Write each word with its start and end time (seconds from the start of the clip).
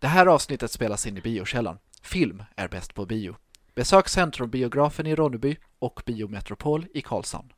Det 0.00 0.06
här 0.06 0.26
avsnittet 0.26 0.70
spelas 0.70 1.06
in 1.06 1.18
i 1.18 1.20
biokällan. 1.20 1.78
Film 2.02 2.42
är 2.56 2.68
bäst 2.68 2.94
på 2.94 3.06
bio. 3.06 3.36
Besök 3.74 4.08
Centrumbiografen 4.08 5.06
i 5.06 5.14
Ronneby 5.14 5.56
och 5.78 6.02
Biometropol 6.06 6.86
i 6.94 7.00
Karlshamn. 7.00 7.52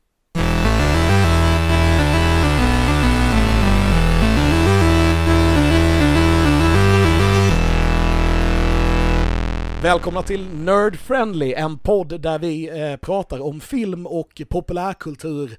Välkomna 9.83 10.23
till 10.23 10.47
Nerd 10.53 10.95
Friendly, 10.95 11.53
en 11.53 11.77
podd 11.77 12.21
där 12.21 12.39
vi 12.39 12.69
eh, 12.69 12.97
pratar 12.97 13.39
om 13.39 13.59
film 13.59 14.05
och 14.07 14.41
populärkultur 14.49 15.57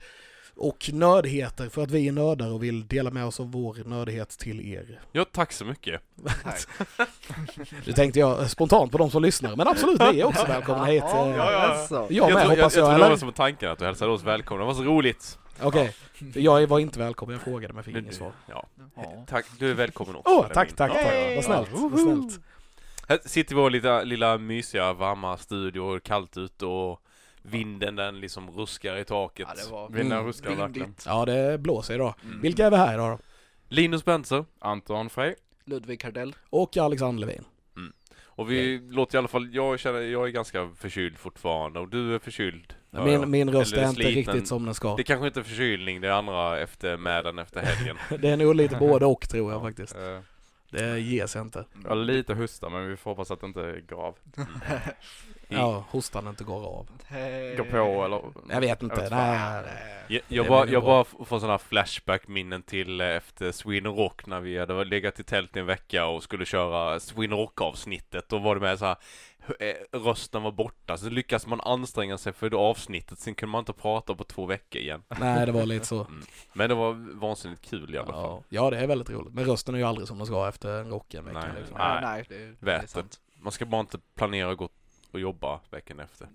och 0.63 0.91
nördheter 0.93 1.69
för 1.69 1.83
att 1.83 1.91
vi 1.91 2.09
är 2.09 2.13
nördar 2.13 2.53
och 2.53 2.63
vill 2.63 2.87
dela 2.87 3.11
med 3.11 3.25
oss 3.25 3.41
av 3.41 3.53
vår 3.53 3.77
nördighet 3.85 4.29
till 4.29 4.73
er. 4.73 5.01
Ja, 5.13 5.25
tack 5.33 5.53
så 5.53 5.65
mycket. 5.65 6.01
Det 7.85 7.93
tänkte 7.97 8.21
jag 8.21 8.51
spontant 8.51 8.93
på 8.93 8.99
de 8.99 9.11
som 9.11 9.23
lyssnar, 9.23 9.57
men 9.57 9.69
absolut, 9.69 10.01
ni 10.01 10.21
är 10.21 10.25
också 10.25 10.47
välkomna 10.47 10.85
hit. 10.85 11.03
Ja, 11.07 11.29
eh, 11.29 11.37
ja, 11.37 11.53
ja. 11.53 11.59
alltså. 11.59 12.07
Jag 12.11 12.33
med 12.33 12.43
jag, 12.43 12.49
hoppas 12.49 12.77
jag, 12.77 12.83
jag, 12.83 12.97
tror 12.97 13.05
det 13.05 13.11
var 13.11 13.17
som 13.17 13.33
tanken 13.33 13.71
att 13.71 13.79
du 13.79 13.85
hälsade 13.85 14.13
oss 14.13 14.23
välkomna. 14.23 14.63
Det 14.63 14.67
var 14.67 14.75
så 14.75 14.83
roligt. 14.83 15.39
Okej, 15.63 15.95
jag 16.35 16.67
var 16.67 16.79
inte 16.79 16.99
välkommen, 16.99 17.33
jag 17.33 17.43
frågade 17.43 17.75
men 17.75 17.85
fick 17.85 17.97
inget 17.97 18.15
svar. 18.15 18.33
Ja. 18.47 18.67
Ja. 18.97 19.25
Tack, 19.29 19.47
du 19.59 19.71
är 19.71 19.75
välkommen 19.75 20.17
också. 20.17 20.31
Åh, 20.31 20.37
Benjamin. 20.37 20.55
tack, 20.55 20.73
tack, 20.77 20.93
tack. 20.93 21.15
Yay! 21.15 21.35
Vad 21.35 21.45
snällt, 21.45 21.69
vad 21.73 22.01
snällt. 22.01 22.41
Här 23.09 23.21
sitter 23.25 23.55
vi 23.55 23.61
i 23.61 23.63
vår 23.63 23.71
lilla, 23.71 24.03
lilla 24.03 24.39
mysiga, 24.39 24.93
varma 24.93 25.37
studio, 25.37 26.01
kallt 26.01 26.37
ute 26.37 26.67
och 26.67 27.02
vinden 27.43 27.97
den 27.97 28.21
liksom 28.21 28.51
ruskar 28.51 28.97
i 28.97 29.05
taket. 29.05 29.49
Ja, 29.57 29.65
det 29.65 29.71
var 29.73 29.89
Vinden 29.89 30.13
Mm. 30.19 30.27
ruskar 30.27 30.49
verkligen. 30.51 30.73
vindigt. 30.73 31.05
Ja, 31.07 31.25
det 31.25 31.59
blåser 31.59 31.95
idag. 31.95 32.15
Mm. 32.25 32.41
Vilka 32.41 32.67
är 32.67 32.71
vi 32.71 32.77
här 32.77 32.95
idag 32.95 33.11
då? 33.11 33.19
Linus 33.69 34.05
Benser. 34.05 34.45
Anton 34.59 35.11
Frey. 35.11 35.35
Ludvig 35.65 36.01
Kardell. 36.01 36.35
Och 36.51 36.77
Alexander 36.77 37.27
Levin. 37.27 37.45
Och 38.35 38.51
vi 38.51 38.79
låter 38.91 39.15
i 39.15 39.19
alla 39.19 39.29
fall, 39.29 39.55
jag 39.55 39.79
känner, 39.81 40.01
jag 40.01 40.27
är 40.29 40.31
ganska 40.31 40.71
förkyld 40.77 41.19
fortfarande 41.19 41.81
och 41.81 41.89
du 41.89 42.15
är 42.15 42.19
förkyld. 42.19 42.75
hör 42.93 43.09
jag. 43.09 43.21
Min, 43.21 43.31
min 43.31 43.51
röst 43.51 43.73
Eller 43.73 43.83
är 43.85 43.89
inte 43.89 44.03
sliten. 44.03 44.15
riktigt 44.35 44.49
som 44.49 44.65
den 44.65 44.75
ska. 44.75 44.97
Det 44.97 45.03
kanske 45.03 45.27
inte 45.27 45.41
är 45.41 45.45
förkylning, 45.45 46.01
det 46.01 46.09
är 46.09 46.13
andra 46.13 46.59
efter 46.61 46.97
mäden 46.97 47.39
efter 47.39 47.61
helgen. 47.61 47.97
Det 48.23 48.29
är 48.29 48.37
nog 48.37 48.55
lite 48.55 48.77
både 48.77 49.07
och 49.07 49.29
tror 49.29 49.53
jag 49.53 49.63
faktiskt. 49.63 49.97
Eh, 49.97 50.19
Det 50.71 50.99
ger 51.01 51.27
sig 51.27 51.43
inte. 51.43 51.65
Jag 51.83 51.89
har 51.91 51.97
lite 51.97 52.35
hosta 52.35 52.69
men 52.69 52.89
vi 52.89 52.97
får 52.97 53.11
hoppas 53.11 53.31
att 53.31 53.41
det 53.41 53.47
inte 53.47 53.61
är 53.63 53.81
grav. 53.89 54.17
Ja, 55.59 55.85
hostan 55.91 56.29
inte 56.29 56.45
går 56.45 56.67
av. 56.67 56.89
Gå 57.57 57.65
på 57.65 58.05
eller? 58.05 58.21
Jag 58.51 58.61
vet 58.61 58.83
inte. 58.83 59.01
vet 59.01 59.11
Nej. 59.11 59.65
Jag, 60.09 60.23
jag 60.29 60.47
bara, 60.47 60.67
jag 60.67 60.83
bara 60.83 61.05
får 61.05 61.39
sådana 61.39 61.59
flashback-minnen 61.59 62.63
till 62.63 63.01
eh, 63.01 63.07
efter 63.07 63.53
Sweden 63.53 63.95
Rock 63.95 64.27
när 64.27 64.41
vi 64.41 64.59
hade 64.59 64.85
legat 64.85 65.21
i 65.21 65.25
tält 65.25 65.57
i 65.57 65.61
en 65.61 65.67
vecka 65.67 66.07
och 66.07 66.23
skulle 66.23 66.45
köra 66.45 67.01
Sweden 67.01 67.39
Rock-avsnittet. 67.39 68.29
Då 68.29 68.39
var 68.39 68.55
det 68.55 68.61
med 68.61 68.79
så 68.79 68.85
här, 68.85 68.97
eh, 69.61 69.99
rösten 69.99 70.43
var 70.43 70.53
borta, 70.53 70.97
så 70.97 71.11
lyckades 71.11 71.47
man 71.47 71.61
anstränga 71.61 72.19
sig 72.19 72.33
för 72.33 72.51
det 72.51 72.57
avsnittet, 72.57 73.19
sen 73.19 73.35
kunde 73.35 73.51
man 73.51 73.59
inte 73.59 73.73
prata 73.73 74.15
på 74.15 74.25
två 74.25 74.47
veckor 74.47 74.83
igen. 74.83 75.03
nej, 75.21 75.47
det 75.47 75.53
var 75.53 75.67
lite 75.67 75.87
så. 75.87 76.07
Men 76.53 76.69
det 76.69 76.75
var 76.75 77.19
vansinnigt 77.21 77.71
kul 77.71 77.95
i 77.95 77.99
alla 77.99 78.13
fall. 78.13 78.23
Ja, 78.23 78.43
ja, 78.49 78.71
det 78.71 78.79
är 78.79 78.87
väldigt 78.87 79.11
roligt. 79.11 79.35
Men 79.35 79.45
rösten 79.45 79.75
är 79.75 79.79
ju 79.79 79.85
aldrig 79.85 80.09
som 80.09 80.19
den 80.19 80.27
ska 80.27 80.49
efter 80.49 80.81
en 80.81 80.91
rock 80.91 81.15
en 81.15 81.25
vecka. 81.25 81.39
Nej. 81.39 81.51
Liksom. 81.59 81.77
Nej. 81.79 82.01
Nej, 82.03 82.25
det, 82.29 82.67
det 82.67 82.73
är 82.73 82.87
sant. 82.87 83.21
Man 83.41 83.53
ska 83.53 83.67
bara 83.67 83.81
inte 83.81 83.99
planera 84.15 84.51
att 84.51 84.59
gå 84.59 84.69
och 85.13 85.21
jobba 85.21 85.61
veckan 85.71 86.01
efter. 86.01 86.29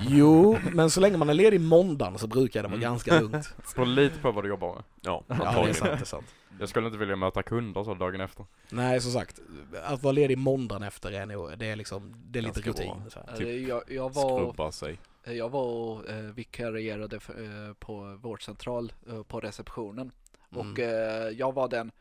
Jo, 0.00 0.58
men 0.72 0.90
så 0.90 1.00
länge 1.00 1.16
man 1.16 1.28
är 1.30 1.34
ledig 1.34 1.60
måndagen 1.60 2.18
så 2.18 2.26
brukar 2.26 2.62
det 2.62 2.68
vara 2.68 2.76
Mm. 2.76 2.90
ganska 2.90 3.20
lugnt. 3.20 3.54
Beror 3.74 3.86
lite 3.86 4.18
på 4.18 4.32
vad 4.32 4.44
du 4.44 4.48
jobbar 4.48 4.74
med. 4.74 4.84
Ja, 5.00 5.24
Ja, 5.28 5.34
det 5.64 5.70
är 5.70 5.72
sant, 5.72 5.90
det 5.90 6.00
är 6.00 6.04
sant. 6.04 6.26
Jag 6.60 6.68
skulle 6.68 6.86
inte 6.86 6.98
vilja 6.98 7.16
möta 7.16 7.42
kunder 7.42 7.84
så 7.84 7.94
dagen 7.94 8.20
efter. 8.20 8.46
Nej, 8.70 9.00
som 9.00 9.12
sagt, 9.12 9.38
att 9.84 10.02
vara 10.02 10.12
ledig 10.12 10.38
måndagen 10.38 10.82
efter 10.82 11.12
är 11.12 11.26
nog, 11.26 11.58
det 11.58 11.66
är 11.66 11.76
liksom, 11.76 12.14
det 12.26 12.38
är 12.38 12.42
lite 12.42 12.60
Ganska 12.60 12.82
rutin. 12.82 13.00
bra. 13.02 13.10
Så 13.10 13.18
här. 13.20 13.28
Eh, 13.32 13.38
Typ 13.38 13.68
Jag, 13.68 13.82
jag 13.88 14.14
var, 14.14 14.38
Skrubba 14.40 14.72
sig. 14.72 14.98
jag 15.24 15.48
var 15.48 15.62
och 15.64 16.08
eh, 16.08 16.16
vikarierade 16.24 17.20
för, 17.20 17.68
eh, 17.68 17.74
på 17.74 18.18
vårdcentral 18.22 18.92
eh, 19.08 19.22
på 19.22 19.40
receptionen. 19.40 20.10
Mm. 20.54 20.72
Och 20.72 20.78
eh, 20.78 21.28
jag 21.28 21.54
var 21.54 21.68
den 21.68 21.86
eh, 21.86 21.92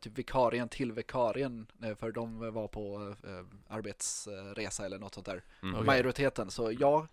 typ 0.00 0.18
vikarien 0.18 0.68
till 0.68 0.92
vikarien 0.92 1.66
eh, 1.82 1.94
för 1.94 2.12
de 2.12 2.52
var 2.52 2.68
på 2.68 3.14
eh, 3.24 3.74
arbetsresa 3.76 4.86
eller 4.86 4.98
något 4.98 5.14
sånt 5.14 5.26
där. 5.26 5.42
Mm. 5.62 5.86
Majoriteten. 5.86 6.50
Så 6.50 6.72
jag, 6.72 7.06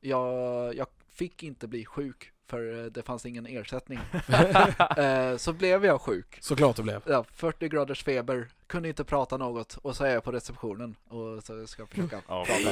jag, 0.00 0.74
jag 0.74 0.86
fick 1.08 1.42
inte 1.42 1.68
bli 1.68 1.84
sjuk 1.84 2.32
för 2.52 2.84
eh, 2.84 2.84
det 2.84 3.02
fanns 3.02 3.26
ingen 3.26 3.46
ersättning. 3.46 3.98
eh, 4.96 5.36
så 5.36 5.52
blev 5.52 5.84
jag 5.84 6.00
sjuk. 6.00 6.38
Såklart 6.40 6.76
det 6.76 6.82
blev. 6.82 7.02
Ja, 7.06 7.24
40 7.34 7.68
graders 7.68 8.04
feber, 8.04 8.48
kunde 8.66 8.88
inte 8.88 9.04
prata 9.04 9.36
något 9.36 9.76
och 9.82 9.96
så 9.96 10.04
är 10.04 10.14
jag 10.14 10.24
på 10.24 10.32
receptionen 10.32 10.96
och 11.08 11.44
så 11.44 11.66
ska 11.66 11.82
jag 11.82 11.88
försöka 11.88 12.20
Ja, 12.28 12.44
prata. 12.44 12.68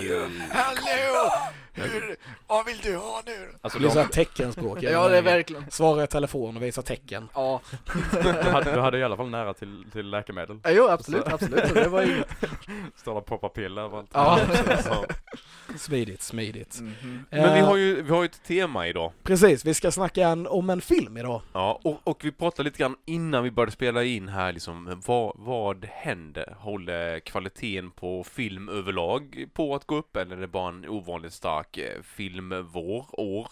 Hallå! 0.50 1.30
Hur, 1.74 2.16
vad 2.46 2.66
vill 2.66 2.78
du 2.82 2.96
ha 2.96 3.22
nu? 3.26 3.48
Alltså 3.60 3.78
Det 3.78 3.84
de, 3.84 3.90
såhär 3.90 4.06
teckenspråk. 4.08 4.78
Ja, 4.82 5.08
det 5.08 5.18
är 5.18 5.22
verkligen. 5.22 5.70
Svara 5.70 6.04
i 6.04 6.06
telefon 6.06 6.56
och 6.56 6.62
visa 6.62 6.82
tecken. 6.82 7.28
Ja, 7.34 7.60
du, 8.22 8.28
hade, 8.32 8.72
du 8.72 8.80
hade 8.80 8.98
i 8.98 9.02
alla 9.04 9.16
fall 9.16 9.30
nära 9.30 9.54
till, 9.54 9.84
till 9.92 10.10
läkemedel. 10.10 10.60
Ja, 10.62 10.70
jo 10.70 10.88
absolut, 10.88 11.26
absolut. 11.26 11.68
Så 11.68 11.74
Det 11.74 11.88
var 11.88 12.02
inget. 12.02 12.28
Står 12.96 13.14
och 13.14 13.26
poppar 13.26 13.48
piller 13.48 13.82
överallt. 13.82 14.10
Ja. 14.14 14.40
Ja. 14.84 15.04
Smidigt, 15.76 16.22
smidigt. 16.22 16.80
Mhm. 16.80 17.24
Men 17.30 17.54
vi 17.54 17.60
Eh, 17.60 17.66
har 17.66 17.76
ju 17.76 18.02
vi 18.02 18.10
har 18.10 18.22
ju 18.22 18.26
ett 18.26 18.42
tema 18.44 18.86
idag. 18.86 19.12
Precis, 19.22 19.64
vi 19.64 19.74
ska 19.74 19.90
snacka 19.90 20.28
en, 20.28 20.46
om 20.46 20.70
en 20.70 20.80
film 20.80 21.16
idag. 21.16 21.42
Ja, 21.52 21.80
och, 21.84 22.00
och 22.04 22.24
vi 22.24 22.32
pratade 22.32 22.62
lite 22.64 22.78
grann 22.78 22.96
innan 23.06 23.44
vi 23.44 23.50
började 23.50 23.72
spela 23.72 24.04
in 24.04 24.28
här 24.28 24.52
liksom, 24.52 25.02
vad, 25.06 25.32
vad 25.36 25.84
händer? 25.90 26.54
Håller 26.58 27.20
kvaliteten 27.20 27.90
på 27.90 28.24
film 28.24 28.68
överlag 28.68 29.46
på 29.54 29.74
att 29.74 29.84
gå 29.86 29.96
upp 29.96 30.16
eller 30.16 30.36
är 30.36 30.40
det 30.40 30.46
bara 30.46 30.68
en 30.68 30.88
ovanligt 30.88 31.32
stark 31.32 31.59
eh, 31.78 32.02
filmvår, 32.02 33.06
år? 33.12 33.48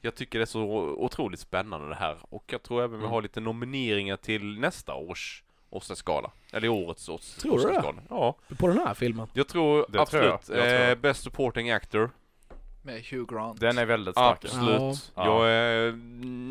Jag 0.00 0.14
tycker 0.14 0.38
det 0.38 0.42
är 0.42 0.46
så 0.46 0.62
otroligt 0.98 1.40
spännande 1.40 1.88
det 1.88 1.94
här 1.94 2.16
och 2.20 2.44
jag 2.46 2.62
tror 2.62 2.78
även 2.82 2.90
vi 2.90 2.96
Mm. 3.04 3.10
har 3.10 3.22
lite 3.22 3.40
nomineringar 3.40 4.16
till 4.16 4.58
nästa 4.60 4.94
års 4.94 5.42
Oscarsgala. 5.70 6.30
Eller 6.52 6.68
årets 6.68 7.08
Os- 7.08 7.36
Tror 7.36 7.58
du 7.58 7.62
det? 7.64 7.68
Oscarsgala. 7.68 8.02
Ja, 8.10 8.34
På 8.58 8.66
den 8.68 8.78
här 8.78 8.94
filmen. 8.94 9.28
jag 9.32 9.48
tror 9.48 9.78
Det 9.88 9.92
tror 9.92 10.00
absolut. 10.02 10.24
jag. 10.24 10.32
Jag 10.32 10.68
tror 10.68 10.80
eh, 10.82 10.88
det. 10.88 10.96
Best 10.96 11.22
supporting 11.22 11.70
actor. 11.70 12.10
Med 12.84 13.02
Hugh 13.04 13.34
Grant. 13.34 13.60
Den 13.60 13.78
är 13.78 13.84
väldigt 13.86 14.14
stark. 14.14 14.44
Absolut. 14.44 15.12
Ja. 15.14 15.46
Jag 15.46 15.86
eh, 15.88 15.94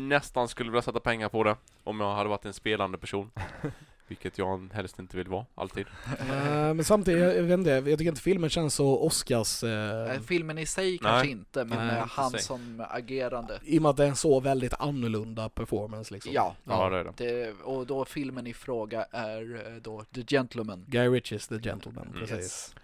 nästan 0.08 0.48
skulle 0.48 0.70
vilja 0.70 0.82
sätta 0.82 1.00
pengar 1.00 1.28
på 1.28 1.44
det 1.44 1.56
om 1.84 2.00
jag 2.00 2.14
hade 2.14 2.28
varit 2.28 2.44
en 2.44 2.52
spelande 2.52 2.98
person. 2.98 3.30
Vilket 4.12 4.38
jag 4.38 4.68
helst 4.72 4.98
inte 4.98 5.16
vill 5.16 5.28
vara, 5.28 5.46
alltid. 5.54 5.86
Eh, 6.20 6.74
men 6.74 6.84
samtidigt, 6.84 7.22
jag, 7.22 7.42
vet 7.42 7.58
inte, 7.58 7.70
jag 7.70 7.84
tycker 7.84 8.04
inte 8.10 8.20
filmen 8.20 8.50
känns 8.50 8.74
så 8.74 8.98
Oscars... 8.98 9.62
Eh, 9.64 10.20
Filmen 10.20 10.58
i 10.58 10.66
sig 10.66 10.98
kanske 10.98 11.22
Nej. 11.24 11.30
inte, 11.30 11.64
men 11.64 11.78
Nej, 11.86 11.96
eh, 11.96 12.02
inte 12.02 12.14
han 12.14 12.30
sig. 12.30 12.40
som 12.40 12.84
agerande. 12.90 13.58
I 13.64 13.78
och 13.78 13.82
med 13.82 13.90
att 13.90 13.96
det 13.96 14.04
är 14.04 14.08
en 14.08 14.16
så 14.16 14.40
väldigt 14.40 14.74
annorlunda 14.78 15.48
performance 15.48 16.14
liksom. 16.14 16.32
Ja, 16.32 16.56
Ja, 16.64 16.88
det 16.88 16.96
är 16.96 17.04
det. 17.04 17.12
det, 17.16 17.52
och 17.64 17.86
då 17.86 18.04
filmen 18.04 18.46
i 18.46 18.54
fråga 18.54 19.06
är 19.10 19.66
eh, 19.66 19.82
då 19.82 20.04
The 20.14 20.22
Gentleman. 20.22 20.84
Guy 20.88 21.08
Ritchies 21.08 21.48
The 21.48 21.58
Gentleman, 21.58 22.06
Mm. 22.14 22.26
precis. 22.26 22.74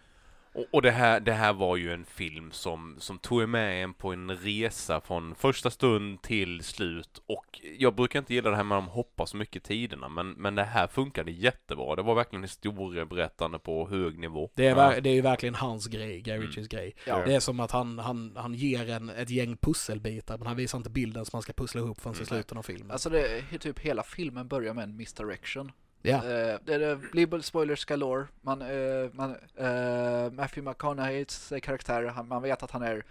Och, 0.59 0.67
och 0.73 0.83
det, 0.83 0.91
här, 0.91 1.21
det 1.21 1.33
här 1.33 1.53
var 1.53 1.77
ju 1.77 1.93
en 1.93 2.05
film 2.05 2.51
som, 2.53 2.97
som 2.99 3.19
tog 3.19 3.49
med 3.49 3.85
en 3.85 3.95
på 3.95 4.13
en 4.13 4.31
resa 4.37 5.01
från 5.01 5.35
första 5.35 5.71
stund 5.71 6.23
till 6.23 6.63
slut. 6.65 7.23
Och 7.27 7.61
jag 7.79 7.95
brukar 7.95 8.19
inte 8.19 8.35
gilla 8.35 8.51
det 8.51 8.57
här 8.57 8.65
med 8.65 8.79
att 8.79 8.85
de 8.85 8.91
hoppar 8.91 9.27
så 9.27 9.37
mycket 9.37 9.65
tiderna, 9.65 10.09
men, 10.09 10.31
men 10.31 10.55
det 10.55 10.65
här 10.65 10.87
funkade 10.87 11.31
jättebra. 11.31 11.97
Det 11.97 12.03
var 12.03 12.15
verkligen 12.15 12.43
historieberättande 12.43 13.59
på 13.59 13.89
hög 13.89 14.19
nivå. 14.19 14.51
Det 14.55 14.67
är, 14.67 14.77
Ja. 14.77 15.01
det 15.01 15.11
är 15.11 15.15
ju 15.15 15.21
verkligen 15.21 15.55
hans 15.55 15.87
grej, 15.87 16.21
Guy 16.21 16.35
Mm. 16.35 16.47
Ritchies 16.47 16.69
grej. 16.69 16.95
Ja. 17.07 17.23
Det 17.27 17.35
är 17.35 17.41
som 17.41 17.61
att 17.61 17.71
han, 17.71 17.99
han, 17.99 18.33
han 18.37 18.55
ger 18.55 18.91
en 18.91 19.09
ett 19.11 19.31
gäng 19.31 19.57
pusselbitar, 19.57 20.39
men 20.39 20.47
han 20.47 20.57
visar 20.57 20.79
inte 20.79 20.91
bilden 20.91 21.25
som 21.25 21.37
man 21.37 21.43
ska 21.43 21.53
pussla 21.53 21.81
ihop 21.81 22.01
förrän 22.01 22.15
i 22.15 22.19
Mm. 22.19 22.27
slutet 22.27 22.59
av 22.59 22.63
filmen. 22.63 22.91
Alltså 22.91 23.11
det 23.11 23.43
är 23.51 23.59
typ 23.59 23.79
hela 23.79 24.03
filmen 24.03 24.49
börjar 24.49 24.75
med 24.75 24.85
en 24.85 24.97
misdirection. 24.97 25.73
Ja. 26.03 26.17
Eh, 26.17 26.59
det, 26.65 26.79
det 26.79 26.97
blir 27.27 27.41
spoilers 27.41 27.85
galore. 27.85 28.27
Man, 28.41 28.63
eh, 28.63 29.11
man, 29.13 29.37
eh, 29.57 30.33
Matthew 30.33 30.71
McConaugheys 30.71 31.53
karaktär, 31.63 32.05
han, 32.05 32.29
man 32.29 32.43
vet 32.43 32.63
att 32.63 32.71
han 32.71 32.83
är 32.83 33.05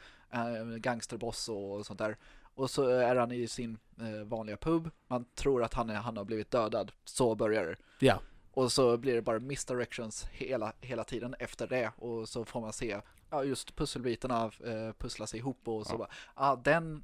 gangsterboss 0.77 1.49
och 1.49 1.85
sånt 1.85 1.99
där. 1.99 2.17
Och 2.55 2.69
så 2.69 2.87
är 2.87 3.15
han 3.15 3.31
i 3.31 3.47
sin 3.47 3.77
vanliga 4.25 4.57
pub. 4.57 4.89
Man 5.07 5.25
tror 5.35 5.63
att 5.63 5.73
han, 5.73 5.89
är, 5.89 5.95
han 5.95 6.17
har 6.17 6.23
blivit 6.25 6.51
dödad. 6.51 6.91
Så 7.05 7.35
börjar 7.35 7.65
det. 7.65 7.75
Ja. 8.05 8.19
Och 8.51 8.71
så 8.71 8.97
blir 8.97 9.15
det 9.15 9.21
bara 9.21 9.39
misdirections 9.39 10.25
hela, 10.31 10.73
hela 10.81 11.03
tiden 11.03 11.35
efter 11.39 11.67
det. 11.67 11.91
Och 11.97 12.29
så 12.29 12.45
får 12.45 12.61
man 12.61 12.73
se 12.73 12.97
ja, 13.29 13.43
just 13.43 13.75
pusselbitarna 13.75 14.51
pusslas 14.97 15.35
ihop 15.35 15.67
och 15.67 15.87
så 15.87 15.93
Ja. 15.93 15.97
bara, 15.97 16.09
ah, 16.33 16.55
den, 16.55 17.03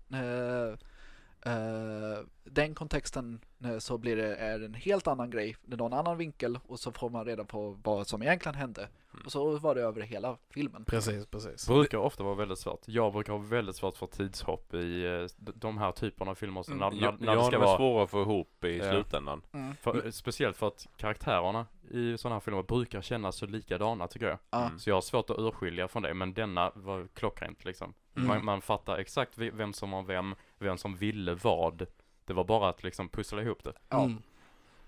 eh, 1.45 2.25
den 2.43 2.75
kontexten 2.75 3.41
eh, 3.63 3.77
så 3.77 3.97
blir 3.97 4.15
det 4.15 4.35
är 4.35 4.59
en 4.59 4.73
helt 4.73 5.07
annan 5.07 5.29
grej, 5.29 5.55
det 5.65 5.75
är 5.75 5.77
någon 5.77 5.93
annan 5.93 6.17
vinkel 6.17 6.59
och 6.67 6.79
så 6.79 6.91
får 6.91 7.09
man 7.09 7.25
reda 7.25 7.43
på 7.43 7.77
vad 7.83 8.07
som 8.07 8.23
egentligen 8.23 8.55
hände. 8.55 8.87
Mm. 9.13 9.25
Och 9.25 9.31
så 9.31 9.57
var 9.57 9.75
det 9.75 9.81
över 9.81 10.01
hela 10.01 10.37
filmen. 10.49 10.85
Precis, 10.85 11.25
precis. 11.25 11.67
brukar 11.67 11.97
ofta 11.97 12.23
vara 12.23 12.35
väldigt 12.35 12.59
svårt. 12.59 12.81
Jag 12.85 13.13
brukar 13.13 13.33
ha 13.33 13.39
väldigt 13.39 13.75
svårt 13.75 13.97
för 13.97 14.07
tidshopp 14.07 14.73
i 14.73 15.05
eh, 15.05 15.51
de 15.55 15.77
här 15.77 15.91
typerna 15.91 16.31
av 16.31 16.35
filmer. 16.35 16.63
Så 16.63 16.73
när, 16.73 16.91
när, 16.91 17.01
Ja, 17.01 17.35
det 17.35 17.43
ska 17.45 17.59
vara, 17.59 17.77
svåra 17.77 18.03
att 18.03 18.09
få 18.09 18.21
ihop 18.21 18.63
i 18.63 18.77
Ja. 18.77 18.91
slutändan. 18.91 19.41
Mm. 19.51 19.75
för, 19.75 20.11
speciellt 20.11 20.57
för 20.57 20.67
att 20.67 20.87
karaktärerna 20.97 21.65
i 21.91 22.17
sådana 22.17 22.35
här 22.35 22.39
filmer 22.39 22.63
brukar 22.63 23.01
kännas 23.01 23.35
så 23.35 23.45
likadana 23.45 24.07
tycker 24.07 24.25
jag. 24.27 24.39
Ja. 24.49 24.65
Mm. 24.65 24.79
Så 24.79 24.89
jag 24.89 24.95
har 24.95 25.01
svårt 25.01 25.29
att 25.29 25.39
urskilja 25.39 25.87
från 25.87 26.03
det, 26.03 26.13
men 26.13 26.33
denna 26.33 26.71
var 26.75 27.07
klockrent 27.13 27.65
liksom. 27.65 27.93
Mm. 28.15 28.27
Man, 28.27 28.45
man 28.45 28.61
fattar 28.61 28.97
exakt 28.97 29.37
vem 29.37 29.73
som 29.73 29.91
var 29.91 30.03
vem, 30.03 30.35
vem 30.63 30.77
som 30.77 30.95
ville 30.95 31.33
vad. 31.35 31.85
Det 32.25 32.33
var 32.33 32.43
bara 32.43 32.69
att 32.69 32.83
liksom 32.83 33.09
pussla 33.09 33.41
ihop 33.41 33.63
det. 33.63 33.73
Ja. 33.89 34.03
Mm. 34.03 34.21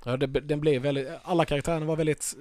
Ja, 0.05 0.17
det, 0.17 0.27
den 0.27 0.59
blev 0.61 0.81
väldigt, 0.81 1.07
alla 1.23 1.45
karaktärerna 1.45 1.85
var 1.85 1.95
väldigt, 1.95 2.35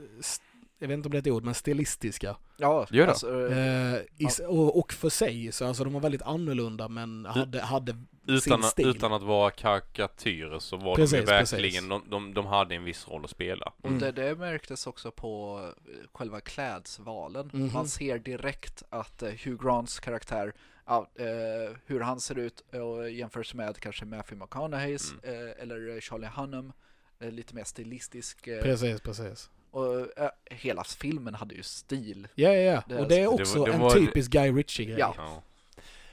jag 0.78 0.88
vet 0.88 0.94
inte 0.94 1.06
om 1.08 1.12
det 1.12 1.18
är 1.18 1.20
ett 1.20 1.26
ord, 1.26 1.44
men 1.44 1.54
stilistiska. 1.54 2.36
Ja, 2.56 2.86
Gör 2.90 3.04
det? 3.06 3.10
alltså, 3.10 3.50
eh, 3.50 3.94
Eh, 3.94 4.00
i, 4.18 4.24
s- 4.26 4.40
och, 4.48 4.78
och 4.78 4.92
för 4.92 5.08
sig, 5.08 5.52
så 5.52 5.66
alltså 5.66 5.84
de 5.84 5.92
var 5.92 6.00
väldigt 6.00 6.22
annorlunda 6.22 6.88
men 6.88 7.26
hade, 7.26 7.60
hade 7.60 7.96
Utan, 8.26 8.40
sin 8.40 8.62
stil. 8.62 8.88
utan 8.88 9.12
att 9.12 9.22
vara 9.22 9.50
karikatyrer 9.50 10.58
så 10.58 10.76
var 10.76 10.84
de 10.84 10.96
Precis, 10.96 11.18
ju 11.20 11.26
precis. 11.26 11.52
verkligen, 11.52 11.88
de, 11.88 12.02
de, 12.10 12.34
de 12.34 12.46
hade 12.46 12.74
en 12.74 12.84
viss 12.84 13.08
roll 13.08 13.24
att 13.24 13.30
spela. 13.30 13.72
Och 13.82 13.88
Mm. 13.88 13.98
det, 14.00 14.12
det 14.12 14.34
märktes 14.34 14.86
också 14.86 15.10
på 15.10 15.60
eh, 15.86 15.92
själva 16.12 16.40
klädsvalen. 16.40 17.50
Mhm. 17.52 17.72
Man 17.72 17.88
ser 17.88 18.18
direkt 18.18 18.82
att 18.90 19.22
eh, 19.22 19.28
Hugh 19.44 19.62
Grants 19.64 20.00
karaktär, 20.00 20.52
ja, 20.86 21.10
eh, 21.14 21.76
hur 21.86 22.00
han 22.00 22.20
ser 22.20 22.38
ut 22.38 22.60
och 22.60 23.10
jämförs 23.10 23.54
med 23.54 23.76
kanske 23.80 24.04
Matthew 24.04 24.44
McConaugheys 24.44 25.12
Mm. 25.24 25.48
eh, 25.48 25.62
eller 25.62 26.00
Charlie 26.00 26.26
Hunnam. 26.36 26.72
eh, 27.20 27.30
Lite 27.30 27.54
mer 27.54 27.64
stilistisk. 27.64 28.46
eh, 28.46 28.62
Precis, 28.62 29.00
precis. 29.00 29.50
Och 29.70 30.18
eh, 30.18 30.30
hela 30.50 30.84
filmen 30.84 31.34
hade 31.34 31.54
ju 31.54 31.62
stil. 31.62 32.28
Ja, 32.34 32.48
ja, 32.52 32.60
ja. 32.72 32.82
Det- 32.88 32.98
Och 33.00 33.08
det 33.08 33.14
är 33.14 33.20
det 33.20 33.26
var- 33.26 33.32
också 33.40 33.64
det 33.64 33.72
en 33.72 33.80
var- 33.80 33.90
typisk 33.90 34.30
Guy 34.30 34.52
Ritchie-grej. 34.52 34.98
Ja. 34.98 35.14
Ja. 35.16 35.42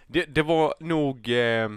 Det, 0.07 0.25
det 0.25 0.41
var 0.43 0.73
nog, 0.79 1.29
eh, 1.29 1.69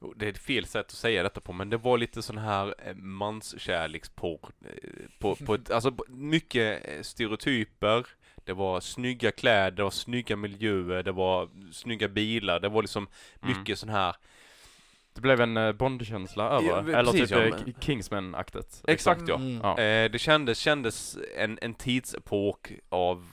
oh, 0.00 0.12
det 0.16 0.26
är 0.26 0.30
ett 0.30 0.38
fel 0.38 0.66
sätt 0.66 0.86
att 0.86 0.92
säga 0.92 1.22
detta 1.22 1.40
på, 1.40 1.52
men 1.52 1.70
det 1.70 1.76
var 1.76 1.98
lite 1.98 2.22
sån 2.22 2.38
här 2.38 2.74
eh, 2.78 2.94
manskärleksporr. 2.94 4.50
Eh, 4.64 4.70
på, 5.18 5.36
på 5.36 5.54
ett, 5.54 5.70
alltså 5.70 5.94
mycket 6.08 6.88
eh, 6.88 7.02
stereotyper, 7.02 8.06
det 8.48 8.54
var 8.54 8.80
snygga 8.80 9.30
kläder, 9.30 9.70
det 9.70 9.82
var 9.82 9.90
snygga 9.90 10.36
miljöer, 10.36 11.02
det 11.02 11.12
var 11.12 11.48
snygga 11.72 12.08
bilar, 12.08 12.60
det 12.60 12.68
var 12.68 12.82
liksom 12.82 13.06
Mm. 13.42 13.58
mycket 13.58 13.78
sån 13.78 13.88
här 13.88 14.16
Det 15.14 15.20
blev 15.20 15.40
en 15.40 15.56
eh, 15.56 15.72
Bond-känsla 15.72 16.44
över 16.50 16.68
Ja. 16.68 16.78
Eller 16.98 17.12
precis, 17.12 17.28
typ 17.28 17.38
ja, 17.38 17.44
eh, 17.44 17.50
men- 17.50 17.64
K- 17.72 17.80
Kingsman-aktigt. 17.80 18.84
Exakt 18.88 19.22
ja. 19.28 19.34
Mm. 19.34 19.60
Ja. 19.62 19.78
Eh, 19.78 20.10
det 20.10 20.18
kändes, 20.18 20.58
kändes 20.58 21.18
en, 21.36 21.58
en 21.62 21.74
tidsepok 21.74 22.72
av 22.88 23.30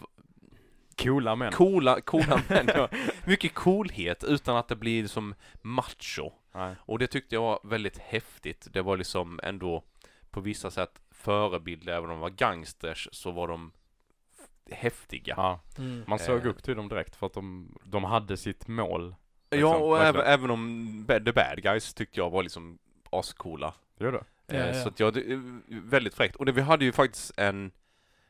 Coola 1.04 1.36
män. 1.36 1.52
coola, 1.52 2.02
coola 2.02 2.42
män. 2.50 2.70
Ja. 2.76 2.90
Mycket 3.26 3.54
coolhet 3.54 4.24
utan 4.24 4.58
att 4.58 4.68
det 4.68 4.76
blir 4.76 5.08
som 5.08 5.36
macho. 5.62 6.32
Nej. 6.56 6.76
Och 6.80 7.00
det 7.00 7.08
tyckte 7.08 7.36
jag 7.36 7.42
var 7.42 7.60
väldigt 7.64 7.98
häftigt. 7.98 8.68
Det 8.74 8.82
var 8.82 8.98
liksom 8.98 9.40
ändå 9.44 9.84
på 10.32 10.42
vissa 10.42 10.72
sätt 10.72 11.02
förebilder, 11.12 11.94
även 11.94 12.04
om 12.04 12.10
de 12.10 12.20
var 12.20 12.30
gangsters 12.30 13.10
så 13.12 13.32
var 13.32 13.48
de 13.48 13.72
häftiga. 14.72 15.34
Ja. 15.38 15.60
Mm. 15.78 16.04
Man 16.08 16.20
såg 16.20 16.46
Eh. 16.46 16.50
upp 16.50 16.64
till 16.64 16.76
dem 16.76 16.88
direkt 16.90 17.16
för 17.16 17.26
att 17.28 17.34
de, 17.34 17.76
de 17.84 18.04
hade 18.04 18.38
sitt 18.38 18.68
mål. 18.68 19.16
Ja, 19.50 19.58
Liksom, 19.58 19.82
och 19.82 20.04
även, 20.04 20.22
även 20.22 20.50
om 20.52 21.06
the 21.08 21.32
bad 21.32 21.62
guys 21.64 21.94
tyckte 21.94 22.20
jag 22.20 22.30
var 22.30 22.44
liksom 22.44 22.78
ascoola. 23.10 23.74
Gjorde 24.00 24.12
det. 24.12 24.24
Ja, 24.48 24.54
Eh, 24.56 24.68
ja. 24.68 24.74
Så 24.84 24.90
att 24.90 25.00
jag, 25.00 25.18
väldigt 25.68 26.14
fräckt. 26.14 26.36
Och 26.36 26.46
det, 26.46 26.52
vi 26.52 26.62
hade 26.62 26.86
ju 26.86 26.92
faktiskt 26.92 27.32
en, 27.38 27.72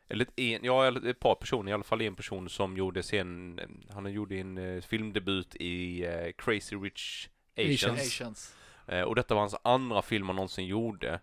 eller 0.09 0.25
ett, 0.25 0.39
en, 0.39 0.59
ja, 0.63 0.85
eller 0.85 1.09
ett 1.09 1.19
par 1.19 1.35
personer, 1.35 1.71
i 1.71 1.73
alla 1.73 1.83
fall 1.83 2.01
en 2.01 2.15
person 2.15 2.49
som 2.49 2.77
gjorde 2.77 3.03
sen, 3.03 3.59
han 3.93 4.11
gjorde 4.13 4.35
en 4.35 4.57
eh, 4.57 4.81
filmdebut 4.81 5.55
i 5.55 6.05
eh, 6.05 6.31
Crazy 6.37 6.75
Rich 6.75 7.27
Asians. 7.57 8.01
Asians. 8.01 8.55
Eh, 8.87 9.01
och 9.01 9.15
detta 9.15 9.33
var 9.33 9.41
hans 9.41 9.55
andra 9.63 10.01
film 10.01 10.27
han 10.27 10.35
någonsin 10.35 10.65
gjorde. 10.65 11.19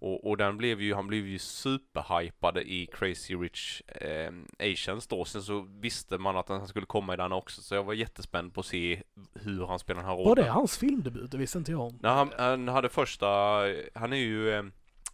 Och, 0.00 0.26
och 0.30 0.36
den 0.36 0.56
blev 0.56 0.80
ju, 0.80 0.94
han 0.94 1.06
blev 1.06 1.26
ju 1.26 1.38
superhypad 1.38 2.58
i 2.58 2.86
Crazy 2.86 3.34
Rich 3.34 3.82
eh, 3.86 4.32
Asians 4.58 5.06
då. 5.06 5.24
Sen 5.24 5.42
så 5.42 5.60
visste 5.60 6.18
man 6.18 6.36
att 6.36 6.48
han 6.48 6.68
skulle 6.68 6.86
komma 6.86 7.14
i 7.14 7.16
den 7.16 7.32
också. 7.32 7.62
Så 7.62 7.74
jag 7.74 7.84
var 7.84 7.94
jättespänd 7.94 8.54
på 8.54 8.60
att 8.60 8.66
se 8.66 9.02
hur 9.34 9.66
han 9.66 9.78
spelar 9.78 10.00
den 10.00 10.08
här 10.10 10.16
rollen. 10.16 10.28
Var 10.28 10.36
det 10.36 10.48
hans 10.50 10.78
filmdebut? 10.78 11.30
Det 11.30 11.38
visste 11.38 11.58
inte 11.58 11.72
jag 11.72 11.80
om. 11.80 11.98
Nej, 12.02 12.12
han, 12.12 12.32
han 12.38 12.68
hade 12.68 12.88
första, 12.88 13.26
han 13.94 14.12
är 14.12 14.16
ju 14.16 14.50
eh, 14.54 14.62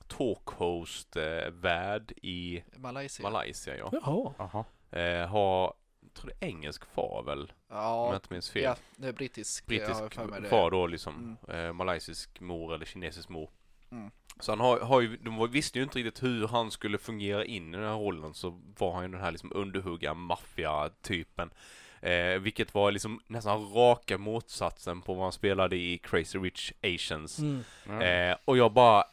talkhost 0.07 1.17
eh, 1.17 1.51
värd 1.53 2.13
i 2.23 2.63
Malaysia. 2.77 3.31
Malaysia 3.31 3.77
ja. 3.77 3.91
Jaha. 3.93 4.33
Jaha. 4.39 4.65
Eh, 5.01 5.29
har, 5.29 5.75
jag 6.03 6.15
tror 6.15 6.31
det 6.39 6.47
är 6.47 6.49
engelsk 6.49 6.85
far 6.87 7.23
väl, 7.27 7.41
om 7.41 7.77
jag 7.77 7.79
Ja, 7.79 8.15
inte 8.15 8.33
minns 8.33 8.51
fel. 8.51 8.63
ja, 8.63 8.77
det 8.97 9.09
är 9.09 9.13
brittisk. 9.13 9.67
brittisk 9.67 10.15
far 10.51 10.71
då 10.71 10.87
liksom, 10.87 11.37
eh, 11.49 11.73
malaysisk 11.73 12.41
mor 12.41 12.75
eller 12.75 12.85
kinesisk 12.87 13.29
mor. 13.29 13.51
Mm. 13.93 14.11
Så 14.41 14.53
han 14.53 14.61
har, 14.61 14.81
har 14.81 15.01
ju, 15.01 15.17
de 15.17 15.51
visste 15.51 15.79
ju 15.79 15.85
inte 15.85 15.99
riktigt 15.99 16.23
hur 16.23 16.49
han 16.49 16.71
skulle 16.71 16.99
fungera 16.99 17.45
in 17.45 17.75
i 17.75 17.77
den 17.77 17.87
här 17.87 17.97
rollen 17.97 18.35
så 18.35 18.61
var 18.79 18.95
han 18.95 19.03
ju 19.05 19.09
den 19.09 19.21
här 19.21 19.31
liksom 19.31 19.53
underhugga 19.55 20.15
maffia-typen. 20.15 21.51
Eh, 22.01 22.39
vilket 22.41 22.75
var 22.75 22.93
liksom 22.93 23.21
nästan 23.27 23.73
raka 23.73 24.19
motsatsen 24.19 25.03
på 25.03 25.15
vad 25.15 25.23
han 25.23 25.33
spelade 25.33 25.77
i 25.77 25.99
Crazy 25.99 26.39
Rich 26.39 26.73
Asians. 26.83 27.39
Mm. 27.39 27.65
Ja. 27.87 28.03
Eh, 28.03 28.37
och 28.45 28.57
jag 28.57 28.73
bara 28.73 29.05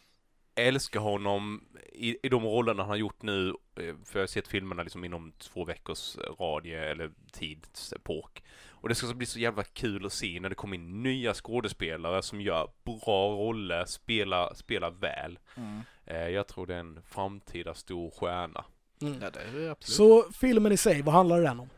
älskar 0.55 0.99
honom 0.99 1.65
i, 1.93 2.17
i 2.23 2.29
de 2.29 2.43
rollerna 2.43 2.83
han 2.83 2.89
har 2.89 2.95
gjort 2.95 3.21
nu. 3.21 3.49
Eh, 3.49 3.95
för 4.05 4.19
jag 4.19 4.21
har 4.21 4.27
sett 4.27 4.47
filmerna 4.47 4.83
liksom 4.83 5.05
inom 5.05 5.31
två 5.31 5.65
veckors 5.65 6.17
radie 6.39 6.91
eller 6.91 7.11
tidsepok. 7.31 8.43
Och 8.69 8.89
det 8.89 8.95
ska 8.95 9.13
bli 9.13 9.25
så 9.25 9.39
jävla 9.39 9.63
kul 9.63 10.05
att 10.05 10.13
se 10.13 10.39
när 10.39 10.49
det 10.49 10.55
kommer 10.55 10.75
in 10.75 11.03
nya 11.03 11.33
skådespelare 11.33 12.21
som 12.21 12.41
gör 12.41 12.69
bra 12.83 13.29
roller, 13.29 13.85
spelar, 13.85 14.53
spelar 14.53 14.91
väl. 14.91 15.39
Mm. 15.55 15.81
Eh, 16.05 16.29
jag 16.29 16.47
tror 16.47 16.67
det 16.67 16.75
är 16.75 16.79
en 16.79 16.99
framtida 17.03 17.73
stor 17.73 18.11
stjärna. 18.11 18.65
Mm. 19.01 19.21
Ja, 19.21 19.29
det 19.29 19.39
är 19.39 19.59
det 19.59 19.71
absolut. 19.71 19.95
Så 19.95 20.31
filmen 20.33 20.71
i 20.71 20.77
sig, 20.77 21.01
vad 21.01 21.13
handlar 21.13 21.41
den 21.41 21.59
om? 21.59 21.69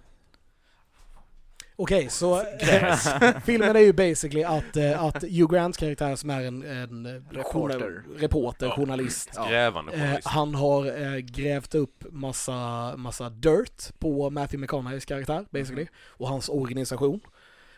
Okej, 1.77 2.09
så 2.09 2.41
filmen 3.45 3.75
är 3.75 3.79
ju 3.79 3.93
basically 3.93 4.43
att, 4.43 4.75
eh, 4.77 5.03
att 5.03 5.23
Hugh 5.23 5.53
Grants 5.53 5.77
karaktär 5.77 6.15
som 6.15 6.29
är 6.29 6.41
en, 6.41 6.63
en 6.63 7.05
eh, 7.05 7.21
Reporter. 7.31 8.03
reporter 8.17 8.65
Ja. 8.65 8.75
journalist. 8.75 9.29
Ja. 9.35 9.51
Eh, 9.53 9.73
journalist. 9.73 10.27
han 10.27 10.55
har 10.55 11.01
eh, 11.01 11.17
grävt 11.17 11.75
upp 11.75 12.03
massa, 12.11 12.93
massa 12.97 13.29
dirt 13.29 13.99
på 13.99 14.29
Matthew 14.29 14.57
McConaugheys 14.61 15.05
karaktär 15.05 15.45
basically 15.49 15.87
och 16.07 16.27
hans 16.27 16.49
organisation. 16.49 17.19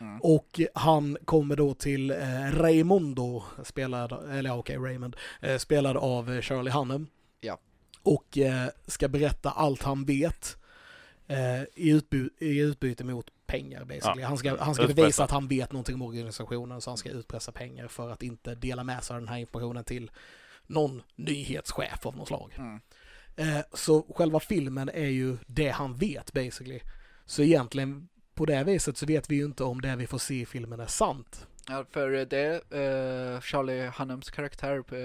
Mm. 0.00 0.20
Och 0.20 0.60
han 0.74 1.16
kommer 1.24 1.56
då 1.56 1.74
till 1.74 2.10
eh, 2.10 2.16
Raimundo, 2.52 3.42
spelad, 3.64 4.30
eller 4.32 4.58
okej 4.58 4.76
Raymond, 4.76 5.16
eh, 5.40 5.56
spelad 5.56 5.96
av 5.96 6.32
eh, 6.32 6.40
Charlie 6.40 6.70
Hunnam. 6.70 7.06
Ja. 7.40 7.58
Och 8.02 8.38
eh, 8.38 8.68
ska 8.86 9.08
berätta 9.08 9.50
allt 9.50 9.82
han 9.82 10.04
vet 10.04 10.56
eh, 11.28 11.62
i, 11.74 11.92
utby- 11.94 12.30
i 12.38 12.58
utbyte 12.58 13.04
mot 13.04 13.30
pengar 13.46 13.84
basically. 13.84 14.22
Ja. 14.22 14.28
Han 14.28 14.38
ska, 14.38 14.56
han 14.64 14.74
ska 14.74 14.82
Utpressa. 14.84 15.02
bevisa 15.02 15.24
att 15.24 15.30
han 15.30 15.48
vet 15.48 15.72
någonting 15.72 15.94
om 15.94 16.02
organisationen 16.02 16.80
så 16.80 16.90
han 16.90 16.98
ska 16.98 17.08
utpressa 17.10 17.52
pengar 17.52 17.88
för 17.88 18.10
att 18.10 18.22
inte 18.22 18.54
dela 18.54 18.84
med 18.84 19.04
sig 19.04 19.14
av 19.14 19.20
den 19.20 19.28
här 19.28 19.38
informationen 19.38 19.84
till 19.84 20.10
någon 20.66 21.02
nyhetschef 21.16 22.06
av 22.06 22.16
något 22.16 22.28
slag. 22.28 22.54
Mm. 22.58 22.80
Eh, 23.36 23.64
så 23.72 24.02
själva 24.16 24.40
filmen 24.40 24.88
är 24.88 25.08
ju 25.08 25.36
det 25.46 25.68
han 25.68 25.96
vet 25.96 26.32
basically. 26.32 26.80
Så 27.24 27.42
egentligen 27.42 28.08
på 28.34 28.44
det 28.46 28.64
viset 28.64 28.96
så 28.96 29.06
vet 29.06 29.30
vi 29.30 29.36
ju 29.36 29.44
inte 29.44 29.64
om 29.64 29.80
det 29.80 29.96
vi 29.96 30.06
får 30.06 30.18
se 30.18 30.40
i 30.40 30.46
filmen 30.46 30.80
är 30.80 30.86
sant. 30.86 31.46
Ja, 31.68 31.84
för 31.90 32.10
det, 32.10 32.54
eh, 32.54 33.40
Charlie 33.40 33.90
Hunnams 33.98 34.30
karaktär 34.30 34.84
eh, 34.92 35.00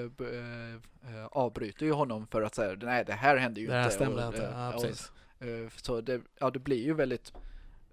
eh, 1.16 1.26
avbryter 1.32 1.86
ju 1.86 1.92
honom 1.92 2.28
för 2.28 2.42
att 2.42 2.56
säga 2.56 2.78
nej 2.82 3.06
det 3.06 3.14
här 3.14 3.38
hände 3.38 3.62
ju 3.62 3.68
Det 3.68 3.74
här 3.74 3.84
inte. 3.84 3.96
stämde 3.96 4.28
och, 4.28 4.34
inte. 4.34 4.50
Ja, 4.54 4.74
och, 4.74 4.82
precis. 4.82 5.06
eh, 5.08 5.14
så 5.76 6.02
det, 6.02 6.22
ja, 6.40 6.50
det 6.50 6.60
blir 6.60 6.84
ju 6.84 6.94
väldigt 6.94 7.34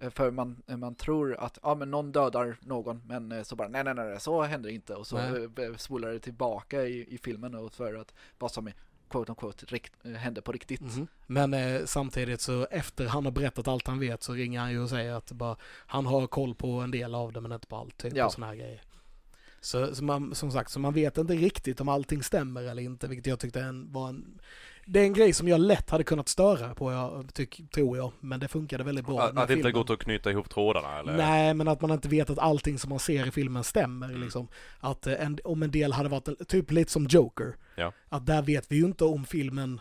eh, 0.00 0.10
för 0.10 0.30
man, 0.30 0.62
eh, 0.66 0.76
man 0.76 0.94
tror 0.94 1.34
att 1.34 1.58
ja, 1.62 1.74
men 1.74 1.90
någon 1.90 2.12
dödar 2.12 2.56
någon 2.60 3.02
men 3.06 3.32
eh, 3.32 3.42
så 3.42 3.56
bara 3.56 3.68
nej 3.68 3.84
nej 3.84 3.94
nej 3.94 4.20
så 4.20 4.42
händer 4.42 4.68
det 4.68 4.74
inte 4.74 4.94
och 4.94 5.06
så 5.06 5.16
Nej. 5.16 5.48
eh, 5.66 5.76
spolar 5.76 6.08
det 6.10 6.18
tillbaka 6.18 6.82
i, 6.82 7.14
i 7.14 7.18
filmen 7.18 7.54
och 7.54 7.72
för 7.72 7.94
att 7.94 8.14
vad 8.38 8.52
som 8.52 8.66
är 8.66 8.74
quote 9.10 9.32
on 9.32 9.36
quote 9.36 9.66
rikt, 9.66 9.92
eh, 10.04 10.12
hände 10.12 10.42
på 10.42 10.52
riktigt. 10.52 10.80
Mhm. 10.80 11.06
Men 11.26 11.54
eh, 11.54 11.84
samtidigt 11.84 12.40
så 12.40 12.66
efter 12.70 13.06
han 13.06 13.24
har 13.24 13.32
berättat 13.32 13.68
allt 13.68 13.86
han 13.86 13.98
vet 13.98 14.22
så 14.22 14.32
ringer 14.32 14.60
han 14.60 14.70
ju 14.70 14.80
och 14.82 14.88
säger 14.88 15.12
att 15.12 15.32
bara, 15.32 15.56
han 15.86 16.06
har 16.06 16.26
koll 16.26 16.54
på 16.54 16.70
en 16.70 16.90
del 16.90 17.14
av 17.14 17.32
det 17.32 17.40
men 17.40 17.52
inte 17.52 17.66
på 17.66 17.76
allt 17.76 17.96
typ 17.96 18.16
Ja. 18.16 18.26
och 18.26 18.32
såna 18.32 18.46
här 18.46 18.54
grejer. 18.54 18.82
Så, 19.60 19.94
så 19.94 20.04
man, 20.04 20.34
som 20.34 20.50
sagt, 20.52 20.70
så 20.70 20.80
man 20.80 20.94
vet 20.94 21.18
inte 21.18 21.34
riktigt 21.34 21.80
om 21.80 21.88
allting 21.88 22.22
stämmer 22.22 22.62
eller 22.62 22.82
inte, 22.82 23.08
vilket 23.08 23.26
jag 23.26 23.38
tyckte 23.38 23.60
en, 23.60 23.92
var 23.92 24.08
en... 24.08 24.40
Det 24.92 25.00
är 25.00 25.04
en 25.04 25.12
grej 25.12 25.32
som 25.32 25.48
jag 25.48 25.60
lätt 25.60 25.90
hade 25.90 26.04
kunnat 26.04 26.28
störa 26.28 26.74
på, 26.74 26.92
jag, 26.92 27.34
tyck, 27.34 27.70
tror 27.70 27.96
jag, 27.96 28.12
men 28.20 28.40
det 28.40 28.48
funkade 28.48 28.84
väldigt 28.84 29.06
bra. 29.06 29.22
Att, 29.22 29.38
att 29.38 29.48
det 29.48 29.54
inte 29.54 29.72
gått 29.72 29.90
att 29.90 29.98
knyta 29.98 30.30
ihop 30.30 30.50
trådarna 30.50 30.98
eller? 30.98 31.16
Nej, 31.16 31.54
men 31.54 31.68
att 31.68 31.80
man 31.80 31.90
inte 31.90 32.08
vet 32.08 32.30
att 32.30 32.38
allting 32.38 32.78
som 32.78 32.88
man 32.88 32.98
ser 32.98 33.26
i 33.26 33.30
filmen 33.30 33.64
stämmer. 33.64 34.08
Mm. 34.08 34.20
Liksom. 34.20 34.48
Att 34.80 35.06
eh, 35.06 35.24
en, 35.24 35.38
om 35.44 35.62
en 35.62 35.70
del 35.70 35.92
hade 35.92 36.08
varit 36.08 36.48
typ 36.48 36.70
lite 36.70 36.92
som 36.92 37.06
Joker. 37.06 37.56
Ja. 37.74 37.92
Att 38.08 38.26
där 38.26 38.42
vet 38.42 38.72
vi 38.72 38.76
ju 38.76 38.84
inte 38.84 39.04
om 39.04 39.24
filmen 39.24 39.80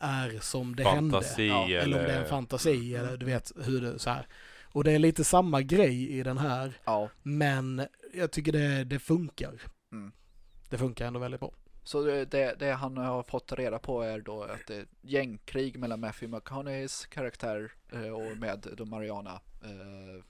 är 0.00 0.38
som 0.40 0.76
det 0.76 0.84
Fantasi 0.84 1.48
hände. 1.48 1.64
eller... 1.64 1.82
Eller 1.82 1.98
om 1.98 2.04
det 2.04 2.12
är 2.12 2.22
en 2.22 2.28
fantasi 2.28 2.94
eller 2.94 3.16
du 3.16 3.26
vet 3.26 3.52
hur 3.64 3.80
det 3.80 3.98
så 3.98 4.10
här. 4.10 4.26
Och 4.72 4.84
det 4.84 4.92
är 4.92 4.98
lite 4.98 5.24
samma 5.24 5.62
grej 5.62 6.18
i 6.18 6.22
den 6.22 6.38
här. 6.38 6.72
Ja, 6.84 7.08
Men 7.22 7.86
jag 8.14 8.30
tycker 8.30 8.52
det, 8.52 8.84
det 8.84 8.98
funkar. 8.98 9.60
Mm. 9.92 10.12
Det 10.68 10.78
funkar 10.78 11.06
ändå 11.06 11.20
väldigt 11.20 11.40
bra. 11.40 11.52
Så 11.90 12.02
det, 12.02 12.54
det 12.58 12.72
han 12.72 12.96
har 12.96 13.22
fått 13.22 13.52
reda 13.52 13.78
på 13.78 14.02
är 14.02 14.18
då 14.20 14.42
att 14.42 14.66
det 14.66 14.76
är 14.76 14.86
gängkrig 15.02 15.78
mellan 15.78 16.00
Matthew 16.00 16.36
McConaugheys 16.36 17.06
karaktär 17.06 17.72
eh, 17.92 18.00
och 18.10 18.36
med 18.36 18.66
då 18.76 18.84
Mariana 18.84 19.40
eh, 19.62 20.22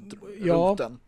d- 0.00 0.16
Ja, 0.38 0.54
roten. 0.54 1.00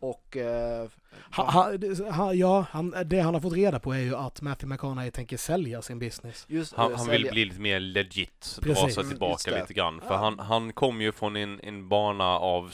Och 0.00 0.36
eh, 0.36 0.88
ha, 1.36 1.50
ha, 1.50 1.70
det- 1.76 2.10
ha, 2.10 2.34
ja 2.34 2.66
han, 2.70 2.94
det 3.06 3.20
han 3.20 3.34
har 3.34 3.40
fått 3.40 3.52
reda 3.52 3.78
på 3.80 3.92
är 3.92 3.98
ju 3.98 4.16
att 4.16 4.42
Matthew 4.42 4.74
McConaughey 4.74 5.10
tänker 5.10 5.36
sälja 5.36 5.82
sin 5.82 5.98
business. 5.98 6.44
just 6.48 6.74
Han, 6.74 6.92
eh, 6.92 6.98
han 6.98 7.08
vill 7.10 7.28
bli 7.30 7.44
lite 7.44 7.60
mer 7.60 7.80
legit, 7.80 8.58
dra 8.62 8.74
Precis. 8.74 8.94
sig 8.94 9.02
Mm, 9.02 9.10
just 9.10 9.10
tillbaka 9.10 9.50
det. 9.50 9.60
lite 9.60 9.74
grann. 9.74 10.00
För 10.00 10.14
Ja. 10.14 10.16
han, 10.16 10.38
han 10.38 10.72
kom 10.72 11.00
ju 11.00 11.12
från 11.12 11.36
en, 11.36 11.60
en 11.62 11.88
bana 11.88 12.24
av 12.38 12.70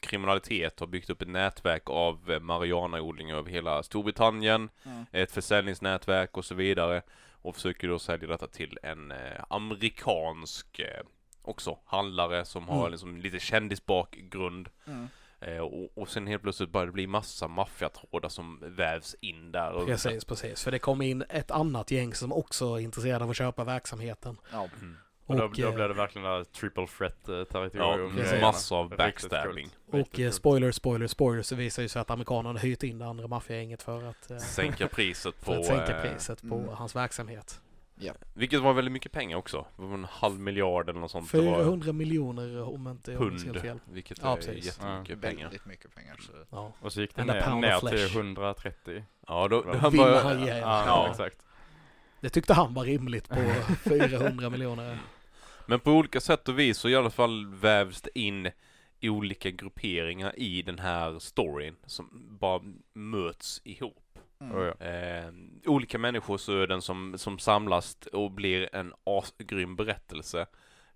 kriminalitet 0.00 0.82
och 0.82 0.88
byggt 0.88 1.10
upp 1.10 1.22
ett 1.22 1.28
nätverk 1.28 1.90
av 1.90 2.30
eh, 2.32 2.40
marijuanaodling 2.40 3.30
över 3.30 3.50
hela 3.50 3.82
Storbritannien, 3.82 4.68
Mm. 4.86 5.04
ett 5.12 5.32
försäljningsnätverk 5.32 6.36
och 6.36 6.44
så 6.44 6.54
vidare. 6.54 7.02
Och 7.42 7.54
försöker 7.54 7.88
då 7.88 7.98
sälja 7.98 8.28
detta 8.28 8.46
till 8.46 8.78
en 8.82 9.10
eh, 9.10 9.44
amerikansk 9.50 10.78
eh, 10.78 11.02
också 11.42 11.78
handlare 11.84 12.44
som 12.44 12.68
har 12.68 12.78
Mm. 12.80 12.90
liksom 12.90 13.16
lite 13.16 13.38
kändisbakgrund. 13.38 14.68
Mm. 14.86 15.08
Eh, 15.40 15.58
och, 15.58 15.98
och 15.98 16.08
sen 16.08 16.26
helt 16.26 16.42
plötsligt 16.42 16.70
börjar 16.70 16.86
det 16.86 16.92
bli 16.92 17.06
massa 17.06 17.48
maffiatrådar 17.48 18.28
som 18.28 18.58
vävs 18.62 19.16
in 19.20 19.52
där. 19.52 19.72
Och, 19.72 19.86
Precis, 19.86 20.24
precis. 20.24 20.64
För 20.64 20.70
det 20.70 20.78
kom 20.78 21.02
in 21.02 21.24
ett 21.28 21.50
annat 21.50 21.90
gäng 21.90 22.14
som 22.14 22.32
också 22.32 22.64
är 22.74 22.80
intresserade 22.80 23.24
av 23.24 23.30
att 23.30 23.36
köpa 23.36 23.64
verksamheten. 23.64 24.36
Ja. 24.52 24.68
Mm. 24.80 24.96
Och 25.26 25.36
då, 25.36 25.44
Och, 25.44 25.56
då 25.56 25.68
eh, 25.68 25.74
blir 25.74 25.88
det 25.88 25.94
verkligen 25.94 26.24
där 26.28 26.44
triple 26.44 26.86
threat 26.86 27.28
eh, 27.28 27.34
Ja, 27.34 27.44
territorium. 27.44 28.16
grejerna. 28.16 28.40
massor 28.46 28.78
av 28.78 28.88
backstabbing. 28.88 29.68
Och 29.92 30.20
eh, 30.20 30.30
spoiler, 30.30 30.72
spoiler, 30.72 31.06
spoiler 31.06 31.42
så 31.42 31.54
visar 31.54 31.82
ju 31.82 31.88
sig 31.88 32.00
att 32.02 32.10
amerikanerna 32.10 32.58
hyrt 32.58 32.82
in 32.82 32.98
det 32.98 33.06
andra 33.06 33.26
maffiagänget 33.28 33.82
för 33.82 34.04
att, 34.04 34.42
Sänka 34.42 34.88
priset 34.88 35.40
på... 35.44 35.44
för 35.44 35.58
att 35.60 35.66
sänka 35.66 36.00
priset 36.02 36.40
på 36.48 36.54
mm. 36.58 36.68
hans 36.68 36.96
verksamhet. 36.96 37.60
Vilket 38.34 38.60
var 38.60 38.72
väldigt 38.72 38.92
mycket 38.92 39.12
pengar 39.12 39.36
också. 39.36 39.66
En 39.78 40.06
halv 40.10 40.40
miljard 40.40 40.88
eller 40.88 41.00
något 41.00 41.10
sånt. 41.10 41.32
Det 41.32 41.40
var 41.40 41.56
400 41.56 41.92
miljoner 41.92 42.62
om 42.62 42.88
inte 42.88 43.12
jag 43.12 43.20
minns 43.22 43.44
helt 43.44 43.60
fel. 43.60 43.80
Vilket 43.84 44.18
Ja, 44.22 44.32
är 44.32 44.36
precis. 44.36 44.66
jättemycket 44.66 45.20
pengar. 45.20 45.42
Väldigt 45.42 45.66
mycket 45.66 45.94
pengar. 45.94 46.16
Så. 46.20 46.32
Ja. 46.50 46.72
Och 46.80 46.92
så 46.92 47.00
gick 47.00 47.16
det 47.16 47.24
ner, 47.24 47.54
ner 47.54 47.78
till 47.80 47.88
flesh. 47.88 48.16
130. 48.16 49.04
Ja, 49.26 49.48
då, 49.48 49.62
då 49.62 49.72
han 49.78 49.94
ihjäl. 50.42 50.60
Ja, 50.60 50.86
Ja. 50.86 51.08
exakt. 51.10 51.36
Det 52.20 52.28
tyckte 52.28 52.54
han 52.54 52.74
var 52.74 52.84
rimligt 52.84 53.28
på 53.28 53.36
400 53.84 54.50
miljoner. 54.50 54.98
Men 55.66 55.80
på 55.80 55.90
olika 55.90 56.20
sätt 56.20 56.48
och 56.48 56.58
vis 56.58 56.78
så 56.78 56.88
i 56.88 56.96
alla 56.96 57.10
fall 57.10 57.46
vävs 57.46 58.02
det 58.02 58.18
in 58.18 58.50
olika 59.02 59.50
grupperingar 59.50 60.38
i 60.38 60.62
den 60.62 60.78
här 60.78 61.18
storyn 61.18 61.76
som 61.86 62.10
bara 62.40 62.62
möts 62.92 63.60
ihop. 63.64 64.18
Mm. 64.40 64.56
Oh, 64.56 64.64
ja. 64.64 64.86
Eh, 64.86 65.32
olika 65.66 65.98
människosöden 65.98 66.82
som, 66.82 67.18
som 67.18 67.38
samlas 67.38 67.98
och 68.12 68.30
blir 68.30 68.74
en 68.76 68.92
asgrym 69.04 69.76
berättelse. 69.76 70.46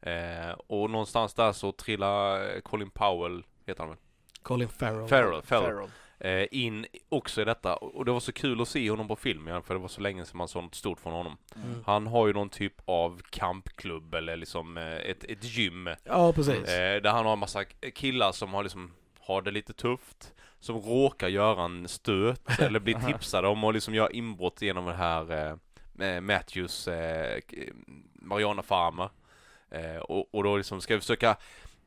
Eh, 0.01 0.51
och 0.51 0.91
någonstans 0.91 1.35
där 1.35 1.53
så 1.53 1.73
trillar 1.73 2.55
eh, 2.55 2.61
Colin 2.61 2.91
Powell, 2.91 3.45
heter 3.67 3.81
han 3.81 3.89
väl? 3.89 3.99
Colin 4.43 4.69
Farrell. 4.69 5.09
Farrell, 5.09 5.43
Farrell. 5.43 5.73
Farrell. 5.73 5.91
Eh, 6.21 6.47
in 6.51 6.87
också 7.09 7.43
i 7.43 7.45
detta. 7.45 7.77
Och 7.77 8.05
det 8.05 8.13
var 8.13 8.21
så 8.21 8.33
kul 8.33 8.61
att 8.61 8.69
se 8.69 8.91
honom 8.91 9.09
på 9.09 9.17
film 9.17 9.49
igen, 9.49 9.63
för 9.63 9.75
det 9.75 9.81
var 9.81 9.89
så 9.89 10.01
länge 10.01 10.25
sedan 10.25 10.39
man 10.39 10.49
såg 10.49 10.63
något 10.63 10.75
stort 10.75 11.01
från 11.01 11.13
honom. 11.13 11.37
Mm. 11.57 11.85
Han 11.87 12.07
har 12.07 12.27
ju 12.27 12.33
någon 12.33 12.49
typ 12.49 12.75
av 12.85 13.21
kampklubb 13.31 14.15
eller 14.15 14.37
liksom 14.37 14.77
eh, 14.77 14.97
ett, 14.97 15.25
ett 15.25 15.45
gym. 15.45 15.87
Eh, 15.87 15.95
Ja, 16.05 16.33
precis. 16.33 16.65
där 16.65 17.11
han 17.11 17.27
har 17.27 17.33
en 17.33 17.39
massa 17.39 17.65
killar 17.95 18.33
som 18.33 18.55
har 18.55 18.63
liksom, 18.63 18.93
har 19.21 19.43
det 19.43 19.51
lite 19.51 19.73
tufft. 19.73 20.33
Som 20.63 20.77
råkar 20.77 21.29
göra 21.29 21.65
en 21.65 21.89
stöt 21.89 22.43
eller 22.61 22.81
blir 22.81 22.95
tipsade 23.13 23.49
om 23.49 23.65
att 23.65 23.75
liksom 23.75 23.95
göra 23.95 24.11
inbrott 24.11 24.63
genom 24.63 24.87
det 24.87 24.93
här 24.93 25.51
eh, 26.01 26.21
Matthews 26.21 26.89
eh, 26.89 27.41
Mariana 28.15 28.63
Farmer. 28.63 29.11
Eh, 29.71 29.97
och, 29.97 30.35
och 30.35 30.45
då 30.45 30.57
liksom 30.57 30.81
ska 30.81 30.95
vi 30.95 31.01
försöka 31.01 31.37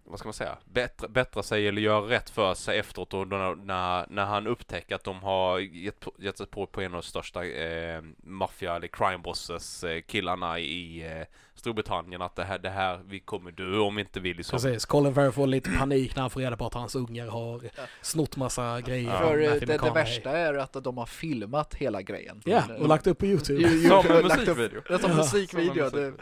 vad 0.06 0.20
ska 0.20 0.28
man 0.28 0.34
säga, 0.34 0.58
bättra, 0.66 1.08
bättra 1.08 1.44
sig 1.44 1.68
eller 1.68 1.82
göra 1.82 2.10
rätt 2.10 2.30
för 2.30 2.54
sig 2.54 2.80
efteråt 2.80 3.14
och 3.14 3.28
då 3.28 3.38
när, 3.38 4.06
när, 4.10 4.26
han 4.26 4.48
upptäcker 4.48 4.96
att 4.96 5.04
de 5.04 5.24
har 5.24 5.60
gett, 5.60 6.00
på- 6.00 6.14
gett 6.20 6.38
sig 6.38 6.48
på, 6.48 6.66
på 6.66 6.82
en 6.82 6.96
av 6.96 7.02
de 7.02 7.08
största 7.08 7.46
eh, 7.46 8.02
maffia 8.24 8.76
eller 8.76 8.88
crime 8.88 9.18
bosses 9.18 9.84
eh, 9.84 10.02
killarna 10.02 10.60
i 10.60 11.06
eh, 11.20 11.28
Storbritannien 11.56 12.22
att 12.22 12.36
det 12.36 12.44
här, 12.44 12.60
det 12.60 12.70
här, 12.70 13.00
vi 13.08 13.20
kommer 13.20 13.52
dö 13.52 13.78
om 13.78 14.00
inte 14.00 14.20
vi 14.20 14.34
liksom 14.34 14.60
Precis. 14.60 14.86
Colin 14.86 15.14
Farrell 15.14 15.32
får 15.32 15.48
lite 15.48 15.70
panik 15.72 16.16
när 16.16 16.22
han 16.22 16.30
får 16.30 16.42
reda 16.42 16.58
på 16.58 16.66
att 16.66 16.74
hans 16.74 16.96
ungar 16.96 17.28
har 17.28 17.62
snott 18.02 18.38
massa 18.38 18.82
grejer. 18.82 19.10
Ja. 19.12 19.20
För 19.20 19.42
eh, 19.42 19.52
det, 19.54 19.66
det 19.66 19.92
värsta 19.94 20.30
är 20.32 20.54
att 20.54 20.74
de 20.84 20.98
har 20.98 21.06
filmat 21.06 21.76
hela 21.76 22.02
grejen. 22.02 22.42
Ja, 22.46 22.64
och 22.80 22.88
lagt 22.88 23.08
upp 23.08 23.18
på 23.18 23.26
YouTube. 23.26 23.70
Som 23.70 24.06
en 24.06 24.18
upp- 24.18 24.24
musikvideo. 24.24 24.82
Ja, 24.90 25.00
som 25.00 25.18
musikvideo. 25.18 25.90
Det, 25.90 26.14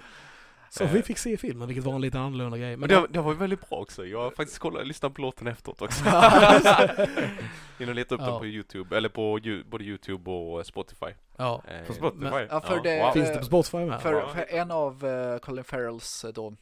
Så 0.73 0.85
vi 0.85 1.01
fick 1.01 1.17
se 1.17 1.37
filmen, 1.37 1.67
vilket 1.67 1.83
var 1.85 1.95
en 1.95 2.01
lite 2.01 2.19
annorlunda 2.19 2.57
grej. 2.57 2.77
Men 2.77 2.89
det, 2.89 3.07
det 3.09 3.21
var 3.21 3.31
ju 3.31 3.37
väldigt 3.37 3.69
bra 3.69 3.79
också. 3.79 4.05
Jag 4.05 4.19
har 4.21 4.31
faktiskt 4.31 4.59
kollat, 4.59 4.87
lyssnat 4.87 5.13
på 5.13 5.21
låten 5.21 5.47
efteråt 5.47 5.81
också. 5.81 6.03
In 7.79 7.89
och 7.89 7.95
leta 7.95 8.15
upp 8.15 8.21
Ja. 8.21 8.27
den 8.29 8.39
på 8.39 8.45
Youtube, 8.45 8.97
eller 8.97 9.09
på 9.09 9.39
både 9.69 9.83
Youtube 9.83 10.31
och 10.31 10.65
Spotify. 10.65 11.05
ja. 11.37 11.61
Eh, 11.67 11.87
På 11.87 11.93
Spotify? 11.93 12.23
Men- 12.23 12.47
ja, 12.49 12.61
för 12.61 12.75
Ja, 12.75 12.81
det, 12.81 13.03
wow. 13.03 13.11
Finns 13.11 13.29
det 13.29 13.37
på 13.37 13.45
Spotify 13.45 13.77
med? 13.77 14.01
För, 14.01 14.27
för 14.27 14.45
en 14.49 14.71
av 14.71 15.05
eh, 15.05 15.37
Colin 15.37 15.63
Farrells 15.63 16.25
eh, 16.25 16.31
då 16.33 16.53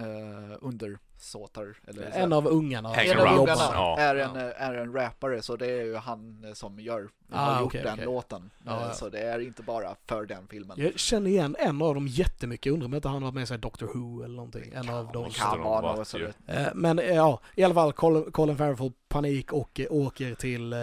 uh, 0.00 0.56
undersåtar, 0.60 1.76
eller 1.86 2.10
En 2.14 2.32
av 2.32 2.46
ungarna. 2.46 2.94
En 2.94 3.18
av 3.20 3.26
ungarna 3.38 3.62
Ja. 3.72 3.96
är, 3.98 4.16
en, 4.16 4.36
eh, 4.36 4.62
är 4.62 4.74
en 4.74 4.92
rappare 4.92 5.42
så 5.42 5.56
det 5.56 5.66
är 5.66 5.84
ju 5.84 5.96
han 5.96 6.44
eh, 6.44 6.52
som 6.52 6.80
gör, 6.80 7.08
Ah, 7.32 7.44
har 7.52 7.60
gjort 7.60 7.66
okej, 7.66 7.82
den 7.82 7.92
okej. 7.92 8.04
låten. 8.04 8.50
Ja, 8.66 8.80
Eh, 8.80 8.86
ja. 8.86 8.92
Så 8.92 9.08
det 9.08 9.18
är 9.18 9.38
inte 9.38 9.62
bara 9.62 9.94
för 10.06 10.26
den 10.26 10.46
filmen. 10.50 10.76
Jag 10.80 10.98
känner 10.98 11.30
igen 11.30 11.56
en 11.58 11.82
av 11.82 11.94
dem 11.94 12.06
jättemycket. 12.08 12.72
Undrar 12.72 12.86
om 12.86 12.94
inte 12.94 13.08
han 13.08 13.14
har 13.14 13.20
varit 13.32 13.34
med 13.34 13.48
här 13.50 13.58
Doctor 13.58 13.86
Who 13.94 14.24
eller 14.24 14.34
någonting. 14.36 14.72
En 14.74 14.88
av 14.88 15.12
dem. 15.12 15.30
kan 15.30 15.50
de 15.58 15.62
vara 15.62 15.96
något 15.96 16.14
Eh, 16.46 16.66
Men 16.74 16.98
eh, 16.98 17.06
ja, 17.14 17.40
i 17.54 17.62
alla 17.64 17.74
fall 17.74 17.92
Colin, 17.92 18.32
Colin 18.32 18.56
Farrell 18.56 18.76
får 18.76 18.92
panik 19.08 19.52
och 19.52 19.80
eh, 19.80 19.86
åker 19.90 20.34
till, 20.34 20.72
eh, 20.72 20.78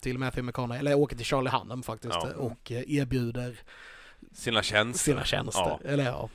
till 0.00 0.18
Matthew 0.18 0.42
McConaughey, 0.46 0.78
eller 0.78 0.94
åker 0.94 1.16
till 1.16 1.26
Charlie 1.26 1.50
Hunnam 1.50 1.82
faktiskt 1.82 2.14
Ja. 2.14 2.28
eh, 2.30 2.36
och 2.36 2.72
eh, 2.72 2.82
erbjuder 2.92 3.58
Sina 4.32 4.62
tjänster. 4.62 5.04
sina 5.12 5.24
tjänster. 5.24 5.78
Eller 5.84 6.04
ja, 6.04 6.28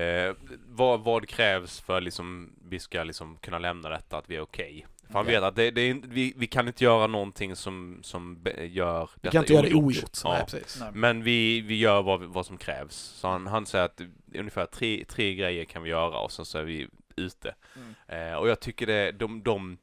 Eh, 0.00 0.34
vad, 0.68 1.00
vad 1.00 1.28
krävs 1.28 1.80
för 1.80 2.00
liksom, 2.00 2.52
vi 2.68 2.78
ska 2.78 3.04
liksom 3.04 3.36
kunna 3.36 3.58
lämna 3.58 3.88
detta, 3.88 4.18
att 4.18 4.30
vi 4.30 4.36
är 4.36 4.40
okej? 4.40 4.86
För 5.06 5.14
han 5.14 5.26
Ja. 5.26 5.32
vet 5.32 5.42
att 5.42 5.56
det, 5.56 5.70
det 5.70 5.80
är, 5.80 5.94
vi, 6.04 6.32
vi 6.36 6.46
kan 6.46 6.66
inte 6.68 6.84
göra 6.84 7.06
någonting 7.06 7.56
som, 7.56 7.98
som 8.02 8.44
gör 8.58 9.10
vi 9.14 9.20
detta 9.20 9.32
kan 9.32 9.42
inte 9.42 9.52
göra 9.52 9.62
det 9.62 9.74
ogjort. 9.74 9.82
ogjort. 9.96 10.18
Ja. 10.24 10.32
Nej, 10.32 10.44
precis. 10.50 10.80
nej. 10.80 10.90
Men 10.94 11.22
vi, 11.22 11.60
vi 11.60 11.74
gör 11.78 12.02
vad, 12.02 12.22
vad 12.22 12.46
som 12.46 12.56
krävs. 12.56 12.94
Så 12.94 13.28
han, 13.28 13.46
han 13.46 13.66
säger 13.66 13.84
att 13.84 14.00
ungefär 14.34 14.66
tre, 14.66 15.04
tre 15.08 15.34
grejer 15.34 15.64
kan 15.64 15.82
vi 15.82 15.90
göra 15.90 16.18
och 16.18 16.32
sen 16.32 16.44
så 16.44 16.58
är 16.58 16.62
vi 16.64 16.88
ute. 17.16 17.54
Mm. 17.76 17.94
Eh, 18.32 18.34
och 18.38 18.48
jag 18.48 18.60
tycker 18.60 18.86
det, 18.86 19.12
de, 19.12 19.42
de 19.42 19.78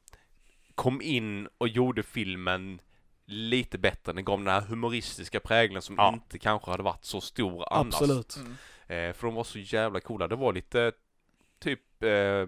kom 0.74 1.00
in 1.02 1.48
och 1.58 1.68
gjorde 1.68 2.02
filmen 2.02 2.80
lite 3.26 3.78
bättre. 3.78 4.12
Den 4.12 4.24
gav 4.24 4.38
den 4.38 4.48
här 4.48 4.60
humoristiska 4.60 5.40
prägeln 5.40 5.82
som 5.82 5.94
Ja. 5.98 6.12
inte 6.12 6.38
kanske 6.38 6.70
hade 6.70 6.82
varit 6.82 7.04
så 7.04 7.20
stor 7.20 7.72
annars. 7.72 7.94
Absolut. 7.94 8.36
Mm. 8.36 8.56
Eh, 8.90 9.12
för 9.12 9.26
de 9.26 9.34
var 9.34 9.44
så 9.44 9.58
jävla 9.58 10.00
coola. 10.00 10.28
Det 10.28 10.36
var 10.36 10.52
lite 10.52 10.92
typ 11.58 12.02
eh, 12.02 12.46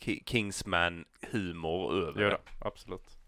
Ki- 0.00 0.22
Kingsman-humor 0.24 1.92
över 2.08 2.22
Jo 2.22 2.28
det. 2.28 2.38
absolut. 2.58 3.18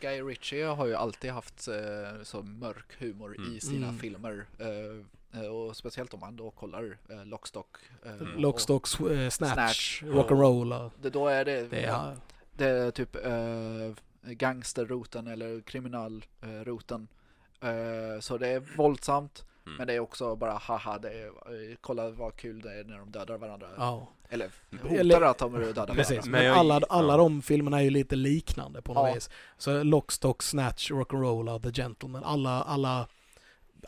Guy 0.00 0.22
Ritchie 0.22 0.64
har 0.64 0.86
ju 0.86 0.94
alltid 0.94 1.30
haft 1.30 1.68
eh, 1.68 2.22
så 2.22 2.42
mörk 2.42 3.00
humor 3.00 3.36
Mm. 3.38 3.52
i 3.56 3.60
sina 3.60 3.86
Mm. 3.88 3.98
filmer. 3.98 4.46
Eh, 4.58 5.40
eh, 5.42 5.48
och 5.48 5.76
speciellt 5.76 6.14
om 6.14 6.20
man 6.20 6.36
då 6.36 6.50
kollar 6.50 6.98
eh, 7.10 7.24
Lockstock. 7.26 7.76
Eh, 8.04 8.12
Mm. 8.12 8.40
Lockstock, 8.40 9.00
eh, 9.00 9.28
Snatch, 9.28 9.52
Snatch. 9.54 10.02
Rock'n'Roll. 10.02 10.90
då 11.10 11.28
är 11.28 11.44
det, 11.44 11.68
Det 11.70 11.84
är, 11.84 12.16
det 12.52 12.68
är 12.68 12.90
typ 12.90 13.16
eh, 13.16 14.32
gangsterroten 14.32 15.26
eller 15.26 15.60
kriminalroten. 15.60 17.08
Eh, 17.60 18.20
så 18.20 18.38
det 18.38 18.48
är 18.48 18.60
våldsamt 18.76 19.44
Mm. 19.66 19.76
Men 19.76 19.86
det 19.86 19.92
är 19.94 20.00
också 20.00 20.36
bara 20.36 20.52
haha, 20.52 20.98
det 20.98 21.10
är, 21.12 21.26
eh, 21.26 21.76
kolla 21.80 22.10
vad 22.10 22.36
kul 22.36 22.60
det 22.60 22.72
är 22.80 22.84
när 22.84 22.98
de 22.98 23.10
dödar 23.10 23.38
varandra. 23.38 23.68
Ja, 23.76 24.08
Eller 24.28 24.50
Eller- 24.90 25.14
hotar 25.14 25.26
att 25.30 25.38
de 25.38 25.52
dödar 25.52 25.86
precis. 25.86 26.10
varandra. 26.10 26.30
Men, 26.30 26.40
Men 26.40 26.44
jag- 26.44 26.56
alla, 26.58 26.80
alla 26.88 27.12
ja. 27.12 27.16
de 27.16 27.42
filmerna 27.42 27.78
är 27.78 27.84
ju 27.84 27.90
lite 27.90 28.16
liknande 28.16 28.82
på 28.82 28.94
något 28.94 29.08
Ja. 29.08 29.14
vis. 29.14 29.30
Så 29.58 29.82
Lock, 29.82 30.12
Stock, 30.12 30.42
Snatch, 30.42 30.90
Rock'n'Roll 30.90 31.54
och 31.54 31.62
The 31.62 31.82
Gentleman. 31.82 32.24
Alla, 32.24 32.62
alla, 32.62 33.08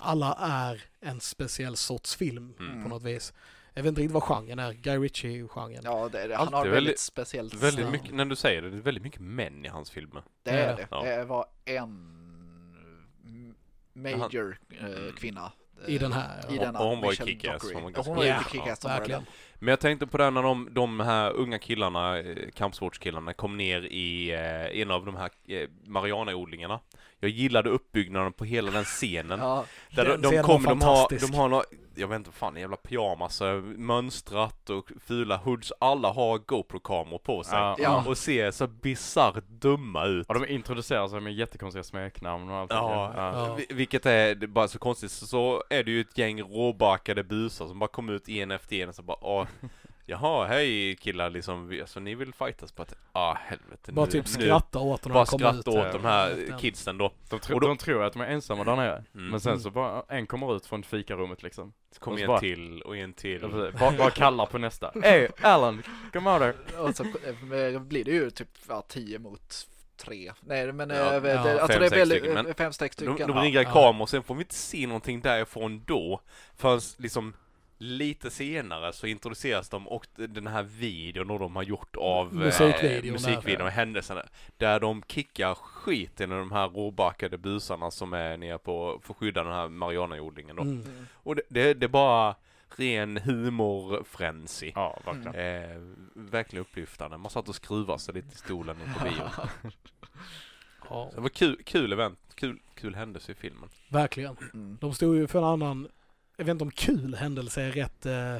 alla 0.00 0.34
är 0.40 0.82
en 1.00 1.20
speciell 1.20 1.76
sorts 1.76 2.16
film 2.16 2.54
Mm. 2.58 2.82
på 2.82 2.88
något 2.88 3.02
vis. 3.02 3.32
Jag 3.74 3.82
vet 3.82 3.88
inte 3.88 4.00
riktigt 4.00 4.14
vad 4.14 4.22
genren 4.22 4.58
är. 4.58 4.72
Guy 4.72 4.98
Ritchie-genren. 4.98 5.80
Ja, 5.84 6.08
det 6.12 6.20
är 6.22 6.28
det. 6.28 6.34
Han 6.36 6.42
Alltid 6.42 6.54
har 6.56 6.64
väldigt, 6.64 6.76
väldigt- 6.76 6.98
speciellt 7.00 7.54
Väldigt 7.54 7.90
mycket, 7.90 8.14
när 8.14 8.24
du 8.24 8.36
säger 8.36 8.62
det, 8.62 8.70
det 8.70 8.76
är 8.76 8.80
väldigt 8.80 9.02
mycket 9.04 9.20
män 9.20 9.64
i 9.64 9.68
hans 9.68 9.90
filmer. 9.90 10.22
Det 10.42 10.50
är 10.50 10.70
Ja. 10.70 10.76
det. 10.76 10.86
Ja. 10.90 11.02
Det 11.02 11.24
var 11.24 11.46
en 11.64 13.54
major 13.92 14.58
eh, 14.80 14.84
Mm. 14.84 15.12
kvinna. 15.12 15.52
I 15.88 15.98
den 15.98 16.12
här. 16.12 16.38
I 16.50 16.56
ja. 16.56 16.62
denna. 16.62 16.78
Och 16.78 16.86
hon 16.88 17.00
var 17.00 17.06
i 17.06 17.10
Michelle 17.10 17.32
Kick-Ass, 17.32 17.72
hon 17.74 17.82
var 17.82 17.90
Ja, 17.90 17.94
ganska 17.94 18.10
hon 18.10 18.16
var 18.16 18.24
ju 18.24 18.30
i 18.30 18.34
Kick-Ass. 18.34 18.80
som 18.80 18.90
var 18.90 18.98
verkligen. 18.98 19.22
Men 19.58 19.68
jag 19.68 19.80
tänkte 19.80 20.06
på 20.06 20.18
det 20.18 20.30
när 20.30 20.42
de, 20.42 20.68
de 20.72 21.00
här 21.00 21.32
unga 21.32 21.58
killarna, 21.58 22.18
eh, 22.18 22.36
kampsportskillarna, 22.54 23.32
kom 23.32 23.56
ner 23.56 23.82
i 23.82 24.32
eh, 24.32 24.80
en 24.80 24.90
av 24.90 25.06
de 25.06 25.16
här 25.16 25.30
eh, 25.48 25.68
Mariana-odlingarna. 25.86 26.80
Jag 27.24 27.30
gillade 27.30 27.70
uppbyggnaden 27.70 28.32
på 28.32 28.44
hela 28.44 28.70
den 28.70 28.84
scenen. 28.84 29.38
Ja, 29.40 29.64
Där 29.90 30.04
Den 30.04 30.20
de, 30.20 30.22
de 30.22 30.28
scenen 30.28 30.44
kom, 30.44 30.62
var 30.62 30.70
de 30.70 30.82
har, 30.82 31.28
de 31.30 31.34
har 31.36 31.48
några, 31.48 31.64
jag 31.94 32.08
vet 32.08 32.16
inte 32.16 32.32
fan, 32.32 32.56
jävla 32.56 32.76
pyjamas, 32.76 33.40
eh, 33.42 33.60
mönstrat 33.62 34.70
och 34.70 34.90
fula 35.06 35.36
hoods. 35.36 35.72
Alla 35.80 36.12
har 36.12 36.38
GoPro-kameror 36.38 37.18
på 37.18 37.44
sig. 37.44 37.58
Ja. 37.58 37.76
Ja. 37.78 38.04
Och 38.06 38.18
ser 38.18 38.50
så 38.50 38.66
bisarrt 38.66 39.44
dumma 39.48 40.04
ut. 40.04 40.26
Och 40.28 40.34
de 40.34 40.46
introducerar 40.48 41.08
sig 41.08 41.20
med 41.20 41.34
jättekonstiga 41.34 41.82
smeknamn 41.84 42.50
och 42.50 42.56
allt. 42.56 42.70
Ja, 42.70 43.12
Ja. 43.16 43.54
vi- 43.54 43.74
vilket 43.74 44.06
är 44.06 44.34
det 44.34 44.46
är 44.46 44.48
bara 44.48 44.68
så 44.68 44.78
konstigt. 44.78 45.10
Så, 45.10 45.26
så 45.26 45.62
är 45.70 45.84
det 45.84 45.90
ju 45.90 46.00
ett 46.00 46.18
gäng 46.18 46.42
råbakade 46.42 47.24
busar 47.24 47.66
som 47.66 47.78
bara 47.78 47.88
kommer 47.90 48.12
ut 48.12 48.28
en 48.28 48.50
efter 48.50 48.76
en 48.76 48.88
och 48.88 48.94
så 48.94 49.02
bara 49.02 49.18
åh, 49.20 49.46
Jaha, 50.06 50.46
hej 50.46 50.96
killar 50.96 51.30
liksom, 51.30 51.78
alltså 51.80 52.00
ni 52.00 52.14
vill 52.14 52.34
fightas 52.34 52.72
på 52.72 52.82
att, 52.82 52.94
ah 53.12 53.34
helvete 53.34 53.92
Bara 53.92 54.04
nu, 54.06 54.12
typ 54.12 54.24
nu, 54.26 54.32
skratta 54.44 54.78
åt 54.78 55.02
dem 55.02 55.12
när 55.12 55.14
bara 55.14 55.24
de 55.24 55.38
skratta 55.38 55.70
åt 55.70 55.92
de 55.92 56.04
här 56.04 56.58
kidsen 56.58 56.98
då. 56.98 57.12
De, 57.30 57.40
tro, 57.40 57.54
Och 57.54 57.60
då- 57.60 57.68
de 57.68 57.76
tror 57.76 58.04
att 58.04 58.12
de 58.12 58.22
är 58.22 58.26
ensamma 58.26 58.64
där 58.64 58.76
nere. 58.76 59.04
Mm. 59.14 59.28
Men 59.30 59.40
sen 59.40 59.60
så 59.60 59.70
bara, 59.70 60.02
en 60.08 60.26
kommer 60.26 60.56
ut 60.56 60.66
från 60.66 60.82
fikarummet 60.82 61.42
liksom. 61.42 61.72
Så 61.92 62.00
kommer 62.00 62.20
en 62.20 62.26
bara- 62.26 62.40
till 62.40 62.82
och 62.82 62.96
en 62.96 63.12
till. 63.12 63.70
Bara, 63.80 63.90
bara 63.92 64.10
kallar 64.10 64.46
på 64.46 64.58
nästa. 64.58 64.92
Hey 65.02 65.28
Alan, 65.40 65.82
come 66.12 66.30
out 66.32 66.42
here. 66.42 66.78
och 66.78 66.96
så 66.96 67.04
eh, 67.04 67.80
blir 67.80 68.04
det 68.04 68.10
ju 68.12 68.30
typ 68.30 68.48
ja, 68.68 68.82
10 68.88 69.18
mot 69.18 69.66
3. 69.96 70.32
Nej 70.40 70.72
men 70.72 70.90
Ja, 70.90 71.14
eh, 71.14 71.22
det, 71.22 71.30
ja, 71.32 71.38
alltså 71.60 71.66
fem, 71.66 71.80
det 71.80 71.86
är 71.86 71.90
väldigt, 71.90 72.18
stycken, 72.22 72.46
eh, 72.46 72.54
fem, 72.54 72.72
sex 72.72 72.96
De, 72.96 73.04
stycken. 73.04 73.28
de 73.28 73.36
Ja. 73.36 73.42
ringer 73.42 73.62
Ja. 73.62 73.72
kameror, 73.72 74.06
sen 74.06 74.22
får 74.22 74.34
vi 74.34 74.40
inte 74.42 74.54
se 74.54 74.86
någonting 74.86 75.20
därifrån 75.20 75.82
då. 75.86 76.20
Förrän 76.56 76.80
liksom 76.98 77.34
lite 77.78 78.30
senare 78.30 78.92
så 78.92 79.06
introduceras 79.06 79.68
de 79.68 79.88
och 79.88 80.06
den 80.14 80.46
här 80.46 80.62
videon 80.62 81.28
då 81.28 81.38
de 81.38 81.56
har 81.56 81.62
gjort 81.62 81.96
av 81.96 82.28
eh, 82.28 82.34
Musikvideon 82.34 83.12
musikvideon 83.12 83.58
där. 83.58 83.64
och 83.64 83.70
händelserna. 83.70 84.22
Där 84.56 84.80
de 84.80 85.02
kickar 85.08 85.54
skiten 85.54 86.32
i 86.32 86.34
de 86.34 86.52
här 86.52 86.68
råbackade 86.68 87.38
busarna 87.38 87.90
som 87.90 88.12
är 88.12 88.36
nere 88.36 88.58
på, 88.58 89.00
för 89.02 89.12
att 89.12 89.18
skydda 89.18 89.44
den 89.44 89.52
här 89.52 89.68
marijuanaodlingen 89.68 90.56
då. 90.56 90.62
Mm. 90.62 90.80
Mm. 90.82 91.06
Och 91.14 91.36
det, 91.36 91.42
det, 91.48 91.74
det 91.74 91.86
är 91.86 91.88
bara 91.88 92.34
ren 92.76 93.16
humorfrenzy. 93.16 94.72
Ja, 94.74 95.00
verkligen. 95.06 95.34
Eh, 95.34 95.78
verkligen 96.14 96.60
upplyftande. 96.60 97.16
Man 97.18 97.30
satt 97.30 97.48
och 97.48 97.54
skruvade 97.54 97.98
sig 97.98 98.14
lite 98.14 98.34
i 98.34 98.36
stolen 98.38 98.76
på 98.98 99.04
bio. 99.04 99.22
Ja, 100.90 101.08
Så 101.10 101.14
det 101.14 101.20
var 101.20 101.28
kul, 101.28 101.62
kul 101.64 101.92
event, 101.92 102.18
kul, 102.34 102.58
kul 102.74 102.94
händelse 102.94 103.32
i 103.32 103.34
filmen. 103.34 103.68
verkligen. 103.88 104.36
Mm. 104.54 104.78
De 104.80 104.94
stod 104.94 105.16
ju 105.16 105.26
för 105.26 105.38
en 105.38 105.44
annan, 105.44 105.88
jag 106.36 106.44
vet 106.44 106.50
inte 106.52 106.64
om 106.64 106.70
kul 106.70 107.14
händelse 107.14 107.62
är 107.62 107.72
rätt, 107.72 108.06
eh, 108.06 108.34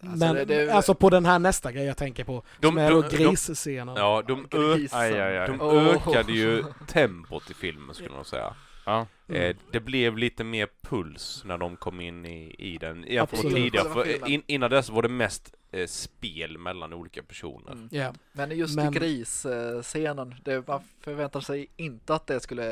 Alltså, 0.00 0.16
men 0.26 0.34
det- 0.34 0.44
det- 0.44 0.70
alltså 0.74 0.94
på 0.94 1.10
den 1.10 1.24
här 1.24 1.38
nästa 1.38 1.72
grej 1.72 1.84
jag 1.84 1.96
tänker 1.96 2.24
på, 2.24 2.42
De, 2.60 2.66
som 2.68 2.78
är 2.78 2.90
de, 2.90 3.02
då 3.02 3.08
grisscenen. 3.08 3.96
ja, 3.96 4.22
de, 4.28 4.48
ö. 4.52 4.74
Aj, 4.92 5.20
aj, 5.20 5.38
aj. 5.38 5.48
de 5.48 5.60
Åh. 5.60 5.84
ökade 5.94 6.32
ju 6.32 6.64
tempot 6.86 7.50
i 7.50 7.54
filmen 7.54 7.94
skulle 7.94 8.10
man 8.10 8.24
säga. 8.24 8.54
Ja. 8.86 9.06
Mm. 9.28 9.42
Eh, 9.42 9.56
det 9.72 9.80
blev 9.80 10.18
lite 10.18 10.44
mer 10.44 10.68
puls 10.82 11.42
när 11.44 11.58
de 11.58 11.76
kom 11.76 12.00
in 12.00 12.26
i, 12.26 12.54
i 12.58 12.78
den 12.78 13.02
jämfört 13.08 13.42
med 13.44 13.52
tidigare. 13.54 13.88
För 13.88 14.28
in, 14.28 14.42
innan 14.46 14.70
dess 14.70 14.90
var 14.90 15.02
det 15.02 15.08
mest 15.08 15.54
eh, 15.72 15.86
spel 15.86 16.58
mellan 16.58 16.92
olika 16.92 17.22
personer. 17.22 17.72
Mm. 17.72 17.88
Ja. 17.92 18.12
Men 18.32 18.50
just 18.58 18.76
Men- 18.76 18.92
grisscenen, 18.92 20.34
det, 20.44 20.68
man 20.68 20.80
förväntar 21.00 21.40
sig 21.40 21.68
inte 21.76 22.14
att 22.14 22.26
det 22.26 22.40
skulle 22.40 22.64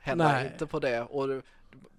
hända, 0.00 0.28
Nej. 0.32 0.46
inte 0.52 0.66
på 0.66 0.78
det. 0.80 1.00
Och 1.02 1.28
det- 1.28 1.42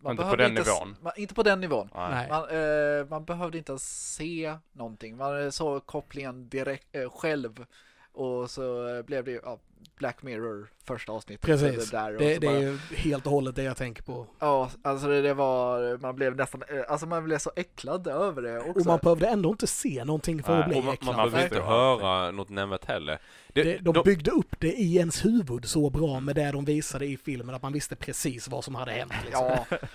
man 0.02 0.12
Inte 0.12 0.24
på 0.24 0.26
behövde 0.26 0.44
den 0.44 0.58
inte, 0.58 0.72
nivån. 0.72 0.96
Man, 1.02 1.14
inte 1.18 1.34
på 1.34 1.44
den 1.44 1.60
nivån. 1.62 1.90
Man, 1.94 2.14
eh, 2.50 3.06
man 3.10 3.26
behövde 3.26 3.58
inte 3.58 3.72
ens 3.72 4.14
se 4.16 4.58
någonting. 4.74 5.18
Man 5.18 5.52
såg 5.52 5.86
kopplingen 5.86 6.50
direkt 6.50 6.88
eh, 6.96 7.10
själv. 7.10 7.66
Och 8.12 8.50
så 8.52 8.88
eh, 8.98 9.02
blev 9.02 9.24
det 9.26 9.32
ju 9.32 9.40
ja, 9.44 9.60
Black 9.98 10.22
Mirror 10.24 10.68
första 10.84 11.12
avsnittet. 11.12 11.46
Precis. 11.46 11.90
Det, 11.92 11.98
där, 11.98 12.14
och 12.14 12.20
Det, 12.20 12.34
så 12.36 12.40
det 12.42 12.48
bara- 12.48 12.56
är 12.58 12.62
ju 12.62 12.78
helt 12.96 13.26
och 13.26 13.32
hållet 13.32 13.56
det 13.56 13.64
jag 13.64 13.78
tänker 13.78 14.04
på. 14.04 14.28
Ja, 14.40 14.70
alltså 14.82 15.08
det, 15.08 15.22
det 15.22 15.34
var, 15.34 15.98
man 15.98 16.16
blev 16.16 16.36
nästan, 16.36 16.64
eh, 16.68 16.82
alltså 16.88 17.08
man 17.08 17.24
blev 17.24 17.38
så 17.38 17.52
äcklad 17.56 18.08
över 18.08 18.42
det 18.42 18.60
också. 18.60 18.80
Och 18.80 18.86
man 18.86 19.00
behövde 19.04 19.28
ändå 19.28 19.50
inte 19.50 19.68
se 19.68 20.04
någonting 20.06 20.44
för 20.44 20.54
Nej, 20.54 20.62
att 20.64 20.70
bli 20.70 20.80
Och 20.80 20.84
man, 20.84 20.86
man 20.86 20.94
äcklad. 20.94 21.16
behöver 21.32 21.44
inte 21.44 21.56
Nej. 21.60 21.68
höra 21.68 22.32
något 22.32 22.50
nämnvärt 22.50 22.86
heller. 22.86 23.20
Det, 23.54 23.78
de 23.78 23.94
de- 23.94 24.04
byggde 24.04 24.32
upp 24.32 24.56
det 24.60 24.74
i 24.74 24.96
ens 24.98 25.26
huvud 25.26 25.66
så 25.66 25.90
bra 25.90 26.20
med 26.20 26.36
det 26.36 26.52
de 26.52 26.66
visade 26.66 27.06
i 27.06 27.18
filmen 27.18 27.56
att 27.56 27.62
man 27.62 27.74
visste 27.74 27.96
precis 27.96 28.48
vad 28.48 28.64
som 28.64 28.76
hade 28.76 28.92
hänt. 28.92 29.14
Liksom. 29.26 29.46
Ja, 29.46 29.66
Det- 29.70 29.88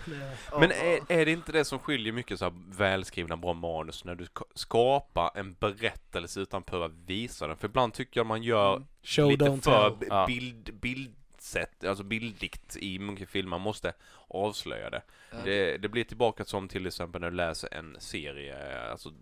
Men 0.60 0.70
är, 0.70 0.98
är 1.20 1.24
det 1.26 1.32
inte 1.32 1.52
det 1.52 1.64
som 1.64 1.78
skiljer 1.78 2.12
mycket 2.12 2.38
så 2.38 2.44
här 2.44 2.52
välskrivna 2.78 3.36
bra 3.36 3.52
manus 3.52 4.04
när 4.04 4.14
du 4.14 4.24
ska- 4.24 4.44
skapar 4.54 5.30
en 5.34 5.54
berättelse 5.54 6.40
utan 6.40 6.58
att 6.60 6.66
behöva 6.66 6.88
visa 7.06 7.46
den? 7.46 7.56
För 7.56 7.68
ibland 7.68 7.94
tycker 7.94 8.20
jag 8.20 8.26
man 8.26 8.42
gör 8.42 8.76
Mm. 8.76 8.86
Show 9.02 9.30
lite 9.30 9.44
don't 9.44 9.60
för 9.60 9.90
tell. 9.90 9.98
b- 9.98 10.06
Ja. 10.10 10.26
bild, 10.26 10.74
bildsätt, 10.80 11.84
alltså 11.84 12.04
bildligt 12.04 12.76
i 12.76 12.98
många 12.98 13.26
filmer. 13.26 13.50
Man 13.50 13.60
måste 13.60 13.92
avslöja 14.28 14.90
det. 14.90 15.02
Ja. 15.30 15.36
det. 15.44 15.76
Det 15.78 15.88
blir 15.88 16.04
tillbaka 16.04 16.44
som 16.44 16.68
till 16.68 16.86
exempel 16.86 17.20
när 17.20 17.30
du 17.30 17.36
läser 17.36 17.74
en 17.74 17.96
serie, 17.98 18.80
alltså 18.90 19.12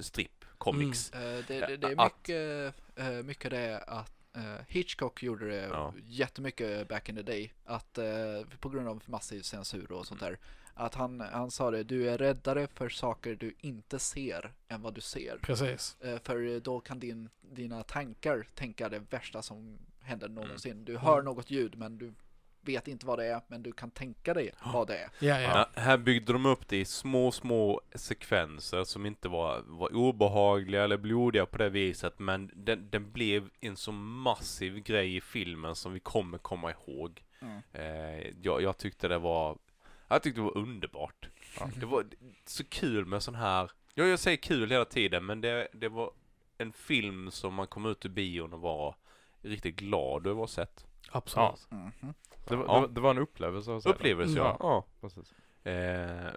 strip, 0.00 0.44
comics. 0.58 1.10
Eh, 1.12 1.20
Det, 1.20 1.60
det, 1.66 1.76
det 1.76 1.86
är 1.86 2.00
Att- 2.06 2.18
mycket, 2.18 2.74
eh, 2.96 3.10
mycket 3.22 3.50
det 3.50 3.78
att 3.86 4.12
eh, 4.36 4.54
Hitchcock 4.68 5.22
gjorde 5.22 5.48
det 5.48 5.66
Ja. 5.72 5.94
jättemycket 6.06 6.88
back 6.88 7.08
in 7.08 7.16
the 7.16 7.22
day. 7.22 7.52
Att 7.64 7.98
på 8.60 8.68
grund 8.68 8.88
av 8.88 9.02
massiv 9.06 9.42
censur 9.42 9.92
och 9.92 10.06
sånt 10.06 10.20
där. 10.20 10.38
Att 10.74 10.94
han, 10.94 11.20
han 11.20 11.50
sa 11.50 11.70
det, 11.70 11.82
du 11.82 12.10
är 12.10 12.18
räddare 12.18 12.66
för 12.66 12.88
saker 12.88 13.34
du 13.34 13.54
inte 13.60 13.98
ser 13.98 14.52
än 14.68 14.82
vad 14.82 14.94
du 14.94 15.00
ser. 15.00 15.38
Precis. 15.42 15.96
För 16.22 16.60
då 16.60 16.80
kan 16.80 16.98
din, 16.98 17.28
dina 17.40 17.82
tankar 17.82 18.46
tänka 18.54 18.88
det 18.88 18.98
värsta 18.98 19.42
som 19.42 19.78
händer 20.00 20.28
någonsin. 20.28 20.84
Du 20.84 20.96
hör 20.98 21.22
något 21.22 21.50
ljud 21.50 21.78
men 21.78 21.98
du 21.98 22.12
vet 22.64 22.88
inte 22.88 23.06
vad 23.06 23.18
det 23.18 23.26
är, 23.26 23.40
men 23.46 23.62
du 23.62 23.72
kan 23.72 23.90
tänka 23.90 24.34
dig 24.34 24.50
vad 24.64 24.86
det 24.88 24.96
är. 24.96 25.08
Ja, 25.18 25.40
ja. 25.40 25.68
Ja, 25.74 25.80
här 25.82 25.98
byggde 25.98 26.32
de 26.32 26.46
upp 26.46 26.68
det 26.68 26.76
i 26.76 26.84
små, 26.84 27.32
små 27.32 27.80
sekvenser 27.94 28.84
som 28.84 29.06
inte 29.06 29.28
var, 29.28 29.62
var 29.66 29.96
obehagliga 29.96 30.84
eller 30.84 30.96
blodiga 30.96 31.46
på 31.46 31.58
det 31.58 31.68
viset. 31.68 32.18
Men 32.18 32.50
den, 32.54 32.90
den 32.90 33.12
blev 33.12 33.50
en 33.60 33.76
så 33.76 33.92
massiv 33.92 34.82
grej 34.82 35.16
i 35.16 35.20
filmen 35.20 35.74
som 35.74 35.92
vi 35.92 36.00
kommer 36.00 36.38
komma 36.38 36.70
ihåg. 36.70 37.22
Mm. 37.40 37.62
Eh, 37.72 38.32
jag, 38.42 38.62
jag 38.62 38.78
tyckte 38.78 39.08
det 39.08 39.18
var, 39.18 39.58
jag 40.08 40.22
tyckte 40.22 40.40
det 40.40 40.44
var 40.44 40.58
underbart. 40.58 41.28
Ja. 41.58 41.70
Det 41.76 41.86
var 41.86 42.06
så 42.46 42.64
kul 42.64 43.06
med 43.06 43.22
sån 43.22 43.34
här, 43.34 43.70
ja, 43.94 44.04
jag 44.04 44.18
säger 44.18 44.36
kul 44.36 44.70
hela 44.70 44.84
tiden, 44.84 45.26
men 45.26 45.40
det, 45.40 45.68
det 45.72 45.88
var 45.88 46.10
en 46.58 46.72
film 46.72 47.30
som 47.30 47.54
man 47.54 47.66
kom 47.66 47.86
ut 47.86 48.04
ur 48.04 48.10
bion 48.10 48.52
och 48.52 48.60
var 48.60 48.96
riktigt 49.42 49.76
glad 49.76 50.26
över 50.26 50.42
att 50.42 50.50
ha 50.50 50.54
sett. 50.54 50.86
Absolut. 51.12 51.66
Mhm. 51.70 52.14
Det, 52.48 52.56
var, 52.56 52.64
Ja. 52.64 52.74
det, 52.74 52.80
var, 52.80 52.88
det 52.88 53.00
var 53.00 53.10
en 53.10 53.18
upplevelse 53.18 53.74
att. 53.76 53.86
Upplevelse, 53.86 54.38
ja. 54.38 54.56
ja. 54.60 54.84
Precis. 55.00 55.32
Eh, 55.64 56.30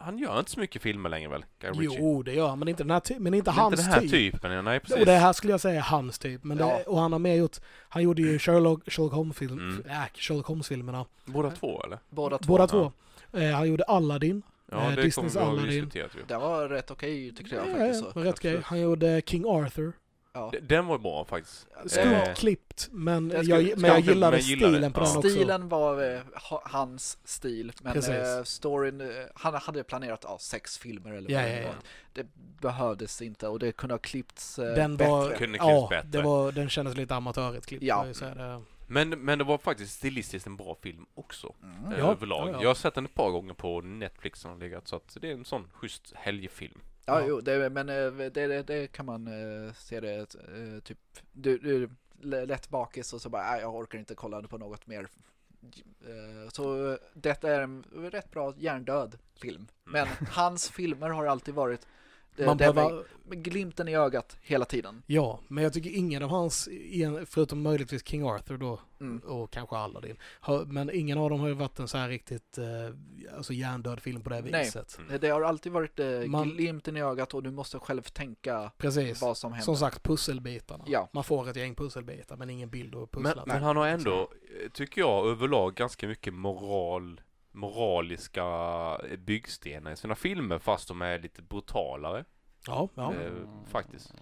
han 0.00 0.18
gör 0.18 0.38
inte 0.38 0.50
så 0.50 0.60
mycket 0.60 0.82
filmer 0.82 1.08
längre 1.08 1.28
väl? 1.28 1.44
Guy 1.58 1.70
Ritchie? 1.70 1.98
Jo, 2.00 2.22
det 2.22 2.32
gör 2.34 2.48
han, 2.48 2.58
men 2.58 2.68
inte 2.68 2.82
den 2.82 2.90
här, 2.90 3.00
ty- 3.00 3.18
men 3.18 3.34
inte 3.34 3.50
Men 3.50 3.58
hans 3.58 3.72
inte 3.72 3.84
den 3.84 3.92
här 3.92 4.00
typ. 4.00 4.10
typen, 4.10 4.52
ja, 4.52 4.62
nej 4.62 4.80
precis. 4.80 4.98
Och 4.98 5.06
det 5.06 5.12
här 5.12 5.32
skulle 5.32 5.52
jag 5.52 5.60
säga 5.60 5.76
är 5.78 5.80
hans 5.84 6.18
typ. 6.18 6.44
Men 6.44 6.56
det, 6.56 6.64
Ja. 6.64 6.80
Och 6.86 6.98
han 7.00 7.12
har 7.12 7.18
mer 7.18 7.34
gjort, 7.34 7.56
han 7.88 8.02
gjorde 8.02 8.22
ju 8.22 8.38
Sherlock, 8.38 8.92
Sherlock 8.92 9.12
Holmes-film, 9.12 9.58
Mm. 9.58 9.82
äh, 9.86 10.02
Sherlock 10.14 10.46
Holmes-filmerna. 10.46 11.06
Båda 11.24 11.50
två 11.50 11.82
eller? 11.82 11.98
Båda 12.10 12.38
två. 12.38 12.46
Båda 12.48 12.66
två. 12.66 12.92
Eh, 13.32 13.50
han 13.50 13.68
gjorde 13.68 13.84
Aladdin. 13.84 14.42
Ja, 14.70 14.76
Eh, 14.76 14.88
det 14.96 15.02
Disneys 15.02 15.14
kommer 15.14 15.30
vi 15.30 15.38
ha 15.38 15.62
Aladdin. 15.62 15.90
Den 16.28 16.40
var 16.40 16.68
rätt 16.68 16.90
okej 16.90 17.32
tyckte 17.34 17.54
jag 17.54 17.68
Ja, 17.68 17.72
faktiskt. 17.74 18.04
ja, 18.04 18.12
Så. 18.12 18.20
rätt 18.20 18.28
absolut. 18.34 18.64
Han 18.64 18.80
gjorde 18.80 19.22
King 19.26 19.44
Arthur. 19.46 19.92
Ja. 20.38 20.52
Den 20.62 20.86
var 20.86 20.98
bra 20.98 21.24
faktiskt. 21.24 21.66
Skumt 21.86 22.12
Eh, 22.12 22.34
klippt, 22.34 22.88
men, 22.92 23.30
Jag 23.30 23.44
jag, 23.44 23.78
men 23.78 23.90
jag 23.90 24.00
gillade 24.00 24.36
men 24.36 24.40
gillade 24.40 24.42
stilen 24.42 24.92
på 24.92 25.00
det. 25.00 25.06
den 25.06 25.16
också. 25.16 25.30
Stilen 25.30 25.68
var 25.68 26.14
eh, 26.14 26.20
ha, 26.50 26.62
hans 26.64 27.18
stil, 27.24 27.72
men 27.82 27.96
eh, 27.96 28.42
storyn, 28.44 29.00
eh, 29.00 29.06
han 29.34 29.54
hade 29.54 29.84
planerat 29.84 30.20
ja, 30.24 30.38
sex 30.40 30.78
filmer 30.78 31.12
eller 31.12 31.30
Ja, 31.30 31.40
vad 31.40 31.50
ja, 31.50 31.54
det 31.56 31.62
ja. 31.62 31.72
Det 32.12 32.26
behövdes 32.60 33.22
inte 33.22 33.48
och 33.48 33.58
det 33.58 33.72
kunde 33.72 33.94
ha 33.94 33.98
klippts 33.98 34.58
eh, 34.58 34.74
Den 34.74 34.96
bättre. 34.96 35.10
var, 35.10 35.30
Kunde 35.30 35.58
ja, 35.58 35.86
bättre. 35.90 36.08
det 36.08 36.22
var, 36.22 36.52
den 36.52 36.68
kändes 36.68 36.96
lite 36.96 37.14
amatörigt 37.14 37.66
klippt. 37.66 37.82
Ja. 37.84 38.06
det. 38.20 38.62
Men, 38.90 39.08
men 39.10 39.38
det 39.38 39.44
var 39.44 39.58
faktiskt 39.58 39.92
stilistiskt 39.94 40.46
en 40.46 40.56
bra 40.56 40.76
film 40.82 41.06
också. 41.14 41.54
Mm. 41.62 41.92
eh, 41.92 41.98
Ja, 41.98 42.10
överlag. 42.10 42.48
ja, 42.48 42.52
ja. 42.52 42.58
Jag 42.62 42.68
har 42.68 42.74
sett 42.74 42.94
den 42.94 43.04
ett 43.04 43.14
par 43.14 43.30
gånger 43.30 43.54
på 43.54 43.80
Netflix 43.80 44.40
som 44.40 44.50
har 44.50 44.58
legat 44.58 44.88
så 44.88 44.96
att 44.96 45.16
det 45.20 45.28
är 45.28 45.32
en 45.32 45.44
sån 45.44 45.68
schysst 45.72 46.12
helgfilm. 46.16 46.80
Ja, 47.08 47.26
jo, 47.26 47.40
det, 47.40 47.70
men 47.70 47.88
eh, 47.88 48.12
det, 48.12 48.30
det, 48.30 48.62
det 48.62 48.92
kan 48.92 49.06
man 49.06 49.26
eh, 49.26 49.72
se 49.72 50.00
det 50.00 50.34
eh, 50.34 50.80
typ, 50.84 50.98
du, 51.32 51.58
du 51.58 51.82
är 51.82 52.46
lätt 52.46 52.68
bakis 52.68 53.12
och 53.12 53.20
så 53.20 53.28
bara, 53.28 53.60
jag 53.60 53.74
orkar 53.74 53.98
inte 53.98 54.14
kolla 54.14 54.42
på 54.42 54.58
något 54.58 54.86
mer. 54.86 55.08
Så 56.52 56.98
detta 57.14 57.54
är 57.54 57.60
en 57.60 57.84
rätt 57.92 58.30
bra 58.30 58.54
hjärndöd 58.56 59.18
film. 59.34 59.66
Men 59.84 60.06
hans 60.30 60.70
filmer 60.70 61.08
har 61.10 61.26
alltid 61.26 61.54
varit 61.54 61.86
Man 62.46 62.56
det 62.56 62.72
behöver, 62.72 63.04
glimten 63.30 63.88
i 63.88 63.96
ögat 63.96 64.36
hela 64.42 64.64
tiden. 64.64 65.02
ja, 65.06 65.40
men 65.48 65.64
jag 65.64 65.72
tycker 65.72 65.90
ingen 65.90 66.22
av 66.22 66.30
hans, 66.30 66.68
förutom 67.26 67.62
möjligtvis 67.62 68.06
King 68.06 68.22
Arthur 68.24 68.56
då, 68.58 68.80
Mm. 69.00 69.18
och 69.18 69.50
kanske 69.50 69.76
Aladdin, 69.76 70.16
men 70.66 70.90
ingen 70.94 71.18
av 71.18 71.30
dem 71.30 71.40
har 71.40 71.48
ju 71.48 71.54
varit 71.54 71.78
en 71.78 71.88
så 71.88 71.98
här 71.98 72.08
riktigt, 72.08 72.58
eh, 72.58 73.36
alltså 73.36 73.52
hjärndöd 73.52 74.00
film 74.00 74.20
på 74.22 74.30
det 74.30 74.40
Nej. 74.40 74.64
viset. 74.64 74.98
Mm. 74.98 75.20
Det 75.20 75.28
har 75.28 75.42
alltid 75.42 75.72
varit 75.72 75.98
eh, 76.00 76.06
Man- 76.26 76.48
glimten 76.48 76.96
i 76.96 77.02
ögat 77.02 77.34
och 77.34 77.42
du 77.42 77.50
måste 77.50 77.78
själv 77.78 78.02
tänka 78.02 78.70
Precis. 78.78 79.20
vad 79.22 79.36
som 79.36 79.52
händer. 79.52 79.64
Som 79.64 79.76
sagt, 79.76 80.02
pusselbitarna. 80.02 80.84
Ja. 80.86 81.08
Man 81.12 81.24
får 81.24 81.48
ett 81.48 81.56
gäng 81.56 81.74
pusselbitar, 81.74 82.36
men 82.36 82.50
ingen 82.50 82.70
bild 82.70 82.94
att 82.94 83.10
pussla 83.10 83.34
Men, 83.36 83.54
men 83.54 83.62
han 83.62 83.76
har 83.76 83.86
ändå, 83.86 84.20
eh, 84.64 84.70
tycker 84.72 85.00
jag, 85.00 85.26
överlag 85.26 85.74
ganska 85.74 86.06
mycket 86.08 86.34
moral 86.34 87.20
moraliska 87.58 88.44
eh, 89.10 89.16
byggstenar 89.18 89.92
i 89.92 89.96
sina 89.96 90.14
filmer 90.14 90.58
fast 90.58 90.88
de 90.88 91.02
är 91.02 91.18
lite 91.18 91.42
brutalare. 91.42 92.24
Ja, 92.66 92.88
ja. 92.94 93.12
Eh, 93.14 93.32
faktiskt. 93.70 94.14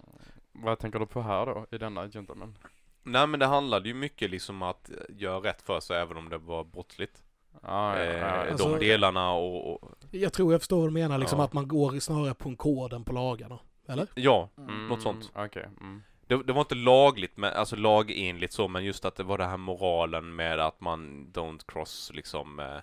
Vad 0.53 0.79
tänker 0.79 0.99
du 0.99 1.07
på 1.07 1.21
här 1.23 1.47
då, 1.47 1.67
i 1.71 1.79
denna 1.79 2.09
Gentleman? 2.09 2.59
Nej 3.03 3.27
men 3.27 3.41
det 3.41 3.47
handlade 3.47 3.89
ju 3.89 3.95
mycket 3.95 4.31
liksom 4.31 4.63
att 4.63 4.91
eh, 4.91 4.97
göra 5.09 5.39
rätt 5.39 5.63
för 5.63 5.81
sig 5.81 5.97
även 5.97 6.17
om 6.17 6.29
det 6.29 6.39
var 6.39 6.65
brottsligt. 6.65 7.23
Ah, 7.63 7.97
ja, 7.97 8.03
eh, 8.05 8.11
ja, 8.19 8.27
ja. 8.45 8.51
Alltså- 8.51 8.69
de 8.69 8.79
delarna 8.87 9.31
och, 9.33 9.73
och 9.83 9.91
Jag 10.11 10.33
tror 10.33 10.53
jag 10.53 10.61
förstår 10.61 10.77
vad 10.81 10.89
du 10.89 10.93
menar, 10.93 11.19
liksom 11.19 11.39
Ja. 11.39 11.45
att 11.45 11.53
man 11.53 11.69
går 11.69 12.01
snarare 12.01 12.35
på 12.35 12.49
en 12.49 12.57
koden 12.57 13.05
på 13.05 13.13
lagarna. 13.13 13.59
Eller? 13.89 14.07
ja, 14.15 14.49
Mm. 14.59 14.89
något 14.89 15.03
sånt. 15.03 15.33
Okej. 15.35 15.69
Mm. 15.81 16.03
Det, 16.27 16.43
det 16.43 16.53
var 16.53 16.61
inte 16.61 16.75
lagligt, 16.75 17.37
men, 17.37 17.53
alltså 17.53 17.77
lagenligt 17.77 18.53
så, 18.53 18.69
men 18.69 18.85
just 18.85 19.05
att 19.05 19.17
det 19.17 19.23
var 19.23 19.39
det 19.39 19.45
här 19.45 19.57
moralen 19.57 20.37
med 20.37 20.61
att 20.61 20.81
man 20.81 21.27
don't 21.33 21.61
cross 21.67 22.11
liksom 22.15 22.61
eh, 22.61 22.77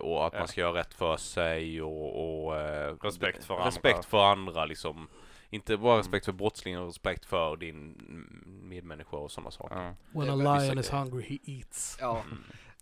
och 0.00 0.26
att 0.26 0.32
Ja. 0.32 0.38
man 0.38 0.48
ska 0.48 0.60
göra 0.60 0.78
rätt 0.80 0.94
för 0.94 1.16
sig 1.16 1.82
och, 1.82 2.44
och 2.46 2.56
eh, 2.56 2.96
Respekt 3.02 3.44
för 3.44 3.56
respekt 3.56 3.94
andra. 3.96 4.02
för 4.08 4.24
andra 4.24 4.64
liksom. 4.64 5.08
Inte 5.50 5.76
bara 5.76 5.98
respekt 5.98 6.24
för 6.24 6.32
brottslingen 6.32 6.80
och 6.80 6.86
respekt 6.86 7.24
för 7.24 7.56
din 7.56 7.76
mm, 7.76 8.44
medmänniska 8.68 9.16
och 9.16 9.30
sådana 9.30 9.50
saker. 9.50 9.76
Ja. 9.76 10.20
When 10.20 10.30
a 10.48 10.58
lion 10.60 10.78
is 10.78 10.90
hungry 10.90 11.22
he 11.28 11.52
eats. 11.52 11.98
Ja. 12.00 12.22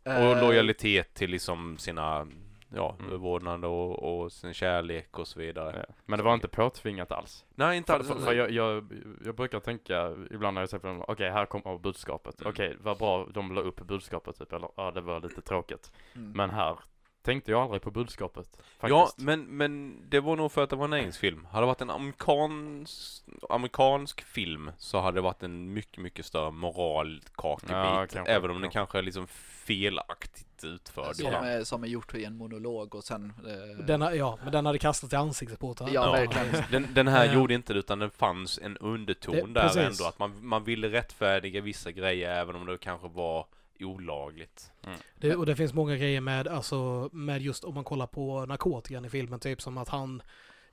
Och 0.05 0.13
Eh, 0.13 0.41
lojalitet 0.41 1.15
till 1.15 1.31
liksom 1.31 1.79
sina, 1.79 2.27
ja, 2.69 2.97
Mm. 2.99 3.13
överordnade 3.13 3.67
och, 3.67 4.21
och 4.23 4.33
sin 4.33 4.55
kärlek 4.55 5.19
och 5.19 5.29
så 5.29 5.39
vidare. 5.39 5.85
Ja. 5.89 5.95
Men 6.07 6.19
det 6.19 6.23
var 6.25 6.35
inte 6.35 6.49
påtvingat 6.49 7.13
alls. 7.13 7.45
Nej, 7.55 7.77
inte 7.77 7.93
För, 7.93 7.99
alls. 7.99 8.09
för, 8.09 8.15
för 8.21 8.33
jag, 8.33 8.51
jag, 8.51 8.93
jag 9.25 9.35
brukar 9.35 9.61
tänka 9.61 10.15
ibland 10.31 10.55
när 10.55 10.63
jag 10.63 10.69
ser 10.71 10.79
film, 10.79 11.03
okej 11.09 11.31
här 11.31 11.47
kommer 11.47 11.79
budskapet. 11.79 12.41
Mm. 12.41 12.51
Okej, 12.53 12.77
vad 12.81 12.99
bra 12.99 13.27
de 13.35 13.55
la 13.55 13.61
upp 13.61 13.81
budskapet 13.81 14.39
typ, 14.39 14.53
eller 14.53 14.69
ja 14.77 14.91
det 14.91 15.01
var 15.01 15.21
lite 15.21 15.41
tråkigt. 15.43 15.93
mm. 16.15 16.33
Men 16.33 16.51
här 16.51 16.79
tänkte 17.27 17.51
jag 17.51 17.63
aldrig 17.63 17.83
på 17.83 17.91
budskapet. 17.91 18.47
Faktiskt. 18.57 18.91
Ja, 18.91 19.11
men, 19.17 19.41
men 19.57 20.01
det 20.09 20.21
var 20.21 20.37
nog 20.37 20.53
för 20.53 20.63
att 20.65 20.71
det 20.71 20.77
var 20.77 20.85
en 20.85 20.95
engelsk 20.95 21.21
film. 21.21 21.45
Hade 21.51 21.63
det 21.63 21.67
varit 21.67 21.81
en 21.81 21.91
amerikansk, 21.91 23.25
amerikansk 23.51 24.23
film 24.25 24.71
så 24.79 25.01
hade 25.01 25.17
det 25.19 25.21
varit 25.23 25.43
en 25.43 25.73
mycket, 25.73 25.99
mycket 26.03 26.27
större 26.27 26.51
moralkakebit. 26.51 27.71
Ja, 27.71 28.07
kanske, 28.13 28.33
även 28.33 28.51
om 28.51 28.61
den 28.61 28.71
kanske. 28.71 28.99
är 28.99 29.03
liksom 29.03 29.27
felaktigt 29.27 30.65
utförd. 30.65 31.17
som, 31.17 31.27
Ja. 31.33 31.39
är, 31.45 31.65
som 31.65 31.83
är 31.85 31.89
gjort 31.89 32.15
i 32.15 32.25
en 32.25 32.37
monolog 32.37 32.95
och 32.95 33.05
sen... 33.05 33.33
eh, 33.47 33.85
Den, 33.87 34.01
ja, 34.17 34.39
men 34.43 34.53
den 34.53 34.67
hade 34.67 34.79
kastat 34.79 35.13
i 35.13 35.17
ansiktet 35.17 35.59
på 35.59 35.75
den. 35.75 35.93
Ja, 35.93 35.93
Ja. 36.05 36.13
verkligen. 36.13 36.65
Den, 36.71 36.95
den 36.95 37.09
här 37.09 37.27
Eh, 37.29 37.35
gjorde 37.35 37.55
inte 37.55 37.73
det 37.73 37.79
utan 37.79 37.99
det 37.99 38.11
fanns 38.11 38.59
en 38.63 38.77
underton 38.77 39.35
det- 39.35 39.61
där 39.61 39.63
precis. 39.69 40.01
ändå. 40.01 40.09
Att 40.09 40.19
man, 40.19 40.47
man 40.47 40.65
ville 40.65 40.89
rättfärdiga 40.89 41.61
vissa 41.61 41.91
grejer 41.93 42.31
även 42.31 42.57
om 42.57 42.67
det 42.67 42.79
kanske 42.79 43.09
var 43.09 43.47
olagligt. 43.85 44.73
Det, 45.19 45.37
och 45.37 45.47
det 45.47 45.57
finns 45.57 45.75
många 45.75 45.97
grejer 45.97 46.21
med, 46.21 46.49
alltså, 46.49 47.09
med 47.13 47.43
just 47.43 47.65
om 47.65 47.75
man 47.75 47.85
kollar 47.85 48.07
på 48.07 48.47
narkotikan 48.47 49.05
i 49.05 49.09
filmen, 49.11 49.41
typ 49.41 49.63
som 49.63 49.79
att 49.79 49.89
han, 49.89 50.23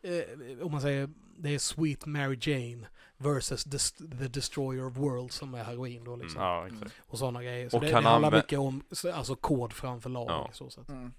eh, 0.02 0.66
om 0.66 0.72
man 0.72 0.82
säger, 0.82 1.10
det 1.38 1.50
är 1.50 1.60
Sweet 1.60 2.06
Mary 2.06 2.38
Jane 2.42 2.88
versus 3.18 3.66
Dest- 3.66 4.18
The 4.20 4.28
Destroyer 4.28 4.86
of 4.88 4.98
Worlds 4.98 5.36
som 5.36 5.54
är 5.54 5.64
heroin 5.64 6.04
då 6.04 6.16
liksom. 6.16 6.42
Ja, 6.42 6.62
Mm. 6.62 6.74
exakt. 6.76 6.96
Och 7.08 7.18
sådana 7.18 7.44
grejer. 7.44 7.70
Så 7.70 7.78
Och 7.78 7.84
det, 7.84 7.90
kan 7.92 8.04
det 8.04 8.10
handlar 8.10 8.32
anvä- 8.32 8.38
mycket 8.38 8.60
om 8.60 8.84
så- 8.92 9.12
alltså 9.12 9.36
kod 9.36 9.74
framför 9.74 10.10
lag. 10.10 10.30
Ja. 10.30 10.50
Så 10.54 10.70
sätt. 10.70 10.90
Mm. 10.90 11.12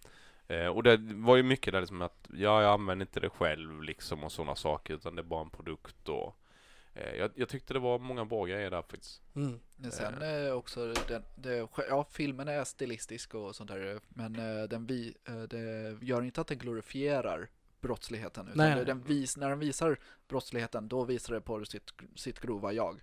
Eh, 0.48 0.66
och 0.66 0.82
det 0.82 0.96
var 1.14 1.36
ju 1.36 1.42
mycket 1.42 1.72
där 1.72 1.80
liksom 1.80 2.02
att, 2.02 2.28
ja, 2.32 2.62
jag 2.62 2.72
använder 2.72 3.06
inte 3.06 3.20
det 3.20 3.30
själv 3.30 3.82
liksom 3.82 4.24
och 4.24 4.32
sådana 4.32 4.54
saker 4.56 4.94
utan 4.94 5.14
det 5.16 5.20
är 5.22 5.24
bara 5.24 5.40
en 5.42 5.50
produkt 5.50 6.08
och 6.08 6.36
jag, 6.94 7.30
jag 7.34 7.48
tyckte 7.48 7.74
det 7.74 7.80
var 7.80 7.98
många 7.98 8.24
bra 8.24 8.44
grejer 8.44 8.70
där 8.70 8.82
faktiskt. 8.82 9.22
Mm. 9.34 9.60
Men 9.76 9.92
Sen 9.92 10.22
eh, 10.22 10.52
också, 10.52 10.94
den, 11.08 11.22
det, 11.34 11.68
ja 11.88 12.06
filmen 12.10 12.48
är 12.48 12.64
stilistisk 12.64 13.34
och 13.34 13.56
sånt 13.56 13.70
där 13.70 14.00
men 14.08 14.38
eh, 14.38 14.62
den 14.64 14.86
vi, 14.86 15.14
eh, 15.28 15.42
det 15.42 15.96
gör 16.00 16.22
inte 16.22 16.40
att 16.40 16.46
den 16.46 16.58
glorifierar 16.58 17.48
brottsligheten 17.80 18.48
utan 18.48 18.70
nej. 18.70 18.84
den 18.84 19.02
vis, 19.02 19.36
när 19.36 19.48
den 19.48 19.58
visar 19.58 19.98
brottsligheten 20.28 20.88
då 20.88 21.04
visar 21.04 21.34
det 21.34 21.40
på 21.40 21.64
sitt, 21.64 21.90
sitt 22.14 22.40
grova 22.40 22.72
jag. 22.72 23.00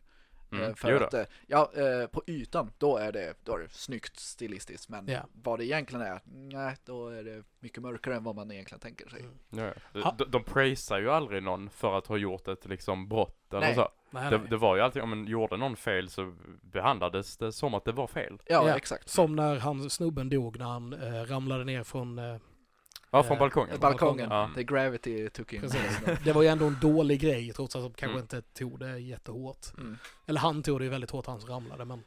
Mm. 0.52 0.64
Eh, 0.70 0.76
För 0.76 0.94
att, 0.94 1.14
eh, 1.14 1.24
ja, 1.48 1.72
eh, 1.76 2.08
på 2.08 2.24
ytan 2.28 2.72
då 2.78 2.98
är 2.98 3.12
det, 3.12 3.34
då 3.44 3.54
är 3.56 3.60
det 3.60 3.70
snyggt 3.70 4.20
stilistiskt 4.20 4.90
men 4.90 5.08
Ja. 5.08 5.20
vad 5.34 5.60
det 5.60 5.66
egentligen 5.66 6.06
är, 6.06 6.22
nej, 6.26 6.76
då 6.86 7.08
är 7.08 7.24
det 7.24 7.44
mycket 7.60 7.84
mörkare 7.84 8.16
än 8.16 8.24
vad 8.24 8.36
man 8.36 8.52
egentligen 8.52 8.80
tänker 8.80 9.10
sig. 9.10 9.20
Mm. 9.20 9.34
Ja, 9.50 9.74
ja. 9.94 10.16
De, 10.18 10.32
de 10.32 10.44
prisar 10.44 11.00
ju 11.00 11.12
aldrig 11.12 11.44
någon 11.44 11.70
för 11.70 11.98
att 11.98 12.08
ha 12.08 12.18
gjort 12.18 12.48
ett 12.48 12.66
liksom 12.66 13.08
brott 13.10 13.38
eller 13.54 13.60
Nej. 13.62 13.76
så. 13.76 13.90
Nej, 14.14 14.30
Det, 14.32 14.38
nej. 14.38 14.48
det 14.50 14.58
var 14.58 14.76
ju 14.76 14.82
alltid, 14.82 15.02
om 15.02 15.10
man 15.10 15.26
gjorde 15.28 15.58
någon 15.58 15.76
fel 15.76 16.10
så 16.10 16.34
behandlades 16.62 17.38
det 17.38 17.52
som 17.52 17.74
att 17.74 17.86
det 17.86 17.92
var 17.92 18.08
fel. 18.08 18.42
Ja, 18.46 18.68
Ja. 18.68 18.76
exakt. 18.78 19.10
Som 19.10 19.36
när 19.36 19.60
han 19.60 19.90
snubben 19.90 20.30
dog 20.30 20.60
när 20.60 20.66
han 20.66 20.94
eh, 20.94 21.24
ramlade 21.24 21.64
ner 21.64 21.84
från... 21.84 22.20
Eh, 22.20 22.38
Ja, 23.12 23.24
från 23.24 23.38
Eh, 23.38 23.40
balkongen. 23.40 23.80
Balkongen, 23.80 24.28
Ja. 24.30 24.50
the 24.56 24.64
gravity 24.64 25.30
took 25.30 25.54
in. 25.54 25.62
precis. 25.62 26.00
det 26.24 26.32
var 26.34 26.42
ju 26.42 26.48
ändå 26.48 26.66
en 26.66 26.78
dålig 26.82 27.20
grej 27.22 27.54
trots 27.54 27.76
att 27.76 27.82
de 27.82 27.94
kanske 27.94 28.14
Mm. 28.20 28.22
inte 28.22 28.42
tog 28.42 28.80
det 28.80 29.00
jättehårt. 29.00 29.78
Mm. 29.78 29.98
Eller 30.28 30.40
han 30.40 30.64
tog 30.64 30.80
det 30.80 30.84
ju 30.84 30.90
väldigt 30.90 31.12
hårt, 31.12 31.26
han 31.26 31.40
som 31.42 31.50
ramlade. 31.50 31.86
Men 31.86 32.04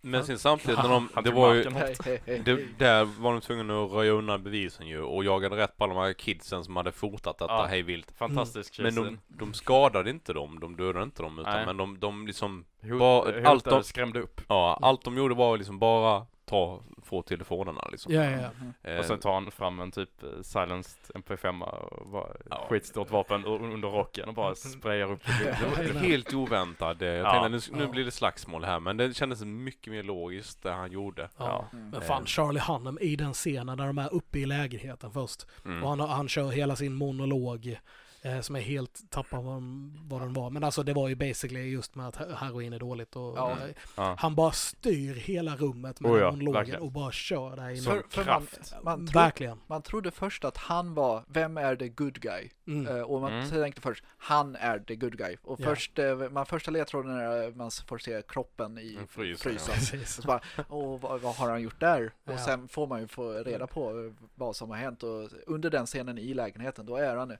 Men 0.00 0.20
Ja. 0.20 0.26
sen 0.26 0.38
samtidigt 0.38 0.76
när 0.82 0.88
de, 0.88 1.08
det 1.24 1.30
var 1.30 1.54
ju, 1.54 1.62
det, 2.44 2.78
där 2.78 3.04
var 3.04 3.32
de 3.32 3.40
tvungna 3.40 3.84
att 3.84 3.90
röja 3.92 4.12
undan 4.12 4.42
bevisen 4.42 4.86
ju 4.86 5.02
och 5.02 5.24
jagade 5.24 5.56
rätt 5.56 5.76
på 5.76 5.84
alla 5.84 5.94
de 5.94 6.00
här 6.00 6.12
kidsen 6.12 6.64
som 6.64 6.76
hade 6.76 6.92
fotat 6.92 7.38
detta 7.38 7.52
Ja. 7.52 7.66
hej 7.70 7.82
vilt. 7.82 8.12
Fantastisk 8.16 8.78
Men 8.78 8.94
de, 8.94 9.18
de 9.28 9.54
skadade 9.54 10.10
inte 10.10 10.32
dem, 10.32 10.60
de 10.60 10.76
dödade 10.76 11.02
inte 11.04 11.22
dem 11.22 11.38
utan 11.38 11.52
Nej. 11.52 11.66
men 11.66 11.76
de, 11.76 11.98
de 12.00 12.26
liksom, 12.26 12.64
Bara- 12.98 13.48
allt 13.48 13.64
de- 13.64 13.84
skrämde 13.84 14.20
upp. 14.20 14.40
ja 14.48 14.78
allt 14.82 15.04
de 15.04 15.16
gjorde 15.16 15.34
var 15.34 15.56
liksom 15.58 15.78
bara 15.78 16.26
ta, 16.44 16.82
få 17.14 17.22
telefonerna 17.22 17.88
liksom. 17.90 18.12
ja, 18.14 18.24
ja, 18.24 18.30
ja. 18.40 18.50
Mhm. 18.60 18.74
Eh, 18.82 18.98
Och 18.98 19.04
sen 19.04 19.18
tar 19.20 19.34
han 19.34 19.50
fram 19.50 19.80
en 19.80 19.90
typ 19.90 20.22
eh, 20.22 20.28
silenced 20.42 20.98
MP5 21.14 21.62
och 21.62 22.08
bara 22.10 22.28
Ja. 22.50 22.66
skitstort 22.70 23.10
vapen 23.10 23.44
under 23.44 23.88
rocken 23.88 24.28
och 24.28 24.34
bara 24.34 24.54
sprayar 24.54 25.12
upp 25.12 25.22
det. 25.44 25.66
var 25.94 26.00
helt 26.00 26.34
oväntat. 26.34 27.02
Eh, 27.02 27.08
Jag 27.08 27.18
Ja. 27.26 27.30
tänkte 27.48 27.70
nu, 27.72 27.78
nu 27.78 27.84
Ja. 27.84 27.90
blir 27.90 28.04
det 28.04 28.10
slagsmål 28.10 28.64
här 28.64 28.80
men 28.80 28.96
det 28.96 29.14
kändes 29.16 29.44
mycket 29.44 29.92
mer 29.92 30.02
logiskt 30.02 30.62
det 30.62 30.72
han 30.72 30.92
gjorde. 30.92 31.28
ja. 31.38 31.64
Mm. 31.72 31.90
Men 31.90 32.00
fan, 32.00 32.26
Charlie 32.26 32.60
Hunnam 32.60 32.98
i 33.00 33.16
den 33.16 33.32
scenen 33.32 33.76
när 33.78 33.86
de 33.86 33.98
är 33.98 34.14
uppe 34.14 34.38
i 34.38 34.46
lägenheten 34.46 35.10
först. 35.12 35.46
Mm. 35.64 35.82
Och 35.84 35.88
han, 35.90 36.00
han 36.00 36.28
kör 36.28 36.50
hela 36.50 36.76
sin 36.76 36.94
monolog 36.94 37.78
eh, 38.24 38.40
som 38.40 38.56
är 38.56 38.60
helt 38.60 39.10
tappad 39.10 39.44
vad, 39.44 39.62
vad 40.08 40.20
den 40.20 40.32
var. 40.32 40.50
Men 40.50 40.64
alltså 40.64 40.82
det 40.82 40.92
var 40.92 41.08
ju 41.08 41.14
basically 41.14 41.60
just 41.70 41.94
med 41.94 42.08
att 42.08 42.16
he- 42.16 42.34
heroin 42.34 42.72
är 42.72 42.78
dåligt 42.78 43.16
och 43.16 43.38
Ja. 43.38 43.50
eh, 43.50 43.56
Ja. 43.96 44.16
han 44.18 44.34
bara 44.34 44.52
styr 44.52 45.14
hela 45.14 45.56
rummet 45.56 46.00
med 46.00 46.10
Oh 46.12 46.18
ja, 46.18 46.30
monologen 46.30 46.52
verkligen. 46.54 46.80
och 46.82 46.92
bara 46.92 47.12
kör 47.12 47.56
där 47.56 47.68
inne. 47.70 47.80
För 47.82 48.24
man, 48.24 48.24
kraft. 48.24 48.74
man, 48.82 49.06
tro, 49.06 49.20
Verkligen. 49.20 49.60
man 49.66 49.82
trodde 49.82 50.10
först 50.10 50.44
att 50.44 50.56
han 50.56 50.94
var, 50.94 51.22
vem 51.28 51.56
är 51.56 51.76
the 51.76 51.88
good 51.88 52.20
guy? 52.20 52.48
Mm. 52.66 52.96
Eh, 52.96 53.02
och 53.02 53.20
man 53.20 53.32
Mm. 53.32 53.50
tänkte 53.50 53.80
först, 53.80 54.04
han 54.18 54.56
är 54.56 54.78
the 54.78 54.96
good 54.96 55.18
guy. 55.18 55.36
Och 55.42 55.60
först, 55.60 55.98
eh, 55.98 56.16
man 56.30 56.46
första 56.46 56.70
ledtråden 56.70 57.16
är 57.16 57.48
att 57.48 57.56
man 57.56 57.70
får 57.86 57.98
se 57.98 58.22
kroppen 58.28 58.78
i 58.78 58.98
En 59.00 59.06
frysen. 59.06 59.58
Så 60.06 60.22
bara, 60.22 60.40
åh, 60.68 61.00
vad, 61.00 61.20
vad 61.20 61.34
har 61.34 61.50
han 61.50 61.62
gjort 61.62 61.80
där? 61.80 62.12
Ja. 62.24 62.32
Och 62.32 62.38
sen 62.40 62.68
får 62.68 62.86
man 62.86 63.00
ju 63.00 63.06
få 63.06 63.32
reda 63.32 63.66
på 63.66 64.12
vad 64.34 64.56
som 64.56 64.70
har 64.70 64.76
hänt. 64.76 65.02
Och 65.02 65.28
under 65.46 65.70
den 65.70 65.86
scenen 65.86 66.18
i 66.18 66.34
lägenheten, 66.34 66.86
då 66.86 66.96
är 66.96 67.16
han 67.16 67.36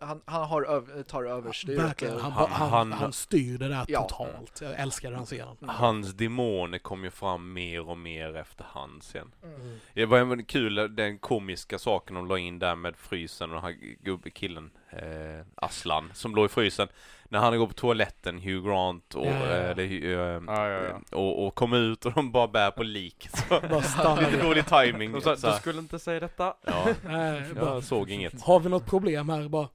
han, 0.00 0.20
han 0.24 0.44
har 0.48 0.62
öv, 0.62 1.02
tar 1.02 1.24
överstyret. 1.24 1.78
Verkligen. 1.84 2.14
eh, 2.16 2.20
Han, 2.22 2.32
Han- 2.32 2.50
han, 2.50 2.70
han- 2.70 2.92
han, 2.92 3.12
styr 3.12 3.58
det 3.58 3.68
där 3.68 3.84
Ja. 3.88 4.02
totalt. 4.02 4.60
Jag 4.62 4.80
älskar 4.80 5.10
den 5.10 5.24
scenen. 5.24 5.56
Hans 5.66 6.12
demoner 6.14 6.78
kom 6.78 7.04
ju 7.04 7.10
fram 7.10 7.52
mer 7.52 7.88
och 7.88 7.98
mer 7.98 8.36
efterhand 8.36 9.02
sen. 9.02 9.30
Mm. 9.44 9.78
Det 9.94 10.06
var 10.06 10.18
även 10.18 10.44
kul, 10.44 10.96
den 10.96 11.18
komiska 11.18 11.78
saken 11.78 12.14
de 12.16 12.26
la 12.26 12.38
in 12.38 12.58
där 12.58 12.74
med 12.76 12.96
frysen 12.96 13.50
och 13.50 13.54
den 13.54 13.64
här 13.64 13.76
gubbe 14.04 14.30
killen. 14.30 14.70
eh, 14.90 15.46
Aslan 15.54 16.10
som 16.14 16.34
låg 16.34 16.44
i 16.46 16.48
frysen. 16.48 16.88
När 17.30 17.38
han 17.38 17.58
går 17.58 17.66
på 17.66 17.72
toaletten, 17.72 18.38
Hugh 18.38 18.68
Grant 18.68 19.14
och, 19.14 19.26
Ja, 19.26 19.30
ja, 19.30 19.56
ja. 19.56 19.82
eh, 19.82 19.92
eh, 19.92 20.10
Ja, 20.10 20.68
ja, 20.68 20.80
ja. 21.10 21.16
och, 21.18 21.46
och 21.46 21.54
kom 21.54 21.72
ut 21.72 22.06
och 22.06 22.12
de 22.12 22.32
bara 22.32 22.48
bär 22.48 22.70
på 22.70 22.82
lik. 22.82 23.28
Lite 23.50 24.42
dålig 24.42 24.66
timing. 24.66 25.12
De 25.12 25.20
sa, 25.20 25.36
så 25.36 25.46
du 25.46 25.52
skulle 25.52 25.78
inte 25.78 25.98
säga 25.98 26.20
detta. 26.20 26.54
Ja, 26.66 26.86
Nej, 27.06 27.42
bara, 27.54 27.74
jag 27.74 27.84
såg 27.84 28.10
inget. 28.10 28.42
har 28.42 28.60
vi 28.60 28.68
något 28.68 28.86
problem 28.86 29.28
här? 29.28 29.48
Bara, 29.48 29.68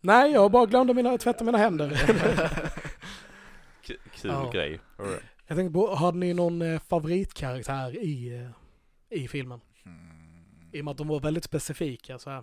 Nej, 0.00 0.32
jag 0.32 0.50
bara 0.50 0.66
glömde 0.66 0.94
mina, 0.94 1.18
tvätta 1.18 1.44
mina 1.44 1.58
händer. 1.58 1.90
K- 3.86 3.94
kul 4.14 4.30
Ja. 4.30 4.50
grej. 4.52 4.80
Jag 5.46 5.56
tänkte 5.56 5.72
på, 5.74 5.94
hade 5.94 6.18
ni 6.18 6.34
någon 6.34 6.62
eh, 6.62 6.80
favoritkaraktär 6.80 7.96
i, 8.04 8.36
eh, 9.10 9.18
i 9.20 9.28
filmen? 9.28 9.60
Mm. 9.86 9.98
I 10.72 10.80
och 10.80 10.84
med 10.84 10.92
att 10.92 10.98
de 10.98 11.08
var 11.08 11.20
väldigt 11.20 11.44
specifika 11.44 12.18
så 12.18 12.30
här. 12.30 12.42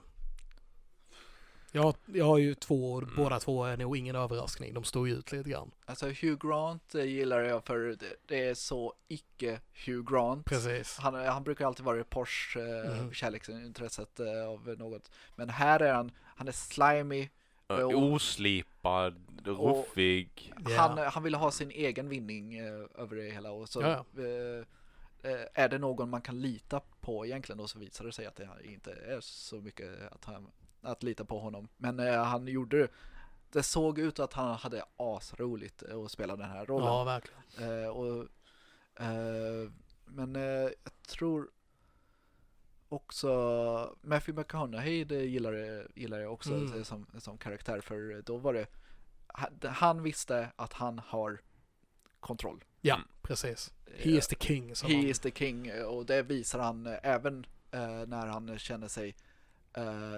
Jag, 1.72 1.96
jag 2.06 2.26
har 2.26 2.38
ju 2.38 2.56
två 2.56 2.94
och 2.94 3.04
Mm. 3.04 3.16
båda 3.16 3.40
två 3.40 3.66
är 3.66 3.78
nog 3.78 3.98
ingen 3.98 4.16
överraskning. 4.16 4.74
De 4.74 4.84
står 4.84 5.08
ju 5.08 5.14
ut 5.14 5.32
lite 5.32 5.50
grann. 5.50 5.72
Alltså 5.86 6.06
Hugh 6.06 6.48
Grant 6.48 6.96
eh, 6.96 7.04
gillar 7.04 7.40
jag 7.40 7.64
för 7.66 7.80
det, 7.80 8.16
det 8.26 8.48
är 8.48 8.54
så 8.54 8.94
icke 9.08 9.60
Hugh 9.86 10.12
Grant. 10.14 10.46
Precis. 10.46 10.98
Han, 10.98 11.14
han 11.16 11.44
brukar 11.44 11.66
alltid 11.66 11.86
vara 11.86 12.00
i 12.00 12.04
Porsche, 12.04 12.60
Mhm. 12.60 13.14
kärleksintresset 13.14 14.20
av 14.48 14.76
något. 14.80 15.12
Men 15.36 15.50
här 15.50 15.80
är 15.80 15.94
han, 15.94 16.12
han 16.24 16.48
är 16.48 16.52
slimy, 16.52 17.30
Och- 17.68 18.04
Oslipad, 18.04 19.24
ruffig. 19.44 20.54
Ja. 20.70 20.78
han, 20.78 20.98
han 20.98 21.24
vill 21.24 21.36
ha 21.36 21.52
sin 21.52 21.72
egen 21.72 22.10
vinning 22.10 22.56
eh, 22.58 22.86
över 22.96 23.16
det 23.16 23.24
hela 23.32 23.52
och 23.52 23.70
så 23.70 23.82
Ja, 23.82 24.06
eh, 24.24 25.32
eh, 25.32 25.46
är 25.54 25.70
det 25.70 25.78
någon 25.78 26.10
man 26.10 26.22
kan 26.22 26.42
lita 26.42 26.82
på 27.02 27.26
egentligen 27.26 27.60
och 27.60 27.70
så 27.70 27.80
visar 27.80 28.06
det 28.06 28.12
sig 28.12 28.26
att 28.26 28.36
det 28.36 28.50
inte 28.64 28.92
är 28.94 29.20
så 29.22 29.56
mycket 29.62 30.12
att, 30.12 30.26
han, 30.26 30.48
att 30.82 31.04
lita 31.04 31.26
på 31.26 31.40
honom. 31.40 31.68
Men 31.78 32.00
eh, 32.00 32.24
han 32.24 32.48
gjorde 32.48 32.78
det, 32.78 32.88
det 33.52 33.64
såg 33.64 34.00
ut 34.00 34.20
att 34.20 34.34
han 34.34 34.56
hade 34.56 34.84
asroligt 34.98 35.84
eh, 35.84 35.98
att 36.00 36.12
spela 36.12 36.36
den 36.36 36.50
här 36.50 36.66
rollen. 36.66 36.88
Ja, 36.88 37.04
verkligen. 37.04 37.82
Eh, 37.84 37.90
och, 37.90 38.28
eh, 39.00 39.72
men 40.06 40.36
eh, 40.36 40.42
jag 40.84 40.94
tror 41.08 41.50
också 42.90 43.28
Matthew 44.02 44.42
McConaughey 44.42 45.04
det 45.04 45.24
gillar, 45.26 45.54
jag- 45.54 45.88
gillar 45.96 46.20
jag 46.20 46.34
också 46.34 46.54
Mm. 46.54 46.84
som, 46.86 47.06
som 47.18 47.38
karaktär 47.38 47.82
för 47.82 48.22
då 48.26 48.38
var 48.38 48.54
det 48.54 48.68
han- 49.70 50.04
visste 50.04 50.50
att 50.56 50.74
han 50.74 51.00
har 51.00 51.42
kontroll. 52.20 52.64
Ja, 52.82 53.00
precis. 53.22 53.74
He 53.96 54.10
is 54.10 54.28
the 54.28 54.36
king. 54.40 54.68
He 54.70 54.76
han- 54.82 54.92
is 55.06 55.20
the 55.20 55.32
king 55.32 55.68
eh, 55.68 55.84
och 55.84 56.06
det 56.06 56.22
visar 56.24 56.60
han 56.60 56.86
eh, 56.86 56.98
även 57.04 57.46
eh, 57.72 58.06
när 58.08 58.28
han 58.28 58.58
känner 58.60 58.88
sig 58.88 59.10
eh, 59.10 59.16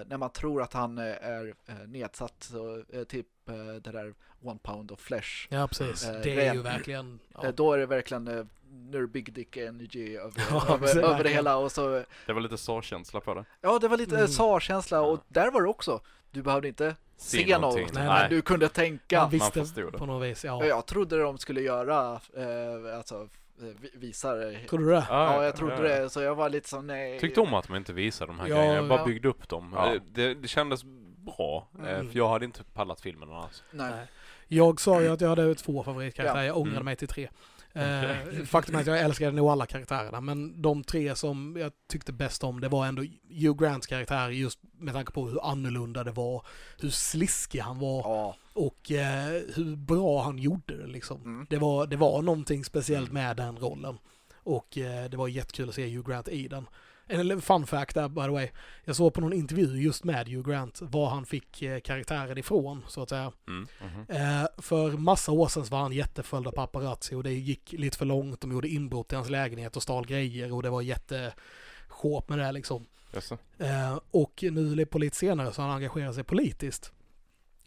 när 0.06 0.16
man 0.16 0.30
tror 0.30 0.62
att 0.62 0.72
han 0.72 0.98
eh, 0.98 1.04
är 1.04 1.54
eh, 1.66 1.74
nedsatt 1.86 2.34
så, 2.38 2.82
eh, 2.92 3.02
typ 3.04 3.26
eh, 3.48 3.54
det 3.54 3.90
där 3.92 4.14
one 4.42 4.58
pound 4.62 4.92
of 4.92 5.00
flesh 5.00 5.46
Ja, 5.48 5.68
precis. 5.68 6.08
Eh, 6.08 6.20
det 6.22 6.46
är 6.46 6.54
ju 6.54 6.62
verkligen... 6.62 7.18
Ja. 7.34 7.44
Eh, 7.46 7.54
Då 7.54 7.72
är 7.72 7.78
det 7.78 7.86
verkligen 7.86 8.28
eh, 8.28 8.44
nu 8.72 8.96
är 8.98 9.00
det 9.02 9.06
big 9.08 9.32
dick 9.32 9.56
energy 9.56 10.16
över, 10.16 10.42
Ja, 10.50 10.74
över, 10.74 10.98
över 10.98 11.24
det 11.24 11.30
hela 11.30 11.56
och 11.56 11.72
så 11.72 12.04
Det 12.26 12.32
var 12.32 12.40
lite 12.40 12.58
så-känsla 12.58 13.20
på 13.20 13.34
det. 13.34 13.44
Ja 13.60 13.78
det 13.78 13.88
var 13.88 13.96
lite 13.96 14.16
Mm. 14.16 14.28
sa-känsla 14.28 15.00
och 15.00 15.20
där 15.28 15.50
var 15.50 15.62
det 15.62 15.68
också 15.68 16.00
Du 16.30 16.42
behövde 16.42 16.68
inte 16.68 16.96
Se 17.16 17.44
se, 17.44 17.58
någonting. 17.58 17.84
något 17.84 17.94
Nej, 17.94 18.04
men 18.04 18.14
nej. 18.14 18.26
du 18.30 18.42
kunde 18.42 18.68
tänka 18.68 19.20
man 19.20 19.30
visste 19.30 19.60
det. 19.74 19.90
på 19.98 20.06
något 20.06 20.28
vis, 20.28 20.44
ja. 20.44 20.64
Jag 20.64 20.86
trodde 20.86 21.22
de 21.22 21.38
skulle 21.38 21.60
göra 21.60 22.20
eh, 22.36 22.96
alltså 22.98 23.28
eh, 23.62 23.68
vi- 23.80 23.90
visa 23.94 24.34
det 24.34 24.58
Tror 24.68 24.78
du 24.78 24.86
det? 24.90 25.06
Ja 25.08 25.44
jag 25.44 25.56
trodde 25.56 25.88
det 25.88 26.10
så 26.10 26.20
jag 26.20 26.34
var 26.34 26.48
lite 26.48 26.68
som 26.68 26.86
nej 26.86 27.20
Tyckte 27.20 27.40
om 27.40 27.54
att 27.54 27.68
man 27.68 27.78
inte 27.78 27.92
visade 27.92 28.32
de 28.32 28.38
här 28.40 28.48
Ja, 28.48 28.56
grejerna, 28.56 28.74
jag 28.74 28.88
bara 28.88 28.98
ja. 28.98 29.04
byggde 29.06 29.28
upp 29.28 29.48
dem. 29.48 29.72
Ja. 29.76 29.94
Eh, 29.94 30.00
Det, 30.12 30.34
det 30.34 30.48
kändes 30.48 30.84
bra, 31.16 31.68
eh, 31.78 31.88
Mm. 31.94 32.10
för 32.10 32.18
jag 32.18 32.28
hade 32.28 32.44
inte 32.44 32.64
pallat 32.64 33.00
filmen 33.00 33.28
annars. 33.32 33.62
Nej. 33.70 33.90
Nej. 33.90 34.06
Jag 34.48 34.80
sa 34.80 35.00
ju 35.02 35.08
att 35.08 35.20
jag 35.20 35.28
hade 35.28 35.54
två 35.54 35.82
favoritkaraktärer, 35.82 36.40
Ja. 36.42 36.46
jag 36.46 36.56
ångrade 36.56 36.76
Mm. 36.76 36.84
mig 36.84 36.96
till 36.96 37.08
tre. 37.08 37.28
Eh, 37.72 38.10
faktum 38.46 38.74
är 38.74 38.80
att 38.80 38.86
jag 38.86 39.00
älskade 39.00 39.30
nog 39.32 39.48
alla 39.48 39.66
karaktärerna, 39.66 40.20
men 40.20 40.62
de 40.62 40.84
tre 40.84 41.14
som 41.14 41.56
jag 41.60 41.72
tyckte 41.90 42.12
bäst 42.12 42.44
om, 42.44 42.60
det 42.60 42.68
var 42.68 42.86
ändå 42.86 43.02
Hugh 43.28 43.56
Grants 43.62 43.86
karaktär 43.86 44.28
just 44.28 44.58
med 44.72 44.94
tanke 44.94 45.12
på 45.12 45.28
hur 45.28 45.50
annorlunda 45.50 46.04
det 46.04 46.10
var, 46.12 46.46
hur 46.80 46.90
sliskig 46.90 47.58
han 47.58 47.78
var 47.78 48.00
Ja, 48.02 48.36
och 48.52 48.90
eh, 48.92 49.42
hur 49.54 49.76
bra 49.76 50.22
han 50.22 50.38
gjorde 50.38 50.76
det 50.76 50.86
liksom. 50.86 51.22
Mm. 51.22 51.46
Det, 51.50 51.56
var, 51.56 51.86
det 51.86 51.96
var 51.96 52.22
någonting 52.22 52.64
speciellt 52.64 53.10
Mm. 53.10 53.22
med 53.26 53.36
den 53.36 53.58
rollen. 53.58 53.98
Och 54.42 54.78
eh, 54.78 55.10
det 55.10 55.16
var 55.16 55.28
jättekul 55.28 55.68
att 55.68 55.74
se 55.74 55.96
Hugh 55.96 56.08
Grant 56.10 56.28
i 56.28 56.48
den. 56.48 56.66
En 57.06 57.40
fun 57.42 57.66
fact 57.66 57.94
där 57.94 58.08
by 58.08 58.20
the 58.20 58.28
way. 58.28 58.48
Jag 58.84 58.96
såg 58.96 59.14
på 59.14 59.20
någon 59.20 59.32
intervju 59.32 59.82
just 59.82 60.04
med 60.04 60.28
Hugh 60.28 60.48
Grant 60.50 60.78
var 60.82 61.08
han 61.10 61.26
fick 61.26 61.62
eh, 61.62 61.80
karaktären 61.80 62.38
ifrån 62.38 62.82
så 62.88 63.02
att 63.02 63.08
säga. 63.08 63.32
Mm. 63.48 63.66
Mhm. 63.82 64.00
Eh, 64.08 64.46
för 64.58 64.90
massa 64.90 65.32
år 65.32 65.48
sedan 65.48 65.64
så 65.64 65.70
var 65.70 65.80
han 65.82 65.92
jätteföljd 65.92 66.46
av 66.46 66.52
paparazzi 66.52 67.14
och 67.14 67.22
det 67.22 67.32
gick 67.32 67.72
lite 67.72 67.98
för 67.98 68.04
långt. 68.04 68.40
De 68.40 68.52
gjorde 68.52 68.68
inbrott 68.68 69.12
i 69.12 69.16
hans 69.16 69.30
lägenhet 69.30 69.76
och 69.76 69.82
stal 69.82 70.06
grejer 70.06 70.52
och 70.52 70.62
det 70.62 70.70
var 70.70 70.82
jätteskåp 70.82 72.28
med 72.28 72.38
det 72.38 72.52
liksom. 72.52 72.86
Jaså? 73.12 73.38
Eh, 73.58 73.98
och 74.10 74.44
nu 74.50 74.86
på 74.86 74.98
lite 74.98 75.16
senare 75.16 75.52
så 75.52 75.62
har 75.62 75.68
han 75.68 75.76
engagerat 75.76 76.14
sig 76.14 76.24
politiskt. 76.24 76.92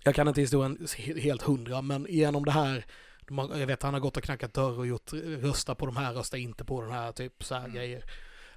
Jag 0.04 0.16
kan 0.16 0.28
inte 0.28 0.42
historien 0.42 0.78
he- 0.78 1.20
helt 1.20 1.42
hundra, 1.42 1.82
men 1.82 2.06
genom 2.10 2.46
det 2.46 2.52
här, 2.52 2.86
jag 3.30 3.68
vet 3.68 3.84
han 3.84 3.94
har 3.94 4.02
gått 4.02 4.18
och 4.18 4.24
knackat 4.24 4.54
dörr 4.54 4.80
och 4.80 4.88
gjort 4.88 5.14
rösta 5.14 5.76
på 5.76 5.86
de 5.86 5.98
här, 5.98 6.14
rösta 6.14 6.38
inte 6.38 6.66
på 6.66 6.82
den 6.82 6.92
här, 6.92 7.12
typ 7.12 7.44
så 7.44 7.56
här 7.56 7.62
Mm. 7.64 7.76
grejer. 7.76 8.04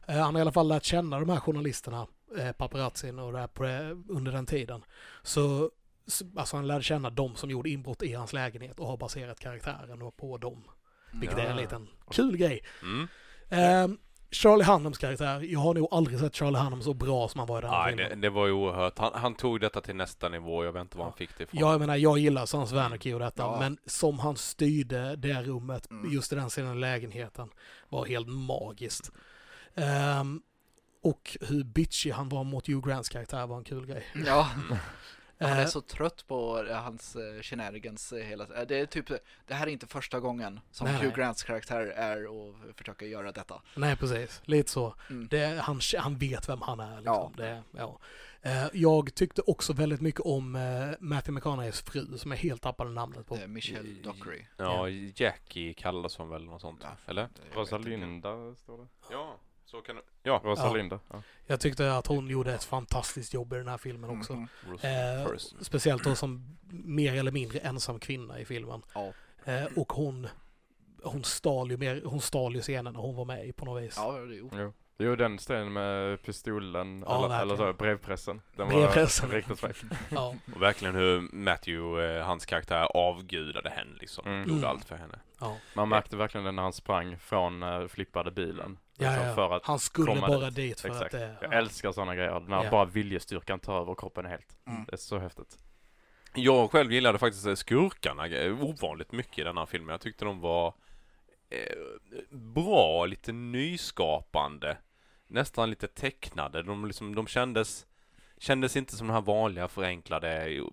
Eh, 0.08 0.16
han 0.16 0.34
har 0.34 0.38
i 0.38 0.42
alla 0.42 0.52
fall 0.52 0.68
lärt 0.68 0.84
känna 0.84 1.20
de 1.20 1.28
här 1.28 1.40
journalisterna, 1.40 2.06
eh, 2.38 2.52
paparazzin 2.52 3.18
och 3.18 3.32
det 3.32 3.38
här 3.38 3.90
under 4.08 4.32
den 4.32 4.46
tiden. 4.46 4.84
Så, 5.22 5.70
så 6.06 6.24
alltså 6.36 6.56
han 6.56 6.66
lärde 6.66 6.82
känna 6.84 7.10
de 7.10 7.36
som 7.36 7.50
gjorde 7.50 7.70
inbrott 7.70 8.02
i 8.02 8.12
hans 8.14 8.32
lägenhet 8.32 8.78
och 8.80 8.86
har 8.86 8.96
baserat 8.96 9.40
karaktären 9.40 10.10
på 10.16 10.38
dem. 10.38 10.64
Vilket 11.20 11.38
är 11.38 11.42
en 11.42 11.50
Ja. 11.50 11.56
liten 11.62 11.88
kul 12.10 12.36
grej. 12.36 12.64
Mm. 12.82 13.08
Eh, 13.48 13.96
Charlie 14.30 14.64
Hunnams 14.64 14.98
karaktär, 14.98 15.40
jag 15.40 15.60
har 15.60 15.74
nog 15.74 15.88
aldrig 15.90 16.18
sett 16.20 16.34
Charlie 16.36 16.58
Hunnam 16.58 16.82
så 16.82 16.94
bra 16.94 17.28
som 17.28 17.38
han 17.38 17.48
var 17.48 17.58
i 17.58 17.60
den 17.60 17.70
här 17.70 17.82
Nej, 17.84 17.96
filmen. 17.96 18.20
det, 18.20 18.26
det 18.26 18.30
var 18.30 18.46
ju 18.46 18.52
oerhört. 18.52 18.98
Han, 18.98 19.10
han 19.14 19.34
tog 19.34 19.60
detta 19.60 19.80
till 19.80 19.96
nästa 19.96 20.28
nivå, 20.28 20.64
jag 20.64 20.72
vet 20.72 20.80
inte 20.80 20.98
var 20.98 21.04
han 21.04 21.12
fick 21.12 21.30
det 21.38 21.44
ifrån. 21.44 21.60
Ja, 21.60 21.70
jag 21.72 21.80
menar, 21.80 21.96
jag 21.96 22.18
gillar 22.18 22.46
Sons 22.46 22.72
of 22.72 22.78
Anarchy 22.78 23.14
och 23.14 23.20
detta, 23.20 23.42
Ja. 23.42 23.56
men 23.60 23.78
som 23.86 24.18
han 24.18 24.36
styrde 24.36 25.16
det 25.16 25.42
rummet, 25.42 25.90
Mm. 25.90 26.12
just 26.12 26.32
i 26.32 26.36
den 26.36 26.48
scenen 26.48 26.80
lägenheten, 26.80 27.48
var 27.88 28.06
helt 28.06 28.28
magiskt. 28.28 29.12
Ehm, 29.74 30.40
och 31.02 31.36
hur 31.40 31.64
bitchy 31.64 32.10
han 32.10 32.28
var 32.28 32.44
mot 32.44 32.66
Hugh 32.68 32.88
Grants 32.88 33.08
karaktär 33.08 33.46
var 33.46 33.56
en 33.58 33.64
kul 33.64 33.86
grej. 33.86 34.04
ja. 34.26 34.48
Han 35.38 35.52
är 35.52 35.60
Eh, 35.62 35.66
så 35.66 35.80
trött 35.80 36.26
på 36.26 36.66
eh, 36.68 36.76
hans 36.76 37.16
uh, 37.16 37.42
shenanigans 37.42 38.12
eh, 38.12 38.24
hela 38.24 38.44
eh, 38.44 38.66
Det 38.66 38.78
är 38.80 38.86
typ, 38.86 39.08
det 39.46 39.54
här 39.54 39.66
är 39.66 39.70
inte 39.70 39.86
första 39.86 40.20
gången 40.20 40.60
som 40.70 40.86
Nej, 40.86 40.96
Hugh. 40.96 41.16
Grants 41.16 41.42
karaktär 41.42 41.86
är 41.86 42.26
och 42.26 42.54
försöker 42.76 43.06
göra 43.06 43.32
detta. 43.32 43.62
Nej, 43.74 43.96
precis. 43.96 44.42
Lite 44.44 44.70
så. 44.70 44.94
Mm. 45.10 45.28
Det, 45.28 45.60
han, 45.62 45.80
han 45.98 46.18
vet 46.18 46.48
vem 46.48 46.62
han 46.62 46.80
är. 46.80 46.96
Liksom. 46.96 47.04
Ja. 47.14 47.32
Det, 47.36 47.62
ja. 47.70 47.98
Eh, 48.42 48.66
jag 48.72 49.14
tyckte 49.14 49.42
också 49.46 49.72
väldigt 49.72 50.00
mycket 50.00 50.20
om 50.20 50.52
Matthew 51.00 51.32
McConaugheys 51.32 51.80
fru, 51.82 52.18
som 52.18 52.30
jag 52.30 52.38
helt 52.38 52.62
tappade 52.62 52.90
namnet 52.90 53.26
på. 53.26 53.36
Eh, 53.36 53.46
Michelle 53.46 54.02
Dockery. 54.02 54.42
Ja, 54.56 54.88
Jackie 54.88 55.74
kallas 55.74 56.16
hon 56.16 56.28
väl 56.28 56.44
något 56.44 56.60
sånt, 56.60 56.80
Ja. 56.82 56.88
eller? 57.06 57.28
Rosalinda 57.54 58.54
står 58.54 58.78
det. 58.78 58.86
Ja, 59.10 59.36
så 59.76 59.82
kan 59.82 59.96
det... 59.96 60.02
Ja, 60.22 60.40
Rosalinda. 60.44 61.00
Ja. 61.08 61.22
Jag 61.46 61.60
tyckte 61.60 61.96
att 61.96 62.06
hon 62.06 62.28
gjorde 62.28 62.54
ett 62.54 62.64
fantastiskt 62.64 63.34
jobb 63.34 63.52
i 63.52 63.56
den 63.56 63.68
här 63.68 63.78
filmen 63.78 64.18
också. 64.18 64.32
Mhm. 64.32 64.48
Eh, 64.80 65.36
speciellt 65.60 66.04
då 66.04 66.14
som 66.14 66.58
mer 66.70 67.14
eller 67.14 67.32
mindre 67.32 67.58
ensam 67.58 67.98
kvinna 67.98 68.40
i 68.40 68.44
filmen. 68.44 68.82
Ja. 68.94 69.12
Eh, 69.44 69.64
och 69.76 69.92
hon, 69.92 70.26
hon 71.02 71.24
stal 71.24 71.70
ju 71.70 71.76
mer, 71.76 72.02
hon 72.04 72.20
stal 72.20 72.54
ju 72.54 72.60
scenen 72.60 72.92
när 72.94 73.00
hon 73.00 73.16
var 73.16 73.24
med 73.24 73.46
i 73.48 73.52
på 73.52 73.64
något 73.64 73.82
vis. 73.82 73.94
Ja, 73.96 74.12
det 74.12 74.38
är. 74.38 74.72
Jo. 74.98 75.16
Den 75.16 75.38
scenen 75.38 75.72
med 75.72 76.22
pistolen, 76.22 77.04
Ja, 77.06 77.24
eller, 77.26 77.40
eller 77.42 77.56
så, 77.56 77.72
brevpressen. 77.72 78.42
Den 78.56 78.68
Brevpressen. 78.68 79.28
var 79.28 79.36
riktigt 79.36 79.60
fräck. 79.60 79.76
Ja. 80.10 80.34
Och 80.54 80.62
verkligen 80.62 80.94
hur 80.94 81.20
Matthew, 81.32 82.16
eh, 82.18 82.26
hans 82.26 82.46
karaktär, 82.46 82.88
avgudade 82.96 83.70
henne 83.70 83.96
liksom. 84.00 84.26
Mm. 84.26 84.38
Gjorde 84.40 84.52
Mm. 84.52 84.64
allt 84.70 84.84
för 84.84 84.96
henne. 84.96 85.18
Ja. 85.40 85.56
Man 85.74 85.88
märkte 85.88 86.16
verkligen 86.16 86.44
det 86.44 86.52
när 86.52 86.62
han 86.62 86.72
sprang 86.72 87.18
från 87.18 87.62
uh, 87.62 87.88
flippade 87.88 88.30
bilen. 88.30 88.78
Ja, 88.98 89.10
Liksom, 89.10 89.26
ja. 89.28 89.34
För 89.34 89.56
att, 89.56 89.66
Han 89.66 89.78
skulle 89.78 90.06
komma 90.06 90.26
bara 90.28 90.44
dit. 90.50 90.54
dit 90.56 90.80
för 90.80 90.88
exakt. 90.88 91.14
att 91.14 91.20
det... 91.20 91.36
Jag 91.40 91.54
älskar 91.54 91.92
sådana 91.92 92.14
grejer, 92.14 92.40
när 92.40 92.64
Ja. 92.64 92.70
bara 92.70 92.84
viljestyrkan 92.84 93.60
tar 93.60 93.80
över 93.80 93.94
kroppen 93.94 94.26
helt. 94.26 94.56
Mm. 94.66 94.84
Det 94.84 94.92
är 94.92 94.96
så 94.96 95.18
häftigt. 95.18 95.58
Jag 96.34 96.70
själv 96.70 96.92
gillade 96.92 97.18
faktiskt 97.18 97.46
eh, 97.46 97.54
skurkarna 97.54 98.24
ovanligt 98.60 99.12
mycket 99.12 99.38
i 99.38 99.42
den 99.42 99.56
här 99.58 99.66
filmen. 99.66 99.88
Jag 99.88 100.00
tyckte 100.00 100.24
de 100.24 100.40
var 100.40 100.74
eh, 101.50 102.36
bra, 102.38 103.06
lite 103.06 103.32
nyskapande. 103.32 104.76
Nästan 105.26 105.70
lite 105.70 105.86
tecknade. 105.88 106.62
De, 106.62 106.86
liksom, 106.86 107.14
de 107.14 107.26
kändes, 107.26 107.86
kändes 108.38 108.76
inte 108.76 108.96
som 108.96 109.06
de 109.06 109.12
här 109.12 109.20
vanliga 109.20 109.68
förenklade 109.68 110.48
eh, 110.48 110.64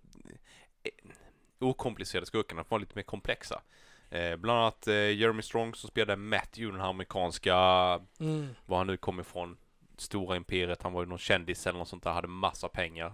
okomplicerade 1.59 2.25
skurkarna. 2.25 2.61
De 2.63 2.67
var 2.69 2.79
lite 2.79 2.95
mer 2.95 3.03
komplexa. 3.03 3.61
Eh, 4.09 4.35
bland 4.35 4.59
annat 4.59 4.87
eh, 4.87 4.93
Jeremy 4.95 5.41
Strong 5.41 5.75
som 5.75 5.89
spelade 5.89 6.15
Matthew, 6.15 6.71
den 6.71 6.81
här 6.81 6.89
amerikanska 6.89 7.55
Mm. 8.19 8.47
var 8.65 8.77
han 8.77 8.87
nu 8.87 8.97
kom 8.97 9.19
ifrån, 9.19 9.57
stora 9.97 10.35
imperiet, 10.35 10.83
han 10.83 10.93
var 10.93 11.01
ju 11.01 11.09
någon 11.09 11.17
kändis 11.17 11.67
eller 11.67 11.79
något 11.79 11.87
sånt 11.87 12.03
där, 12.03 12.11
hade 12.11 12.27
massa 12.27 12.67
pengar. 12.67 13.13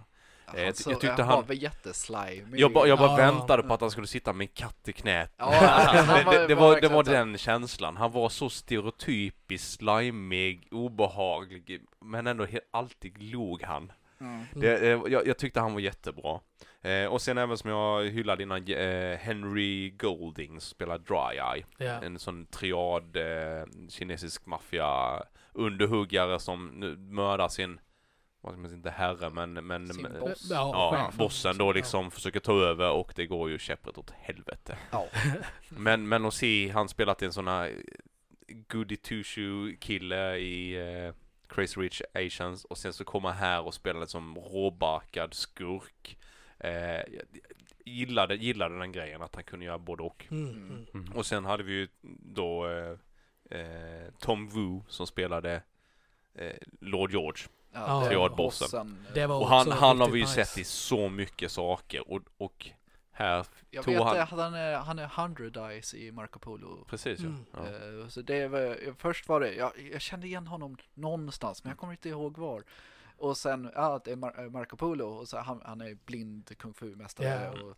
Jag 0.56 0.76
så, 0.76 0.90
jag 0.90 1.00
tyckte 1.00 1.22
han 1.22 1.28
han- 1.28 1.36
var 1.36 1.42
väl 1.48 1.62
jätteslimy. 1.62 2.58
Jag, 2.58 2.72
ba, 2.72 2.86
jag 2.86 2.98
bara 2.98 3.10
Ja, 3.10 3.16
väntade 3.16 3.62
ja. 3.62 3.68
på 3.68 3.74
att 3.74 3.80
han 3.80 3.90
skulle 3.90 4.06
sitta 4.06 4.32
med 4.32 4.44
en 4.44 4.48
katt 4.54 4.88
i 4.88 4.92
knät. 4.92 5.32
Ja, 5.36 5.44
han 5.54 6.24
det, 6.24 6.38
det, 6.38 6.46
det, 6.46 6.54
var, 6.54 6.80
det 6.80 6.88
var 6.88 7.02
den 7.04 7.38
känslan. 7.38 7.96
Han 7.96 8.12
var 8.12 8.28
så 8.28 8.48
stereotypiskt 8.50 9.78
slimig, 9.78 10.68
obehaglig, 10.70 11.80
men 12.00 12.26
ändå 12.26 12.44
he- 12.44 12.60
alltid 12.70 13.22
log 13.22 13.62
han. 13.62 13.92
Mm. 14.20 14.44
Det, 14.54 14.76
eh, 14.92 15.00
jag, 15.06 15.26
jag 15.26 15.38
tyckte 15.38 15.60
han 15.60 15.72
var 15.72 15.80
jättebra. 15.80 16.40
Eh, 16.82 17.04
och 17.06 17.22
sen 17.22 17.38
även 17.38 17.58
som 17.58 17.70
jag 17.70 18.04
hyllade 18.04 18.42
innan, 18.42 18.66
eh, 18.68 19.18
Henry 19.18 19.90
Golding 19.90 20.60
spelar 20.60 20.98
Dry 20.98 21.38
Eye. 21.38 21.64
Ja. 21.78 22.04
En 22.04 22.18
sån 22.18 22.46
triad 22.46 23.16
eh, 23.16 23.64
kinesisk 23.88 24.46
maffia 24.46 25.22
underhuggare 25.52 26.38
som 26.40 26.66
nu 26.68 26.96
mördar 26.96 27.48
sin, 27.48 27.80
vad 28.40 28.52
ska 28.52 28.60
man 28.60 28.70
säga, 28.70 28.76
inte 28.76 28.90
herre 28.90 29.30
men, 29.30 29.52
men 29.52 29.62
men- 29.66 30.20
boss. 30.20 30.46
Ja, 30.50 30.90
chefen. 30.96 31.18
bossen 31.18 31.58
då 31.58 31.72
liksom 31.72 32.10
försöker 32.10 32.40
ta 32.40 32.52
över 32.52 32.90
och 32.90 33.12
det 33.16 33.26
går 33.26 33.50
ju 33.50 33.58
käpprätt 33.58 33.98
åt 33.98 34.10
helvete. 34.10 34.78
Ja. 34.90 35.06
Men, 35.68 36.08
men 36.08 36.24
att 36.24 36.34
se 36.34 36.68
han 36.68 36.88
spelat 36.88 37.22
en 37.22 37.32
sån 37.32 37.48
här 37.48 37.74
goody 38.68 38.96
two 38.96 39.22
shoe 39.24 39.76
kille 39.80 40.36
i 40.36 40.74
eh, 40.74 41.14
Crazy 41.48 41.80
Rich 41.80 42.02
Asians 42.14 42.64
och 42.64 42.78
sen 42.78 42.92
så 42.92 43.04
kommer 43.04 43.30
här 43.30 43.62
och 43.62 43.74
spelar 43.74 44.06
som 44.06 44.38
råbarkad 44.38 45.34
skurk. 45.34 46.18
Eh, 46.58 47.02
gillade, 47.84 48.34
gillade 48.34 48.78
den 48.78 48.92
grejen 48.92 49.22
att 49.22 49.34
han 49.34 49.44
kunde 49.44 49.64
göra 49.66 49.78
både 49.78 50.02
och. 50.02 50.26
Mm. 50.30 50.48
Mm. 50.48 50.68
Mm. 50.68 50.86
Mm. 50.94 51.12
Och 51.12 51.26
sen 51.26 51.44
hade 51.44 51.62
vi 51.62 51.72
ju 51.72 51.88
då 52.34 52.68
eh, 52.68 52.96
eh, 53.60 54.10
Tom 54.18 54.48
Wu 54.48 54.80
som 54.88 55.06
spelade 55.06 55.62
eh, 56.34 56.56
Lord 56.80 57.10
George. 57.12 57.44
Ja, 57.72 58.04
triadbossen. 58.06 58.66
bossen, 58.66 59.06
Det 59.14 59.26
var 59.26 59.40
Och 59.40 59.48
han, 59.48 59.70
han 59.72 60.00
har 60.00 60.08
vi 60.10 60.18
ju 60.18 60.24
nice. 60.24 60.44
sett 60.44 60.58
i 60.58 60.64
så 60.64 61.08
mycket 61.08 61.52
saker 61.52 62.10
och, 62.12 62.22
och 62.38 62.70
här, 63.12 63.46
Jag 63.70 63.84
tog 63.84 63.94
vet 63.94 64.02
han- 64.02 64.18
att 64.20 64.28
han 64.30 64.54
är, 64.54 64.76
han 64.76 64.98
är 64.98 65.04
100 65.16 65.68
Dice 65.68 65.94
i 65.96 66.12
Marco 66.12 66.38
Polo. 66.38 66.84
precis 66.88 67.20
Mm. 67.20 67.44
ja. 67.52 67.58
Eh, 67.58 68.08
Så 68.08 68.22
det 68.22 68.48
var, 68.48 68.94
först 68.98 69.28
var 69.28 69.40
det, 69.40 69.54
jag, 69.54 69.72
jag 69.92 70.00
kände 70.00 70.26
igen 70.26 70.46
honom 70.46 70.76
någonstans 70.94 71.64
men 71.64 71.70
jag 71.70 71.78
kommer 71.78 71.92
inte 71.92 72.08
ihåg 72.08 72.38
var. 72.38 72.64
Och 73.18 73.36
sen, 73.36 73.70
ja 73.74 74.00
det 74.04 74.10
är 74.12 74.16
Mar- 74.16 74.44
eh, 74.44 74.50
Marco 74.50 74.76
Polo 74.76 75.04
och 75.04 75.28
så 75.28 75.38
han, 75.38 75.62
han 75.64 75.80
är 75.80 75.94
blind 76.06 76.58
kung 76.58 76.74
fu-mästare 76.74 77.50
Ja. 77.54 77.62
och 77.62 77.76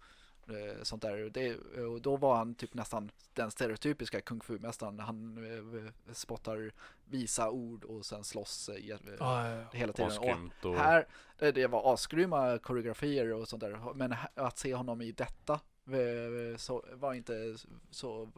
sånt 0.83 1.03
där. 1.03 1.25
Och 1.25 1.33
Det, 1.33 1.57
och 1.87 2.01
då 2.03 2.17
var 2.17 2.37
han 2.37 2.55
typ 2.55 2.75
nästan 2.75 3.11
den 3.35 3.51
stereotypiska 3.51 4.21
kung 4.21 4.41
fu-mästaren. 4.41 4.99
Han 4.99 5.37
eh, 5.77 6.12
spottar 6.12 6.73
visa 7.05 7.51
ord 7.51 7.85
och 7.85 8.07
sen 8.07 8.25
slåss 8.25 8.69
eh, 8.69 8.77
Ja, 8.87 8.97
ja. 9.19 9.65
hela 9.73 9.93
tiden. 9.93 10.19
Och 10.19 10.71
och... 10.71 10.77
här, 10.77 11.07
det, 11.38 11.53
det 11.53 11.67
var 11.67 11.95
asgrymma 11.95 12.59
koreografier 12.59 13.33
och 13.33 13.49
sånt 13.49 13.61
där. 13.61 13.95
Men 13.95 14.15
att 14.35 14.59
se 14.59 14.75
honom 14.75 15.03
i 15.03 15.12
detta 15.12 15.53
eh, 15.87 16.57
så 16.57 16.85
var 16.93 17.15
inte 17.15 17.57
så... 17.91 18.29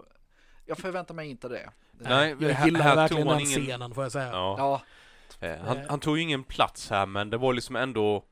Jag 0.66 0.78
förväntar 0.78 1.14
mig 1.14 1.30
inte 1.30 1.48
det. 1.48 1.70
Nej, 1.92 2.36
jag 2.40 2.48
här- 2.48 2.64
gillar 2.66 2.80
här 2.80 2.96
verkligen 2.96 3.26
den 3.26 3.40
ingen- 3.40 3.60
scenen 3.62 3.94
får 3.94 4.02
jag 4.04 4.12
säga. 4.12 4.28
Ja. 4.32 4.54
Ja, 4.58 4.82
Eh, 5.40 5.58
han, 5.58 5.78
han 5.88 6.00
tog 6.00 6.16
ju 6.16 6.22
ingen 6.22 6.44
plats 6.44 6.90
här 6.90 7.06
men 7.06 7.30
det 7.30 7.36
var 7.36 7.52
liksom 7.52 7.76
ändå 7.76 8.24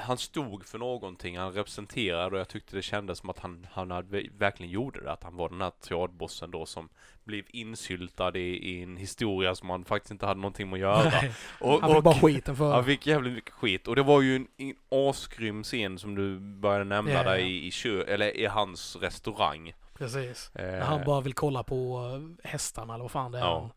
han 0.00 0.18
stod 0.18 0.64
för 0.66 0.78
någonting, 0.78 1.38
han 1.38 1.52
representerade 1.52 2.34
och 2.36 2.40
jag 2.40 2.48
tyckte 2.48 2.76
det 2.76 2.82
kändes 2.82 3.18
som 3.18 3.30
att 3.30 3.38
han, 3.38 3.66
han 3.72 3.90
hade, 3.90 4.22
verkligen 4.38 4.72
gjorde 4.72 5.00
det. 5.00 5.12
Att 5.12 5.22
han 5.24 5.36
var 5.36 5.48
den 5.48 5.60
här 5.60 5.72
triadbossen 5.80 6.50
då 6.50 6.66
som 6.66 6.88
blev 7.24 7.44
insyltad 7.48 8.36
i, 8.38 8.56
i 8.70 8.82
en 8.82 8.96
historia 8.96 9.54
som 9.54 9.70
han 9.70 9.84
faktiskt 9.84 10.10
inte 10.10 10.26
hade 10.26 10.40
någonting 10.40 10.70
med 10.70 10.74
att 10.76 10.80
göra. 10.80 11.02
Nej, 11.10 11.32
Och, 11.60 11.80
han 11.80 11.90
fick 11.90 11.96
och, 11.96 12.02
bara 12.02 12.14
skiten 12.14 12.56
för 12.56 12.72
han 12.72 12.84
fick 12.84 13.06
jävligt 13.06 13.32
mycket 13.32 13.54
skit. 13.54 13.88
Och 13.88 13.96
det 13.96 14.02
var 14.02 14.20
ju 14.20 14.36
en, 14.36 14.46
en 14.56 14.74
asgrym 14.90 15.62
scen 15.62 15.98
som 15.98 16.14
du 16.14 16.38
började 16.38 16.84
nämna 16.84 17.12
Ja, 17.12 17.22
där 17.22 17.36
i, 17.38 17.66
i 17.66 17.70
kö, 17.70 18.02
eller 18.02 18.36
i 18.36 18.46
hans 18.46 18.96
restaurang. 18.96 19.72
Precis. 19.94 20.56
Eh, 20.56 20.84
han 20.84 21.04
bara 21.04 21.20
vill 21.20 21.34
kolla 21.34 21.62
på 21.62 22.00
hästarna 22.44 22.94
eller 22.94 23.04
vad 23.04 23.10
fan 23.10 23.32
det 23.32 23.38
är 23.38 23.42
Ja. 23.42 23.60
han 23.60 23.70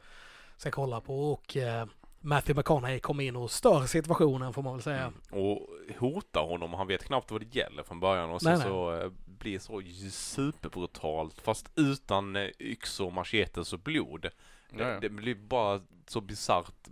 ska 0.57 0.71
kolla 0.71 1.01
på. 1.01 1.31
Och 1.31 1.57
eh, 1.57 1.85
Matthew 2.25 2.59
McConaughey 2.59 2.99
kommer 2.99 3.23
in 3.23 3.35
och 3.35 3.51
stör 3.51 3.85
situationen 3.85 4.53
får 4.53 4.61
man 4.61 4.73
väl 4.73 4.81
säga. 4.81 5.13
Mm. 5.31 5.45
Och 5.45 5.67
hotar 5.99 6.41
honom 6.41 6.73
och 6.73 6.77
han 6.77 6.87
vet 6.87 7.03
knappt 7.03 7.31
vad 7.31 7.41
det 7.41 7.55
gäller 7.55 7.83
från 7.83 7.99
början 7.99 8.29
och 8.29 8.41
sen 8.41 8.51
Nej, 8.51 8.59
nej. 8.59 8.67
så 8.67 8.95
eh, 8.95 9.11
blir 9.25 9.53
det 9.53 9.59
så 9.59 9.81
superbrutalt 10.11 11.41
fast 11.41 11.71
utan 11.75 12.35
eh, 12.35 12.49
yxor, 12.59 13.11
machetes 13.11 13.73
och 13.73 13.79
blod. 13.79 14.29
Det, 14.69 14.97
det 15.01 15.09
blir 15.09 15.35
bara 15.35 15.81
så 16.07 16.21
bisarrt 16.21 16.87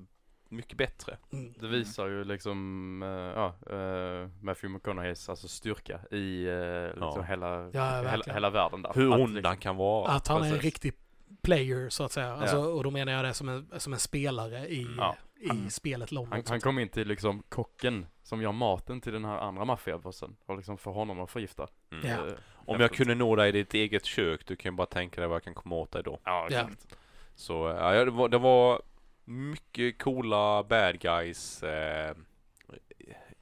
mycket 0.49 0.77
bättre. 0.77 1.17
Mm. 1.33 1.53
Det 1.59 1.67
visar 1.67 2.07
ju 2.07 2.23
liksom, 2.23 3.03
eh, 3.03 3.09
ja, 3.09 3.55
uh, 3.77 4.29
Matthew 4.41 4.69
McConaugheys 4.69 5.29
alltså 5.29 5.47
styrka 5.47 5.99
i 6.11 6.47
uh, 6.47 6.87
liksom 6.87 7.13
Ja. 7.15 7.21
hela, 7.21 7.69
Ja, 7.73 8.09
hela, 8.11 8.33
hela 8.33 8.49
världen 8.49 8.81
där. 8.81 8.91
Hur 8.95 9.11
ond 9.13 9.33
liksom- 9.33 9.45
han 9.45 9.57
kan 9.57 9.75
vara. 9.77 10.11
Att 10.11 10.27
han 10.27 10.43
är 10.43 10.53
en 10.53 10.59
riktig 10.59 10.93
player 11.41 11.89
så 11.89 12.03
att 12.03 12.11
säga. 12.11 12.33
Alltså, 12.33 12.55
Ja. 12.55 12.65
Och 12.67 12.83
då 12.83 12.91
menar 12.91 13.11
jag 13.13 13.25
det 13.25 13.33
som 13.33 13.49
en, 13.49 13.79
som 13.79 13.93
en 13.93 13.99
spelare 13.99 14.67
i, 14.67 14.87
Ja. 14.97 15.15
i 15.39 15.69
spelet 15.69 16.11
London. 16.11 16.31
Han, 16.33 16.43
han 16.47 16.59
kom 16.61 16.79
in 16.79 16.89
till 16.89 17.07
liksom 17.07 17.43
kocken 17.49 18.05
som 18.23 18.41
gör 18.41 18.51
maten 18.51 19.01
till 19.01 19.13
den 19.13 19.25
här 19.25 19.37
andra 19.37 19.65
maffiabossen 19.65 20.35
och 20.45 20.55
liksom 20.57 20.77
får 20.77 20.91
honom 20.93 21.19
att 21.19 21.31
förgifta. 21.31 21.67
Mm. 21.91 22.09
Ja. 22.09 22.27
Eh, 22.27 22.33
Om 22.53 22.79
jag 22.81 22.91
kunde 22.93 23.15
nå 23.15 23.35
dig 23.35 23.49
i 23.49 23.51
ditt 23.51 23.73
eget 23.73 24.05
kök, 24.05 24.45
du 24.45 24.55
kan 24.55 24.71
ju 24.71 24.75
bara 24.75 24.87
tänka 24.87 25.21
dig 25.21 25.27
vad 25.27 25.35
jag 25.35 25.43
kan 25.43 25.53
komma 25.53 25.75
åt 25.75 25.91
dig 25.91 26.03
då. 26.03 26.19
Ja, 26.23 26.47
Ja. 26.49 26.57
exakt. 26.59 26.87
Så 27.35 27.69
eh, 27.69 27.75
ja, 27.95 28.05
det 28.05 28.11
var, 28.11 28.29
det 28.29 28.37
var 28.37 28.81
mycket 29.25 29.97
coola 30.01 30.63
bad 30.63 30.99
guys. 30.99 31.63
Eh, 31.63 32.15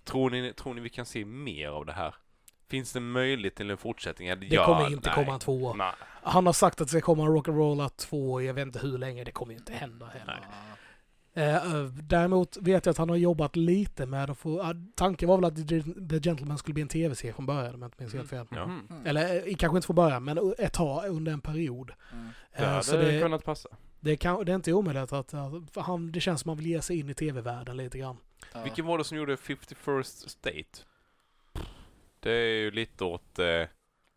tror, 0.03 0.29
ni, 0.29 0.53
tror 0.53 0.73
ni 0.73 0.81
vi 0.81 0.89
kan 0.89 1.05
se 1.05 1.25
mer 1.25 1.69
av 1.69 1.85
det 1.85 1.93
här? 1.93 2.15
Finns 2.69 2.93
det 2.93 2.99
möjlighet 2.99 3.55
till 3.55 3.69
en 3.71 3.77
fortsättning? 3.77 4.27
Eller 4.27 4.41
Det 4.41 4.55
ja, 4.55 4.65
kommer 4.65 4.91
inte 4.93 5.09
nej. 5.09 5.15
komma 5.25 5.33
en 5.33 5.39
tvåa. 5.39 5.73
Nej. 5.73 5.91
Han 6.23 6.45
har 6.45 6.53
sagt 6.53 6.81
att 6.81 6.87
det 6.87 6.91
ska 6.91 7.01
komma 7.01 7.23
en 7.23 7.29
Rock'n'Rolla 7.29 7.89
2, 7.89 8.41
jag 8.41 8.53
vet 8.53 8.65
inte 8.65 8.79
hur 8.79 8.97
länge, 8.97 9.23
det 9.23 9.31
kommer 9.31 9.53
ju 9.53 9.59
inte 9.59 9.73
hända 9.73 10.05
heller. 10.05 10.39
Ja. 10.41 11.41
Eh, 11.41 11.55
eh, 11.55 11.83
däremot 11.85 12.57
vet 12.57 12.85
jag 12.85 12.91
att 12.91 12.97
han 12.97 13.09
har 13.09 13.15
jobbat 13.15 13.55
lite 13.55 14.05
med 14.05 14.29
att 14.29 14.37
få, 14.37 14.61
ah, 14.61 14.73
tanken 14.95 15.29
var 15.29 15.37
väl 15.37 15.45
att 15.45 15.55
The 16.09 16.19
Gentleman 16.29 16.57
skulle 16.57 16.73
bli 16.73 16.81
en 16.81 16.87
tv-serie 16.87 17.33
från 17.33 17.45
början 17.45 17.75
om 17.75 17.81
jag 17.81 17.87
inte 17.87 18.03
minns 18.03 18.13
helt 18.13 18.29
fel. 18.29 18.45
Ja. 18.51 18.65
Mhm. 18.65 18.87
Mm. 18.89 19.05
Eller 19.05 19.47
eh, 19.47 19.55
kanske 19.55 19.77
inte 19.77 19.85
från 19.85 19.95
början, 19.95 20.23
men 20.23 20.53
ett 20.57 20.73
tag 20.73 21.05
under 21.09 21.31
en 21.31 21.41
period. 21.41 21.91
Mm. 22.13 22.29
Det 22.57 22.63
Eh, 22.63 22.69
hade 22.69 22.83
så 22.83 22.95
det, 22.97 23.21
kunnat 23.21 23.43
passa. 23.43 23.69
det, 23.99 24.17
kan, 24.17 24.45
det 24.45 24.51
är 24.51 24.55
inte 24.55 24.73
omöjligt 24.73 25.13
att, 25.13 25.33
att 25.33 25.75
han, 25.75 26.11
det 26.11 26.19
känns 26.19 26.41
som 26.41 26.49
att 26.49 26.57
han 26.57 26.63
vill 26.63 26.71
ge 26.71 26.81
sig 26.81 26.99
in 26.99 27.09
i 27.09 27.13
tv-världen 27.13 27.77
lite 27.77 27.97
grann. 27.97 28.17
Ja. 28.53 28.63
Vilken 28.63 28.85
var 28.85 28.97
det 28.97 29.03
som 29.03 29.17
gjorde 29.17 29.35
51st 29.35 30.03
State? 30.29 30.83
Det 32.19 32.31
är 32.31 32.57
ju 32.59 32.71
lite 32.71 33.03
åt, 33.03 33.39
eh, 33.39 33.63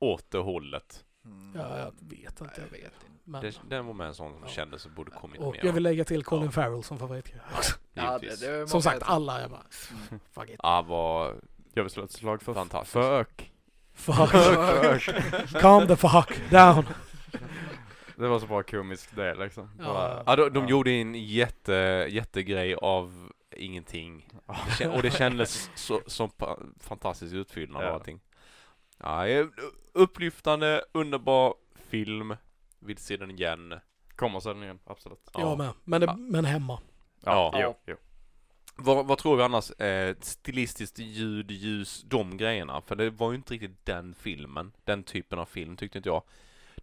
åt 0.00 0.30
det 0.30 0.38
hållet. 0.38 1.04
Mm. 1.24 1.52
Ja, 1.60 1.78
jag 1.78 1.92
vet 2.00 2.40
inte. 2.40 2.60
Jag 2.60 2.70
vet 2.70 2.84
inte. 2.84 2.96
Men, 3.24 3.40
Det, 3.42 3.60
den 3.68 3.86
var 3.86 3.94
med 3.94 4.06
en 4.06 4.14
sån 4.14 4.32
som 4.32 4.42
Ja. 4.42 4.48
kändes 4.48 4.82
som 4.82 4.94
borde 4.94 5.10
kommit 5.10 5.40
och 5.40 5.52
mer. 5.52 5.60
jag 5.64 5.72
vill 5.72 5.82
lägga 5.82 6.04
till 6.04 6.24
Colin 6.24 6.44
Ja. 6.44 6.50
Farrell 6.50 6.82
som 6.82 6.98
favoritkaraktär 6.98 7.56
också. 7.58 7.76
Ja, 7.94 8.18
det, 8.18 8.40
det 8.40 8.66
Som 8.68 8.82
sagt, 8.82 9.02
alla 9.02 9.40
jag 9.40 9.50
bara, 9.50 9.62
Mm. 10.10 10.20
fuck 10.32 10.50
it. 10.50 10.60
Ja, 10.62 10.82
var 10.82 11.34
Jag 11.74 11.82
vill 11.82 11.90
slå 11.92 12.04
ett 12.04 12.10
slag 12.12 12.42
för 12.42 12.54
Fantastiskt. 12.54 12.92
Fuck. 12.92 13.52
Fuck. 13.94 15.60
Calm 15.60 15.86
the 15.86 15.96
fuck 15.96 16.50
down. 16.50 16.84
Det 18.16 18.28
var 18.28 18.38
så 18.38 18.46
bra 18.46 18.62
komisk 18.62 19.16
del 19.16 19.38
liksom. 19.38 19.70
Ja. 19.78 19.84
Bara- 19.84 20.22
Ja, 20.26 20.36
de, 20.36 20.50
de 20.52 20.64
Ja. 20.64 20.70
gjorde 20.70 20.90
en 20.90 21.14
jätte, 21.14 22.06
jättegrej 22.10 22.74
av 22.74 23.31
ingenting. 23.56 24.28
Det 24.46 24.52
kän- 24.84 24.96
och 24.96 25.02
det 25.02 25.10
kändes 25.10 25.70
så, 25.74 26.00
som 26.06 26.30
fantastisk 26.80 27.34
utfyllnad 27.34 27.84
Ja. 27.84 27.88
allting. 27.88 28.20
Ja, 28.98 29.24
upplyftande, 29.92 30.84
underbar 30.92 31.54
film. 31.74 32.36
Vill 32.78 32.96
se 32.98 33.16
den 33.16 33.30
igen. 33.30 33.74
Kommer 34.16 34.40
sen 34.40 34.62
igen, 34.62 34.78
absolut. 34.84 35.30
Jag 35.34 35.58
med. 35.58 35.72
Men, 35.84 36.00
det, 36.00 36.06
Ja. 36.06 36.16
men 36.16 36.44
hemma. 36.44 36.80
Ja. 37.24 37.52
Jo, 37.62 37.74
jo. 37.86 37.96
Vad, 38.76 39.06
vad 39.06 39.18
tror 39.18 39.36
vi 39.36 39.42
annars? 39.42 39.70
Eh, 39.70 40.16
stilistiskt 40.20 40.98
ljud, 40.98 41.50
ljus, 41.50 42.02
de 42.02 42.36
grejerna. 42.36 42.80
För 42.80 42.96
det 42.96 43.10
var 43.10 43.30
ju 43.30 43.36
inte 43.36 43.54
riktigt 43.54 43.84
den 43.86 44.14
filmen. 44.14 44.72
Den 44.84 45.02
typen 45.04 45.38
av 45.38 45.44
film 45.46 45.76
tyckte 45.76 45.98
inte 45.98 46.08
jag. 46.08 46.22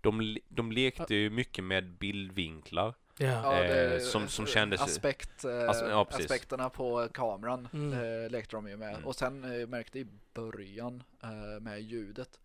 De, 0.02 0.38
de 0.48 0.72
lekte 0.72 1.16
ju 1.16 1.30
mycket 1.30 1.64
med 1.64 1.98
bildvinklar. 1.98 2.94
Ja. 3.22 3.28
Ja, 3.58 3.64
det, 3.64 3.96
Eh, 3.96 4.00
som- 4.02 4.28
som 4.28 4.46
kändes- 4.46 4.82
aspekt, 4.82 5.44
eh, 5.44 5.52
As- 5.70 5.90
ja, 5.90 6.08
aspekterna 6.12 6.70
på 6.70 7.08
kameran 7.14 7.68
Mm. 7.74 7.94
eh, 8.24 8.30
lekte 8.30 8.56
de 8.56 8.68
ju 8.70 8.78
med. 8.78 8.90
Mm. 8.94 9.06
Och 9.06 9.16
sen 9.16 9.44
eh, 9.62 9.68
märkte 9.68 10.00
i 10.00 10.08
början 10.34 11.04
eh, 11.24 11.60
med 11.62 11.82
ljudet 11.82 12.40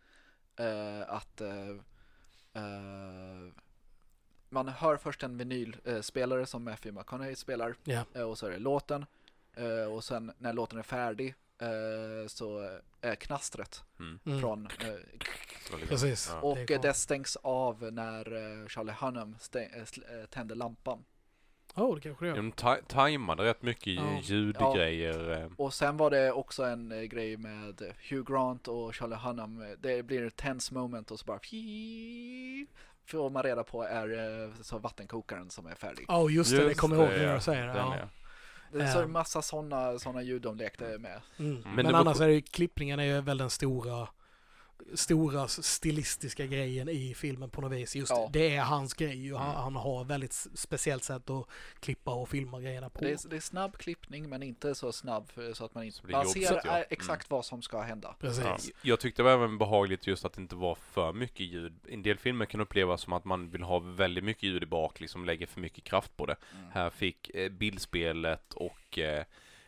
eh, 0.56 1.00
att 1.08 1.40
eh, 1.40 1.68
eh, 2.52 3.52
man 4.48 4.68
hör 4.68 4.96
först 4.96 5.22
en 5.22 5.38
vinylspelare 5.38 6.02
spelare 6.02 6.46
som 6.46 6.64
Matthew 6.64 7.00
McConaughey 7.00 7.36
spelar 7.36 7.74
eh, 8.14 8.22
och 8.22 8.38
så 8.38 8.46
är 8.46 8.50
det 8.50 8.58
låten 8.58 9.06
och 9.90 10.04
sen 10.04 10.32
när 10.38 10.52
låten 10.52 10.78
är 10.78 10.82
färdig 10.82 11.34
så 12.26 12.78
är 13.00 13.14
knastret 13.14 13.82
Mm. 13.98 14.18
Mm. 14.26 14.40
från 14.40 14.68
Precis. 15.88 16.30
Ja. 16.32 16.40
och 16.40 16.56
det 16.56 16.64
det, 16.66 16.78
det 16.82 16.94
stängs 16.94 17.36
av 17.42 17.92
när 17.92 18.32
eh, 18.62 18.68
Charlie 18.68 18.92
Hunnam 19.00 19.36
eh, 19.54 19.62
eh, 19.62 20.26
tänder 20.30 20.54
lampan. 20.54 21.04
Ja, 21.76 21.92
det 21.94 22.00
kanske 22.00 22.24
det 22.24 22.28
gör. 22.28 22.36
De 22.36 22.52
ta- 22.52 22.78
tajmade 22.88 23.44
rätt 23.44 23.62
mycket 23.62 23.86
Ja. 23.94 24.20
ljudgrejer. 24.22 25.42
eh. 25.42 25.48
Och 25.56 25.74
sen 25.74 25.96
var 25.96 26.10
det 26.10 26.32
också 26.32 26.62
en 26.64 26.92
eh, 26.92 27.02
grej 27.02 27.36
med 27.36 27.82
Hugh 28.10 28.32
Grant 28.32 28.68
och 28.68 28.94
Charlie 28.94 29.16
Hunnam. 29.16 29.76
Det 29.78 30.02
blir 30.02 30.26
ett 30.26 30.36
tense 30.36 30.74
moment 30.74 31.10
och 31.10 31.18
så 31.18 31.24
bara 31.24 31.38
får 33.06 33.30
man 33.30 33.42
reda 33.42 33.64
på 33.64 33.82
är 33.82 34.52
så 34.62 34.78
vattenkokaren 34.78 35.50
som 35.50 35.66
är 35.66 35.74
färdig. 35.74 36.04
Ja, 36.08 36.30
just 36.30 36.50
det. 36.50 36.56
Det 36.56 36.64
Just 36.68 36.80
kommer 36.80 36.96
jag 36.96 37.04
ihåg 37.04 37.12
det, 37.12 37.18
när 37.18 37.26
ja. 37.26 37.32
jag 37.32 37.42
säger 37.42 37.66
det. 37.66 37.74
Ja. 37.76 37.96
Det 38.72 38.82
är 38.82 38.92
så 38.92 38.98
Ja. 38.98 39.02
en 39.02 39.12
massa 39.12 39.42
sådana 39.42 39.98
såna 39.98 40.22
ljud 40.22 40.42
de 40.42 40.56
lekte 40.56 40.98
med. 40.98 41.20
Mm. 41.38 41.54
Men 41.54 41.74
Men, 41.74 41.84
det 41.86 41.92
var 41.92 41.98
annars 42.00 42.16
co- 42.18 42.22
är 42.24 42.28
det 42.28 42.34
ju, 42.34 42.42
klippningen 42.42 43.00
är 43.00 43.04
ju 43.04 43.20
väl 43.20 43.38
den 43.38 43.50
stora 43.50 44.08
stora 44.94 45.48
stilistiska 45.48 46.46
grejen 46.46 46.88
i 46.88 47.14
filmen 47.14 47.50
på 47.50 47.60
något 47.60 47.72
vis. 47.72 47.96
Just 47.96 48.10
Ja. 48.10 48.28
det 48.32 48.56
är 48.56 48.62
hans 48.62 48.94
grej 48.94 49.32
och 49.32 49.38
han, 49.40 49.50
Mm. 49.50 49.62
han 49.62 49.76
har 49.76 50.04
väldigt 50.04 50.32
speciellt 50.54 51.04
sätt 51.04 51.30
att 51.30 51.46
klippa 51.80 52.14
och 52.14 52.28
filma 52.28 52.60
grejerna 52.60 52.90
på. 52.90 53.00
Det 53.00 53.10
är, 53.24 53.28
det 53.28 53.36
är 53.36 53.40
snabb 53.40 53.76
klippning 53.76 54.28
men 54.28 54.42
inte 54.42 54.74
så 54.74 54.92
snabb 54.92 55.28
för, 55.30 55.52
så 55.52 55.64
att 55.64 55.74
man 55.74 55.84
inte 55.84 56.00
man 56.10 56.26
ser 56.28 56.60
ja. 56.64 56.78
eh, 56.78 56.84
exakt 56.90 57.30
vad 57.30 57.44
som 57.44 57.62
ska 57.62 57.80
hända. 57.82 58.14
Precis. 58.20 58.44
Ja. 58.44 58.58
Jag 58.82 59.00
tyckte 59.00 59.22
det 59.22 59.24
var 59.24 59.32
även 59.32 59.58
behagligt 59.58 60.06
just 60.06 60.24
att 60.24 60.32
det 60.32 60.40
inte 60.42 60.56
var 60.56 60.74
för 60.74 61.12
mycket 61.12 61.46
ljud. 61.46 61.74
En 61.88 62.02
del 62.02 62.18
filmer 62.18 62.46
kan 62.46 62.60
upplevas 62.60 63.00
som 63.00 63.12
att 63.12 63.24
man 63.24 63.50
vill 63.50 63.62
ha 63.62 63.78
väldigt 63.78 64.24
mycket 64.24 64.42
ljud 64.42 64.62
i 64.62 64.66
bak, 64.66 65.00
liksom 65.00 65.24
lägger 65.24 65.46
för 65.46 65.60
mycket 65.60 65.84
kraft 65.84 66.16
på 66.16 66.26
det. 66.26 66.36
Mm. 66.58 66.70
Här 66.72 66.90
fick 66.90 67.30
eh, 67.34 67.48
bildspelet 67.48 68.54
och 68.54 68.98
eh, 68.98 69.24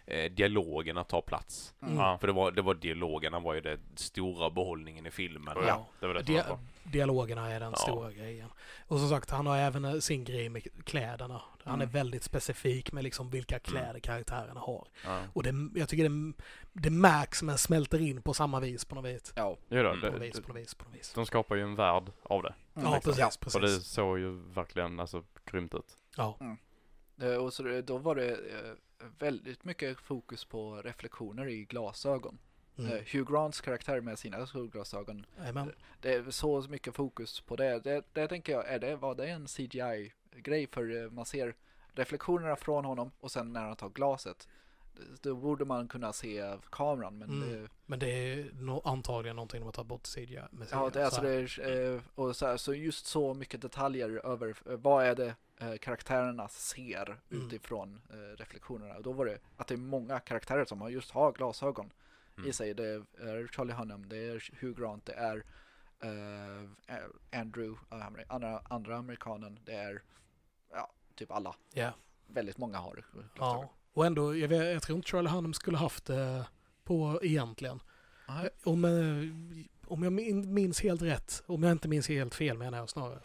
eh, 0.07 0.33
dialogerna 0.33 1.05
ta 1.05 1.23
plats. 1.23 1.75
Mm. 1.83 1.97
Ja. 1.99 2.19
För 2.19 2.27
det 2.27 2.33
var, 2.33 2.51
det 2.53 2.63
var 2.63 2.75
dialogerna 2.75 3.41
var 3.41 3.55
ju 3.55 3.61
det 3.61 3.79
stora 3.95 4.51
behållningen 4.51 5.07
i 5.07 5.11
filmen. 5.11 5.57
Ja. 5.67 5.87
Det 6.01 6.07
var 6.07 6.15
det 6.15 6.33
var 6.33 6.45
bra. 6.45 6.59
dialogerna 6.85 7.51
är 7.53 7.61
den 7.61 7.71
Ja. 7.71 7.77
stora 7.77 8.13
grejen. 8.13 8.49
Och 8.89 8.99
som 8.99 9.09
sagt, 9.09 9.31
han 9.31 9.47
har 9.47 9.57
även 9.59 9.85
eh, 9.85 9.99
sin 9.99 10.25
grej 10.25 10.49
med 10.49 10.85
kläderna. 10.85 11.43
Han 11.65 11.75
Mm. 11.75 11.89
är 11.89 11.93
väldigt 11.93 12.23
specifik 12.23 12.93
med 12.93 13.05
liksom 13.05 13.31
vilka 13.31 13.59
kläder 13.59 14.01
karaktärerna 14.01 14.61
har. 14.61 14.89
Ja. 15.05 15.19
Och 15.33 15.43
det, 15.43 15.55
jag 15.81 15.89
tycker 15.89 16.09
det, 16.09 16.33
det 16.73 16.91
märks 16.91 17.43
men 17.43 17.59
smälter 17.59 18.01
in 18.01 18.23
på 18.23 18.35
samma 18.35 18.61
vis 18.61 18.85
på 18.85 18.95
något 18.95 19.05
vis. 19.05 19.33
Ja. 19.37 19.57
Jo 19.69 19.83
då, 19.83 19.89
Mm. 19.89 20.01
På 20.01 20.07
något 20.07 20.15
det, 20.21 20.27
vis, 20.27 20.37
det, 20.37 20.43
på 20.43 20.49
något 20.53 20.63
vis, 20.63 20.75
på 20.75 20.85
något 20.85 20.95
vis. 20.95 21.13
de 21.15 21.27
skapar 21.27 21.57
ju 21.57 21.63
en 21.63 21.75
värld 21.75 22.13
av 22.23 22.43
det. 22.43 22.55
Mm. 22.77 22.93
Ja, 22.93 23.01
precis, 23.05 23.19
Ja. 23.21 23.31
precis. 23.41 23.55
Och 23.55 23.61
det 23.61 23.81
såg 23.81 24.19
ju 24.19 24.31
verkligen 24.55 25.01
alltså 25.01 25.23
grymt 25.51 25.75
ut. 25.75 25.97
Ja. 26.17 26.37
Eh, 26.41 26.53
Och 27.41 27.53
så 27.53 27.83
då 27.85 27.99
var 27.99 28.15
det 28.15 28.31
eh, 28.31 28.73
väldigt 29.19 29.65
mycket 29.65 30.01
fokus 30.01 30.45
på 30.45 30.83
reflektioner 30.83 31.49
i 31.49 31.65
glasögon. 31.65 32.39
Mm. 32.79 32.93
Eh, 32.93 32.99
Hugh 33.13 33.33
Grants 33.33 33.61
karaktär 33.61 34.01
med 34.01 34.19
sina 34.19 34.47
solglasögon. 34.47 35.27
Jajamän. 35.39 35.73
Det 36.01 36.15
är 36.15 36.31
så 36.31 36.61
mycket 36.69 36.95
fokus 36.95 37.41
på 37.41 37.57
det. 37.57 37.81
Det, 37.81 38.05
det 38.13 38.29
tänker 38.29 38.53
jag, 38.53 38.69
är 38.69 38.79
det, 38.79 38.97
var 38.97 39.15
det 39.15 39.27
en 39.27 39.47
CGI-grej? 39.47 40.67
För 40.67 41.05
eh, 41.05 41.11
man 41.11 41.27
ser 41.27 41.55
reflektionerna 41.93 42.57
från 42.57 42.85
honom 42.85 43.11
och 43.21 43.31
sen 43.31 43.53
när 43.53 43.65
han 43.65 43.77
tar 43.77 43.89
glaset. 43.89 44.49
Då 45.23 45.35
borde 45.35 45.65
man 45.65 45.89
kunna 45.89 46.13
se 46.13 46.57
kameran. 46.71 47.19
Men 47.19 47.31
Mm. 47.31 47.49
det, 47.63 47.69
Men 47.87 47.99
det 47.99 48.07
är 48.11 48.51
no, 48.53 48.81
antagligen 48.85 49.37
någonting 49.37 49.61
de 49.61 49.65
har 49.65 49.73
tagit 49.73 49.89
bort 49.89 50.07
CGI. 50.07 50.41
Med 50.51 50.69
ja, 50.71 50.91
det, 50.93 51.05
alltså 51.05 51.21
det 51.21 51.31
är, 51.35 51.95
eh, 51.95 52.01
och 52.15 52.37
så, 52.37 52.47
här, 52.47 52.57
så 52.57 52.75
just 52.75 53.07
så 53.07 53.35
mycket 53.35 53.63
detaljer 53.63 54.27
över 54.27 54.49
eh, 54.67 54.77
vad 54.77 55.05
är 55.07 55.15
det 55.15 55.35
eh, 55.61 55.77
karaktärerna 55.77 56.49
ser 56.49 57.19
Mm. 57.31 57.47
utifrån 57.47 58.01
reflektionerna. 58.37 58.95
Och 58.97 59.03
då 59.03 59.13
var 59.13 59.27
det 59.27 59.39
att 59.57 59.67
det 59.67 59.75
är 59.75 59.79
många 59.79 60.21
karaktärer 60.21 60.65
som 60.65 60.81
har 60.81 60.89
just 60.89 61.11
har 61.11 61.33
glasögon 61.33 61.93
Mm. 62.37 62.51
i 62.51 62.53
sig. 62.53 62.75
Det 62.75 62.85
är 63.19 63.49
Charlie 63.53 63.73
Hunnam, 63.73 64.09
det 64.09 64.17
är 64.17 64.51
Hugh 64.61 64.81
Grant, 64.81 65.07
det 65.07 65.13
är 65.13 65.45
eh, 66.01 67.41
Andrew, 67.41 67.79
andra, 68.29 68.61
andra 68.69 68.97
amerikanen, 68.97 69.59
det 69.65 69.73
är 69.73 70.03
ja, 70.73 70.91
typ 71.15 71.31
alla. 71.33 71.55
Ja. 71.73 71.91
Väldigt 72.27 72.59
många 72.59 72.79
har 72.79 72.95
glasögon. 72.95 73.31
ja. 73.39 73.71
Och 73.97 74.07
ändå, 74.07 74.37
jag, 74.37 74.49
vet, 74.49 74.73
jag 74.73 74.83
tror 74.83 74.97
inte 74.97 75.09
Charlie 75.11 75.29
Hunnam 75.29 75.55
skulle 75.55 75.79
haft 75.79 76.05
det 76.07 76.45
på 76.85 77.21
egentligen. 77.23 77.81
Nej. 78.29 78.49
Om, 78.65 78.85
eh, 78.85 79.91
om 79.93 80.03
jag 80.03 80.13
min- 80.13 80.55
minns 80.55 80.81
helt 80.83 81.03
rätt, 81.03 81.43
om 81.47 81.63
jag 81.63 81.73
inte 81.73 81.89
minns 81.89 82.09
helt 82.09 82.35
fel 82.35 82.59
menar 82.59 82.79
jag 82.79 82.89
snarare, 82.91 83.19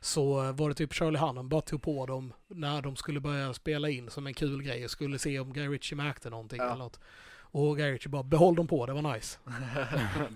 så 0.00 0.44
eh, 0.44 0.52
var 0.52 0.68
det 0.68 0.74
typ 0.74 0.92
Charlie 0.94 1.18
Hunnam 1.18 1.48
bara 1.48 1.60
tog 1.60 1.82
på 1.82 2.06
dem 2.06 2.32
när 2.48 2.82
de 2.82 2.96
skulle 2.96 3.20
börja 3.20 3.54
spela 3.54 3.88
in 3.88 4.10
som 4.10 4.26
en 4.26 4.34
kul 4.34 4.62
grej 4.62 4.84
och 4.84 4.90
skulle 4.90 5.18
se 5.18 5.40
om 5.40 5.52
Guy 5.52 5.68
Ritchie 5.68 5.96
märkte 5.96 6.30
någonting 6.30 6.58
Ja. 6.58 6.64
eller 6.66 6.76
något. 6.84 7.00
Och 7.50 7.76
Guy 7.76 7.92
Ritchie 7.92 8.10
bara 8.10 8.22
behåll 8.22 8.54
dem 8.54 8.66
på, 8.66 8.86
det 8.86 8.92
var 8.92 9.14
nice. 9.14 9.38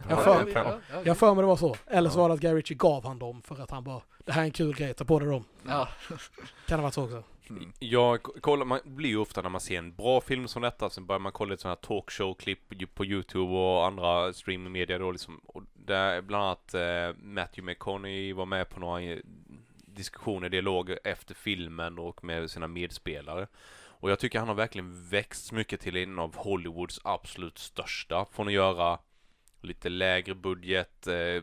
Jag 0.09 0.19
Ja, 0.19 0.23
för- 0.23 0.49
ja, 0.51 0.63
ja, 0.65 0.79
ja. 0.93 1.03
Jag 1.05 1.19
för 1.19 1.35
mig 1.35 1.43
det 1.43 1.47
var 1.49 1.57
så. 1.57 1.77
Eller 1.87 2.11
så 2.11 2.19
var 2.19 2.29
det 2.29 2.35
att 2.35 2.41
Guy 2.41 2.55
Ritchie 2.55 2.77
gav 2.77 3.05
han 3.07 3.19
dem 3.19 3.43
för 3.43 3.63
att 3.63 3.71
han 3.71 3.85
bara, 3.85 4.01
det 4.25 4.33
här 4.33 4.41
är 4.43 4.47
en 4.47 4.51
kul 4.53 4.75
grej, 4.75 4.95
ta 4.95 5.05
på 5.05 5.19
dig 5.19 5.29
dem. 5.29 5.45
Ja. 5.67 5.89
Kan 6.67 6.79
det 6.79 6.83
varit 6.83 6.95
så 6.95 7.05
också? 7.05 7.23
Mm. 7.57 7.73
Jag 7.79 8.23
kollar, 8.23 8.65
man 8.65 8.81
blir 8.85 9.11
ju 9.11 9.17
ofta 9.17 9.43
när 9.43 9.49
man 9.49 9.61
ser 9.61 9.79
en 9.79 9.95
bra 9.95 10.21
film 10.21 10.49
som 10.49 10.63
detta, 10.63 10.91
så 10.91 11.01
börjar 11.01 11.21
man 11.21 11.33
kolla 11.33 11.51
lite 11.51 11.63
sådana 11.63 11.79
här 11.83 11.89
talkshow-klipp 11.89 12.95
på 12.95 13.05
YouTube 13.05 13.53
och 13.53 13.87
andra 13.87 14.33
streamingmedia 14.33 14.99
då 14.99 15.11
liksom. 15.11 15.41
Och 15.47 15.63
där 15.75 16.23
bland 16.23 16.45
annat 16.45 16.75
eh, 16.75 17.17
Matthew 17.23 17.73
McConaughey 17.73 18.33
var 18.33 18.47
med 18.47 18.69
på 18.69 18.81
några 18.81 19.03
eh, 19.03 19.19
diskussioner, 19.87 20.49
dialoger 20.49 20.99
efter 21.05 21.35
filmen 21.35 21.99
och 21.99 22.25
med 22.25 22.51
sina 22.51 22.67
medspelare. 22.67 23.47
Och 24.03 24.11
jag 24.11 24.19
tycker 24.19 24.39
han 24.39 24.49
har 24.49 24.55
verkligen 24.55 25.09
växt 25.09 25.53
mycket 25.53 25.81
till 25.81 25.97
en 25.97 26.19
av 26.19 26.37
Hollywoods 26.37 27.01
absolut 27.05 27.59
största. 27.59 28.27
Från 28.33 28.47
att 28.47 28.53
göra 28.53 28.99
lite 29.61 29.89
lägre 29.89 30.35
budget, 30.35 31.07
eh, 31.07 31.43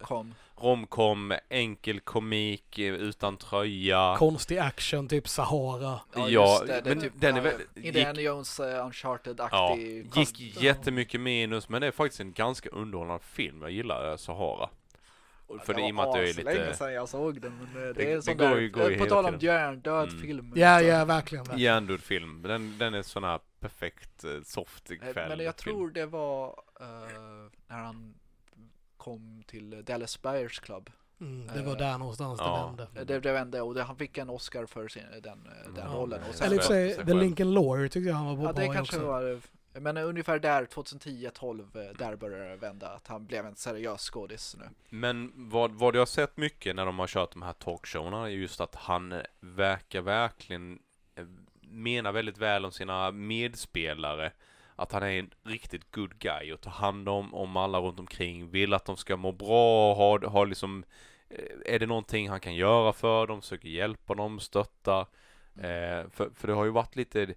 Eh, 0.00 0.36
Romcom, 0.62 1.34
enkel 1.48 2.00
komik, 2.00 2.78
eh, 2.78 2.94
utan 2.94 3.36
tröja. 3.36 4.14
Konstig 4.18 4.58
action, 4.58 5.08
typ 5.08 5.28
Sahara. 5.28 6.00
Ja, 6.14 6.28
just 6.28 6.66
det, 6.66 6.80
det 6.80 6.88
men 6.94 7.00
typ, 7.00 7.12
den 7.16 7.36
är 7.36 7.40
väl- 7.40 7.60
Indiana 7.74 8.20
Jones 8.20 8.60
uh, 8.60 8.66
Ja, 8.66 8.82
Uncharted-aktig. 8.84 10.10
gick 10.16 10.56
Ja. 10.56 10.62
jättemycket 10.62 11.20
minus, 11.20 11.68
men 11.68 11.80
det 11.80 11.86
är 11.86 11.90
faktiskt 11.90 12.20
en 12.20 12.32
ganska 12.32 12.68
underhållande 12.70 13.22
film. 13.24 13.62
Jag 13.62 13.70
gillar 13.70 14.10
eh, 14.10 14.16
Sahara. 14.16 14.68
För 15.64 15.74
det, 15.74 15.80
i 15.88 15.90
och 15.90 15.94
med 15.94 16.04
att 16.04 16.16
jag 16.16 16.28
är 16.28 16.34
länge 16.44 16.58
lite 16.64 16.74
sedan 16.76 16.92
jag 16.92 17.08
såg 17.08 17.40
den. 17.40 17.68
Men 17.74 17.82
det, 17.82 17.92
Det- 17.92 18.02
är 18.04 18.08
en 18.10 18.16
det 18.16 18.22
sån 18.22 18.36
går 18.36 18.48
där, 18.48 18.58
ju- 18.60 18.70
går 18.70 18.90
ju 18.90 18.98
på 18.98 19.06
tal 19.06 19.26
om 19.26 19.38
hjärndöd 19.40 20.08
Mm. 20.08 20.20
film. 20.22 20.52
Ja, 20.56 20.80
ja, 20.80 21.04
verkligen. 21.04 21.44
verkligen. 21.44 21.58
hjärndöd 21.60 22.00
film. 22.00 22.42
Den, 22.42 22.78
den 22.78 22.94
är 22.94 23.02
sån 23.02 23.24
här 23.24 23.40
perfekt 23.60 24.24
soft 24.44 24.90
Eh, 24.90 24.96
kväll. 25.12 25.28
Men 25.28 25.44
jag 25.44 25.54
film. 25.60 25.76
tror 25.76 25.90
det 25.90 26.06
var 26.06 26.46
eh, 26.80 26.86
när 27.68 27.76
han 27.78 28.14
kom 29.02 29.42
till 29.46 29.84
Dallas 29.84 30.22
Buyers 30.22 30.60
Club. 30.60 30.90
Mm, 31.20 31.46
det 31.54 31.62
var 31.62 31.72
Eh, 31.72 31.78
där 31.78 31.98
någonstans 31.98 32.40
ja. 32.40 32.74
det 32.76 32.82
vände. 32.82 33.00
Eh, 33.00 33.06
Det, 33.06 33.20
det 33.20 33.32
vände 33.32 33.60
och 33.60 33.74
det, 33.74 33.82
han 33.82 33.96
fick 33.96 34.18
en 34.18 34.30
Oscar 34.30 34.66
för 34.66 34.88
sin, 34.88 35.02
den, 35.22 35.46
eh, 35.46 35.72
den 35.74 35.84
Ja, 35.90 35.96
rollen. 35.96 36.20
Och 36.28 36.34
sen, 36.34 36.46
Eller 36.46 36.58
sig, 36.62 36.94
The. 36.94 37.14
Lincoln 37.14 37.54
Lawyer 37.54 37.88
tyckte 37.88 38.08
jag 38.08 38.16
han 38.16 38.26
var 38.26 38.32
ja, 38.46 38.52
bra 38.52 38.62
det 38.66 38.74
kanske 38.74 38.96
också. 38.96 39.06
var 39.06 39.40
men 39.80 39.96
eh, 39.96 40.08
ungefär 40.08 40.38
där 40.38 40.64
2010-12 40.64 41.60
eh, 41.88 41.96
där 41.98 42.16
började 42.16 42.48
det 42.48 42.56
vända 42.56 42.88
att 42.88 43.06
han 43.08 43.26
blev 43.26 43.46
en 43.46 43.56
seriös 43.56 44.00
skådis 44.10 44.56
nu. 44.58 44.64
Men 44.88 45.32
vad, 45.34 45.72
vad 45.72 45.94
jag 45.94 46.00
har 46.00 46.06
sett 46.06 46.36
mycket 46.36 46.76
när 46.76 46.86
de 46.86 46.98
har 46.98 47.06
kört 47.06 47.32
de 47.32 47.42
här 47.42 47.52
talkshowerna 47.52 48.24
är 48.26 48.28
just 48.28 48.60
att 48.60 48.74
han 48.74 49.12
eh, 49.12 49.20
verkar 49.40 50.00
verkligen 50.00 50.78
eh, 51.14 51.24
mena 51.60 52.12
väldigt 52.12 52.38
väl 52.38 52.64
om 52.64 52.72
sina 52.72 53.10
medspelare. 53.10 54.32
Att 54.76 54.92
han 54.92 55.02
är 55.02 55.18
en 55.18 55.30
riktigt 55.44 55.90
good 55.90 56.18
guy 56.18 56.52
och 56.52 56.60
tar 56.60 56.70
hand 56.70 57.08
om, 57.08 57.34
om 57.34 57.56
alla 57.56 57.78
runt 57.78 58.00
omkring. 58.00 58.50
Vill 58.50 58.74
att 58.74 58.84
de 58.84 58.96
ska 58.96 59.16
må 59.16 59.32
bra, 59.32 59.94
har, 59.94 60.18
har 60.18 60.46
liksom 60.46 60.84
eh, 61.28 61.74
är 61.74 61.78
det 61.78 61.86
någonting 61.86 62.28
han 62.28 62.40
kan 62.40 62.54
göra 62.54 62.92
för 62.92 63.26
dem, 63.26 63.42
försöker 63.42 63.68
hjälpa 63.68 64.14
dem, 64.14 64.40
stötta. 64.40 65.00
Eh, 65.56 66.08
för, 66.10 66.30
för 66.34 66.48
det 66.48 66.54
har 66.54 66.64
ju 66.64 66.70
varit 66.70 66.96
lite 66.96 67.34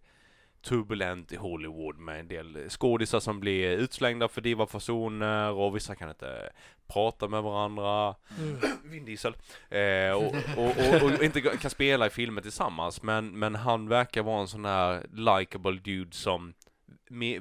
turbulent 0.66 1.32
i 1.32 1.36
Hollywood 1.36 1.98
med 1.98 2.20
en 2.20 2.28
del 2.28 2.70
skådisar 2.70 3.20
som 3.20 3.40
blir 3.40 3.70
utslängda 3.72 4.28
för 4.28 4.42
diva 4.42 4.68
fasoner 4.68 5.52
och 5.52 5.76
vissa 5.76 5.96
kan 5.96 6.10
inte 6.10 6.50
prata 6.88 7.28
med 7.28 7.44
varandra. 7.44 8.16
Mm. 8.40 8.60
Vin 8.84 9.06
Diesel. 9.06 9.36
Eh, 9.70 10.12
och, 10.12 10.36
och, 10.58 11.04
och, 11.04 11.14
och 11.14 11.24
inte 11.24 11.42
kan 11.42 11.72
spela 11.72 12.08
i 12.08 12.10
filmer 12.10 12.42
tillsammans 12.42 13.04
men, 13.04 13.40
men 13.40 13.56
han 13.56 13.90
verkar 13.90 14.24
vara 14.24 14.42
en 14.42 14.48
sån 14.48 14.66
här 14.66 15.06
likable 15.14 15.80
dude 15.84 16.16
som 16.16 16.54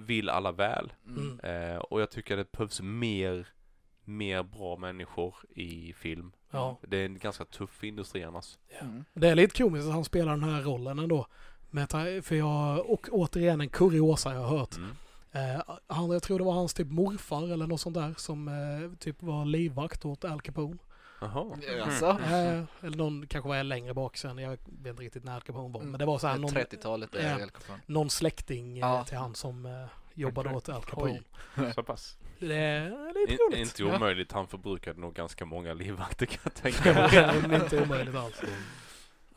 vill 0.01 0.29
alla 0.29 0.53
väl. 0.53 0.93
Mm. 1.09 1.41
Eh, 1.41 1.77
och 1.77 2.01
jag 2.01 2.11
tycker 2.11 2.37
det 2.37 2.53
behövs 2.53 2.81
mer, 2.81 3.49
mer 4.05 4.43
bra 4.43 4.77
människor 4.77 5.35
i 5.55 5.93
film. 5.93 6.33
Ja. 6.51 6.79
Det 6.83 6.97
är 6.97 7.07
en 7.07 7.19
ganska 7.19 7.45
tuff 7.45 7.85
industri 7.85 8.25
annars. 8.25 8.59
Mm. 8.81 9.05
Det 9.15 9.29
är 9.29 9.35
lite 9.35 9.63
komiskt 9.63 9.87
att 9.87 9.95
han 9.95 10.05
spelar 10.05 10.33
den 10.33 10.45
här 10.45 10.63
rollen 10.63 10.99
ändå. 10.99 11.27
Med, 11.71 11.91
för 12.25 12.35
jag, 12.35 12.91
och 12.91 13.09
återigen 13.13 13.61
en 13.61 13.69
kuriosa 13.69 14.35
jag 14.35 14.41
har 14.41 14.59
hört. 14.59 14.77
Mm. 14.77 14.91
Eh, 15.35 15.63
han, 15.87 16.11
jag 16.11 16.23
tror 16.23 16.39
det 16.39 16.45
var 16.45 16.53
hans 16.53 16.75
typ 16.75 16.91
morfar 16.91 17.53
eller 17.53 17.67
något 17.67 17.81
sånt 17.81 17.95
där 17.95 18.15
som 18.17 18.49
eh, 18.49 18.99
typ 18.99 19.23
var 19.23 19.45
livvakt 19.45 20.05
åt 20.05 20.25
Al 20.25 20.41
Capone. 20.41 20.79
Jaha. 21.25 21.57
Alltså, 21.85 22.07
Eh, 22.07 22.63
eller 22.87 22.97
någon 22.97 23.27
kanske 23.27 23.49
var 23.49 23.63
längre 23.63 23.95
bak 23.95 24.17
sen, 24.17 24.39
jag 24.39 24.51
vet 24.51 24.69
inte 24.87 25.03
riktigt 25.03 25.25
när 25.25 25.35
Al 25.35 25.41
Capone 25.41 25.73
var. 25.73 25.81
Mm. 25.81 25.91
Men 25.91 25.99
det 25.99 26.05
var 26.05 26.19
så 26.19 26.27
här 26.27 26.39
någon, 26.39 26.51
30-talet 26.51 27.15
är 27.15 27.31
Ja. 27.31 27.37
helt 27.39 27.65
klart. 27.65 27.79
någon 27.87 28.11
släkting 28.11 28.73
eh, 28.79 28.87
Ja. 28.89 29.05
till 29.05 29.17
han 29.19 29.35
som 29.35 29.67
eh, 29.67 29.87
jobbade 30.15 30.51
åt 30.51 30.69
Al 30.69 30.83
Capone. 30.87 31.21
Så 31.75 31.83
pass. 31.83 32.17
Det 32.39 32.55
är 32.57 33.21
lite 33.21 33.33
In, 33.33 33.39
roligt. 33.49 33.59
inte 33.59 33.83
Ja. 33.83 33.97
omöjligt, 33.97 34.33
han 34.33 34.47
förbrukade 34.49 35.01
nog 35.01 35.15
ganska 35.15 35.45
många 35.45 35.75
livvakter 35.75 36.27
kan 36.27 36.39
jag 36.45 36.55
tänka 36.55 36.95
mig. 36.95 37.11
Det 37.13 37.55
är 37.57 37.63
inte 37.63 37.83
omöjligt 37.83 38.15
alls. 38.15 38.43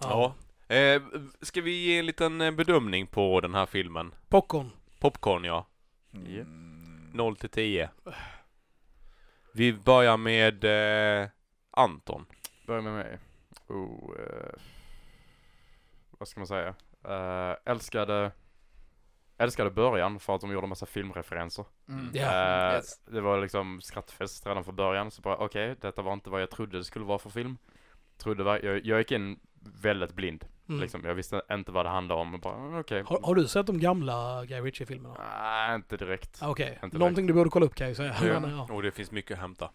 Ja. 0.02 0.34
Eh, 0.76 1.02
ska 1.42 1.62
vi 1.62 1.72
ge 1.86 2.00
en 2.00 2.06
liten 2.06 2.42
eh, 2.42 2.52
bedömning 2.52 3.08
på 3.08 3.42
den 3.42 3.54
här 3.56 3.66
filmen? 3.66 4.14
Popcorn. 4.30 4.72
Popcorn 5.00 5.44
ja. 5.44 5.68
Mm. 6.14 7.10
0 7.14 7.36
till 7.36 7.50
10. 7.50 7.90
Vi 9.54 9.74
börjar 9.74 10.18
med 10.18 10.64
eh, 11.24 11.28
Anton. 11.78 12.26
Börja 12.68 12.82
med 12.82 12.94
mig. 12.94 13.18
Oh, 13.68 14.12
eh, 14.20 14.60
vad 16.18 16.28
ska 16.28 16.40
man 16.40 16.48
säga? 16.48 16.76
Eh, 17.04 17.56
älskade, 17.66 18.32
älskade 19.38 19.70
början 19.70 20.20
för 20.20 20.36
att 20.36 20.42
de 20.42 20.52
gjorde 20.52 20.68
massa 20.68 20.86
filmreferenser. 20.86 21.66
Mm. 21.90 22.10
Ja. 22.14 22.22
Eh, 22.70 22.76
Yes. 22.76 23.00
Det 23.06 23.22
var 23.22 23.42
liksom 23.42 23.82
skrattfest 23.82 24.48
redan 24.48 24.64
från 24.64 24.76
början. 24.76 25.12
Så 25.12 25.22
bara 25.22 25.38
okej, 25.38 25.76
detta 25.82 26.02
var 26.02 26.14
inte 26.14 26.30
vad 26.30 26.42
jag 26.42 26.50
trodde 26.50 26.78
det 26.78 26.84
skulle 26.84 27.06
vara 27.06 27.20
för 27.20 27.30
film. 27.30 27.58
Trodde, 28.18 28.44
var- 28.44 28.60
jag, 28.66 28.86
jag 28.86 29.00
gick 29.00 29.12
in 29.12 29.40
väldigt 29.60 30.14
blind. 30.14 30.46
Mm. 30.70 30.82
Liksom. 30.82 31.02
Jag 31.06 31.16
visste 31.16 31.42
inte 31.52 31.72
vad 31.72 31.86
det 31.86 31.90
handlade 31.90 32.22
om. 32.22 32.34
och 32.34 32.40
Bara, 32.40 32.56
mm, 32.56 32.80
okej. 32.80 33.04
Har, 33.08 33.20
har 33.24 33.36
du 33.36 33.48
sett 33.48 33.68
de 33.68 33.80
gamla 33.80 34.46
Guy 34.46 34.62
Ritchie-filmerna? 34.62 35.16
Nej, 35.42 35.76
inte 35.76 35.98
direkt. 35.98 36.40
Ah, 36.44 36.50
Okej, 36.50 36.80
Inte 36.84 36.98
någonting 36.98 37.28
du 37.28 37.34
borde 37.34 37.50
kolla 37.50 37.66
upp 37.66 37.76
kan 37.76 37.86
jag 37.86 37.92
ju 37.92 37.96
säga. 37.96 38.16
Ja. 38.34 38.40
Men, 38.40 38.52
ja. 38.58 38.68
Och 38.74 38.82
det 38.84 38.92
finns 38.92 39.12
mycket 39.12 39.32
att 39.32 39.42
hämta. 39.42 39.70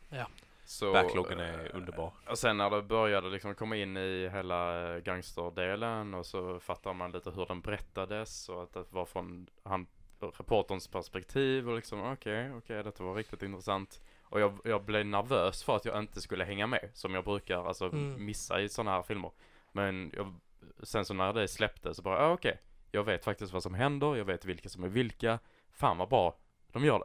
Så, 0.73 0.93
Backloggen 0.93 1.41
är 1.41 1.65
eh, 1.65 1.77
underbar. 1.77 2.13
Och 2.29 2.39
sen 2.39 2.57
när 2.57 2.71
det 2.71 2.83
började 2.83 3.31
liksom 3.31 3.55
komma 3.55 3.77
in 3.77 3.97
i 3.97 4.31
hela 4.33 4.93
eh, 4.95 4.99
gangsterdelen 4.99 6.15
och 6.15 6.27
så 6.27 6.61
fattar 6.61 6.93
man 6.95 7.13
lite 7.13 7.31
hur 7.31 7.47
den 7.47 7.61
berättades 7.61 8.49
och 8.49 8.63
att 8.63 8.73
det 8.73 8.85
var 8.91 9.05
från 9.05 9.47
han, 9.63 9.87
reporterns 10.21 10.89
perspektiv 10.89 11.69
och 11.69 11.77
liksom 11.77 12.13
okej, 12.13 12.53
okej, 12.55 12.83
detta 12.83 13.05
var 13.05 13.15
riktigt 13.15 13.43
intressant. 13.43 14.03
Och 14.23 14.41
jag, 14.41 14.59
jag 14.65 14.85
blev 14.85 15.07
nervös 15.07 15.65
för 15.65 15.77
att 15.77 15.85
jag 15.85 15.99
inte 15.99 16.21
skulle 16.21 16.45
hänga 16.45 16.67
med, 16.67 16.91
som 16.95 17.15
jag 17.15 17.25
brukar 17.25 17.65
alltså 17.65 17.85
Mm. 17.87 18.25
missa 18.25 18.61
i 18.61 18.69
sådana 18.69 18.91
här 18.91 19.03
filmer. 19.03 19.31
Men 19.73 20.13
jag, 20.17 20.35
sen 20.83 21.05
så 21.05 21.15
när 21.15 21.33
det 21.33 21.49
släppte 21.49 21.95
så 21.95 22.03
bara, 22.03 22.19
ah, 22.19 22.33
okej, 22.33 22.61
jag 22.91 23.05
vet 23.05 23.25
faktiskt 23.25 23.53
vad 23.53 23.63
som 23.63 23.75
händer, 23.75 24.17
jag 24.17 24.25
vet 24.25 24.45
vilka 24.45 24.69
som 24.69 24.85
är 24.85 24.89
vilka. 24.89 25.39
Fan 25.71 25.99
vad 25.99 26.09
bra 26.09 26.37
de 26.73 26.85
gör 26.85 26.99
det. 26.99 27.05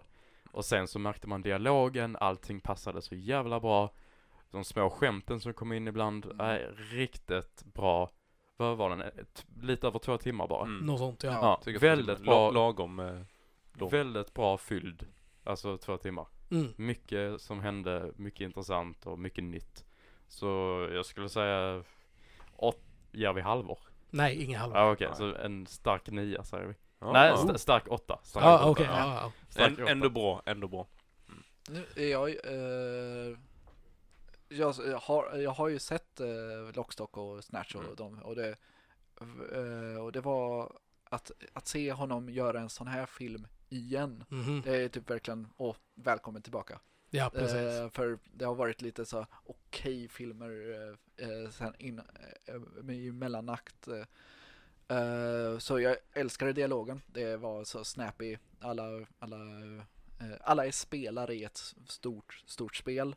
Och 0.58 0.66
sen 0.66 0.88
så 0.88 1.00
märkte 1.00 1.28
man 1.28 1.42
dialogen, 1.42 2.18
allting 2.20 2.60
passade 2.60 3.02
så 3.02 3.16
jävla 3.16 3.60
bra. 3.60 3.92
De 4.52 4.64
små 4.64 4.90
skämten 4.90 5.40
som 5.40 5.54
kom 5.54 5.74
in 5.74 5.88
ibland 5.88 6.26
Mm. 6.26 6.40
är 6.40 6.76
riktigt 6.92 7.64
bra. 7.74 8.10
Vad 8.58 8.78
var 8.78 8.90
den? 8.90 9.02
Ett, 9.02 9.46
lite 9.62 9.88
över 9.88 10.00
två 10.00 10.18
timmar 10.18 10.48
bara. 10.48 10.62
Mm. 10.66 10.86
Något 10.86 11.00
sånt 11.00 11.24
ja. 11.24 11.60
Ja. 11.66 11.72
Väldigt 11.80 12.20
bra, 12.20 12.52
la- 12.52 12.52
lagom. 12.52 13.00
Eh, 13.00 13.22
lång. 13.74 13.90
väldigt 13.90 14.34
bra 14.34 14.58
fylld. 14.58 15.06
Alltså 15.44 15.78
två 15.78 15.98
timmar. 15.98 16.28
Mm. 16.52 16.74
Mycket 16.76 17.42
som 17.42 17.60
hände, 17.60 18.12
mycket 18.16 18.42
intressant 18.42 19.06
och 19.08 19.20
mycket 19.20 19.44
nytt. 19.44 19.86
Så 20.28 20.48
jag 20.94 21.06
skulle 21.06 21.30
säga, 21.30 21.84
åt, 22.56 22.82
ger 23.12 23.34
vi 23.34 23.42
halvor? 23.42 23.80
Nej, 24.10 24.44
inga 24.44 24.58
halva. 24.60 24.78
Ja 24.80 24.92
okej, 24.92 25.08
Nej. 25.08 25.18
så 25.18 25.36
en 25.36 25.68
stark 25.68 26.08
nia 26.10 26.44
säger 26.44 26.66
vi. 26.66 26.74
Ja. 27.00 27.12
Nej, 27.14 27.34
st- 27.34 27.58
stark 27.60 27.88
åtta. 27.88 28.20
Stark 28.24 28.44
Ja, 28.46 28.56
åtta. 28.60 28.70
okej. 28.70 28.86
ja, 28.86 29.14
ja. 29.24 29.32
Stark 29.50 29.68
En, 29.68 29.84
åtta. 29.84 29.92
ändå 29.92 30.10
bra, 30.10 30.42
ändå 30.46 30.68
bra. 30.68 30.88
Nu 31.70 31.86
är 31.96 32.08
jag, 32.12 32.30
eh, 32.30 33.38
jag, 34.50 34.76
jag, 34.88 34.98
har, 35.00 35.36
jag 35.38 35.52
har 35.52 35.68
ju 35.68 35.80
sett 35.80 36.20
eh, 36.20 36.28
Lockstock 36.76 37.18
och 37.18 37.44
Snatch 37.44 37.76
och 37.76 37.84
Mm. 37.84 37.96
dem 37.96 38.20
och 38.24 38.36
det, 38.36 38.56
eh, 39.56 40.02
och 40.04 40.12
det 40.12 40.22
var 40.22 40.74
att, 41.04 41.32
att 41.54 41.68
se 41.68 41.92
honom 41.92 42.30
göra 42.30 42.60
en 42.60 42.70
sån 42.70 42.88
här 42.88 43.06
film 43.06 43.48
igen. 43.70 44.24
Mhm. 44.30 44.62
Det 44.66 44.76
är 44.76 44.90
typ 44.90 45.10
verkligen, 45.10 45.48
åh, 45.58 45.76
välkommen 45.96 46.42
tillbaka. 46.42 46.80
Ja, 47.10 47.30
precis. 47.34 47.56
Eh, 47.56 47.90
för 47.90 48.20
det 48.34 48.46
har 48.46 48.56
varit 48.56 48.82
lite 48.82 49.06
så 49.06 49.26
okej 49.46 50.08
filmer 50.08 50.50
eh, 51.20 51.28
eh, 51.30 51.50
sen 51.50 51.74
in, 51.80 52.02
eh, 52.46 52.56
med 52.84 53.14
mellanakt. 53.14 53.88
Eh, 53.88 54.04
eh, 54.88 55.58
så 55.58 55.80
jag 55.80 55.98
älskade 56.14 56.54
dialogen. 56.54 57.02
Det 57.08 57.38
var 57.38 57.64
så 57.64 57.84
snappy. 57.84 58.38
Alla, 58.60 59.06
alla, 59.20 59.38
eh, 60.20 60.36
alla 60.42 60.66
är 60.66 60.72
spelare 60.72 61.36
i 61.36 61.44
ett 61.44 61.58
stort, 61.88 62.44
stort 62.46 62.76
spel. 62.76 63.16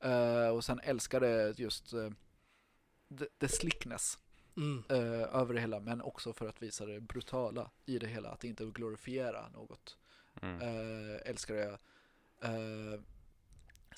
Eh, 0.00 0.48
och 0.48 0.64
sen 0.64 0.80
älskade 0.82 1.54
just 1.56 1.90
the, 1.90 3.26
the 3.38 3.48
slickness 3.48 4.18
Mm. 4.56 4.84
över 5.32 5.54
det 5.54 5.60
hela. 5.60 5.80
Men 5.80 6.00
också 6.00 6.32
för 6.32 6.48
att 6.48 6.62
visa 6.62 6.86
det 6.86 7.00
brutala 7.00 7.70
i 7.86 7.98
det 7.98 8.06
hela. 8.06 8.28
Att 8.30 8.44
inte 8.44 8.64
glorifiera 8.64 9.48
något. 9.48 9.96
Mm. 10.42 10.62
Uh, 10.62 11.20
älskar 11.24 11.54
jag. 11.54 11.78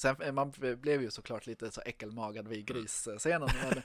Eh, 0.05 0.17
sen 0.17 0.27
eh, 0.27 0.33
man 0.33 0.53
blev 0.81 1.03
ju 1.03 1.11
såklart 1.11 1.47
lite 1.47 1.71
så 1.71 1.81
äckelmagad 1.87 2.49
vid 2.49 2.67
grisscenen. 2.67 3.49
Men, 3.63 3.83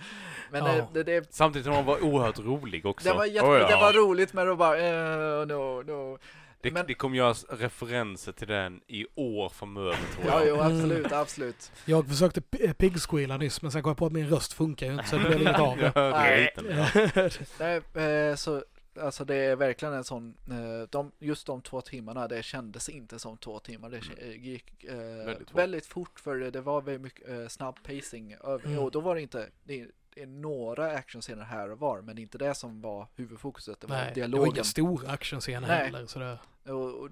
men 0.51 0.65
Ja. 0.76 0.76
eh, 0.78 0.86
det, 0.93 1.03
det, 1.03 1.34
Samtidigt 1.34 1.65
som 1.65 1.74
han 1.76 1.86
var 1.86 2.03
oerhört 2.03 2.39
rolig 2.39 2.86
också. 2.86 3.09
det, 3.09 3.15
var 3.15 3.26
jätte, 3.26 3.47
Oh, 3.47 3.57
ja. 3.57 3.68
det 3.68 3.76
var 3.76 3.93
roligt 3.93 4.34
men 4.34 4.47
var 4.47 4.55
bara 4.55 4.78
eh, 4.78 5.47
no, 5.47 5.84
no. 5.84 6.18
det, 6.61 6.72
men- 6.72 6.86
det 6.88 6.93
kommer 6.93 7.18
göras 7.18 7.45
referenser 7.49 8.32
till 8.32 8.47
den 8.47 8.82
i 8.88 9.05
år 9.15 9.49
framöver 9.49 9.97
tror 10.15 10.26
Ja, 10.28 10.39
jag. 10.39 10.47
jo, 10.47 10.59
absolut, 10.61 11.11
absolut. 11.11 11.72
Jag 11.86 12.07
försökte 12.09 12.41
p- 12.41 12.74
piggsqueala 12.74 13.38
nyss, 13.38 13.61
men 13.61 13.72
sen 13.72 13.84
kom 13.84 13.89
jag 13.89 13.97
på 13.97 14.05
att 14.05 14.11
min 14.11 14.30
röst 14.30 14.53
funkar 14.53 14.86
ju 14.86 14.91
inte, 14.93 15.05
så 15.07 15.15
det 15.18 15.24
blev 15.26 15.41
inget 15.41 15.59
av 15.59 15.78
det. 15.78 15.91
Nej, 17.59 17.82
eh, 18.30 18.36
så 18.36 18.63
alltså 19.01 19.25
det 19.25 19.35
är 19.35 19.55
verkligen 19.55 19.93
en 19.93 20.03
sån, 20.03 20.37
eh, 20.49 20.89
de, 20.89 21.11
just 21.19 21.47
de 21.47 21.61
två 21.61 21.81
timmarna, 21.81 22.27
det 22.27 22.43
kändes 22.43 22.89
inte 22.89 23.19
som 23.19 23.37
två 23.37 23.59
timmar. 23.59 23.89
Det 23.89 23.97
Mm. 24.27 24.43
gick 24.43 24.83
eh, 24.83 24.95
Väldigt 24.97 25.53
väldigt, 25.53 25.85
fort. 25.85 26.07
fort 26.09 26.19
för 26.19 26.35
det, 26.35 26.51
det 26.51 26.61
var 26.61 26.81
väldigt 26.81 27.01
mycket 27.01 27.29
eh, 27.29 27.47
snabb 27.47 27.83
pacing. 27.83 28.31
Mm. 28.31 28.79
Och 28.79 28.91
då 28.91 28.99
var 28.99 29.15
det 29.15 29.21
inte, 29.21 29.49
det 29.63 29.81
är, 29.81 30.25
några 30.25 30.91
actionscener 30.91 31.43
här 31.43 31.69
och 31.71 31.79
var, 31.79 32.01
men 32.01 32.17
inte 32.17 32.37
det 32.37 32.55
som 32.55 32.81
var 32.81 33.07
huvudfokuset. 33.15 33.79
Det 33.81 33.87
var 33.87 33.95
Nej, 33.95 34.11
det 34.15 34.21
var 34.21 34.27
dialogen. 34.27 34.53
inga 34.55 34.63
stora 34.63 35.09
actionscener 35.09 35.67
Nej. 35.67 35.85
heller. 35.85 36.05
Så 36.05 36.19
det, 36.19 36.39
och, 36.71 36.93
och, 37.01 37.09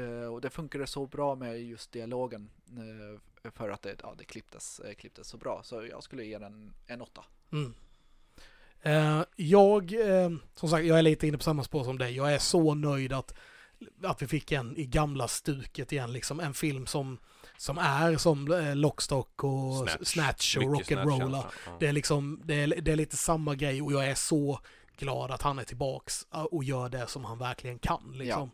eh, 0.00 0.32
och 0.34 0.40
det 0.40 0.50
funkade 0.50 0.86
så 0.86 1.06
bra 1.06 1.34
med 1.34 1.62
just 1.62 1.92
dialogen 1.92 2.50
eh, 3.44 3.50
för 3.50 3.70
att 3.70 3.82
det, 3.82 3.96
ja, 4.02 4.14
det 4.18 4.24
klipptes, 4.24 4.80
klipptes 4.98 5.28
så 5.28 5.36
bra. 5.36 5.60
Så 5.64 5.86
jag 5.86 6.02
skulle 6.02 6.24
ge 6.24 6.38
den 6.38 6.74
en 6.86 7.02
åtta. 7.02 7.24
mm. 7.52 7.74
Eh, 8.82 9.22
jag, 9.36 9.92
eh, 9.92 10.30
som 10.54 10.68
sagt, 10.68 10.86
jag 10.86 10.98
är 10.98 11.02
lite 11.02 11.26
inne 11.26 11.36
på 11.36 11.44
samma 11.44 11.64
spår 11.64 11.84
som 11.84 11.98
dig. 11.98 12.16
Jag 12.16 12.34
är 12.34 12.38
så 12.38 12.74
nöjd 12.74 13.12
att, 13.12 13.34
att 14.04 14.22
vi 14.22 14.26
fick 14.26 14.52
en 14.52 14.76
i 14.76 14.86
gamla 14.86 15.28
stuket 15.28 15.92
igen, 15.92 16.12
liksom 16.12 16.40
en 16.40 16.54
film 16.54 16.86
som, 16.86 17.18
som 17.56 17.78
är 17.78 18.16
som 18.16 18.52
eh, 18.52 18.76
Lockstock 18.76 19.44
och 19.44 19.88
Snatch, 20.02 20.56
och 20.56 20.70
Mycket 20.70 20.98
Rock'n'Rolla. 20.98 21.40
Snatch-känsla. 21.40 21.50
Ja. 21.66 21.72
Det 21.80 21.86
är 21.86 21.92
liksom, 21.92 22.40
det 22.44 22.54
är, 22.54 22.66
det 22.66 22.92
är 22.92 22.96
lite 22.96 23.16
samma 23.16 23.54
grej 23.54 23.82
och 23.82 23.92
jag 23.92 24.06
är 24.08 24.14
så 24.14 24.60
glad 24.96 25.30
att 25.30 25.42
han 25.42 25.58
är 25.58 25.64
tillbaks 25.64 26.26
och 26.30 26.64
gör 26.64 26.88
det 26.88 27.06
som 27.06 27.24
han 27.24 27.38
verkligen 27.38 27.78
kan. 27.78 28.12
Liksom. 28.14 28.50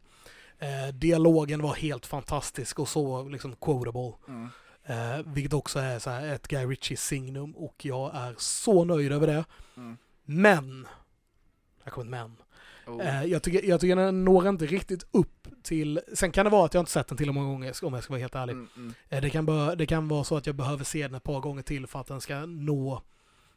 Eh, 0.59 0.95
dialogen 0.95 1.63
var 1.63 1.75
helt 1.75 2.07
fantastisk 2.07 2.79
och 2.79 2.89
så 2.89 3.29
liksom 3.29 3.57
quotable. 3.57 4.13
Mm. 4.29 4.49
Eh, 4.87 5.27
vilket 5.27 5.53
också 5.53 5.79
är 5.79 5.99
så 5.99 6.11
här 6.11 6.27
ett 6.27 6.49
Guy 6.49 6.67
Ritchie 6.67 6.97
signum 6.97 7.57
och 7.57 7.75
jag 7.85 8.15
är 8.15 8.35
så 8.39 8.85
nöjd 8.85 9.13
över 9.13 9.27
det. 9.27 9.45
Mm. 9.77 9.97
Men, 10.25 10.87
här 11.85 11.91
kommer 11.91 12.11
men. 12.11 12.37
Oh. 12.87 13.07
Eh, 13.07 13.25
jag, 13.25 13.43
tycker, 13.43 13.69
jag 13.69 13.81
tycker 13.81 13.97
den 13.97 14.25
når 14.25 14.49
inte 14.49 14.67
riktigt 14.67 15.07
upp 15.11 15.49
till, 15.63 16.01
sen 16.15 16.33
kan 16.33 16.45
det 16.45 16.51
vara 16.51 16.67
att 16.67 16.75
jag 16.75 16.81
inte 16.81 16.93
sett 16.93 17.09
den 17.09 17.17
tillräckligt 17.17 17.35
många 17.35 17.47
gånger 17.47 17.85
om 17.85 17.95
jag 17.95 18.03
ska 18.03 18.13
vara 18.13 18.21
helt 18.21 18.35
ärlig. 18.35 18.53
Mm, 18.53 18.69
mm. 18.77 18.95
Eh, 19.09 19.23
Det 19.23 19.31
kan, 19.31 19.47
bör, 19.47 19.77
det 19.77 19.87
kan 19.87 20.09
vara 20.09 20.25
så 20.25 20.37
att 20.37 20.47
jag 20.47 20.57
behöver 20.57 20.85
se 20.85 21.03
den 21.03 21.15
ett 21.15 21.23
par 21.23 21.41
gånger 21.41 21.63
till 21.63 21.87
för 21.87 22.01
att 22.01 22.07
den 22.07 22.21
ska 22.21 22.47
nå 22.47 23.03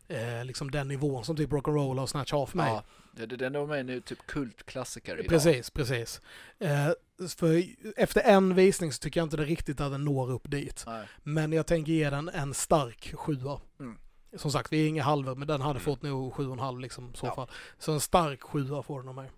eh, 0.08 0.46
liksom 0.46 0.72
den 0.72 0.88
nivån 0.88 1.26
som 1.26 1.36
typ 1.36 1.50
Rock'n'Roll 1.50 2.02
och 2.02 2.10
Snatch 2.10 2.32
har 2.32 2.46
för 2.46 2.58
mig. 2.58 2.82
Ja, 3.18 3.26
den 3.26 3.56
är 3.56 3.84
nu 3.84 4.02
typ 4.02 4.28
kultklassiker 4.28 5.14
idag. 5.14 5.30
precis, 5.30 5.70
precis. 5.70 6.22
Eh, 6.60 6.90
för 7.38 7.64
efter 7.96 8.22
en 8.22 8.56
visning 8.56 8.92
så 8.92 9.00
tycker 9.00 9.20
jag 9.20 9.26
inte 9.26 9.38
det 9.38 9.46
riktigt 9.46 9.82
att 9.82 9.92
den 9.92 10.06
når 10.06 10.32
upp 10.32 10.52
dit. 10.52 10.84
Nej. 10.88 11.08
Men 11.24 11.54
jag 11.54 11.66
tänker 11.68 11.92
ge 11.92 12.10
den 12.10 12.30
en 12.30 12.54
stark 12.54 13.14
sjua. 13.16 13.62
Mm. 13.80 13.98
Som 14.36 14.52
sagt, 14.52 14.74
vi 14.74 14.84
är 14.86 14.90
inga 14.90 15.04
halvor, 15.04 15.36
men 15.36 15.48
den 15.48 15.62
hade 15.62 15.72
Mm. 15.72 15.82
fått 15.84 16.02
nog 16.02 16.34
sju 16.34 16.48
och 16.48 16.54
en 16.54 16.60
halv 16.60 16.80
liksom 16.80 17.12
i 17.14 17.18
så 17.18 17.26
Ja. 17.26 17.36
fall. 17.36 17.48
Så 17.78 17.92
en 17.92 18.00
stark 18.00 18.44
sjua 18.44 18.84
får 18.84 19.00
den 19.00 19.10
av 19.10 19.16
mig. 19.16 19.30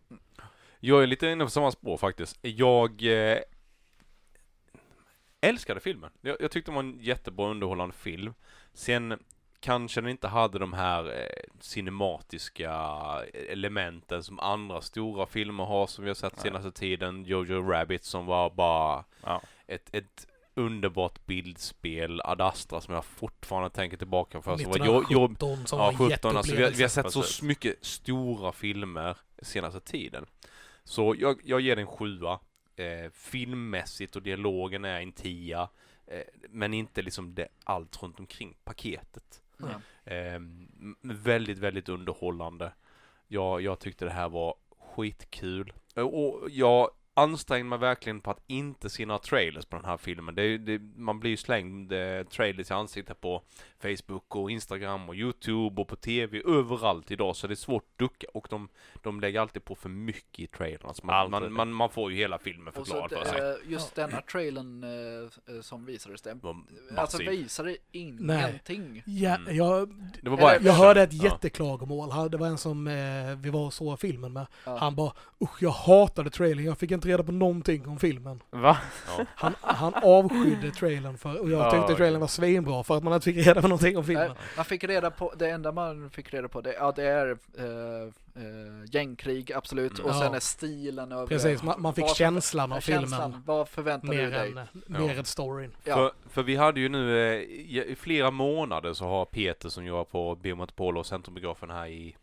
Jag 0.79 1.03
är 1.03 1.07
lite 1.07 1.27
inne 1.27 1.43
på 1.43 1.49
samma 1.49 1.71
spår 1.71 1.97
faktiskt. 1.97 2.37
Jag 2.41 3.03
eh, 3.03 3.39
älskade 5.41 5.79
filmen. 5.79 6.09
Jag, 6.21 6.37
jag 6.39 6.51
tyckte 6.51 6.71
det 6.71 6.75
var 6.75 6.83
en 6.83 6.99
jättebra 6.99 7.47
underhållande 7.49 7.95
film. 7.95 8.33
Sen 8.73 9.19
kanske 9.59 10.01
den 10.01 10.09
inte 10.09 10.27
hade 10.27 10.59
de 10.59 10.73
här 10.73 11.05
eh, 11.21 11.43
cinematiska 11.59 12.71
elementen 13.33 14.23
som 14.23 14.39
andra 14.39 14.81
stora 14.81 15.25
filmer 15.25 15.65
har 15.65 15.87
som 15.87 16.03
vi 16.03 16.09
har 16.09 16.15
sett 16.15 16.33
Nej. 16.35 16.41
senaste 16.43 16.71
tiden. 16.71 17.25
Jojo 17.25 17.61
Rabbit 17.71 18.03
som 18.03 18.25
var 18.25 18.49
bara 18.49 19.03
Ja. 19.23 19.41
ett, 19.67 19.89
ett 19.91 20.27
underbart 20.59 21.25
bildspel. 21.25 22.21
Ad 22.23 22.41
Astra 22.43 22.81
som 22.81 22.93
jag 22.93 23.05
fortfarande 23.05 23.69
tänker 23.69 23.97
tillbaka 23.97 24.41
för. 24.41 24.57
Som 24.57 24.69
var 24.71 24.77
jo, 24.77 24.85
jo, 25.09 25.25
1917 25.25 25.67
som 25.67 25.79
ja, 25.79 25.85
var 25.85 26.09
17, 26.09 26.37
alltså 26.37 26.55
vi, 26.55 26.63
har- 26.63 26.71
vi 26.71 26.81
har 26.81 26.89
sett 26.89 27.11
så 27.11 27.21
Precis. 27.21 27.41
mycket 27.41 27.85
stora 27.85 28.51
filmer 28.51 29.17
senaste 29.41 29.79
tiden. 29.79 30.25
Så 30.83 31.15
jag, 31.19 31.41
jag 31.43 31.61
ger 31.61 31.75
den 31.75 31.85
en 31.85 31.91
sjua. 31.91 32.39
Eh, 32.75 33.11
filmmässigt 33.13 34.15
och 34.15 34.21
dialogen 34.21 34.85
är 34.85 35.01
en 35.01 35.11
tia. 35.11 35.69
Eh, 36.07 36.21
men 36.49 36.73
inte 36.73 37.01
liksom 37.01 37.35
det, 37.35 37.47
allt 37.63 38.03
runt 38.03 38.19
omkring 38.19 38.57
paketet. 38.63 39.41
Ja. 39.57 40.11
Eh, 40.13 40.39
väldigt, 41.01 41.57
väldigt 41.57 41.89
underhållande. 41.89 42.71
jag, 43.27 43.61
jag 43.61 43.79
tyckte 43.79 44.05
det 44.05 44.11
här 44.11 44.29
var 44.29 44.55
skitkul. 44.95 45.73
Och 45.95 46.47
jag 46.49 46.89
ansträngde 47.19 47.69
mig 47.69 47.79
verkligen 47.79 48.21
på 48.21 48.31
att 48.31 48.43
inte 48.47 48.89
se 48.89 49.05
några 49.05 49.19
trailers 49.19 49.65
på 49.65 49.75
den 49.75 49.85
här 49.85 49.97
filmen. 49.97 50.35
Det, 50.35 50.57
det, 50.57 50.79
man 50.95 51.19
blir 51.19 51.31
ju 51.31 51.37
slängd 51.37 51.91
eh, 51.91 52.23
trailers 52.23 52.71
i 52.71 52.73
ansiktet 52.73 53.21
på 53.21 53.43
Facebook 53.81 54.35
och 54.35 54.51
Instagram 54.51 55.09
och 55.09 55.15
Youtube 55.15 55.81
och 55.81 55.87
på 55.87 55.95
TV 55.95 56.41
överallt 56.47 57.11
idag 57.11 57.35
så 57.35 57.47
det 57.47 57.53
är 57.53 57.55
svårt 57.55 57.83
att 57.93 57.97
ducka 57.99 58.27
och 58.33 58.47
de, 58.49 58.69
de 59.03 59.19
lägger 59.19 59.39
alltid 59.41 59.65
på 59.65 59.75
för 59.75 59.89
mycket 59.89 60.39
i 60.39 60.47
trailern. 60.47 60.93
Så 60.93 61.05
man, 61.05 61.31
man, 61.31 61.53
man, 61.53 61.73
man 61.73 61.89
får 61.89 62.11
ju 62.11 62.17
hela 62.17 62.37
filmen 62.39 62.73
förklarad 62.73 63.09
för 63.09 63.25
sig. 63.25 63.57
just 63.67 63.95
denna 63.95 64.21
trailern 64.21 64.83
eh, 64.83 65.55
eh, 65.55 65.61
som 65.61 65.85
visades 65.85 66.27
var 66.41 66.55
Alltså 66.97 67.17
visade 67.17 67.77
ingenting. 67.91 69.03
Ja, 69.05 69.35
Mm. 69.35 69.55
jag, 69.55 69.89
Det 70.23 70.29
var 70.29 70.37
bara 70.37 70.59
jag 70.61 70.73
hörde 70.73 71.01
ett 71.01 71.13
jätteklagomål. 71.23 72.11
Han- 72.11 72.29
Det 72.31 72.37
var 72.37 72.47
en 72.47 72.57
som 72.57 72.87
eh, 72.87 72.93
vi 73.41 73.49
var 73.49 73.65
och 73.65 73.73
såg 73.73 73.99
filmen 73.99 74.33
med. 74.33 74.47
Ja. 74.65 74.77
Han 74.77 74.95
bara 74.95 75.11
usch 75.43 75.63
jag 75.63 75.69
hatade 75.69 76.29
trailern, 76.29 76.65
jag 76.65 76.77
fick 76.77 76.91
inte 76.91 77.07
reda 77.07 77.23
på 77.23 77.31
någonting 77.31 77.87
om 77.87 77.99
filmen. 77.99 78.43
Va? 78.49 78.77
Ja. 79.17 79.25
Han, 79.35 79.53
han 79.61 79.93
avskydde 79.93 80.71
trailern 80.71 81.17
för, 81.17 81.41
och 81.41 81.49
jag 81.49 81.59
Ja, 81.65 81.71
tyckte 81.71 81.95
trailern 81.95 82.19
var 82.21 82.27
svinbra 82.27 82.83
för 82.83 82.97
att 82.97 83.03
man 83.03 83.13
inte 83.13 83.23
fick 83.33 83.47
reda 83.47 83.61
på 83.61 83.67
någonting 83.69 83.97
om 83.97 84.01
Nej, 84.01 84.07
filmen. 84.07 84.31
man 84.55 84.65
fick 84.65 84.83
reda 84.83 85.11
på, 85.11 85.33
det 85.37 85.49
enda 85.49 85.71
man 85.71 86.09
fick 86.09 86.33
reda 86.33 86.47
på 86.47 86.61
det, 86.61 86.73
ja 86.73 86.91
det 86.95 87.03
är 87.03 87.37
eh, 87.57 87.65
eh, 88.43 88.85
gängkrig 88.91 89.51
absolut 89.53 89.99
och 89.99 90.15
sen 90.15 90.21
Ja. 90.31 90.35
är 90.35 90.39
stilen 90.39 91.11
över 91.11 91.27
Precis, 91.27 91.63
man, 91.63 91.81
man 91.81 91.93
fick 91.93 92.05
vad- 92.05 92.15
känslan 92.15 92.71
av 92.71 92.79
känslan. 92.79 93.21
filmen. 93.31 93.43
Vad 93.45 93.69
förväntar 93.69 94.07
du 94.13 94.29
dig? 94.29 94.49
än, 94.51 94.67
mer 94.87 95.17
än 95.19 95.25
storyn. 95.25 95.71
Ja. 95.83 95.95
För, 95.95 96.11
för 96.29 96.43
vi 96.43 96.55
hade 96.55 96.79
ju 96.79 96.89
nu 96.89 97.19
eh, 97.33 97.41
i, 97.41 97.95
flera 97.99 98.31
månader 98.31 98.93
så 98.93 99.05
har 99.05 99.25
Peter 99.25 99.69
som 99.69 99.85
jobbar 99.85 100.03
på 100.03 100.35
Biometropol 100.35 100.97
och 100.97 101.05
Centrumbiografen 101.05 101.69
här 101.69 101.87
i 101.87 102.15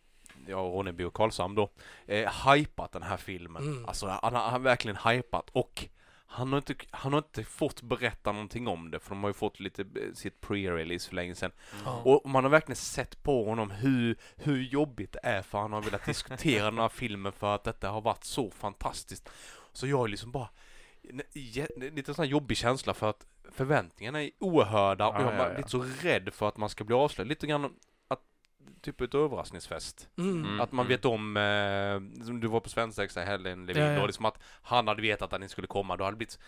Ja, 0.48 0.56
Ronneby 0.56 1.04
och 1.04 1.14
Karlshamn 1.14 1.54
då 1.54 1.68
eh, 2.06 2.30
hypat 2.54 2.92
den 2.92 3.02
här 3.02 3.16
filmen. 3.16 3.62
Mm. 3.62 3.84
Alltså 3.86 4.06
han 4.22 4.34
har 4.34 4.40
han 4.42 4.52
har 4.52 4.58
verkligen 4.58 4.96
hypat 5.04 5.50
och 5.52 5.88
han 6.28 6.52
har, 6.52 6.58
inte, 6.58 6.74
han 6.90 7.12
har 7.12 7.18
inte 7.18 7.44
fått 7.44 7.82
berätta 7.82 8.32
någonting 8.32 8.68
om 8.68 8.90
det 8.90 9.00
för 9.00 9.10
de 9.10 9.22
har 9.22 9.30
ju 9.30 9.34
fått 9.34 9.60
lite 9.60 9.82
eh, 9.82 10.12
sitt 10.14 10.40
pre-release 10.40 11.08
för 11.08 11.14
länge 11.14 11.34
sedan. 11.34 11.52
Ja. 11.84 12.02
Och 12.04 12.30
man 12.30 12.44
har 12.44 12.50
verkligen 12.50 12.76
sett 12.76 13.22
på 13.22 13.44
honom 13.44 13.70
hur, 13.70 14.16
hur 14.36 14.62
jobbigt 14.62 15.12
det 15.12 15.20
är 15.22 15.42
för 15.42 15.58
han 15.58 15.72
har 15.72 15.82
velat 15.82 16.04
diskutera 16.04 16.64
den 16.70 16.78
här 16.78 16.88
filmen 16.88 17.32
för 17.32 17.54
att 17.54 17.64
detta 17.64 17.90
har 17.90 18.00
varit 18.00 18.24
så 18.24 18.50
fantastiskt. 18.50 19.28
Så 19.72 19.86
jag 19.86 20.04
är 20.04 20.08
liksom 20.08 20.32
bara 20.32 20.48
lite 21.74 22.14
sån 22.14 22.22
här 22.22 22.30
jobbig 22.30 22.56
känsla 22.56 22.94
för 22.94 23.10
att 23.10 23.26
förväntningarna 23.52 24.22
är 24.22 24.30
oerhörda 24.38 25.08
och 25.08 25.14
Ja, 25.14 25.32
jag 25.32 25.40
ja. 25.40 25.48
blivit 25.48 25.70
så 25.70 25.84
rädd 26.02 26.34
för 26.34 26.48
att 26.48 26.56
man 26.56 26.68
ska 26.68 26.84
bli 26.84 26.96
avslöjad. 26.96 27.28
Lite 27.28 27.46
grann 27.46 27.64
att, 28.08 28.20
typ 28.86 29.00
ett 29.00 29.14
överraskningsfest. 29.14 30.08
Mm. 30.18 30.44
Mm. 30.44 30.60
Att 30.60 30.72
man 30.72 30.88
vet 30.88 31.04
om, 31.04 31.36
eh, 31.36 32.24
som 32.24 32.40
du 32.40 32.46
var 32.46 32.60
på 32.60 32.68
svensexa 32.68 33.22
i 33.22 33.26
helgen 33.26 33.66
Levin, 33.66 33.82
Ja, 33.82 33.92
ja. 33.92 34.00
då 34.00 34.06
liksom 34.06 34.24
att 34.24 34.42
han 34.62 34.88
hade 34.88 35.02
vetat 35.02 35.32
att 35.32 35.40
ni 35.40 35.48
skulle 35.48 35.66
komma, 35.66 35.96
då 35.96 36.04
hade 36.04 36.14
det 36.14 36.18
blivit 36.18 36.38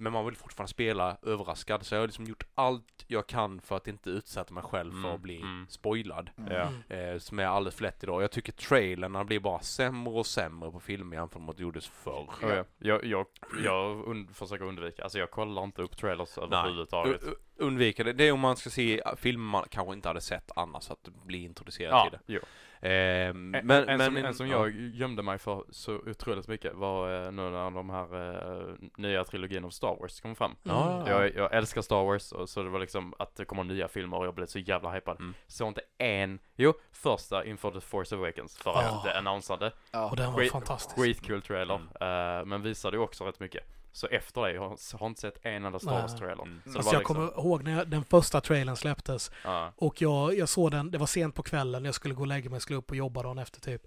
men 0.00 0.12
man 0.12 0.24
vill 0.24 0.36
fortfarande 0.36 0.70
spela 0.70 1.16
överraskad 1.22 1.86
så 1.86 1.94
jag 1.94 2.02
har 2.02 2.06
liksom 2.06 2.24
gjort 2.24 2.44
allt 2.54 3.04
jag 3.06 3.26
kan 3.26 3.60
för 3.60 3.76
att 3.76 3.88
inte 3.88 4.10
utsätta 4.10 4.54
mig 4.54 4.62
själv 4.62 4.92
för 4.92 4.98
Mm, 4.98 5.14
att 5.14 5.20
bli 5.20 5.36
mm. 5.36 5.66
spoilad. 5.68 6.30
Mm. 6.38 6.52
Mm. 6.88 7.12
Eh, 7.14 7.18
som 7.18 7.38
är 7.38 7.44
alldeles 7.44 7.74
för 7.74 7.82
lätt 7.82 8.02
idag. 8.02 8.22
Jag 8.22 8.30
tycker 8.30 8.52
trailerna 8.52 9.24
blir 9.24 9.40
bara 9.40 9.60
sämre 9.60 10.14
och 10.14 10.26
sämre 10.26 10.70
på 10.70 10.80
filmer 10.80 11.16
jämfört 11.16 11.38
med 11.38 11.46
vad 11.46 11.56
det 11.56 11.62
gjordes 11.62 11.86
förr. 11.86 12.28
Ja. 12.42 12.64
Jag, 12.78 13.04
jag, 13.04 13.26
jag 13.64 14.08
und 14.08 14.36
försöker 14.36 14.64
undvika, 14.64 15.02
alltså 15.02 15.18
jag 15.18 15.30
kollar 15.30 15.64
inte 15.64 15.82
upp 15.82 15.96
trailers 15.96 16.38
överhuvudtaget. 16.38 17.22
Undvika 17.56 18.04
det. 18.04 18.12
Det 18.12 18.24
är 18.24 18.32
om 18.32 18.40
man 18.40 18.56
ska 18.56 18.70
se 18.70 19.02
filmer 19.16 19.44
man 19.44 19.64
kanske 19.70 19.94
inte 19.94 20.08
hade 20.08 20.20
sett 20.20 20.50
annars, 20.56 20.90
att 20.90 21.08
bli 21.24 21.44
introducerad 21.44 21.87
Ja, 21.88 22.02
till 22.02 22.18
det. 22.26 22.32
jo. 22.34 22.40
Eh, 22.80 22.90
En, 22.90 23.50
men, 23.50 23.70
en, 23.70 23.86
men, 23.86 24.00
som, 24.00 24.16
en 24.16 24.34
som 24.34 24.48
ja. 24.48 24.56
jag 24.58 24.70
gömde 24.76 25.22
mig 25.22 25.38
för 25.38 25.64
så 25.70 25.94
otroligt 25.96 26.48
mycket 26.48 26.74
var 26.74 27.24
eh, 27.26 27.32
nu 27.32 27.42
när 27.50 27.70
de 27.70 27.90
här 27.90 28.32
eh, 28.68 28.74
nya 28.96 29.24
trilogin 29.24 29.64
av 29.64 29.70
Star 29.70 29.96
Wars 30.00 30.20
kom 30.20 30.34
fram. 30.36 30.56
Mm. 30.64 30.76
Jag, 31.06 31.34
jag 31.34 31.54
älskar 31.54 31.82
Star 31.82 32.04
Wars 32.04 32.32
och 32.32 32.48
så 32.48 32.62
det 32.62 32.68
var 32.70 32.80
liksom 32.80 33.14
att 33.18 33.36
det 33.36 33.44
kommer 33.44 33.64
nya 33.64 33.88
filmer 33.88 34.16
och 34.16 34.26
jag 34.26 34.34
blev 34.34 34.46
så 34.46 34.58
jävla 34.58 34.90
hypad. 34.92 35.20
Mm. 35.20 35.34
Så 35.46 35.68
inte 35.68 35.80
en, 35.98 36.38
jo, 36.56 36.72
första 36.92 37.44
inför 37.44 37.70
The 37.70 37.80
Force 37.80 38.16
Awakens 38.16 38.56
för 38.58 38.70
att 38.70 38.84
Ja. 38.84 39.02
det 39.04 39.18
annonsade. 39.18 39.72
Ja. 39.92 40.10
Och 40.10 40.16
den 40.16 40.32
var 40.32 40.40
Skit- 40.40 40.52
fantastisk. 40.52 40.96
Skitkul 40.96 41.42
trailer, 41.42 41.74
eh, 41.74 42.44
men 42.46 42.62
visade 42.62 42.96
ju 42.96 43.02
också 43.02 43.24
rätt 43.24 43.40
mycket. 43.40 43.64
Så 43.92 44.06
efter 44.06 44.40
det, 44.42 44.52
jag 44.52 44.76
har, 44.98 45.06
inte 45.06 45.20
sett 45.20 45.38
en 45.46 45.64
enda 45.64 45.78
Star 45.78 45.92
Nej. 45.92 46.02
Wars 46.02 46.18
trailer. 46.18 46.42
Mm. 46.42 46.60
Så 46.66 46.78
Alltså 46.78 46.92
jag 46.92 46.98
liksom, 47.00 47.16
kommer 47.16 47.38
ihåg 47.38 47.62
när 47.64 47.78
jag, 47.78 47.88
den 47.88 48.04
första 48.04 48.40
trailern 48.40 48.76
släpptes 48.76 49.30
ja. 49.44 49.72
och 49.76 50.02
jag, 50.02 50.34
jag 50.38 50.48
såg 50.48 50.70
den, 50.70 50.90
det 50.90 50.98
var 50.98 51.06
sent 51.06 51.34
på 51.34 51.42
kvällen, 51.42 51.84
jag 51.84 51.94
skulle 51.94 52.14
gå 52.14 52.20
och 52.20 52.26
lägga 52.26 52.50
mig, 52.50 52.60
skulle 52.68 52.78
upp 52.78 52.90
och 52.90 52.96
jobba 52.96 53.22
dagen 53.22 53.38
efter 53.38 53.60
typ. 53.60 53.82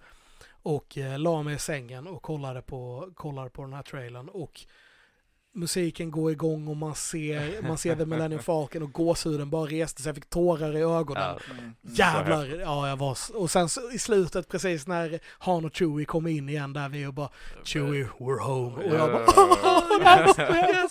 Och 0.63 0.97
eh, 0.97 1.19
la 1.19 1.43
mig 1.43 1.55
i 1.55 1.59
sängen 1.59 2.07
och 2.07 2.21
kollade 2.21 2.61
på, 2.61 3.09
kollade 3.15 3.49
på 3.49 3.61
den 3.61 3.73
här 3.73 3.83
trailern 3.83 4.29
och 4.29 4.61
musiken 5.53 6.11
går 6.11 6.31
igång 6.31 6.67
och 6.67 6.77
man 6.77 6.95
ser, 6.95 7.61
man 7.67 7.77
ser 7.77 7.95
The 7.95 8.05
Millennium 8.05 8.41
Falcon 8.43 8.83
och 8.83 8.91
gåshuden 8.91 9.49
bara 9.49 9.65
reste 9.65 10.01
sig, 10.01 10.09
jag 10.09 10.15
fick 10.15 10.29
tårar 10.29 10.77
i 10.77 10.81
ögonen. 10.81 11.23
Ja. 11.47 11.53
Mm. 11.59 11.73
Jävlar! 11.81 12.45
Ja, 12.45 12.87
jag 12.89 12.97
var... 12.97 13.17
Och 13.35 13.51
sen 13.51 13.69
så, 13.69 13.91
i 13.91 13.99
slutet 13.99 14.47
precis 14.47 14.87
när 14.87 15.19
Han 15.27 15.65
och 15.65 15.75
Chewie 15.75 16.05
kom 16.05 16.27
in 16.27 16.49
igen 16.49 16.73
där 16.73 16.89
vi 16.89 17.05
och 17.05 17.13
bara 17.13 17.29
Chewie, 17.63 18.07
we're 18.17 18.39
home. 18.39 18.75
Och 18.89 18.95
jag 18.95 19.11
bara 19.11 19.25
Yes, 20.19 20.39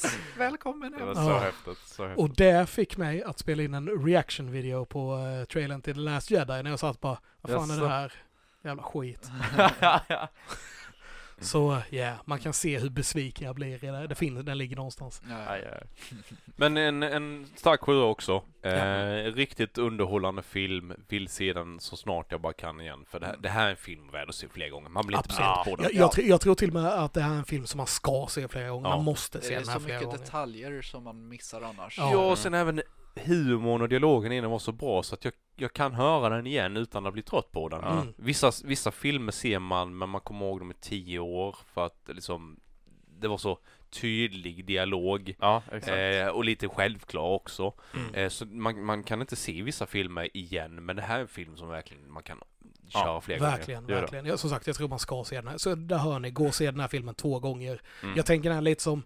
yes. 0.03 0.19
Välkommen 0.39 0.93
Det 0.93 0.99
hem. 0.99 1.07
var 1.07 1.15
så 1.15 1.21
Ja. 1.21 1.39
häftigt, 1.39 1.79
så 1.87 2.03
häftigt. 2.03 2.19
Och 2.19 2.31
det 2.37 2.69
fick 2.69 2.97
mig 2.97 3.23
att 3.23 3.39
spela 3.39 3.63
in 3.63 3.75
en 3.75 3.89
reaction-video 4.07 4.85
på 4.85 5.15
uh, 5.17 5.45
trailern 5.45 5.83
till 5.83 5.95
The 5.95 6.01
Last 6.01 6.31
Jedi 6.31 6.63
när 6.63 6.71
jag 6.71 6.79
satt 6.81 7.01
bara 7.01 7.19
Vad 7.41 7.53
fan 7.61 7.71
är 7.71 7.75
Jaså? 7.75 7.85
det 7.85 7.89
här? 7.91 8.13
Jävla 8.65 8.83
skit. 8.83 9.31
Så 11.43 11.83
ja, 11.91 11.97
yeah, 11.99 12.17
man 12.25 12.39
kan 12.39 12.53
se 12.53 12.79
hur 12.79 12.91
besviken 12.91 13.47
jag 13.47 13.55
blir 13.55 13.79
det. 13.79 14.07
Det 14.07 14.15
finns, 14.15 14.45
den 14.45 14.59
ligger 14.59 14.77
någonstans. 14.77 15.23
Ja. 15.29 15.57
Men 16.57 16.77
en, 16.77 17.03
en 17.03 17.47
stark 17.57 17.81
sjua 17.81 18.05
också. 18.05 18.43
Eh, 18.63 18.73
Ja. 18.75 19.31
Riktigt 19.31 19.79
underhållande 19.79 20.43
film. 20.43 20.93
Vill 21.09 21.29
se 21.29 21.53
den 21.53 21.81
så 21.81 21.97
snart 21.97 22.27
jag 22.33 22.41
bara 22.41 22.53
kan 22.53 22.81
igen. 22.81 23.05
För 23.09 23.21
det 23.21 23.27
här, 23.27 23.37
det 23.37 23.49
här 23.49 23.67
är 23.67 23.71
en 23.71 23.77
film 23.77 24.11
värd 24.11 24.29
att 24.29 24.35
se 24.35 24.49
fler 24.49 24.69
gånger. 24.69 24.89
Man 24.89 25.07
blir 25.07 25.17
inte 25.19 25.29
trött 25.29 25.65
på 25.65 25.77
den. 25.77 25.87
Jag, 25.93 25.95
jag, 26.17 26.27
jag 26.27 26.41
tror 26.41 26.55
till 26.55 26.69
och 26.69 26.75
med 26.83 26.87
att 26.87 27.15
det 27.15 27.21
här 27.23 27.35
är 27.35 27.39
en 27.39 27.45
film 27.45 27.67
som 27.67 27.79
man 27.79 27.87
ska 27.87 28.27
se 28.31 28.49
flera 28.49 28.69
gånger. 28.69 28.89
Ja. 28.89 28.97
Man 28.97 29.05
måste 29.05 29.39
Det 29.39 29.45
se 29.45 29.55
är 29.55 29.61
den 29.61 29.69
här 29.69 29.75
så 29.79 29.81
flera 29.85 29.99
mycket 29.99 30.11
gånger. 30.13 30.25
detaljer 30.25 30.83
som 30.83 31.05
man 31.05 31.29
missar 31.29 31.63
annars. 31.63 31.99
Ja. 31.99 32.11
Ja, 32.13 32.31
och 32.31 32.39
sen 32.39 32.55
även 32.55 32.83
humorn 33.15 33.83
och 33.83 33.89
dialogen 33.89 34.33
i 34.33 34.41
den 34.41 34.51
var 34.51 34.59
så 34.59 34.73
bra 34.73 35.03
så 35.03 35.15
att 35.15 35.25
jag, 35.25 35.35
jag 35.57 35.73
kan 35.73 35.95
höra 35.95 36.29
den 36.29 36.47
igen 36.47 36.77
utan 36.77 37.07
att 37.07 37.13
bli 37.13 37.23
trött 37.23 37.53
på 37.53 37.69
den. 37.69 37.85
Mm. 37.85 38.15
Vissa, 38.17 38.53
vissa 38.65 38.91
filmer 38.91 39.33
ser 39.33 39.59
man, 39.59 39.99
men 39.99 40.09
man 40.09 40.21
kommer 40.21 40.47
ihåg 40.47 40.59
dem 40.59 40.71
i 40.71 40.75
tio 40.75 41.19
år 41.19 41.57
för 41.75 41.87
att 41.87 42.11
liksom 42.13 42.61
det 43.21 43.29
var 43.29 43.39
så 43.39 43.59
tydlig 43.91 44.65
dialog. 44.65 45.35
Ja. 45.41 45.63
Eh, 45.73 46.29
och 46.29 46.45
lite 46.45 46.69
självklar 46.69 47.23
också. 47.23 47.73
Mm. 47.95 48.15
Eh, 48.15 48.29
så 48.29 48.47
man, 48.47 48.85
man 48.85 49.03
kan 49.03 49.21
inte 49.21 49.37
se 49.37 49.63
vissa 49.63 49.87
filmer 49.87 50.37
igen, 50.37 50.85
men 50.85 50.97
det 50.97 51.03
här 51.03 51.17
är 51.17 51.21
en 51.21 51.29
film 51.29 51.57
som 51.57 51.69
verkligen 51.69 52.13
man 52.13 52.23
kan 52.23 52.41
köra 52.89 53.07
Ja, 53.07 53.21
fler 53.21 53.39
Verkligen, 53.39 53.89
Gör 53.89 53.95
det. 53.95 54.01
verkligen. 54.01 54.27
Ja, 54.27 54.37
som 54.37 54.51
sagt, 54.51 54.67
jag 54.67 54.77
tror 54.77 54.89
man 54.89 54.99
ska 54.99 55.25
se 55.25 55.37
den 55.37 55.49
här. 55.49 55.59
Så 55.59 55.75
där 55.75 55.99
hör 55.99 56.19
ni, 56.19 56.31
gå 56.31 56.47
och 56.47 56.55
se 56.55 56.71
den 56.71 56.81
här 56.81 56.89
filmen 56.89 57.15
två 57.15 57.39
gånger. 57.39 57.83
Mm. 58.03 58.17
Jag 58.17 58.27
tänker 58.27 58.49
den 58.49 58.57
här 58.57 58.63
lite 58.63 58.83
som, 58.83 59.03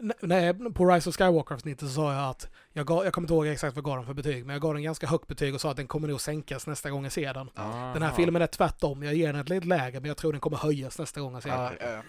n- 0.00 0.12
när, 0.20 0.70
på 0.70 0.86
Rise 0.86 1.08
of 1.08 1.16
Skywalker-avsnittet 1.16 1.88
så 1.88 1.94
sa 1.94 2.14
jag 2.14 2.30
att, 2.30 2.48
jag, 2.72 2.86
gav, 2.86 3.04
jag 3.04 3.12
kommer 3.12 3.24
inte 3.26 3.34
ihåg 3.34 3.46
exakt 3.46 3.76
vad 3.76 3.78
jag 3.78 3.84
gav 3.84 3.96
den 3.96 4.06
för 4.06 4.14
betyg, 4.14 4.46
men 4.46 4.52
jag 4.54 4.62
gav 4.62 4.74
den 4.74 4.82
ganska 4.82 5.06
högt 5.06 5.26
betyg 5.26 5.54
och 5.54 5.60
sa 5.60 5.70
att 5.70 5.76
den 5.76 5.86
kommer 5.86 6.08
nog 6.08 6.20
sänkas 6.20 6.66
nästa 6.66 6.90
gång 6.90 7.02
jag 7.02 7.12
ser 7.12 7.34
den. 7.34 7.50
Ah. 7.54 7.92
Den 7.92 8.02
här 8.02 8.12
filmen 8.12 8.42
är 8.42 8.46
tvärtom, 8.46 9.02
jag 9.02 9.14
ger 9.14 9.32
den 9.32 9.40
ett 9.40 9.48
lite 9.48 9.66
lägre, 9.66 10.00
men 10.00 10.08
jag 10.08 10.16
tror 10.16 10.32
den 10.32 10.40
kommer 10.40 10.56
höjas 10.56 10.98
nästa 10.98 11.20
gång 11.20 11.32
jag 11.34 11.42
ser 11.42 11.50
Ja, 11.50 11.72
den. 11.80 11.90
ja. 11.92 12.02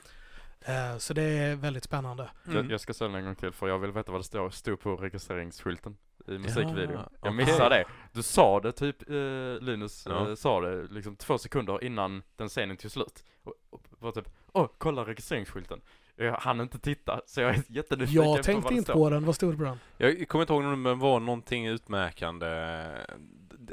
Eh, 0.92 0.98
Så 0.98 1.14
det 1.14 1.22
är 1.24 1.56
väldigt 1.56 1.84
spännande. 1.84 2.30
Mm. 2.46 2.58
Jag, 2.58 2.72
jag 2.72 2.82
ska 2.82 2.94
ställa 2.94 3.10
den 3.12 3.20
en 3.20 3.26
gång 3.26 3.36
till 3.36 3.52
för 3.52 3.68
jag 3.68 3.80
vill 3.80 3.92
veta 3.92 4.12
vad 4.12 4.22
det 4.22 4.26
står, 4.26 4.50
stod 4.50 4.80
på 4.80 4.96
registreringsskylten 4.96 5.98
i 6.28 6.32
musikvideon. 6.38 6.94
Ja, 6.94 7.10
jag 7.24 7.36
missade 7.36 7.70
det. 7.76 7.86
Du 8.14 8.24
sa 8.24 8.60
det 8.60 8.72
typ, 8.72 9.10
eh, 9.10 9.16
Linus 9.62 10.06
Ja. 10.10 10.30
eh, 10.30 10.36
sa 10.36 10.62
det 10.62 10.84
liksom 10.84 11.16
två 11.16 11.38
sekunder 11.38 11.84
innan 11.84 12.24
den 12.36 12.50
scenen 12.50 12.78
tog 12.78 12.92
slut. 12.92 13.24
Och, 13.44 13.54
och 13.70 13.82
var 14.00 14.12
typ, 14.12 14.30
åh, 14.52 14.68
kolla 14.78 15.06
registreringsskylten. 15.06 15.82
Jag 16.16 16.34
hann 16.34 16.62
inte 16.62 16.80
titta, 16.80 17.22
så 17.26 17.42
jag 17.42 17.50
är 17.50 17.64
jättenyfiken 17.68 18.24
Jag 18.24 18.38
på 18.38 18.44
tänkte 18.44 18.64
vad 18.64 18.74
det 18.74 18.78
inte 18.78 18.94
på 18.94 19.10
den, 19.10 19.26
vad 19.26 19.36
stod 19.36 19.54
det 19.54 19.58
på 19.58 19.64
den? 19.64 19.80
Jag 19.98 20.28
kommer 20.28 20.44
inte 20.44 20.54
ihåg 20.54 20.64
om 20.66 20.84
det 20.84 20.94
var 20.96 21.20
någonting 21.20 21.68
utmärkande. 21.68 22.48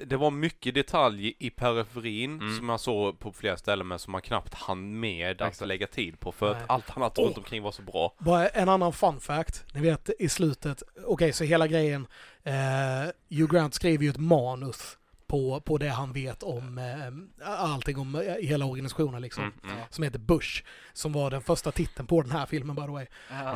Det- 0.05 0.17
var 0.17 0.31
mycket 0.31 0.75
detalj 0.75 1.35
i 1.39 1.51
periferin 1.51 2.41
Mm. 2.41 2.57
som 2.57 2.69
jag 2.69 2.81
såg 2.81 3.19
på 3.19 3.33
flera 3.33 3.57
ställen 3.57 3.89
men 3.89 3.99
som 3.99 4.13
man 4.13 4.21
knappt 4.23 4.55
hann 4.55 5.01
med 5.01 5.43
att 5.43 5.49
Exakt. 5.49 5.69
lägga 5.69 5.87
tid 5.87 6.21
på 6.21 6.33
för 6.33 6.53
Nej. 6.55 6.63
att 6.63 6.71
allt 6.71 6.97
annat 6.97 7.19
runt 7.19 7.39
omkring 7.39 7.63
var 7.63 7.73
så 7.73 7.83
bra. 7.83 8.15
Bara 8.19 8.49
en 8.49 8.69
annan 8.69 8.93
fun 8.93 9.21
fact. 9.21 9.65
Ni 9.75 9.81
vet 9.81 10.11
i 10.19 10.29
slutet, 10.29 10.83
okej 11.07 11.33
så 11.33 11.45
hela 11.45 11.67
grejen, 11.67 12.07
eh, 12.43 12.55
Hugh 13.39 13.53
Grant 13.55 13.75
skriver 13.75 14.05
ju 14.05 14.11
ett 14.11 14.17
manus 14.21 14.98
på, 15.29 15.61
på 15.61 15.79
det 15.79 15.89
han 15.89 16.13
vet 16.13 16.43
om 16.43 16.79
eh, 16.79 17.49
allting 17.61 17.99
om 17.99 18.15
eh, 18.15 18.35
hela 18.41 18.65
organisationen 18.65 19.23
liksom. 19.23 19.43
Mm, 19.45 19.55
mm. 19.65 19.85
Som 19.91 20.05
heter 20.05 20.19
Bush. 20.19 20.65
Som 20.93 21.13
var 21.13 21.31
den 21.31 21.43
första 21.43 21.73
titeln 21.73 22.07
på 22.07 22.23
den 22.23 22.31
här 22.31 22.47
filmen 22.47 22.77
by 22.77 22.83
the 22.83 22.89
way. 22.89 23.07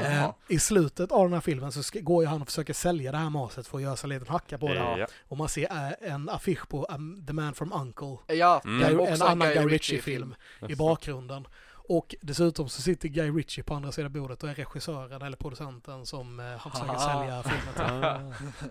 Eh, 0.02 0.30
I 0.48 0.58
slutet 0.58 1.12
av 1.12 1.24
den 1.24 1.32
här 1.32 1.40
filmen 1.40 1.72
så 1.72 1.82
ska, 1.82 2.00
går 2.00 2.22
ju 2.24 2.28
han 2.28 2.42
och 2.42 2.48
försöker 2.48 2.72
sälja 2.74 3.12
det 3.12 3.18
här 3.18 3.30
maset 3.30 3.66
för 3.66 3.78
att 3.78 3.82
göra 3.82 3.96
sig 3.96 4.06
en 4.06 4.18
liten 4.18 4.28
hacka 4.28 4.58
på 4.58 4.68
det. 4.68 4.74
Ja. 4.74 5.06
Och 5.28 5.36
man 5.36 5.48
ser 5.48 5.62
eh, 5.72 6.12
en 6.12 6.28
affisch 6.28 6.68
på 6.68 6.86
um, 6.90 7.26
The 7.26 7.32
Man 7.32 7.54
from 7.54 7.72
Uncle. 7.72 8.36
Ja, 8.36 8.60
Mm. 8.64 9.00
en 9.00 9.22
annan 9.22 9.48
Guy 9.48 9.66
Ritchie-film. 9.66 10.34
I 10.68 10.74
bakgrunden. 10.74 11.46
Och 11.88 12.14
dessutom 12.20 12.68
så 12.68 12.82
sitter 12.82 13.08
Guy 13.08 13.30
Ritchie 13.30 13.64
på 13.64 13.74
andra 13.74 13.92
sidan 13.92 14.12
bordet 14.12 14.42
och 14.42 14.48
är 14.50 14.54
regissören 14.54 15.22
eller 15.22 15.36
producenten 15.36 16.06
som 16.06 16.40
eh, 16.40 16.46
han 16.46 16.72
försöker 16.72 16.98
sälja 16.98 17.42
filmen 17.42 17.74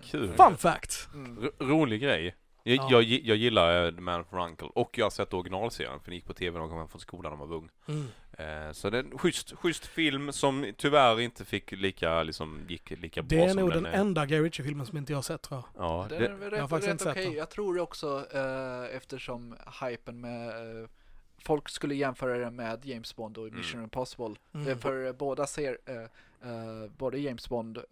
Kul. 0.10 0.32
Fun 0.36 0.56
fact! 0.56 1.08
Mm. 1.14 1.50
Rolig 1.60 2.00
grej. 2.02 2.34
Jag, 2.64 2.76
Ja. 2.76 2.88
jag, 2.90 3.02
jag 3.04 3.36
gillar 3.36 3.84
eh, 3.86 3.94
The 3.94 4.00
Man 4.00 4.24
from 4.24 4.38
Uncle 4.40 4.68
och 4.74 4.98
jag 4.98 5.04
har 5.04 5.10
sett 5.10 5.34
originalserien 5.34 6.00
för 6.00 6.06
den 6.06 6.14
gick 6.14 6.26
på 6.26 6.34
tv 6.34 6.54
när 6.58 6.60
jag 6.60 6.70
kom 6.70 6.78
hem 6.78 6.88
från 6.88 7.00
skolan 7.00 7.32
när 7.32 7.36
man 7.38 7.48
var 7.48 7.56
ung. 7.56 7.68
Mm. 7.88 8.06
Eh, 8.66 8.72
så 8.72 8.90
det 8.90 8.98
är 8.98 9.02
en 9.02 9.18
schysst, 9.18 9.52
schysst 9.56 9.86
film 9.86 10.32
som 10.32 10.72
tyvärr 10.76 11.20
inte 11.20 11.44
fick 11.44 11.72
lika, 11.72 12.22
liksom, 12.22 12.60
gick 12.68 12.90
lika 12.90 13.22
bra 13.22 13.38
Det 13.38 13.44
är 13.44 13.48
som 13.48 13.60
nog 13.60 13.70
den 13.70 13.82
den 13.82 13.94
är. 13.94 13.98
enda 14.00 14.26
Guy 14.26 14.40
Ritchie-filmen 14.40 14.86
som 14.86 14.98
inte 14.98 15.12
jag 15.12 15.16
har 15.18 15.22
sett 15.22 15.42
tror 15.42 15.62
jag. 15.76 15.84
Ja, 15.84 16.06
Den 16.08 16.18
det, 16.20 16.26
är 16.26 16.32
väl 16.32 16.40
jag 16.40 16.58
har 16.58 16.62
rätt, 16.62 16.70
faktiskt 16.70 16.88
rätt 16.88 16.92
inte 16.92 17.04
sett 17.04 17.12
okej. 17.12 17.24
den. 17.24 17.34
Jag 17.34 17.50
tror 17.50 17.78
också 17.78 18.26
eh, 18.34 18.96
eftersom 18.96 19.56
hypen 19.82 20.20
med 20.20 20.48
eh, 20.82 20.88
Folk 21.44 21.68
skulle 21.68 21.94
jämföra 21.94 22.38
det 22.38 22.50
med 22.50 22.84
James 22.86 23.16
Bond 23.16 23.38
och 23.38 23.52
Mission 23.52 23.72
Mm. 23.74 23.84
Impossible. 23.84 24.34
Mm. 24.54 24.78
För 24.78 25.12
båda 25.12 25.46
ser 25.46 25.78
eh, 26.42 26.90
både 26.98 27.18
James 27.18 27.48
Bond, 27.48 27.78
eh, 27.78 27.82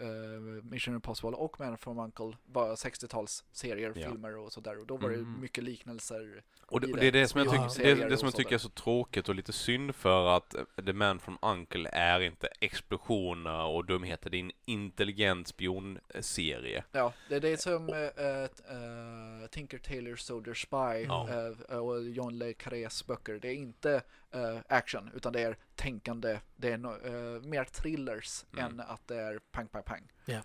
Mission 0.63 0.95
Impossible 0.95 1.31
och 1.37 1.61
Man 1.61 1.79
from 1.79 1.99
Uncle 1.99 2.33
var 2.47 2.77
60-tals 2.77 3.45
serier, 3.53 3.93
Ja. 3.97 4.09
filmer 4.11 4.37
och 4.39 4.53
sådär. 4.53 4.79
Och 4.81 4.87
då 4.87 4.97
var 4.97 5.09
det 5.11 5.15
Mm. 5.17 5.41
mycket 5.41 5.65
liknelser. 5.65 6.43
och 6.67 6.81
det, 6.81 6.93
och 6.93 6.99
det 6.99 7.07
är 7.07 7.13
det 7.13 7.29
som 7.29 7.39
jag, 7.39 7.55
Ja. 7.55 7.69
tycker, 7.69 7.97
det, 7.97 8.09
det 8.09 8.17
som 8.17 8.27
jag 8.27 8.33
och 8.33 8.37
tycker 8.37 8.55
är 8.55 8.59
så 8.59 8.69
tråkigt 8.69 9.29
och 9.29 9.35
lite 9.35 9.53
synd 9.53 9.95
för 9.95 10.37
att 10.37 10.55
eh, 10.55 10.63
The 10.87 10.93
Man 10.93 11.19
from 11.19 11.39
Uncle 11.43 11.89
är 11.93 12.21
inte 12.21 12.49
explosioner 12.61 13.65
och 13.67 13.85
dumheter. 13.87 14.31
Det 14.31 14.37
är 14.37 14.41
en 14.41 14.53
intelligent 14.65 15.49
spionserie. 15.49 16.85
Ja, 16.93 17.13
det 17.29 17.35
är 17.37 17.41
det 17.41 17.61
som 17.61 17.89
eh, 17.89 17.97
eh, 17.99 19.47
Tinker 19.51 19.79
Tailor 19.79 20.17
Soldier 20.17 20.55
Spy 20.55 21.05
Ja. 21.07 21.79
och 21.81 22.05
John 22.09 22.39
Le 22.39 22.53
Carrés 22.53 23.07
böcker. 23.07 23.39
Det 23.43 23.49
är 23.49 23.55
inte 23.55 24.03
eh, 24.35 24.59
action 24.69 25.11
utan 25.15 25.33
det 25.33 25.43
är 25.43 25.57
tänkande. 25.75 26.41
Det 26.57 26.73
är 26.73 26.79
no, 26.79 26.89
eh, 26.89 27.43
mer 27.43 27.65
thrillers 27.65 28.45
Mm. 28.53 28.65
än 28.65 28.81
att 28.81 29.09
det 29.09 29.17
är 29.17 29.39
pang, 29.51 29.69
pang, 29.69 29.83
pang. 29.83 30.13
Ja. 30.25 30.41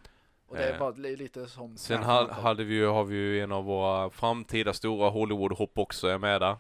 Och 0.48 0.56
det 0.56 0.64
är 0.64 0.74
Eh, 0.74 0.80
bara 0.80 0.92
li- 0.92 1.16
lite 1.16 1.48
som 1.48 1.78
Sen 1.78 2.04
ha, 2.04 2.32
hade 2.32 2.64
vi 2.64 2.74
ju, 2.76 2.86
har 2.88 3.04
vi 3.04 3.16
ju 3.16 3.42
en 3.42 3.52
av 3.52 3.64
våra 3.66 4.10
framtida 4.10 4.74
stora 4.74 5.10
Hollywood-hopp 5.10 5.72
också 5.80 6.08
är 6.08 6.18
med 6.18 6.42
där. 6.42 6.58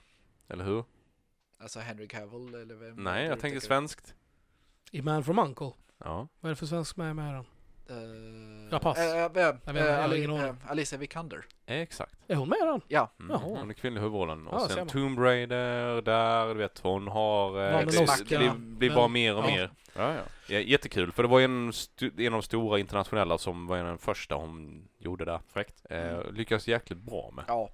Eller 0.47 0.63
hur? 0.63 0.83
Alltså 1.59 1.79
Henry 1.79 2.07
Cavill 2.07 2.55
eller 2.55 2.75
vem 2.75 2.95
Nej, 2.95 3.23
jag 3.25 3.31
tänker 3.31 3.41
tänker? 3.41 3.59
svenskt. 3.67 4.15
I 4.91 5.01
Man 5.01 5.23
from 5.23 5.39
Uncle. 5.39 5.71
Ja. 5.97 6.27
Vad 6.39 6.49
är 6.49 6.49
det 6.49 6.55
för 6.55 6.65
svensk 6.65 6.97
med 6.97 7.15
med 7.15 7.33
den? 7.33 7.45
Eh, 7.89 7.95
Ja, 8.71 8.79
pass. 8.79 8.97
eh, 8.97 9.03
eh, 9.11 9.17
Jag 9.17 9.33
vet 9.33 9.55
inte, 9.55 9.79
jag 9.79 9.95
har 9.97 10.03
Ali- 10.07 10.47
eh, 10.47 10.53
Alicia 10.67 10.99
Vikander. 10.99 11.45
Exakt. 11.65 12.15
Är 12.27 12.35
hon 12.35 12.49
med 12.49 12.57
den? 12.61 12.81
Ja. 12.87 13.11
Mm. 13.19 13.31
Jaha. 13.31 13.39
Hon 13.59 13.69
är 13.69 13.73
kvinnlig 13.73 13.99
i 14.01 14.03
huvudrollen. 14.03 14.47
Och 14.47 14.61
Ja, 14.61 14.67
sen. 14.69 14.87
Tomb 14.87 15.19
Raider 15.19 16.01
där, 16.01 16.47
du 16.47 16.53
vet 16.53 16.79
hon 16.79 17.07
har... 17.07 17.61
Eh, 17.71 17.79
det, 17.79 18.25
blir 18.77 18.89
men- 18.89 18.95
bara 18.95 19.07
mer 19.07 19.35
och 19.35 19.43
ja. 19.43 19.47
mer. 19.47 19.71
Ja, 19.95 20.13
ja. 20.13 20.21
Ja, 20.47 20.59
jättekul, 20.59 21.11
för 21.11 21.23
det 21.23 21.29
var 21.29 21.41
en, 21.41 21.71
en 22.17 22.25
av 22.27 22.31
de 22.31 22.41
stora 22.41 22.79
internationella 22.79 23.37
som 23.37 23.67
var 23.67 23.77
en 23.77 23.85
av 23.85 23.91
de 23.91 23.97
första 23.97 24.35
hon 24.35 24.87
gjorde 24.99 25.25
där. 25.25 25.39
Fräckt. 25.53 25.85
Eh, 25.89 26.31
lyckades 26.31 26.67
jäkligt 26.67 26.99
bra 26.99 27.31
med. 27.35 27.45
Ja. 27.47 27.69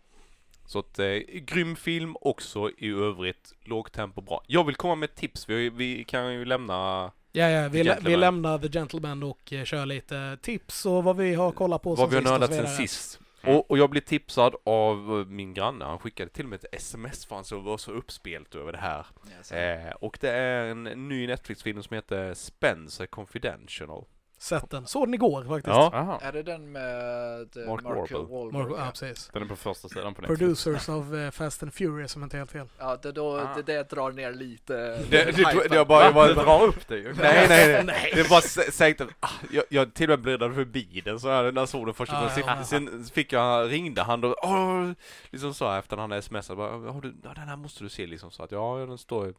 Så 0.65 0.79
att, 0.79 0.99
eh, 0.99 1.05
grym 1.33 1.75
film 1.75 2.15
också 2.21 2.69
i 2.77 2.89
övrigt. 2.91 3.53
Lågt 3.63 3.93
tempo, 3.93 4.21
bra. 4.21 4.43
Jag 4.47 4.63
vill 4.63 4.75
komma 4.75 4.95
med 4.95 5.09
ett 5.09 5.15
tips, 5.15 5.49
vi, 5.49 5.69
vi 5.69 6.03
kan 6.03 6.33
ju 6.33 6.45
lämna 6.45 7.11
Ja, 7.31 7.49
ja, 7.49 7.69
vi, 7.69 7.83
lä- 7.83 7.99
vi 8.05 8.15
lämnar 8.17 8.57
The 8.57 8.67
Gentleman 8.69 9.23
och 9.23 9.53
eh, 9.53 9.63
kör 9.63 9.85
lite 9.85 10.37
tips 10.41 10.85
och 10.85 11.03
vad 11.03 11.17
vi 11.17 11.33
har 11.33 11.51
kollat 11.51 11.81
på 11.81 11.95
vad 11.95 12.09
vi 12.09 12.15
har 12.15 12.21
och 12.23 12.29
nördat 12.29 12.49
sen 12.53 12.67
sist. 12.87 13.19
Mm. 13.43 13.55
Och, 13.55 13.71
och 13.71 13.77
jag 13.77 13.89
blev 13.89 14.01
tipsad 14.01 14.55
av 14.63 15.19
eh, 15.19 15.25
min 15.25 15.53
granne, 15.53 15.85
han 15.85 15.99
skickade 15.99 16.29
till 16.29 16.47
mig 16.47 16.59
ett 16.63 16.75
sms 16.75 17.25
för 17.25 17.35
han 17.35 17.43
så 17.45 17.59
var 17.59 17.77
så 17.77 17.91
uppspelt 17.91 18.55
över 18.55 18.71
det 18.71 18.77
här. 18.77 19.05
Så- 19.41 19.55
Eh, 19.55 19.91
och 19.91 20.17
det 20.21 20.29
är 20.31 20.65
en 20.65 20.83
ny 20.83 21.27
Netflix-film 21.27 21.83
som 21.83 21.95
heter 21.95 22.33
Spencer 22.33 23.05
Confidential. 23.05 24.05
Sett 24.41 24.69
den. 24.69 24.87
Såg 24.87 25.07
den 25.07 25.13
igår 25.13 25.43
faktiskt. 25.43 25.75
Ja, 25.75 25.89
Jaha. 25.93 26.19
Är 26.21 26.31
det 26.31 26.43
den 26.43 26.71
med 26.71 27.57
eh, 27.57 27.65
Mark 27.67 27.83
Mark, 27.83 27.83
Wahlberg. 28.11 28.25
Wahlberg? 28.31 28.63
Mark, 28.63 28.79
ja, 28.79 28.89
precis. 28.91 29.29
Den 29.33 29.43
är 29.43 29.47
på 29.47 29.55
första 29.55 29.89
sidan 29.89 30.13
på 30.13 30.21
Netflix. 30.21 30.39
Producers 30.39 30.89
of 30.89 31.13
eh, 31.13 31.31
Fast 31.31 31.63
and 31.63 31.73
Furious 31.73 32.11
som 32.11 32.23
inte 32.23 32.37
helt 32.37 32.51
fel. 32.51 32.67
Ja, 32.79 32.97
det, 33.01 33.11
då, 33.11 33.39
Ah. 33.39 33.55
det, 33.55 33.61
det 33.61 33.89
drar 33.89 34.11
ner 34.11 34.31
lite 34.33 34.73
Det, 34.73 34.97
det, 35.09 35.23
det, 35.23 35.31
hypen. 35.31 35.53
jag 35.71 35.87
bara, 35.87 36.03
jag 36.05 36.13
bara, 36.13 36.27
Du 36.27 36.33
drar 36.33 36.63
upp 36.63 36.87
det 36.87 36.97
ju. 36.97 37.13
Nej, 37.13 37.45
nej, 37.49 37.83
nej. 37.83 38.11
Det 38.15 38.29
var 38.29 38.37
s- 38.39 38.75
säkert, 38.77 39.07
ah, 39.19 39.29
jag, 39.51 39.63
jag 39.69 39.93
till 39.93 40.11
och 40.11 40.19
med 40.19 40.23
bläddrade 40.23 40.53
förbi 40.55 41.01
den 41.05 41.19
så 41.19 41.29
här 41.29 41.51
när 41.51 41.61
jag 41.61 41.69
såg 41.69 41.85
den 41.87 41.93
första 41.93 42.15
Ja, 42.15 42.19
gången. 42.21 42.57
ja, 42.57 42.63
Sen, 42.63 42.87
sen 42.87 43.03
fick 43.05 43.33
jag, 43.33 43.71
ringde 43.71 44.01
han 44.01 44.21
då, 44.21 44.35
åh, 44.43 44.91
liksom 45.29 45.53
så 45.53 45.67
här, 45.69 45.79
efter 45.79 45.97
han 45.97 46.21
smsat, 46.21 46.57
bara, 46.57 46.71
har 46.91 47.01
du, 47.01 47.11
den 47.11 47.35
här 47.47 47.55
måste 47.55 47.83
du 47.83 47.89
se 47.89 48.05
liksom 48.07 48.31
så 48.31 48.43
att 48.43 48.51
ja, 48.51 48.85
den 48.87 48.97
står 48.97 49.33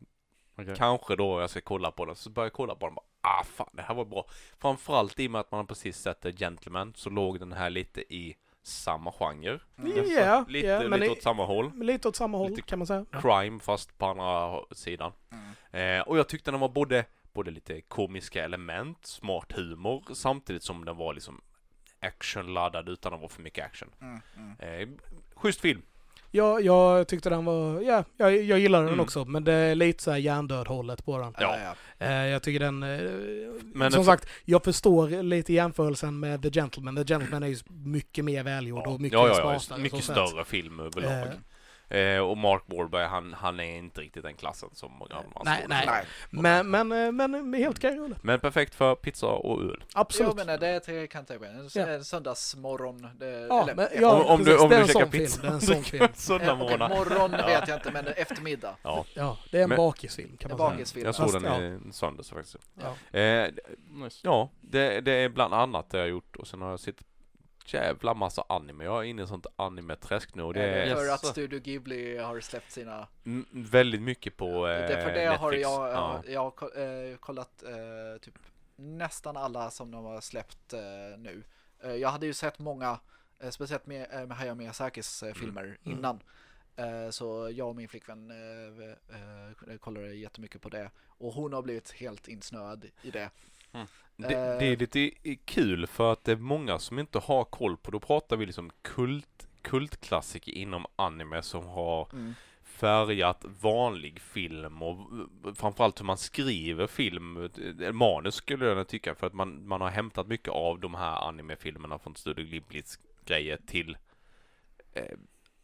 Okej. 0.58 0.74
kanske 0.76 1.16
då 1.16 1.40
jag 1.40 1.50
ska 1.50 1.60
kolla 1.60 1.90
på 1.90 2.04
den. 2.04 2.16
Så 2.16 2.30
började 2.30 2.46
jag 2.46 2.52
kolla 2.52 2.74
på 2.74 2.86
den 2.86 2.94
bara, 2.94 3.04
ah 3.20 3.44
fan 3.44 3.70
det 3.72 3.82
här 3.82 3.94
var 3.94 4.04
bra. 4.04 4.26
Framförallt 4.58 5.20
i 5.20 5.26
och 5.26 5.30
med 5.30 5.40
att 5.40 5.50
man 5.50 5.58
har 5.58 5.64
precis 5.64 5.98
sett 5.98 6.20
The 6.20 6.32
Gentleman 6.32 6.92
så 6.96 7.10
låg 7.10 7.40
den 7.40 7.52
här 7.52 7.70
lite 7.70 8.14
i 8.14 8.36
samma 8.62 9.12
genre. 9.12 9.58
Mm. 9.78 10.10
Ja, 10.10 10.44
lite, 10.48 10.88
men 10.88 11.00
lite 11.00 11.12
i- 11.12 11.16
åt 11.16 11.22
samma 11.22 11.44
håll. 11.46 11.72
Lite 11.84 12.08
åt 12.08 12.16
samma 12.16 12.38
håll 12.38 12.50
Lite 12.50 12.62
kan 12.62 12.78
man 12.78 12.86
säga. 12.86 13.04
Crime 13.22 13.60
fast 13.60 13.98
på 13.98 14.06
andra 14.06 14.60
sidan. 14.74 15.12
Mm. 15.32 15.98
Eh, 16.00 16.02
och 16.08 16.18
jag 16.18 16.28
tyckte 16.28 16.50
den 16.50 16.60
var 16.60 16.68
både, 16.68 17.04
både 17.32 17.50
lite 17.50 17.80
komiska 17.80 18.44
element, 18.44 19.06
smart 19.06 19.52
humor, 19.52 20.02
samtidigt 20.14 20.62
som 20.62 20.84
den 20.84 20.96
var 20.96 21.14
liksom 21.14 21.40
actionladdad 22.00 22.88
utan 22.88 23.14
att 23.14 23.20
vara 23.20 23.28
för 23.28 23.42
mycket 23.42 23.64
action. 23.66 23.90
Mm. 24.00 24.20
Mm. 24.36 24.58
Eh, 24.58 24.88
schysst 25.34 25.60
film. 25.60 25.82
Jag, 26.34 26.62
jag 26.64 27.08
tyckte 27.08 27.30
den 27.30 27.44
var, 27.44 27.80
ja, 27.80 28.04
jag, 28.16 28.42
jag 28.42 28.58
gillar 28.58 28.78
den 28.78 28.88
Mm. 28.88 29.00
också. 29.00 29.24
Men 29.24 29.44
det 29.44 29.52
är 29.52 29.74
lite 29.74 30.02
så 30.02 30.10
här 30.10 30.18
hjärndöd 30.18 30.66
hållet 30.68 31.04
på 31.04 31.18
den. 31.18 31.34
Ja. 31.38 31.56
Eh, 31.98 32.12
jag 32.12 32.42
tycker 32.42 32.60
den, 32.60 32.82
eh, 32.82 33.00
Men 33.74 33.92
som 33.92 34.04
sagt, 34.04 34.26
jag 34.44 34.64
förstår 34.64 35.22
lite 35.22 35.52
jämförelsen 35.52 36.20
med 36.20 36.42
The 36.42 36.50
Gentleman. 36.50 36.96
The 36.96 37.04
Gentleman 37.04 37.42
är 37.42 37.46
ju 37.46 37.56
mycket 37.68 38.24
mer 38.24 38.42
välgjord 38.42 38.86
och 38.86 39.00
mycket 39.00 39.18
ja, 39.18 39.28
ja, 39.28 39.52
ja, 39.52 39.60
smartare. 39.60 39.82
mycket 39.82 40.04
större 40.04 40.44
film 40.44 40.80
överlag. 40.80 41.28
Eh. 41.92 41.98
Eh, 42.02 42.18
och 42.20 42.36
Mark 42.38 42.62
Wahlberg, 42.66 43.06
han, 43.06 43.32
han 43.32 43.60
är 43.60 43.76
inte 43.76 44.00
riktigt 44.00 44.22
den 44.22 44.34
klassen 44.34 44.68
som 44.72 44.92
Nej, 45.44 45.58
står 45.58 45.68
nej. 45.68 45.86
för. 45.86 45.92
Nej. 45.92 46.04
Men, 46.30 46.88
men, 46.88 47.06
eh, 47.06 47.12
men 47.12 47.54
helt 47.54 47.78
okej 47.78 47.96
rulle. 47.96 48.16
Men 48.22 48.40
perfekt 48.40 48.74
för 48.74 48.94
pizza 48.94 49.26
och 49.26 49.60
öl. 49.62 49.84
Absolut. 49.94 50.28
Jag 50.28 50.46
menar, 50.46 50.58
det 50.58 50.68
är-. 50.68 51.42
En, 51.42 51.68
Ja. 51.74 51.86
en 51.88 52.04
söndagsmorgon. 52.04 53.08
Det, 53.18 53.26
Ja, 53.40 53.62
eller, 53.62 53.74
men, 53.74 53.88
ja, 54.00 54.12
om, 54.22 54.26
om 54.26 54.38
du, 54.38 54.44
precis. 54.44 54.62
om 54.62 54.68
Det 54.68 54.74
är 54.76 54.78
du 54.78 54.82
en 54.82 54.88
käkar 54.88 55.06
pizza 55.06 55.42
Det 55.42 55.48
är 55.48 55.52
en 55.52 55.60
sån 55.60 55.82
film. 55.84 56.02
Eh, 56.02 56.08
okej, 56.08 56.16
söndagmorgnar. 56.20 56.88
morgon 56.88 57.30
vet 57.30 57.68
jag 57.68 57.76
inte, 57.78 57.90
men 57.90 58.06
eftermiddag. 58.06 58.76
Ja, 58.82 59.04
Ja, 59.14 59.36
det 59.50 59.58
är 59.58 59.62
en 59.62 59.68
Men- 59.68 59.76
bakisfilm 59.76 60.36
kan 60.36 60.50
man 60.50 60.58
säga. 60.58 60.70
bakisfilm. 60.70 61.06
jag 61.06 61.14
såg 61.14 61.32
den 61.42 61.44
ja. 61.44 61.88
i 61.88 61.92
söndags 61.92 62.30
faktiskt. 62.30 62.56
Ja. 63.12 63.18
Eh, 63.18 63.48
ja, 64.22 64.50
det, 64.60 65.00
det 65.00 65.12
är 65.12 65.28
bland 65.28 65.54
annat 65.54 65.90
det 65.90 65.98
jag 65.98 66.04
har 66.04 66.08
gjort 66.10 66.36
och 66.36 66.46
sen 66.46 66.62
har 66.62 66.70
jag 66.70 66.80
sett 66.80 66.96
jävla 67.66 68.14
massa 68.14 68.44
anime. 68.48 68.84
Jag 68.84 68.98
är 68.98 69.02
inne 69.02 69.22
i 69.22 69.26
sånt 69.26 69.46
anime-träsk 69.56 70.34
nu 70.34 70.52
det 70.52 70.62
Är 70.62 70.94
för 70.96 71.04
Yes. 71.04 71.12
att 71.14 71.26
Studio 71.26 71.60
Ghibli 71.60 72.18
har 72.18 72.40
släppt 72.40 72.70
sina... 72.72 73.08
mm, 73.24 73.46
väldigt 73.52 74.02
mycket 74.02 74.36
på 74.36 74.68
eh, 74.68 74.88
det, 74.88 75.02
för 75.02 75.12
det 75.12 75.24
har 75.26 75.50
Netflix. 75.50 75.62
jag, 75.62 75.88
Ja. 75.92 76.22
jag 76.26 76.40
har 76.40 76.80
eh, 77.10 77.16
kollat 77.16 77.62
eh, 77.62 78.20
typ 78.20 78.38
nästan 78.76 79.36
alla 79.36 79.70
som 79.70 79.90
de 79.90 80.04
har 80.04 80.20
släppt 80.20 80.72
eh, 80.72 80.80
nu. 81.18 81.42
Eh, 81.82 81.92
jag 81.94 82.08
hade 82.08 82.26
ju 82.26 82.32
sett 82.34 82.58
många, 82.58 82.98
eh, 83.40 83.50
speciellt 83.50 83.86
med, 83.86 84.28
med 84.28 84.36
Hayao 84.36 84.54
Miyazakis 84.54 85.22
eh, 85.22 85.34
filmer 85.34 85.64
Mm. 85.64 85.98
innan. 85.98 86.20
Så 87.10 87.50
jag 87.52 87.68
och 87.68 87.76
min 87.76 87.88
flickvän 87.88 88.32
kollade 89.80 90.14
jättemycket 90.14 90.60
på 90.60 90.68
det. 90.68 90.90
Och 91.06 91.32
hon 91.32 91.52
har 91.52 91.62
blivit 91.62 91.90
helt 91.90 92.28
insnöad 92.28 92.84
i 93.02 93.10
det. 93.10 93.30
Det, 93.72 93.86
det 94.28 94.66
Eh. 94.66 94.72
är 94.72 94.76
lite 94.76 95.10
kul 95.44 95.86
för 95.86 96.12
att 96.12 96.24
det 96.24 96.32
är 96.32 96.36
många 96.36 96.78
som 96.78 96.98
inte 96.98 97.18
har 97.18 97.44
koll 97.44 97.76
på, 97.76 97.90
då 97.90 98.00
pratar 98.00 98.36
vi 98.36 98.46
liksom 98.46 98.70
kult, 98.82 99.48
kultklassiker 99.62 100.52
inom 100.52 100.86
anime 100.96 101.42
som 101.42 101.66
har 101.66 102.08
Mm. 102.12 102.34
färgat 102.62 103.44
vanlig 103.60 104.20
film 104.20 104.82
och 104.82 105.08
framförallt 105.56 106.00
hur 106.00 106.04
man 106.04 106.18
skriver 106.18 106.86
film, 106.86 107.50
eh, 107.80 107.92
manus 107.92 108.34
skulle 108.34 108.66
jag 108.66 108.88
tycka 108.88 109.14
för 109.14 109.26
att 109.26 109.32
man, 109.34 109.66
man 109.68 109.80
har 109.80 109.88
hämtat 109.90 110.26
mycket 110.26 110.48
av 110.48 110.80
de 110.80 110.94
här 110.94 111.28
animefilmerna 111.28 111.98
från 111.98 112.16
Studio 112.16 112.44
Ghiblis 112.44 112.98
grejer 113.24 113.58
till 113.66 113.96
eh, 114.92 115.16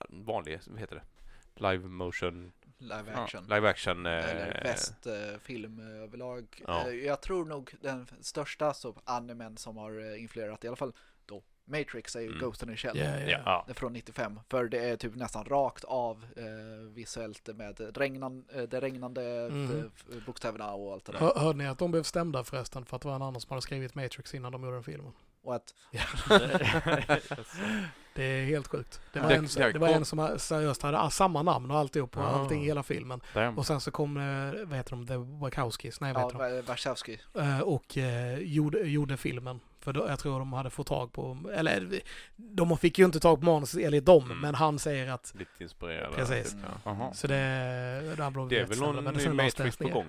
vanlig, 0.08 0.60
vad 0.66 0.80
heter 0.80 0.96
det? 0.96 1.02
Live 1.70 1.88
motion, 1.88 2.52
Live 2.78 3.04
Ja, 3.14 3.24
action. 3.24 3.44
live 3.48 3.68
action 3.68 4.06
eh, 4.06 4.12
Eller 4.12 4.60
västfilm 4.64 5.80
överlag. 6.02 6.62
Ja. 6.66 6.88
Eh, 6.88 6.94
Jag 6.94 7.20
tror 7.20 7.44
nog 7.44 7.74
den 7.80 8.06
största 8.20 8.74
så, 8.74 8.94
animen 9.04 9.56
som 9.56 9.76
har 9.76 10.12
eh, 10.12 10.22
influerat 10.22 10.64
i 10.64 10.68
alla 10.68 10.76
fall 10.76 10.92
då 11.26 11.42
Matrix 11.64 12.16
är 12.16 12.20
ju 12.20 12.26
Mm. 12.26 12.38
Ghost 12.38 12.62
in 12.62 12.68
the 12.68 12.76
Shell. 12.76 12.98
Ja, 12.98 13.04
ja, 13.04 13.20
ja. 13.20 13.40
Ja. 13.44 13.62
Det 13.66 13.72
är 13.72 13.74
Från 13.74 13.92
95. 13.92 14.40
För 14.48 14.64
det 14.68 14.78
är 14.78 14.96
typ 14.96 15.14
nästan 15.14 15.44
rakt 15.44 15.84
av 15.84 16.26
eh, 16.36 16.44
visuellt 16.94 17.48
med 17.56 17.96
regnan, 17.96 18.44
eh, 18.52 18.62
det 18.62 18.80
regnande 18.80 19.46
eh, 19.46 19.84
f- 19.96 20.04
bokstäverna 20.26 20.72
och 20.72 20.92
allt 20.92 21.04
det 21.04 21.12
där. 21.12 21.18
Hör, 21.18 21.34
hörde 21.38 21.58
ni 21.58 21.66
att 21.66 21.78
de 21.78 21.90
blev 21.90 22.02
stämda 22.02 22.44
förresten 22.44 22.84
för 22.84 22.96
att 22.96 23.02
det 23.02 23.08
var 23.08 23.14
en 23.16 23.22
annan 23.22 23.40
som 23.40 23.50
hade 23.50 23.62
skrivit 23.62 23.94
Matrix 23.94 24.34
innan 24.34 24.52
de 24.52 24.62
gjorde 24.64 24.76
den 24.76 24.84
filmen? 24.84 25.12
Och 25.42 25.54
att, 25.54 25.74
Det 28.18 28.24
är 28.24 28.44
helt 28.44 28.68
sjukt. 28.68 29.00
Det 29.12 29.20
var, 29.20 29.28
Det- 29.28 29.34
en, 29.34 29.46
det 29.56 29.72
det 29.72 29.78
var 29.78 29.88
en 29.88 30.04
som 30.04 30.34
seriöst 30.38 30.82
hade 30.82 31.10
samma 31.10 31.42
namn 31.42 31.70
och 31.70 31.78
alltihop 31.78 32.16
och 32.16 32.22
Ah. 32.24 32.26
allting 32.28 32.62
i 32.62 32.66
hela 32.66 32.82
filmen. 32.82 33.20
Damn. 33.34 33.58
Och 33.58 33.66
sen 33.66 33.80
så 33.80 33.90
kom, 33.90 34.16
eh, 34.16 34.66
vad 34.66 34.76
heter 34.76 34.90
de, 34.90 35.06
The 35.06 35.16
Wachowskis, 35.16 36.00
nej 36.00 36.12
vad 36.12 36.22
ja, 36.22 36.26
heter 36.26 36.38
de? 36.50 36.56
Va- 36.56 36.62
Wachowski. 36.66 37.20
Eh, 37.38 37.60
och 37.60 37.98
eh, 37.98 38.38
gjorde, 38.38 38.78
gjorde 38.80 39.16
filmen. 39.16 39.60
För 39.80 39.92
då, 39.92 40.06
jag 40.08 40.18
tror 40.18 40.38
de 40.38 40.52
hade 40.52 40.70
fått 40.70 40.86
tag 40.86 41.12
på, 41.12 41.38
eller 41.54 42.00
de 42.36 42.78
fick 42.78 42.98
ju 42.98 43.04
inte 43.04 43.20
tag 43.20 43.38
på 43.40 43.44
manus 43.46 43.74
enligt 43.74 44.06
dem, 44.06 44.24
Mm. 44.24 44.40
men 44.40 44.54
han 44.54 44.78
säger 44.78 45.10
att, 45.10 45.34
Lite 45.38 45.62
inspirerad. 45.62 46.14
Precis. 46.14 46.52
Typ, 46.52 46.60
Mm. 46.86 46.98
ja. 47.00 47.12
Så 47.14 47.26
det, 47.26 47.34
där 48.16 48.30
blev 48.30 48.48
Det 48.48 48.58
är 48.60 48.66
väl 48.66 48.78
någon 48.80 49.04
men 49.04 49.14
ny 49.14 49.28
Matrix 49.28 49.76
det 49.76 49.82
på 49.84 49.84
ner. 49.84 49.94
gång? 49.94 50.06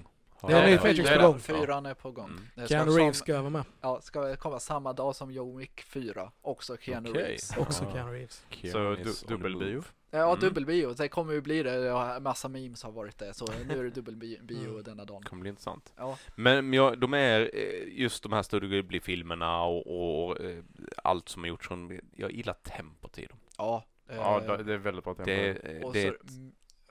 Det 0.47 0.53
är 0.53 0.59
en 0.59 0.65
ny 0.65 0.71
Ja, 0.71 0.75
Matrix 0.77 0.97
det 0.97 1.03
på 1.03 1.09
är 1.21 1.27
gång. 1.27 1.33
det. 1.33 1.39
Fyran 1.39 1.85
är 1.85 1.93
på 1.93 2.11
gång. 2.11 2.25
Mm. 2.29 2.41
Det 2.55 2.67
Keanu 2.67 2.91
som- 2.91 2.99
Reeves 2.99 3.17
ska 3.17 3.33
över 3.33 3.49
med. 3.49 3.63
Ja, 3.81 4.01
ska 4.01 4.35
komma 4.35 4.59
samma 4.59 4.93
dag 4.93 5.15
som 5.15 5.31
John 5.31 5.57
Wick 5.57 5.81
4. 5.81 6.31
Också 6.41 6.77
Keanu 6.77 7.09
Okej. 7.09 7.23
Reeves. 7.23 7.57
Också 7.57 7.83
Ja. 7.83 7.91
Keanu 7.93 8.11
Reeves. 8.11 8.45
Keanu 8.49 9.03
Så 9.05 9.25
du, 9.27 9.35
dubbelbio? 9.35 9.83
Ja, 10.11 10.27
Mm. 10.27 10.39
dubbelbio. 10.39 10.93
Det 10.93 11.07
kommer 11.07 11.33
ju 11.33 11.41
bli 11.41 11.63
det. 11.63 11.75
Ja, 11.75 12.19
Massa 12.19 12.47
memes 12.49 12.83
har 12.83 12.91
varit 12.91 13.17
det. 13.17 13.33
Så 13.33 13.45
nu 13.67 13.79
är 13.79 13.83
det 13.83 13.89
dubbelbio 13.89 14.37
Mm. 14.49 14.83
denna 14.83 15.05
dagen. 15.05 15.23
kommer 15.23 15.41
bli 15.41 15.49
intressant. 15.49 15.93
Ja, 15.97 16.17
Men 16.35 16.73
ja, 16.73 16.95
de 16.95 17.13
är 17.13 17.51
eh, 17.53 17.99
just 17.99 18.23
de 18.23 18.33
här 18.33 18.43
Studio 18.43 18.69
Ghibli-filmerna 18.69 19.61
och, 19.63 20.27
och 20.29 20.41
eh, 20.41 20.63
allt 21.03 21.29
som 21.29 21.43
har 21.43 21.47
gjorts. 21.47 21.69
Jag 22.15 22.31
gillar 22.31 22.53
tempot 22.53 23.17
i 23.19 23.25
dem. 23.25 23.37
ja. 23.57 23.85
Ja, 24.15 24.41
eh, 24.41 24.47
det 24.57 24.63
det 24.63 24.73
är 24.73 24.77
väldigt 24.77 25.03
bra 25.03 25.13
tempo. 25.13 25.31
Det, 25.31 25.53
det 25.53 25.81
så, 25.81 25.97
är 25.97 26.07
ett, 26.11 26.21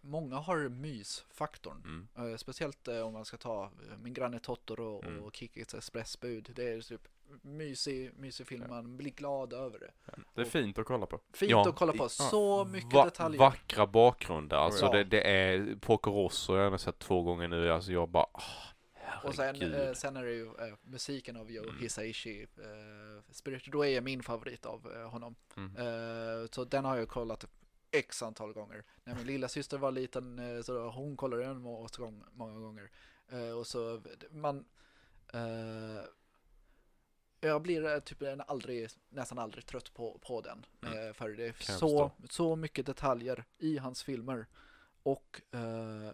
många 0.09 0.37
har 0.37 0.69
mysfaktorn. 0.69 2.09
mm, 2.17 2.31
Eh, 2.33 2.37
speciellt 2.37 2.89
eh, 2.89 3.01
om 3.01 3.13
man 3.13 3.25
ska 3.25 3.37
ta 3.37 3.65
eh, 3.65 3.99
Min 4.03 4.15
granne 4.15 4.39
Totoro 4.39 4.97
och 4.97 5.05
Mm. 5.05 5.31
Kikis 5.31 5.75
expressbud. 5.75 6.53
Det 6.57 6.69
är 6.73 6.81
typ 6.81 7.09
mysig, 7.43 8.13
mysig 8.19 8.47
film. 8.47 8.65
Man 8.69 8.97
blir 8.97 9.11
glad 9.11 9.53
över 9.53 9.79
det. 9.79 9.91
Det 10.35 10.41
är 10.41 10.45
fint 10.45 10.79
att 10.79 10.87
kolla 10.87 11.07
på. 11.07 11.21
Fint 11.33 11.51
Ja, 11.51 11.69
att 11.69 11.77
kolla 11.77 11.93
på. 11.93 12.09
Så 12.09 12.65
mycket 12.65 12.93
va- 12.93 13.05
detaljer. 13.05 13.39
Vackra 13.39 13.87
bakgrunder. 13.87 14.57
Alltså 14.57 14.85
Ja. 14.87 14.93
det, 14.93 15.05
det 15.05 15.23
är 15.31 15.77
Porco 15.81 16.11
Rosso. 16.11 16.57
Jag 16.57 16.71
har 16.71 16.79
sett 16.79 16.99
två 16.99 17.23
gånger 17.23 17.49
nu. 17.49 17.73
Alltså 17.73 17.93
jag 17.93 18.09
bara, 18.09 18.27
ah, 18.33 18.43
Och 19.25 19.35
sen, 19.35 19.75
eh, 19.75 19.93
sen 19.93 20.17
är 20.17 20.25
det 20.25 20.33
ju 20.33 20.47
eh, 20.47 20.75
musiken 20.83 21.37
av 21.37 21.51
Joe 21.51 21.63
Mm. 21.65 21.79
Hisaishi. 21.81 22.43
Eh, 22.43 23.23
Spirit 23.31 23.67
då 23.67 23.85
är 23.87 24.01
min 24.01 24.23
favorit 24.23 24.67
av 24.67 25.03
honom. 25.05 25.35
Mm. 25.57 26.49
Så 26.51 26.65
den 26.65 26.85
har 26.85 26.97
jag 26.97 27.09
kollat 27.09 27.45
x 27.91 28.23
antal 28.23 28.53
gånger. 28.53 28.85
När 29.05 29.15
min 29.15 29.27
lilla 29.27 29.49
syster 29.49 29.79
var 29.79 29.91
liten 29.91 30.39
eh, 30.39 30.63
så 30.63 30.89
hon 30.91 31.17
kollade 31.17 31.43
den 31.45 31.63
gång- 31.63 32.25
många 32.33 32.59
gånger. 32.59 32.91
Eh, 33.29 33.51
och 33.51 33.67
så 33.67 34.03
man 34.31 34.65
eh, 35.33 36.05
jag 37.41 37.63
blir 37.63 38.01
typ 38.01 38.23
en 38.23 38.41
aldrig, 38.41 38.89
nästan 39.09 39.39
aldrig 39.39 39.67
trött 39.67 39.95
på, 39.95 40.19
på 40.19 40.41
den. 40.41 40.67
Mm. 40.83 41.15
För 41.15 41.29
det 41.31 41.47
är 41.47 41.53
så, 41.79 42.11
så 42.31 42.57
mycket 42.57 42.87
detaljer 42.87 43.45
i 43.59 43.79
hans 43.79 44.03
filmer. 44.03 44.47
Och 45.03 45.43
eh, 45.51 46.13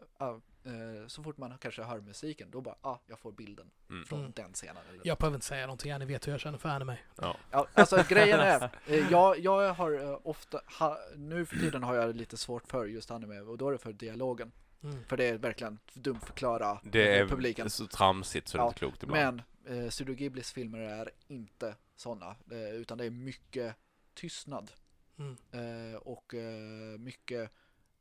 så 1.08 1.22
fort 1.22 1.38
man 1.38 1.58
kanske 1.58 1.82
hör 1.82 2.00
musiken, 2.00 2.50
då 2.50 2.60
bara, 2.60 2.74
ah, 2.80 2.98
jag 3.06 3.18
får 3.18 3.32
bilden 3.32 3.70
Mm. 3.90 4.04
från 4.04 4.18
Mm. 4.20 4.32
den 4.36 4.52
scenen. 4.52 4.82
Eller 4.90 5.00
Jag 5.04 5.18
behöver 5.18 5.34
inte 5.36 5.46
säga 5.46 5.66
någonting, 5.66 5.98
ni 5.98 6.04
vet 6.04 6.26
hur 6.26 6.32
jag 6.32 6.40
känner 6.40 6.58
för 6.58 6.68
anime. 6.68 6.98
Ja. 7.20 7.36
Ja, 7.50 7.66
alltså 7.74 7.96
grejen 8.08 8.40
är, 8.40 8.70
eh, 8.86 9.10
jag, 9.10 9.38
jag 9.38 9.74
har 9.74 9.92
eh, 9.92 10.18
ofta, 10.22 10.60
ha, 10.78 10.98
nu 11.16 11.46
för 11.46 11.56
tiden 11.56 11.82
har 11.82 11.94
jag 11.94 12.16
lite 12.16 12.36
svårt 12.36 12.66
för 12.68 12.86
just 12.86 13.10
anime 13.10 13.40
och 13.40 13.58
då 13.58 13.68
är 13.68 13.72
det 13.72 13.78
för 13.78 13.92
dialogen. 13.92 14.52
Mm. 14.82 15.04
För 15.04 15.16
det 15.16 15.24
är 15.24 15.38
verkligen 15.38 15.78
dumt 15.94 16.20
förklara 16.20 16.80
Det 16.82 17.18
är 17.18 17.28
publiken. 17.28 17.70
så 17.70 17.86
tramsigt 17.86 18.48
så 18.48 18.56
det 18.56 18.60
är 18.60 18.64
Ja, 18.64 18.68
inte 18.68 18.78
klokt 18.78 19.02
ibland. 19.02 19.42
Men 19.64 19.84
eh, 19.84 19.90
Studio 19.90 20.14
Ghiblis 20.14 20.52
filmer 20.52 20.78
är 20.78 21.10
inte 21.28 21.74
sådana, 21.96 22.36
eh, 22.50 22.74
utan 22.74 22.98
det 22.98 23.04
är 23.04 23.10
mycket 23.10 23.76
tystnad 24.14 24.70
Mm. 25.18 25.36
eh, 25.52 25.96
och 25.96 26.34
eh, 26.34 26.98
mycket 26.98 27.50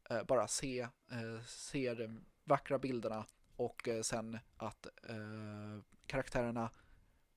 eh, 0.09 0.23
bara 0.23 0.47
se, 0.47 0.79
eh, 1.11 1.43
se 1.45 1.93
de 1.93 2.25
vackra 2.43 2.79
bilderna 2.79 3.25
och 3.55 3.87
eh, 3.87 4.01
sen 4.01 4.39
att 4.57 4.85
eh, 5.09 5.15
karaktärerna 6.07 6.69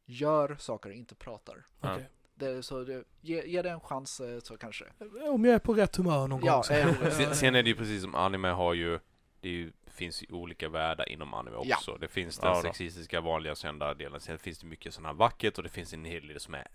gör 0.05 0.57
saker, 0.59 0.91
inte 0.91 1.15
pratar. 1.15 1.67
Ja. 1.81 1.95
Okej. 1.95 2.09
Det, 2.35 2.63
så 2.63 2.85
det, 2.85 3.05
ge, 3.21 3.47
ge 3.47 3.63
det 3.63 3.71
en 3.71 3.81
chans 3.81 4.21
eh, 4.21 4.41
så 4.41 4.57
kanske. 4.57 4.85
Om 5.31 5.45
jag 5.45 5.55
är 5.55 5.59
på 5.59 5.75
rätt 5.75 5.97
humör 5.97 6.29
någon 6.29 6.45
Ja, 6.45 6.55
gång 6.55 6.63
så 6.63 7.11
Sen, 7.11 7.35
sen 7.35 7.55
är 7.55 7.63
det 7.63 7.69
ju 7.69 7.77
precis 7.77 8.03
som 8.03 8.15
anime 8.15 8.49
har 8.49 8.75
ju 8.75 8.99
det 9.41 9.49
ju, 9.49 9.73
finns 9.87 10.23
ju 10.23 10.27
olika 10.31 10.69
världar 10.69 11.09
inom 11.09 11.35
anime 11.35 11.57
Ja. 11.65 11.77
också. 11.77 11.97
Det 11.97 12.09
finns 12.09 12.39
den 12.39 12.51
Ja 12.51 12.63
sexistiska 12.63 13.21
vanliga 13.21 13.55
kända 13.55 13.95
delen. 13.95 14.21
Sen 14.21 14.39
finns 14.39 14.59
det 14.59 14.67
mycket 14.67 14.95
sådana 14.95 15.09
här 15.09 15.15
vackert 15.15 15.57
och 15.59 15.63
det 15.63 15.69
finns 15.71 15.93
en 15.93 16.05
hel 16.05 16.29
del 16.29 16.41
som 16.41 16.55
är 16.55 16.67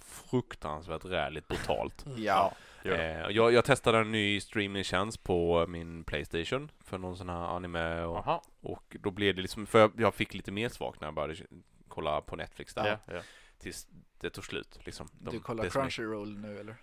fruktansvärt 0.00 1.04
räligt 1.04 1.48
brutalt. 1.48 2.04
Ja. 2.16 2.52
Eh, 2.94 3.30
jag, 3.30 3.52
jag 3.52 3.64
testade 3.64 3.98
en 3.98 4.12
ny 4.12 4.40
streamingtjänst 4.40 5.22
på 5.22 5.66
min 5.68 6.04
Playstation 6.04 6.70
för 6.80 6.98
någon 6.98 7.16
sån 7.16 7.28
här 7.28 7.56
anime 7.56 8.02
och, 8.02 8.16
Jaha. 8.16 8.40
och 8.60 8.96
då 9.00 9.10
blev 9.10 9.34
det 9.34 9.42
liksom, 9.42 9.66
för 9.66 9.78
jag, 9.78 9.92
jag 9.96 10.14
fick 10.14 10.34
lite 10.34 10.52
mer 10.52 10.68
svag 10.68 10.96
när 11.00 11.06
jag 11.06 11.14
började 11.14 11.34
kolla 11.88 12.20
på 12.20 12.36
Netflix 12.36 12.74
där. 12.74 12.98
Tills 13.58 13.88
det 14.20 14.30
tog 14.30 14.44
slut 14.44 14.78
liksom. 14.84 15.08
De- 15.12 15.30
du 15.30 15.40
kollar 15.40 15.68
Crunchyroll 15.68 16.38
nu 16.38 16.58
eller? 16.60 16.76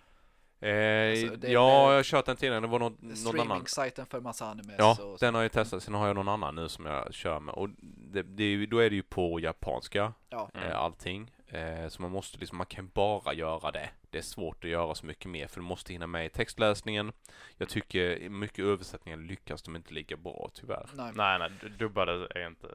Eh, 0.68 1.10
Alltså, 1.10 1.46
ja, 1.48 1.90
jag 1.90 1.96
har 1.96 2.02
kört 2.02 2.26
den 2.26 2.36
tidigare. 2.36 2.60
Det 2.60 2.66
var 2.66 2.78
någon, 2.78 2.92
någon 3.00 3.40
annan. 3.40 3.46
Streaming-sajten 3.66 4.06
för 4.06 4.20
massa 4.20 4.46
animes. 4.46 4.76
Ja, 4.78 4.90
och 4.90 4.96
så. 4.96 5.16
den 5.16 5.34
har 5.34 5.42
jag 5.42 5.52
testat. 5.52 5.82
Sen 5.82 5.94
har 5.94 6.06
jag 6.06 6.16
någon 6.16 6.28
annan 6.28 6.54
nu 6.54 6.68
som 6.68 6.86
jag 6.86 7.14
kör 7.14 7.40
med. 7.40 7.54
Och 7.54 7.68
det, 8.12 8.22
det 8.22 8.66
då 8.66 8.78
är 8.78 8.90
det 8.90 8.96
ju 8.96 9.02
på 9.02 9.40
japanska, 9.40 10.12
Ja. 10.30 10.50
Eh, 10.54 10.76
allting. 10.78 11.30
Eh, 11.48 11.88
så 11.88 12.02
man 12.02 12.10
måste 12.10 12.38
liksom, 12.38 12.58
man 12.58 12.66
kan 12.66 12.88
bara 12.94 13.34
göra 13.34 13.70
det. 13.70 13.90
Det 14.10 14.18
är 14.18 14.22
svårt 14.22 14.64
att 14.64 14.70
göra 14.70 14.94
så 14.94 15.06
mycket 15.06 15.30
mer 15.30 15.46
för 15.46 15.60
du 15.60 15.66
måste 15.66 15.92
hinna 15.92 16.06
med 16.06 16.26
i 16.26 16.28
textläsningen. 16.28 17.12
Jag 17.56 17.68
tycker 17.68 18.28
mycket 18.28 18.64
översättningar 18.64 19.18
lyckas 19.18 19.62
de 19.62 19.76
inte 19.76 19.94
lika 19.94 20.16
bra 20.16 20.50
tyvärr. 20.54 20.86
Nej. 20.94 21.12
Nej, 21.14 21.38
nej, 21.38 21.50
du- 21.60 21.68
dubbade 21.68 22.12
är 22.34 22.46
inte... 22.46 22.66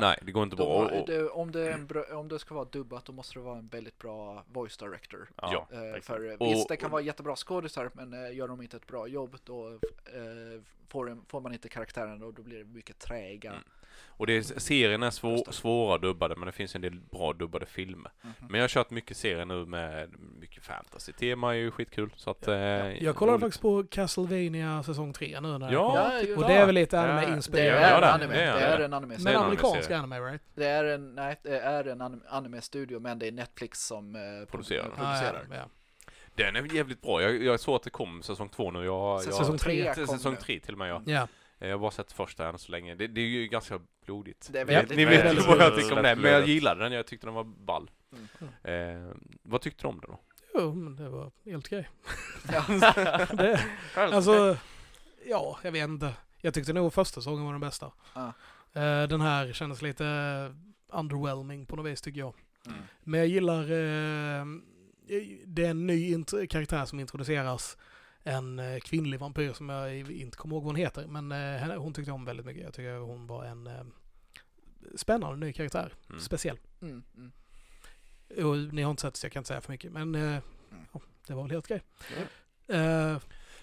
Nej, 0.00 0.18
det 0.22 0.32
går 0.32 0.42
inte 0.42 0.56
Då, 0.56 0.88
bra. 0.88 1.04
Det, 1.06 1.28
om, 1.28 1.52
det 1.52 1.72
en 1.72 1.88
om 2.12 2.28
det 2.28 2.38
ska 2.38 2.54
vara 2.54 2.64
dubbat 2.64 3.04
då 3.04 3.12
måste 3.12 3.34
det 3.34 3.40
vara 3.40 3.58
en 3.58 3.68
väldigt 3.68 3.98
bra 3.98 4.44
voice 4.52 4.76
director. 4.76 5.28
Ja, 5.36 5.66
Eh, 5.72 6.00
för 6.00 6.30
eh, 6.30 6.34
Och- 6.36 6.46
visst, 6.46 6.68
det 6.68 6.76
kan 6.76 6.90
vara 6.90 7.02
jättebra 7.02 7.36
skådisar 7.36 7.90
men 7.92 8.12
eh, 8.26 8.36
gör 8.36 8.48
de 8.48 8.62
inte 8.62 8.76
ett 8.76 8.86
bra 8.86 9.06
jobb 9.08 9.36
då 9.44 9.68
eh, 10.04 10.62
får, 10.88 11.18
får 11.28 11.40
man 11.40 11.52
inte 11.52 11.68
karaktären 11.68 12.22
och 12.22 12.34
då 12.34 12.42
blir 12.42 12.58
det 12.58 12.64
mycket 12.64 12.98
träiga. 12.98 13.50
Mm. 13.50 13.62
Och 14.08 14.26
det 14.26 14.36
är, 14.36 14.42
serien 14.42 15.02
är 15.02 15.10
svår, 15.10 15.42
det. 15.46 15.52
svåra 15.52 15.98
dubbade 15.98 16.36
men 16.36 16.46
det 16.46 16.52
finns 16.52 16.74
en 16.74 16.80
del 16.80 17.00
bra 17.00 17.32
dubbade 17.32 17.66
filmer. 17.66 18.10
Mhm. 18.22 18.32
Men 18.40 18.54
jag 18.60 18.62
har 18.62 18.68
kört 18.68 18.90
mycket 18.90 19.16
serier 19.16 19.44
nu 19.44 19.66
med 19.66 20.14
mycket 20.40 20.64
fantasy. 20.64 21.12
Tema 21.12 21.50
är 21.54 21.58
ju 21.58 21.70
skitkul 21.70 22.10
så 22.16 22.30
att... 22.30 22.48
Eh, 22.48 22.56
Jag 23.04 23.16
kollade 23.16 23.38
faktiskt 23.38 23.62
på 23.62 23.84
Castlevania 23.90 24.82
säsong 24.82 25.12
3 25.12 25.40
nu 25.40 25.58
när 25.58 25.72
Ja, 25.72 26.10
jag 26.10 26.22
Ja, 26.30 26.34
kom. 26.34 26.42
Och 26.42 26.48
det 26.50 26.54
är 26.56 26.66
väl 26.66 26.74
lite 26.74 26.96
Ja, 26.96 27.02
det 27.02 27.12
anime-inspirerat. 27.12 27.82
är, 27.82 27.90
Ja, 27.90 28.00
det- 28.00 28.12
anime. 28.12 28.34
det 28.34 28.40
Det 28.40 28.46
är 28.50 28.78
det. 28.78 28.84
en 28.84 28.92
anime. 28.92 29.14
Det 29.14 29.20
är 29.20 29.24
Men 29.24 29.34
en 29.34 29.42
amerikansk 29.42 29.90
anime, 29.90 30.20
right? 30.20 30.42
Det 30.54 30.66
är 30.66 30.84
en, 30.84 31.14
nej, 31.14 31.36
det 31.42 31.58
är 31.58 31.84
en 31.84 32.02
anim- 32.02 32.22
anime-studio 32.28 33.00
men 33.00 33.18
det 33.18 33.26
är 33.28 33.32
Netflix 33.32 33.86
som 33.86 34.14
eh, 34.16 34.20
Producerar. 34.50 34.82
pro- 34.84 34.92
Ah, 34.98 35.16
ja, 35.24 35.30
producerar. 35.30 35.58
ja. 35.60 35.68
Den 36.34 36.56
är 36.56 36.74
jävligt 36.74 37.02
bra. 37.02 37.22
Jag, 37.22 37.42
jag 37.42 37.60
såg 37.60 37.76
att 37.76 37.82
det 37.82 37.90
kom 37.90 38.22
säsong 38.22 38.48
två 38.48 38.70
nu. 38.70 38.84
Jag, 38.84 39.22
Säsong 39.22 39.58
tre 39.58 39.84
Säsong 39.84 40.06
kom 40.06 40.16
Säsong 40.16 40.32
nu. 40.32 40.38
tre 40.40 40.60
till 40.60 40.72
och 40.72 40.78
med 40.78 40.90
ja. 40.90 41.02
ja. 41.06 41.12
Eh, 41.22 41.26
Jag 41.58 41.70
har 41.70 41.78
bara 41.78 41.90
sett 41.90 42.12
första 42.12 42.48
än 42.48 42.58
så 42.58 42.72
länge. 42.72 42.94
Det, 42.94 43.06
det 43.06 43.20
är 43.20 43.26
ju 43.26 43.46
ganska 43.46 43.80
blodigt. 44.04 44.48
Det 44.52 44.60
är 44.60 44.64
Ni- 44.64 44.74
väldigt, 44.74 44.96
Ni 44.96 45.04
väldigt 45.04 45.24
vet 45.24 45.30
ju 45.32 45.34
blodigt. 45.34 45.48
vad 45.58 45.66
jag 45.66 45.76
tycker 45.76 45.96
om 45.96 46.02
det. 46.02 46.16
Men 46.16 46.32
jag 46.32 46.46
gillade 46.48 46.80
den. 46.84 46.92
Jag 46.92 47.06
tyckte 47.06 47.26
den 47.26 47.34
var 47.34 47.44
ball. 47.44 47.90
Mm. 48.12 49.06
Eh, 49.08 49.14
vad 49.42 49.60
tyckte 49.60 49.82
du 49.84 49.88
om 49.88 50.00
den 50.00 50.10
då? 50.10 50.20
Jo, 50.54 50.74
men 50.74 50.96
det 50.96 51.08
var 51.08 51.32
helt 51.44 51.66
okej. 51.66 51.88
Det, 53.36 53.60
alltså, 53.94 54.56
ja, 55.26 55.58
jag 55.62 55.72
vet 55.72 55.88
inte. 55.88 56.12
Jag 56.40 56.54
tyckte 56.54 56.72
nog 56.72 56.92
första 56.92 57.14
säsongen 57.20 57.44
var 57.44 57.52
den 57.52 57.60
bästa. 57.60 57.92
Ja. 58.14 58.26
Eh, 58.72 59.08
Den 59.08 59.20
här 59.20 59.52
kändes 59.52 59.82
lite 59.82 60.06
eh, 60.06 60.98
underwhelming 60.98 61.66
på 61.66 61.76
något 61.76 61.86
vis 61.86 62.00
tycker 62.00 62.20
jag. 62.20 62.34
Mm. 62.66 62.78
Men 63.00 63.20
jag 63.20 63.28
gillar, 63.28 63.62
eh, 63.62 64.44
det 65.44 65.64
är 65.66 65.70
en 65.70 65.86
ny 65.86 66.14
int- 66.16 66.46
karaktär 66.46 66.84
som 66.84 67.00
introduceras. 67.00 67.76
En 68.26 68.58
eh, 68.58 68.78
kvinnlig 68.80 69.20
vampyr 69.20 69.52
som 69.52 69.68
jag 69.68 70.10
inte 70.10 70.36
kommer 70.36 70.54
ihåg 70.54 70.62
vad 70.62 70.72
hon 70.72 70.76
heter. 70.76 71.06
Men 71.06 71.32
eh, 71.32 71.38
henne, 71.38 71.76
hon 71.76 71.94
tyckte 71.94 72.12
om 72.12 72.24
väldigt 72.24 72.46
mycket. 72.46 72.62
Jag 72.62 72.74
tycker 72.74 72.98
hon 72.98 73.26
var 73.26 73.44
en 73.44 73.66
eh, 73.66 73.84
spännande 74.96 75.46
ny 75.46 75.52
karaktär. 75.52 75.92
Mm. 76.08 76.20
Speciell. 76.20 76.58
Mm, 76.82 77.02
mm. 77.16 77.32
Och 78.46 78.74
ni 78.74 78.82
har 78.82 78.90
inte 78.90 79.02
sett 79.02 79.16
så 79.16 79.26
jag 79.26 79.32
kan 79.32 79.40
inte 79.40 79.48
säga 79.48 79.60
för 79.60 79.72
mycket. 79.72 79.92
Men 79.92 80.14
eh, 80.14 80.38
ja, 80.92 81.00
det 81.26 81.34
var 81.34 81.42
väl 81.42 81.50
helt 81.50 81.64
okej. 81.64 81.82
Eh, 82.68 83.18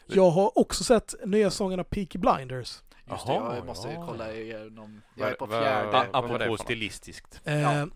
jag 0.06 0.30
har 0.30 0.58
också 0.58 0.84
sett 0.84 1.16
nya 1.26 1.52
säsongen 1.52 1.80
av 1.80 1.84
Peaky 1.84 2.18
Blinders. 2.20 2.84
Just 3.10 3.28
det, 3.28 3.34
Jaha, 3.34 3.56
jag 3.56 3.66
måste 3.66 3.88
ja. 3.88 4.06
kolla 4.08 4.34
igenom. 4.34 5.02
Jag 5.16 5.30
är 5.30 5.34
på 5.34 5.48
fjärde. 5.48 5.92
det 5.92 6.10
apropå 6.14 6.58
stilistiskt. 6.58 7.42
Eh, 7.44 7.62
Ja. 7.62 7.88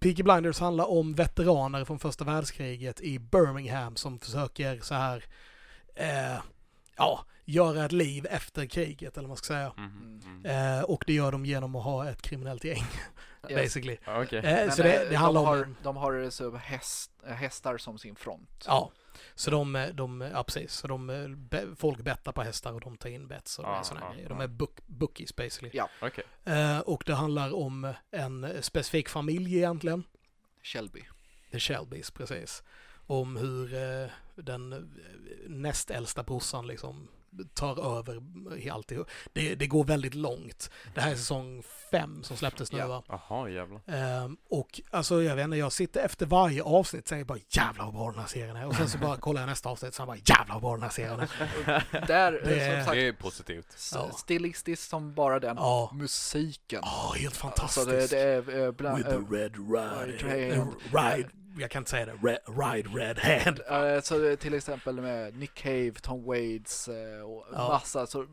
Peaky 0.00 0.22
Blinders 0.22 0.60
handlar 0.60 0.90
om 0.90 1.14
veteraner 1.14 1.84
från 1.84 1.98
första 1.98 2.24
världskriget 2.24 3.00
i 3.00 3.18
Birmingham 3.18 3.96
som 3.96 4.18
försöker 4.18 4.80
så 4.80 4.94
här, 4.94 5.24
eh, 6.00 6.38
ja, 6.96 7.24
göra 7.44 7.84
ett 7.84 7.92
liv 7.92 8.26
efter 8.30 8.66
kriget 8.66 9.16
eller 9.16 9.22
vad 9.22 9.28
man 9.28 9.36
ska 9.36 9.46
säga. 9.46 9.72
Mhm, 9.76 10.20
mm. 10.44 10.78
Eh, 10.78 10.82
och 10.84 11.04
det 11.06 11.12
gör 11.12 11.32
de 11.32 11.44
genom 11.46 11.76
att 11.76 11.84
ha 11.84 12.08
ett 12.08 12.22
kriminellt 12.22 12.64
gäng, 12.64 12.84
Yes. 13.48 13.62
basically. 13.62 13.98
Ja, 14.04 14.22
Okej. 14.22 14.38
Eh, 14.38 14.70
så 14.70 14.82
det, 14.82 15.06
det 15.10 15.16
handlar 15.16 15.40
de 15.42 15.46
om... 15.48 15.56
har, 15.58 15.64
en- 15.64 15.76
de 15.82 15.96
har 15.96 16.30
så 16.30 16.56
häst, 16.56 17.10
hästar 17.26 17.78
som 17.78 17.98
sin 17.98 18.16
front. 18.16 18.64
Ja, 18.66 18.90
så 19.34 19.50
de, 19.50 19.90
de, 19.94 20.20
ja 20.20 20.44
precis, 20.44 20.72
så 20.72 20.86
de, 20.88 21.10
eh, 21.50 21.60
folk 21.76 21.98
bettar 21.98 22.32
på 22.32 22.42
hästar 22.42 22.72
och 22.72 22.80
de 22.80 22.96
tar 22.96 23.08
in 23.08 23.28
bets 23.28 23.58
och 23.58 23.64
Ja, 23.64 23.82
sådana 23.82 24.06
ja, 24.06 24.12
grejer. 24.12 24.28
De 24.28 24.38
ja. 24.38 24.44
är 24.44 24.48
book, 24.48 24.78
bookies 24.86 25.36
basically. 25.36 25.70
Ja. 25.74 25.88
Okej. 26.02 26.24
Eh, 26.44 26.78
och 26.78 27.02
det 27.06 27.14
handlar 27.14 27.54
om 27.54 27.94
en 28.10 28.62
specifik 28.62 29.08
familj 29.08 29.56
egentligen. 29.56 30.04
Shelby. 30.62 31.02
The 31.52 31.58
Shelbys, 31.60 32.10
precis. 32.10 32.62
Om 33.06 33.36
hur 33.36 33.74
eh, 33.74 34.10
den 34.42 34.72
eh, 34.72 34.78
näst 35.48 35.90
äldsta 35.90 36.22
brorsan 36.22 36.66
liksom 36.66 37.08
tar 37.54 37.98
över 37.98 38.22
i 38.58 38.70
alltihop. 38.70 39.08
Det, 39.32 39.54
det 39.54 39.66
går 39.66 39.84
väldigt 39.84 40.14
långt. 40.14 40.70
Det 40.94 41.00
här 41.00 41.10
är 41.12 41.14
säsong 41.16 41.62
fem 41.90 42.22
som 42.22 42.36
släpptes 42.36 42.72
nu 42.72 42.78
Ja. 42.78 42.86
va? 42.88 43.02
Jaha, 43.28 43.48
jävlar. 43.48 43.80
Ehm, 43.86 44.36
och 44.48 44.80
alltså 44.90 45.22
jag 45.22 45.36
vet 45.36 45.44
inte, 45.44 45.56
jag 45.56 45.72
sitter 45.72 46.04
efter 46.04 46.26
varje 46.26 46.62
avsnitt 46.62 47.02
och 47.02 47.08
säger 47.08 47.24
bara 47.24 47.38
jävlar 47.48 47.84
vad 47.84 47.94
bra 47.94 48.10
den 48.10 48.20
här 48.20 48.26
serien 48.26 48.56
är. 48.56 48.66
Och 48.66 48.74
sen 48.74 48.88
så 48.88 48.98
bara 48.98 49.16
kollar 49.20 49.40
jag 49.40 49.48
nästa 49.48 49.68
avsnitt 49.68 49.98
och 49.98 50.06
bara 50.06 50.16
jävlar 50.16 50.54
vad 50.54 50.62
bra 50.62 50.72
den 50.74 50.82
här 50.82 50.90
serien 50.90 51.20
är. 51.20 52.06
Där, 52.06 52.32
Det 52.32 52.60
är- 52.60 52.76
som 52.76 52.84
sagt, 52.84 52.94
Det 52.96 53.08
är 53.08 53.12
positivt. 53.12 53.76
Ja. 53.94 54.10
stilistiskt 54.18 54.88
som 54.90 55.14
bara 55.14 55.40
den. 55.40 55.56
Ja. 55.56 55.90
Musiken. 55.94 56.80
Ja, 56.82 57.14
helt 57.16 57.34
Så 57.34 57.40
fantastiskt. 57.40 57.86
det, 57.88 58.06
det 58.10 58.20
är 58.20 58.64
eh, 58.66 58.72
bland, 58.72 58.96
With 58.98 59.08
the 59.10 59.16
eh, 59.16 59.30
red 59.30 59.54
ride. 59.56 60.34
Ride 60.34 60.66
Ride. 60.92 61.28
Jag 61.58 61.70
kan 61.70 61.80
inte 61.80 61.90
säga 61.90 62.06
det. 62.06 62.12
Re- 62.12 62.72
Ride 62.72 62.88
red 62.88 63.18
hand. 63.18 64.04
så 64.04 64.36
till 64.36 64.54
exempel 64.54 65.00
med 65.00 65.36
Nick 65.36 65.54
Cave, 65.54 65.92
Tom 66.02 66.24
Waits 66.24 66.88
eh, 66.88 67.20
och 67.22 67.46
Ja. 67.52 67.68
massa 67.68 68.06
så 68.06 68.26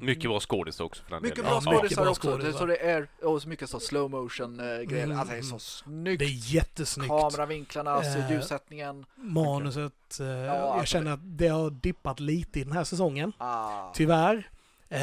Mycket 0.00 0.30
bra 0.30 0.40
skådisar 0.40 0.84
också 0.84 1.02
för 1.04 1.10
den 1.10 1.22
Mycket 1.22 1.36
delen. 1.36 1.50
bra 1.64 1.72
Ja, 1.72 1.78
skådisar 1.78 2.02
bra 2.02 2.10
också. 2.10 2.30
Skådisar. 2.30 2.58
så 2.58 2.66
det 2.66 2.76
är 2.76 3.08
och 3.22 3.42
så 3.42 3.48
mycket 3.48 3.70
så 3.70 3.80
slow 3.80 4.10
motion 4.10 4.60
eh, 4.60 4.80
grejer. 4.80 5.04
Mm, 5.04 5.18
Alltså 5.18 5.32
det 5.34 5.38
är 5.38 5.42
så 5.42 5.48
mm. 5.48 5.60
snyggt. 5.60 6.18
Det 6.18 6.24
är 6.24 6.54
jättesnyggt. 6.54 7.08
Kameravinklarna, 7.08 7.90
alltså 7.90 8.18
Eh, 8.18 8.32
ljussättningen. 8.32 9.06
Manuset. 9.16 10.20
eh, 10.20 10.26
jag 10.26 10.56
alltså 10.56 10.86
känner 10.86 11.10
att 11.12 11.20
det 11.22 11.48
har 11.48 11.70
dippat 11.70 12.20
lite 12.20 12.60
i 12.60 12.64
den 12.64 12.72
här 12.72 12.84
säsongen. 12.84 13.32
Ah. 13.38 13.92
Tyvärr. 13.94 14.48
Eh, 14.88 15.00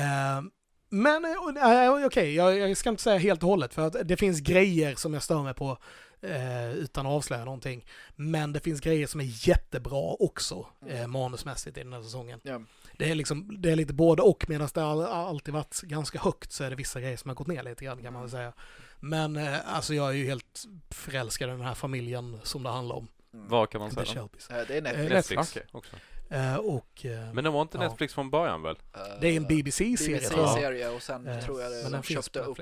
men 0.89 1.25
eh, 1.25 2.05
okej, 2.05 2.35
jag, 2.35 2.57
jag 2.57 2.77
ska 2.77 2.89
inte 2.89 3.03
säga 3.03 3.17
helt 3.17 3.43
och 3.43 3.49
hållet 3.49 3.73
för 3.73 3.87
att 3.87 3.95
det 4.07 4.17
finns 4.17 4.39
grejer 4.39 4.95
som 4.95 5.13
jag 5.13 5.23
stör 5.23 5.43
mig 5.43 5.53
på 5.53 5.77
eh, 6.21 6.71
utan 6.71 7.05
att 7.05 7.11
avslöja 7.11 7.45
någonting. 7.45 7.85
Men 8.15 8.53
det 8.53 8.59
finns 8.59 8.81
grejer 8.81 9.07
som 9.07 9.19
är 9.21 9.47
jättebra 9.47 10.15
också 10.19 10.65
eh, 10.87 11.07
manusmässigt 11.07 11.77
i 11.77 11.83
den 11.83 11.93
här 11.93 12.01
säsongen. 12.01 12.39
Ja. 12.43 12.61
Det 12.97 13.11
är 13.11 13.15
liksom, 13.15 13.61
det 13.61 13.71
är 13.71 13.75
lite 13.75 13.93
både 13.93 14.21
och 14.21 14.45
medan 14.49 14.69
det 14.73 14.81
har 14.81 15.07
alltid 15.07 15.53
varit 15.53 15.81
ganska 15.81 16.19
högt 16.19 16.51
så 16.51 16.63
är 16.63 16.69
det 16.69 16.75
vissa 16.75 17.01
grejer 17.01 17.17
som 17.17 17.29
har 17.29 17.35
gått 17.35 17.47
ner 17.47 17.63
lite 17.63 17.85
grann 17.85 18.03
kan 18.03 18.13
man 18.13 18.21
väl 18.21 18.31
säga. 18.31 18.53
Men 18.99 19.35
eh, 19.35 19.75
alltså 19.75 19.93
jag 19.93 20.09
är 20.09 20.13
ju 20.13 20.25
helt 20.25 20.63
förälskad 20.89 21.49
i 21.49 21.51
den 21.51 21.61
här 21.61 21.73
familjen 21.73 22.39
som 22.43 22.63
det 22.63 22.69
handlar 22.69 22.95
om. 22.95 23.07
Mm. 23.33 23.47
Vad 23.47 23.69
kan 23.69 23.81
man 23.81 23.91
säga? 23.91 24.05
Shelbys. 24.05 24.49
Eh, 24.49 24.67
Det 24.67 24.77
är 24.77 24.81
Netflix. 24.81 25.09
Eh, 25.09 25.15
Netflix 25.15 25.51
Okej. 25.51 25.63
också. 25.71 25.95
Eh, 26.31 26.55
och 26.55 27.05
eh, 27.05 27.33
Men 27.33 27.43
det 27.43 27.49
var 27.49 27.61
inte 27.61 27.77
Ja. 27.77 27.83
Netflix 27.87 28.13
från 28.13 28.29
början 28.29 28.61
väl? 28.61 28.75
Eh, 28.93 29.01
det 29.21 29.27
är 29.27 29.37
en 29.37 29.47
BBC-serie. 29.47 30.19
BBC-serie 30.19 30.89
och 30.89 31.01
sen 31.01 31.27
Eh, 31.27 31.39
tror 31.45 31.61
jag 31.61 31.69
men 31.71 31.77
det, 31.77 31.83
den 31.83 31.91
de 31.91 32.03
finns 32.03 32.25
köpte 32.25 32.39
upp 32.39 32.59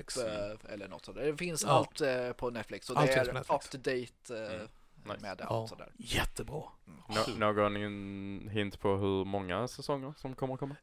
eller 0.69 0.87
något 0.87 1.05
sånt. 1.05 1.17
där. 1.17 1.25
Det 1.25 1.37
finns 1.37 1.63
Ja. 1.63 1.69
allt 1.69 2.37
på 2.37 2.49
Netflix 2.49 2.89
och 2.89 2.95
det 2.95 3.01
Allt 3.01 3.13
finns 3.13 3.27
är 3.27 3.33
Netflix. 3.33 3.65
up 3.65 3.71
to 3.71 3.77
date 3.77 4.49
Mm. 4.53 4.67
Nice. 5.03 5.21
med 5.21 5.37
det. 5.37 5.45
Ja. 5.49 5.67
Sådär. 5.67 5.91
Jättebra. 5.97 6.63
Nå- 7.39 7.51
någon 7.53 7.77
in- 7.77 8.49
hint 8.49 8.79
på 8.79 8.95
hur 8.95 9.25
många 9.25 9.67
säsonger 9.67 10.13
som 10.17 10.35
kommer 10.35 10.53
att 10.53 10.59
komma? 10.59 10.75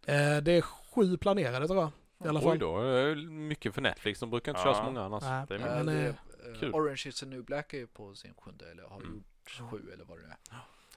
Det 0.42 0.52
är 0.52 0.60
sju 0.60 1.16
planerade 1.16 1.66
tror 1.66 1.78
jag. 1.80 1.90
I 2.24 2.28
alla 2.28 2.38
Oj 2.40 2.44
fall. 2.44 2.58
då, 2.58 2.84
eh, 2.96 3.16
mycket 3.16 3.74
för 3.74 3.80
Netflix. 3.82 4.20
De 4.20 4.30
brukar 4.30 4.52
inte 4.52 4.62
köra 4.62 4.74
så 4.74 4.80
Ja. 4.80 4.84
många 4.84 5.02
annars. 5.02 5.22
Nej, 5.22 5.44
Det 5.48 5.54
är 5.54 5.84
men, 5.84 5.86
det, 5.86 6.14
kul. 6.60 6.74
Orange 6.74 7.02
is 7.06 7.20
the 7.20 7.26
new 7.26 7.44
black 7.44 7.74
är 7.74 7.78
ju 7.78 7.86
på 7.86 8.14
sin 8.14 8.34
sjunde 8.34 8.70
eller 8.70 8.82
har 8.82 9.00
Mm. 9.00 9.14
gjort 9.14 9.70
sju 9.70 9.90
eller 9.92 10.04
vad 10.04 10.18
det 10.18 10.24
är. 10.24 10.36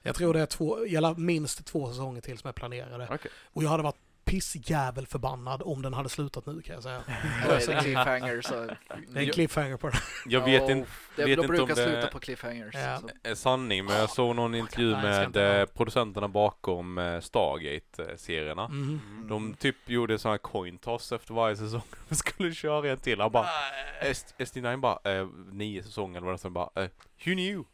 Jag 0.02 0.14
tror 0.14 0.34
det 0.34 0.40
är 0.40 0.46
två, 0.46 0.78
alla 0.98 1.14
minst 1.14 1.66
två 1.66 1.88
säsonger 1.88 2.20
till 2.20 2.38
som 2.38 2.48
är 2.48 2.52
planerade. 2.52 3.08
Okej. 3.10 3.30
Och 3.52 3.62
jag 3.64 3.68
hade 3.68 3.82
varit 3.82 3.96
pissjävel 4.24 5.06
förbannad 5.06 5.62
om 5.64 5.82
den 5.82 5.94
hade 5.94 6.08
slutat 6.08 6.46
nu 6.46 6.62
kan 6.62 6.74
jag 6.74 6.82
säga. 6.82 7.02
Eller 7.44 7.70
är 7.70 7.74
det 7.76 7.80
cliffhanger 7.82 8.40
så... 8.42 8.54
Det 9.08 9.18
är 9.20 9.26
en 9.26 9.30
cliffhanger 9.32 9.76
på 9.76 9.88
den. 9.88 10.00
Jag 10.26 10.44
vet 10.44 10.68
inte, 10.68 10.90
Det, 11.16 11.24
vet 11.24 11.26
de 11.26 11.30
inte 11.42 11.46
brukar 11.48 11.62
om 11.62 11.68
det- 11.68 11.74
sluta 11.74 12.06
på 12.06 12.18
cliffhangers. 12.18 12.74
Så. 12.74 13.08
är 13.22 13.34
sanning, 13.34 13.84
men 13.84 13.96
jag 13.96 14.10
såg 14.10 14.36
någon 14.36 14.54
intervju 14.54 14.90
med 14.96 15.36
eh, 15.36 15.66
producenterna 15.66 16.28
bakom 16.28 16.98
eh, 16.98 17.20
Stargate-serierna. 17.20 18.68
Mhm. 18.68 19.26
De 19.28 19.54
typ 19.54 19.76
gjorde 19.88 20.18
sådana 20.18 20.32
här 20.32 20.38
coin 20.38 20.78
toss 20.78 21.12
efter 21.12 21.34
varje 21.34 21.56
säsong. 21.56 21.82
De 22.08 22.14
skulle 22.14 22.54
köra 22.54 22.90
en 22.90 22.98
till. 22.98 23.20
Han 23.20 23.32
bara, 23.32 23.46
S- 24.00 24.34
SD9 24.38 24.76
bara, 24.80 25.18
eh, 25.20 25.26
nio 25.52 25.82
säsonger 25.82 26.16
eller 26.18 26.26
vad 26.26 26.42
det 26.42 26.48
var, 26.48 26.70
bara, 26.74 26.84
eh, 26.84 26.90
who 27.24 27.32
knew? 27.32 27.64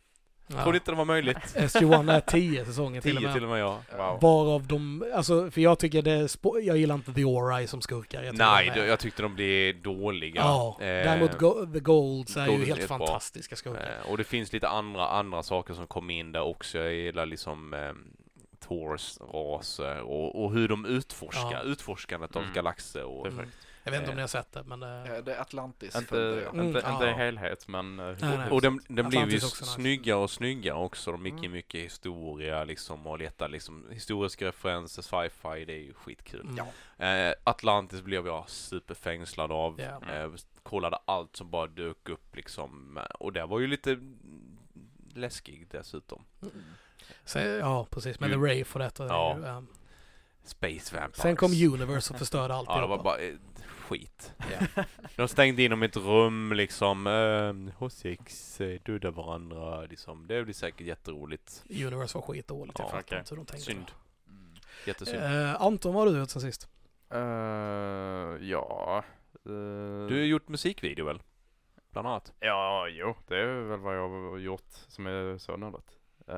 Ja. 0.49 0.63
Trodde 0.63 0.79
inte 0.79 0.91
det 0.91 0.97
var 0.97 1.05
möjligt. 1.05 1.37
SG-1 1.55 2.13
är 2.13 2.21
tio 2.21 2.65
säsonger 2.65 3.01
till 3.01 3.17
och 3.17 3.21
Tio 3.21 3.27
med. 3.27 3.35
till 3.35 3.45
och 3.45 3.51
med 3.51 3.61
ja. 3.61 3.81
Wow. 3.97 4.19
Varav 4.21 4.67
de, 4.67 5.05
alltså 5.15 5.51
för 5.51 5.61
jag 5.61 5.79
tycker 5.79 6.03
det 6.03 6.11
är, 6.13 6.29
jag 6.67 6.77
gillar 6.77 6.95
inte 6.95 7.13
The 7.13 7.25
Ori 7.25 7.67
som 7.67 7.81
skurkar. 7.83 8.23
Jag 8.23 8.39
Nej, 8.39 8.71
de 8.75 8.81
är- 8.81 8.87
jag 8.87 8.99
tyckte 8.99 9.23
de 9.23 9.35
blev 9.35 9.83
dåliga. 9.83 10.41
Ja, 10.41 10.77
Eh, 10.81 10.87
däremot 10.87 11.39
Go- 11.39 11.67
The 11.73 11.81
Golds 11.81 12.37
är 12.37 12.47
ju 12.47 12.51
Golds 12.53 12.63
är 12.63 12.67
helt 12.77 12.89
bra. 12.89 12.99
fantastiska 12.99 13.57
skurkar. 13.57 13.95
Eh, 14.05 14.11
och 14.11 14.19
det 14.19 14.25
finns 14.25 14.53
lite 14.53 14.69
andra, 14.69 15.09
andra 15.09 15.43
saker 15.43 15.75
som 15.75 15.87
kom 15.87 16.11
in 16.11 16.33
där 16.33 16.43
också. 16.43 16.79
Jag 16.79 16.95
gillar 16.95 17.27
liksom 17.27 17.75
eh, 17.75 17.81
Thors 18.69 19.19
raser 19.33 20.01
och, 20.01 20.45
och 20.45 20.53
hur 20.53 20.69
de 20.69 20.85
utforskar, 20.87 21.53
Ja. 21.53 21.61
utforskandet 21.63 22.37
av 22.37 22.43
Mm. 22.43 22.55
galaxer 22.55 23.05
och 23.05 23.25
Perfekt. 23.25 23.57
Jag 23.87 23.91
vet 23.93 24.01
inte 24.01 24.11
om 24.11 24.17
ni 24.17 24.21
har 24.23 24.29
sett 24.29 24.53
det, 24.53 24.63
men... 24.67 24.83
eh, 24.83 24.89
Eh, 25.13 25.25
Det 25.25 25.35
är 25.35 25.41
Atlantis 25.41 25.95
Inte, 25.97 26.09
följde 26.09 26.43
jag. 26.43 26.55
Mm, 26.55 26.67
inte, 26.67 26.81
ja. 26.85 26.93
inte 26.93 27.07
helhet 27.07 27.69
men... 27.69 28.01
eh, 28.01 28.07
Nej, 28.07 28.39
nej. 28.39 28.51
Och 28.51 28.61
den, 28.61 28.81
den 28.89 29.09
blev 29.09 29.31
ju 29.31 29.41
snyggare 29.41 30.19
och 30.19 30.31
snyggare 30.31 30.77
också. 30.79 31.13
De 31.13 31.23
mycket, 31.23 31.39
Mm. 31.39 31.53
mycket 31.53 31.81
historia 31.81 32.65
liksom 32.65 33.07
och 33.07 33.19
leta 33.19 33.47
liksom 33.47 33.87
historiska 33.91 34.47
referenser, 34.47 35.03
sci-fi, 35.03 35.65
det 35.65 35.73
är 35.73 35.83
ju 35.83 35.95
skitkul. 35.95 36.41
mm, 36.41 36.57
Ja. 36.99 37.07
Eh, 37.07 37.35
Atlantis 37.45 38.03
blev 38.03 38.27
jag 38.27 38.51
superfängslad 38.51 39.53
av. 39.53 39.81
Ja. 39.81 40.15
Eh, 40.15 40.31
kollade 40.63 40.99
allt 41.05 41.37
som 41.37 41.51
bara 41.51 41.67
dök 41.67 42.09
upp 42.09 42.37
liksom. 42.37 42.97
Eh, 42.97 43.03
Och 43.05 43.33
det 43.33 43.47
var 43.47 43.61
ju 43.61 43.67
lite 43.67 43.99
läskig 45.15 45.67
dessutom. 45.71 46.25
Så, 47.25 47.39
ja, 47.39 47.87
precis. 47.91 48.21
Men 48.21 48.33
Mm. 48.33 48.41
The 48.41 48.47
Wraith 48.47 48.73
och 48.73 48.79
detta. 48.79 49.05
är 49.05 49.09
Ja. 49.09 49.37
ju, 49.39 49.45
ehm, 49.47 49.67
Space 50.45 50.97
Vampires. 50.97 51.17
sen 51.17 51.37
kom 51.37 51.51
Universe 51.53 52.13
och 52.13 52.19
förstörde 52.19 52.55
Ja, 52.55 52.59
alltihopa. 52.59 52.81
det 52.81 52.87
var 52.87 53.03
bara 53.05 53.19
eh, 53.19 53.35
skit. 53.87 54.33
Ja. 54.39 54.85
De 55.17 55.29
stängde 55.29 55.63
in 55.63 55.71
dem 55.71 55.83
i 55.83 55.87
ett 55.87 55.97
rum 55.97 56.53
liksom. 56.53 57.07
Eh, 57.07 57.81
H6 57.83 59.05
eh, 59.07 59.11
varandra 59.13 59.81
liksom. 59.83 60.27
Det 60.27 60.43
blir 60.45 60.55
säkert 60.55 60.81
jätteroligt. 60.87 61.65
Universe 61.71 62.19
var 62.19 62.23
skitdåligt. 62.23 62.79
Jag 62.79 62.87
Ja, 62.87 62.91
fattar 62.91 63.03
okej. 63.07 63.19
inte 63.19 63.31
hur 63.31 63.37
de 63.37 63.47
tänkte. 63.47 63.65
Synd. 63.67 63.91
Mm. 64.29 64.55
Jättesynd. 64.87 65.23
Eh, 65.23 65.63
Anton, 65.63 65.95
vad 65.95 66.07
har 66.07 66.13
du 66.13 66.19
gjort 66.19 66.31
sen 66.31 66.43
sist? 66.43 66.69
Eh, 67.11 67.19
ja... 68.49 69.05
eh, 69.45 69.53
Du 70.09 70.15
har 70.15 70.25
gjort 70.25 70.49
musikvideo 70.49 71.05
väl? 71.05 71.23
Bland 71.91 72.09
annat. 72.09 72.33
Ja, 72.41 72.89
jo, 72.89 73.15
det 73.29 73.37
är 73.41 73.47
väl 73.47 73.79
vad 73.81 73.97
jag 73.97 74.09
har 74.09 74.39
gjort 74.39 74.71
som 74.89 75.07
är 75.07 75.39
så 75.39 75.57
nördigt. 75.57 75.91
Eh, 76.29 76.37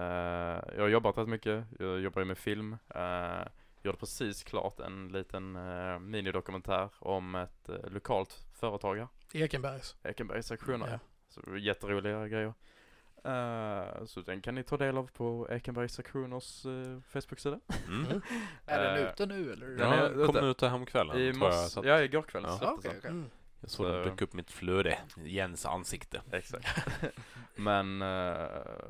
jag 0.76 0.80
har 0.80 0.88
jobbat 0.88 1.18
rätt 1.18 1.28
mycket, 1.28 1.64
jag 1.78 2.00
jobbar 2.00 2.20
ju 2.22 2.24
med 2.26 2.38
film. 2.38 2.72
Uh, 2.96 3.42
gjorde 3.82 3.98
precis 3.98 4.44
klart 4.44 4.80
en 4.80 5.08
liten 5.08 5.56
uh, 5.56 5.98
minidokumentär 5.98 6.88
om 6.98 7.34
ett 7.34 7.68
uh, 7.68 7.90
lokalt 7.90 8.44
företag 8.54 8.96
här, 8.96 9.08
Ekenbergs. 9.32 9.96
Ekenbergs 10.02 10.50
auktioner. 10.50 10.88
Ja. 10.90 10.98
Så 11.28 11.56
jätteroliga 11.56 12.28
grejer. 12.28 12.54
Eh, 13.24 14.04
så 14.04 14.20
den 14.20 14.40
kan 14.40 14.54
ni 14.54 14.62
ta 14.62 14.76
del 14.76 14.96
av 14.98 15.06
på 15.10 15.48
Ekenbergs 15.50 15.98
auktioners 15.98 16.66
uh, 16.66 17.00
Facebook-sida. 17.00 17.60
Mm. 17.88 18.06
Mm. 18.06 18.20
Är 18.66 18.82
den 18.84 19.04
Eh, 19.04 19.10
ute 19.12 19.26
nu 19.26 19.52
eller? 19.52 19.66
Den 19.66 19.78
Ja, 19.78 19.94
är 19.94 20.02
jag 20.18 20.26
kom 20.26 20.36
ute. 20.36 20.46
ut 20.46 20.60
här 20.60 20.68
häromkvällen 20.68 21.16
I 21.18 21.32
tror 21.32 21.46
jag. 21.50 21.54
Så 21.70 21.80
att 21.80 21.86
ja 21.86 22.02
igår 22.02 22.22
kväll 22.22 22.42
Ja. 22.46 22.78
Den. 22.82 22.92
Mm. 23.04 23.30
jag 23.60 23.70
såg 23.70 23.86
den 23.86 24.04
Så- 24.04 24.10
dök 24.10 24.22
upp 24.22 24.32
mitt 24.32 24.50
flöde. 24.50 24.98
Jens 25.16 25.66
ansikte. 25.66 26.22
Exakt. 26.32 26.66
Men 27.56 28.02
eh, 28.02 28.46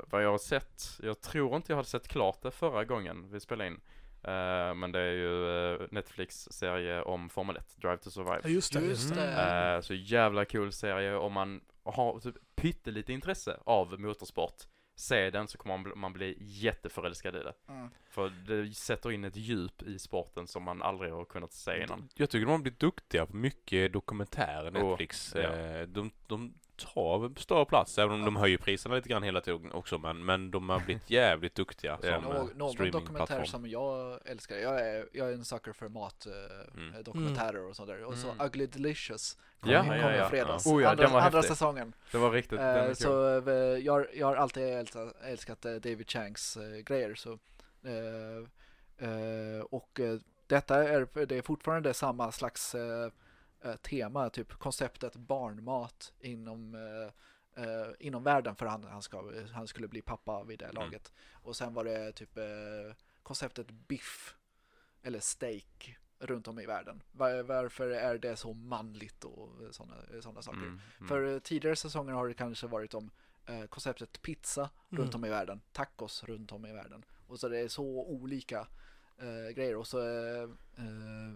vad 0.09 0.23
jag 0.23 0.31
har 0.31 0.37
sett, 0.37 0.83
jag 1.03 1.21
tror 1.21 1.55
inte 1.55 1.71
jag 1.71 1.77
hade 1.77 1.89
sett 1.89 2.07
klart 2.07 2.41
det 2.41 2.51
förra 2.51 2.85
gången 2.85 3.31
vi 3.31 3.39
spelade 3.39 3.67
in. 3.67 3.79
Eh, 4.23 4.73
men 4.75 4.91
det 4.91 4.99
är 4.99 5.11
ju 5.11 5.73
eh, 5.73 5.87
Netflix-serie 5.91 7.01
om 7.01 7.29
Formel 7.29 7.57
1, 7.57 7.75
Drive 7.81 7.97
to 7.97 8.09
Survive. 8.11 8.39
Ja, 8.43 8.49
just 8.49 8.73
det. 8.73 8.79
Just 8.79 9.01
Just 9.03 9.15
det. 9.15 9.73
Eh, 9.75 9.81
så 9.81 9.93
jävla 9.93 10.45
cool 10.45 10.71
serie 10.71 11.15
om 11.15 11.33
man 11.33 11.61
har 11.83 12.19
typ 12.19 12.35
pyttelite 12.55 13.13
intresse 13.13 13.57
av 13.65 13.99
motorsport. 13.99 14.55
Se 14.95 15.29
den 15.29 15.47
så 15.47 15.57
kommer 15.57 15.77
man, 15.77 15.83
bli- 15.83 15.95
man 15.95 16.13
bli 16.13 16.37
jätteförälskad 16.39 17.35
i 17.35 17.39
det. 17.39 17.53
Mm. 17.69 17.89
För 18.09 18.29
det 18.29 18.75
sätter 18.75 19.11
in 19.11 19.23
ett 19.23 19.35
djup 19.35 19.81
i 19.81 19.99
sporten 19.99 20.47
som 20.47 20.63
man 20.63 20.81
aldrig 20.81 21.11
har 21.13 21.25
kunnat 21.25 21.53
se 21.53 21.83
innan. 21.83 22.09
Jag 22.15 22.29
tycker 22.29 22.45
de 22.45 22.51
har 22.51 22.57
blivit 22.59 22.79
duktiga 22.79 23.25
på 23.25 23.35
mycket 23.35 23.93
dokumentärer, 23.93 24.69
Oh, 24.83 24.89
Netflix. 24.89 25.33
ja. 25.35 25.41
Eh, 25.41 25.87
De, 25.87 26.11
de 26.27 26.53
ta 26.79 27.31
större 27.37 27.65
plats, 27.65 27.97
även 27.97 28.15
om 28.15 28.25
de 28.25 28.35
höjer 28.35 28.57
priserna 28.57 28.95
lite 28.95 29.09
grann 29.09 29.23
hela 29.23 29.41
tiden 29.41 29.71
också, 29.71 29.97
men, 29.97 30.25
men 30.25 30.51
de 30.51 30.69
har 30.69 30.79
blivit 30.79 31.09
jävligt 31.09 31.55
duktiga 31.55 31.99
Ja. 32.03 32.13
som 32.15 32.23
Någon, 32.23 32.35
eh, 32.35 32.41
någon 32.41 32.49
dokumentär 32.57 32.73
streamingplattform. 32.91 33.45
som 33.45 33.67
jag 33.69 34.19
älskar, 34.25 34.55
jag 34.55 34.79
är, 34.81 35.07
jag 35.13 35.29
är 35.29 35.33
en 35.33 35.45
sucker 35.45 35.73
för 35.73 35.89
mat, 35.89 36.25
eh, 36.25 36.33
Mm. 36.77 37.03
dokumentärer 37.03 37.69
och 37.69 37.75
sånt 37.75 37.89
där. 37.89 38.03
Och 38.03 38.13
så 38.17 38.27
Mm. 38.31 38.45
Ugly 38.45 38.65
Delicious 38.65 39.37
kom, 39.59 39.71
Ja, 39.71 39.81
kom 39.81 39.91
ja, 39.91 40.13
i 40.13 40.17
ja. 40.17 40.29
fredags, 40.29 40.65
Oh 40.67 40.81
ja, 40.83 40.89
andra, 40.89 41.03
den 41.03 41.13
var 41.13 41.21
andra 41.21 41.37
häftig. 41.37 41.51
säsongen. 41.57 41.93
Det 42.11 42.17
var 42.17 42.31
riktigt, 42.31 42.59
cool. 42.59 42.95
så 42.95 43.37
eh, 43.49 43.53
jag, 43.77 44.05
jag 44.15 44.27
har 44.27 44.35
alltid 44.35 44.63
älskat, 44.63 45.15
älskat 45.23 45.61
David 45.61 46.09
Changs 46.09 46.57
grejer. 46.85 47.15
Så, 47.15 47.37
och 49.69 49.99
detta 50.47 50.83
är, 50.89 51.25
det 51.25 51.37
är 51.37 51.41
fortfarande 51.41 51.93
samma 51.93 52.31
slags 52.31 52.75
tema, 53.81 54.29
typ 54.29 54.53
konceptet 54.53 55.15
barnmat 55.15 56.13
inom 56.19 56.75
eh, 56.75 57.63
eh, 57.63 57.87
inom 57.99 58.23
världen 58.23 58.55
för 58.55 58.65
han, 58.65 58.83
han, 58.83 59.01
ska, 59.01 59.31
han 59.53 59.67
skulle 59.67 59.87
bli 59.87 60.01
pappa 60.01 60.43
vid 60.43 60.59
det 60.59 60.65
Mm. 60.65 60.75
laget. 60.75 61.11
Och 61.33 61.55
sen 61.55 61.73
var 61.73 61.83
det 61.83 62.11
typ 62.11 62.37
eh, 62.37 62.95
konceptet 63.23 63.71
biff 63.71 64.35
eller 65.03 65.19
steak 65.19 65.97
runt 66.19 66.47
om 66.47 66.59
i 66.59 66.65
världen. 66.65 67.03
Var, 67.11 67.43
varför 67.43 67.89
är 67.89 68.17
det 68.17 68.35
så 68.35 68.53
manligt 68.53 69.23
och 69.23 69.49
sådana 69.71 69.95
såna 70.21 70.41
saker? 70.41 70.57
Mm, 70.57 70.79
mm. 70.97 71.07
För 71.07 71.33
eh, 71.33 71.39
tidigare 71.39 71.75
säsonger 71.75 72.13
har 72.13 72.27
det 72.27 72.33
kanske 72.33 72.67
varit 72.67 72.93
om 72.93 73.11
eh, 73.45 73.63
konceptet 73.65 74.21
pizza 74.21 74.69
Mm. 74.91 75.03
runt 75.03 75.15
om 75.15 75.25
i 75.25 75.29
världen, 75.29 75.61
tacos 75.71 76.23
runt 76.23 76.51
om 76.51 76.65
i 76.65 76.73
världen. 76.73 77.05
Och 77.27 77.39
så 77.39 77.49
det 77.49 77.59
är 77.59 77.67
så 77.67 77.83
olika 78.07 78.67
eh, 79.17 79.49
grejer. 79.55 79.75
Och 79.75 79.87
så 79.87 79.99
eh, 79.99 80.43
eh, 80.77 81.33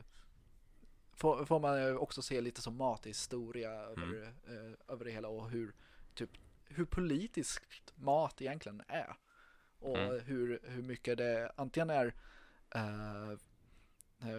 får, 1.24 1.46
får 1.46 1.60
man 1.60 1.98
också 1.98 2.22
se 2.22 2.42
lite 2.42 2.62
som 2.62 2.76
mathistoria 2.78 3.72
över, 3.72 4.34
eh, 4.48 4.74
över 4.94 5.06
det 5.06 5.12
hela 5.12 5.28
och 5.28 5.50
hur, 5.50 5.74
typ, 6.14 6.30
hur 6.66 6.86
politiskt 6.86 7.94
mat 7.96 8.42
egentligen 8.42 8.82
är. 8.88 9.16
Och 9.80 9.98
Mm. 9.98 10.20
hur, 10.26 10.60
hur 10.64 10.82
mycket 10.84 11.18
det 11.18 11.52
antingen 11.56 11.90
är 11.90 12.14
eh, 12.76 13.32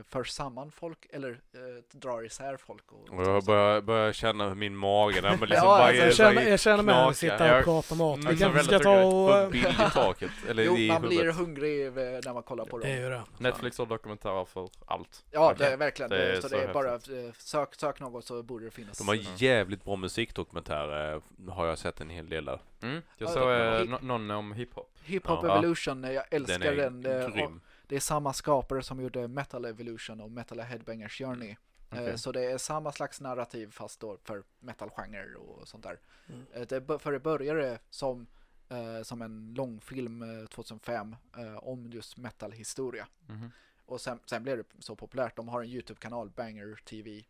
för 0.08 0.24
samman 0.24 0.70
folk 0.72 1.06
eller 1.10 1.30
eh, 1.30 1.98
drar 1.98 2.24
isär 2.26 2.56
folk. 2.56 2.92
Och, 2.92 3.08
Och 3.18 3.22
jag 3.26 3.44
börjar, 3.44 3.80
börjar 3.80 4.12
känna 4.12 4.48
hur 4.48 4.54
min 4.54 4.76
mage, 4.76 5.20
där, 5.20 5.30
men 5.30 5.38
liksom 5.48 5.56
Ja, 5.56 5.62
bara, 5.78 5.82
alltså, 5.82 6.04
Jag 6.04 6.14
känner, 6.14 6.42
jag 6.50 6.60
känner 6.60 7.12
sitter 7.12 7.38
här 7.38 7.50
och 7.52 7.56
Jag- 7.58 7.64
pratar 7.64 7.96
mat. 7.96 8.18
Mm, 8.18 8.32
Vi 8.34 8.38
kanske 8.40 8.64
ska 8.64 8.78
ta 8.78 9.04
och... 9.04 9.54
Eh, 9.54 9.86
i 9.86 9.90
taket, 9.92 10.30
eller 10.48 10.62
Jo, 10.64 10.76
i 10.76 10.88
man 10.88 11.02
blir 11.02 11.32
hungrig 11.32 11.86
eh, 11.86 11.92
när 11.94 12.32
man 12.34 12.42
kollar 12.42 12.64
på 12.64 12.78
Det 12.78 12.88
är 12.88 12.94
dem. 12.94 13.02
ju 13.02 13.08
det. 13.10 13.22
Netflix 13.38 13.78
har 13.78 13.86
dokumentärer 13.86 14.44
för 14.44 14.68
allt. 14.86 15.24
Ja, 15.30 15.54
det 15.58 15.66
är 15.66 15.76
verkligen. 15.76 16.10
Det 16.10 16.32
är 16.32 16.40
så, 16.40 16.48
så 16.48 16.56
det 16.56 16.62
är 16.62 16.72
bara 16.74 16.94
eh, 16.94 16.98
sök, 17.38 17.74
sök 17.74 18.00
något 18.00 18.24
så 18.24 18.42
borde 18.42 18.64
det 18.64 18.70
finnas. 18.70 18.98
De 18.98 19.08
har 19.08 19.18
jävligt 19.42 19.84
bra 19.84 19.96
musikdokumentärer, 19.96 21.20
har 21.50 21.66
jag 21.66 21.78
sett 21.78 22.00
en 22.00 22.10
hel 22.10 22.28
del 22.28 22.48
av. 22.48 22.60
Mm. 22.82 23.02
Jag 23.18 23.28
Ja, 23.28 23.32
såg 23.32 23.50
eh, 23.90 24.00
någon 24.02 24.30
om 24.30 24.52
hiphop. 24.52 24.90
Hip 25.04 25.26
Hop 25.26 25.40
Ja. 25.42 25.58
Evolution, 25.58 26.04
eh, 26.04 26.12
jag 26.12 26.24
älskar 26.30 26.58
Den 26.58 27.02
den. 27.02 27.12
är 27.12 27.20
eh, 27.20 27.26
och 27.26 27.32
grym. 27.32 27.60
Det 27.86 27.96
är 27.96 28.00
samma 28.00 28.32
skapare 28.32 28.82
som 28.82 29.00
gjorde 29.00 29.28
Metal 29.28 29.64
Evolution 29.64 30.20
och 30.20 30.30
Metal 30.30 30.60
Headbangers 30.60 31.18
Journey. 31.18 31.56
Eh, 31.90 32.02
Okej. 32.02 32.18
Så 32.18 32.32
det 32.32 32.44
är 32.44 32.58
samma 32.58 32.92
slags 32.92 33.20
narrativ 33.20 33.70
fast 33.70 34.00
då 34.00 34.18
för 34.24 34.42
metalgenre 34.60 35.34
och 35.36 35.68
sånt 35.68 35.82
där. 35.82 36.00
Mm. 36.28 36.46
Eh, 36.52 36.66
Det, 36.66 36.98
för 36.98 37.12
det 37.12 37.20
började 37.20 37.78
som, 37.90 38.26
eh, 38.68 39.02
som 39.02 39.22
en 39.22 39.54
långfilm 39.54 40.22
eh, 40.22 40.46
2005 40.46 41.16
eh, 41.36 41.56
om 41.56 41.86
just 41.90 42.16
metalhistoria. 42.16 43.08
Mhm. 43.26 43.50
Och 43.86 44.00
sen, 44.00 44.20
sen 44.26 44.42
blev 44.42 44.56
det 44.56 44.64
så 44.78 44.96
populärt. 44.96 45.36
De 45.36 45.48
har 45.48 45.62
en 45.62 45.68
YouTube-kanal, 45.68 46.30
Banger 46.30 46.80
TV. 46.84 47.24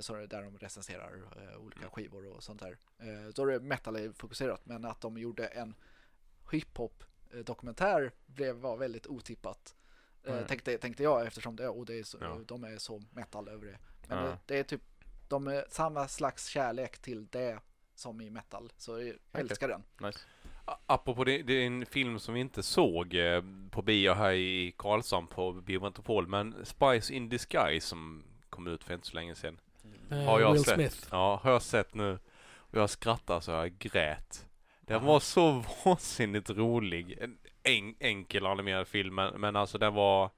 Så 0.00 0.14
där 0.14 0.42
de 0.42 0.58
recenserar 0.58 1.22
olika 1.58 1.90
skivor 1.90 2.26
och 2.26 2.42
sånt 2.42 2.60
där. 2.60 2.78
Då 3.32 3.42
är 3.42 3.46
det 3.46 3.60
metal-fokuserat. 3.60 4.66
Men 4.66 4.84
att 4.84 5.00
de 5.00 5.18
gjorde 5.18 5.46
en 5.46 5.74
hiphop-dokumentär 7.34 8.12
blev, 8.26 8.56
var 8.56 8.76
väldigt 8.76 9.06
otippat. 9.06 9.74
Eh, 10.24 10.32
Mm. 10.32 10.46
tänkte, 10.46 10.78
tänkte 10.78 11.02
jag 11.02 11.26
eftersom 11.26 11.56
det, 11.56 11.68
och 11.68 11.86
det 11.86 11.98
är 11.98 12.02
så, 12.02 12.18
Ja. 12.20 12.38
de 12.46 12.64
är 12.64 12.78
så 12.78 13.02
metal 13.10 13.48
över 13.48 13.66
det. 13.66 13.78
Men 14.08 14.18
Ja. 14.18 14.24
det, 14.24 14.38
det 14.46 14.58
är 14.58 14.62
typ 14.62 14.80
de 15.28 15.46
är 15.46 15.64
samma 15.70 16.08
slags 16.08 16.46
kärlek 16.46 16.98
till 16.98 17.26
det 17.26 17.58
som 17.94 18.20
i 18.20 18.30
metal. 18.30 18.72
Så 18.76 19.02
jag 19.02 19.16
älskar 19.40 19.68
den. 19.68 19.82
Nice. 20.00 20.18
Apropå 20.86 21.24
det, 21.24 21.42
det 21.42 21.52
är 21.52 21.66
en 21.66 21.86
film 21.86 22.18
som 22.18 22.34
vi 22.34 22.40
inte 22.40 22.62
såg 22.62 23.14
eh, 23.14 23.42
på 23.70 23.82
bio 23.82 24.12
här 24.12 24.32
i 24.32 24.74
Karlshamn 24.78 25.26
på 25.26 25.52
Bio 25.52 25.80
Metropol, 25.80 26.26
men 26.26 26.54
Spice 26.64 27.14
in 27.14 27.28
Disguise 27.28 27.86
som 27.86 28.24
kom 28.50 28.66
ut 28.66 28.84
för 28.84 28.94
inte 28.94 29.06
så 29.06 29.14
länge 29.14 29.34
sedan. 29.34 29.60
Eh, 30.10 30.18
Har 30.18 30.40
jag 30.40 30.52
Will 30.52 30.64
sett? 30.64 30.74
Smith. 30.74 31.08
Ja, 31.10 31.40
har 31.42 31.50
jag 31.50 31.62
sett 31.62 31.94
nu. 31.94 32.18
Och 32.56 32.78
jag 32.78 32.90
skrattar 32.90 33.40
så 33.40 33.50
jag 33.50 33.78
grät. 33.78 34.46
Den 34.86 35.04
var 35.04 35.20
så 35.20 35.64
vansinnigt 35.84 36.50
rolig. 36.50 37.18
En 37.20 37.38
en, 37.66 37.94
enkel 38.00 38.46
animerad 38.46 38.88
film, 38.88 39.14
men, 39.14 39.40
men 39.40 39.56
alltså 39.56 39.78
den 39.78 39.94
var 39.94 40.30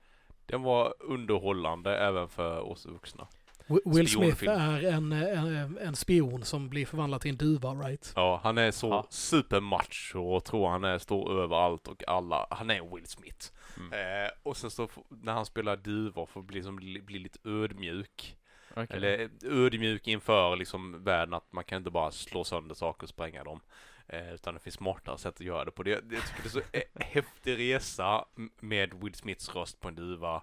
den 0.46 0.62
var 0.62 0.94
underhållande 1.00 1.98
även 1.98 2.28
för 2.28 2.60
oss 2.60 2.86
vuxna. 2.86 3.26
Wi- 3.66 3.94
Will 3.96 4.08
Smith 4.08 4.48
är 4.48 4.84
en, 4.84 5.12
en, 5.12 5.78
en 5.78 5.96
spion 5.96 6.42
som 6.44 6.68
blir 6.68 6.86
förvandlad 6.86 7.20
till 7.20 7.30
en 7.30 7.36
duva, 7.36 7.70
right? 7.74 8.12
Ja, 8.16 8.40
han 8.42 8.58
är 8.58 8.70
så 8.70 8.88
Ja. 8.88 9.06
supermacho 9.10 10.18
och 10.34 10.44
tror 10.44 10.68
han 10.68 10.84
är 10.84 10.98
stor 10.98 11.40
överallt 11.42 11.88
och 11.88 12.08
alla. 12.08 12.46
Han 12.50 12.70
är 12.70 12.94
Will 12.94 13.06
Smith. 13.06 13.46
Mm. 13.76 13.92
Eh, 14.24 14.30
och 14.42 14.56
sen 14.56 14.70
så 14.70 14.88
när 15.08 15.32
han 15.32 15.46
spelar 15.46 15.76
duvor 15.76 16.26
får 16.26 16.42
bli, 16.42 16.62
som, 16.62 16.76
bli 16.76 17.18
lite 17.18 17.38
ödmjuk. 17.44 18.36
Okej. 18.70 18.86
Eller 18.96 19.30
ödmjuk 19.44 20.08
inför 20.08 20.56
liksom 20.56 21.04
världen 21.04 21.34
att 21.34 21.52
man 21.52 21.64
kan 21.64 21.78
inte 21.78 21.90
bara 21.90 22.10
slå 22.10 22.44
sönder 22.44 22.74
saker 22.74 23.02
och 23.02 23.08
spränga 23.08 23.44
dem. 23.44 23.60
Eh, 24.08 24.34
utan 24.34 24.54
det 24.54 24.60
finns 24.60 24.74
smartare 24.76 25.18
sätt 25.18 25.34
att 25.34 25.40
göra 25.40 25.64
det 25.64 25.70
på. 25.70 25.82
Det, 25.82 25.90
jag 25.90 26.02
tycker 26.02 26.42
det 26.42 26.48
är 26.48 26.48
så 26.48 26.60
häftig 27.04 27.58
resa 27.58 28.24
med 28.60 28.94
Will 29.02 29.14
Smiths 29.14 29.54
röst 29.54 29.80
på 29.80 29.88
en 29.88 29.94
duva. 29.94 30.42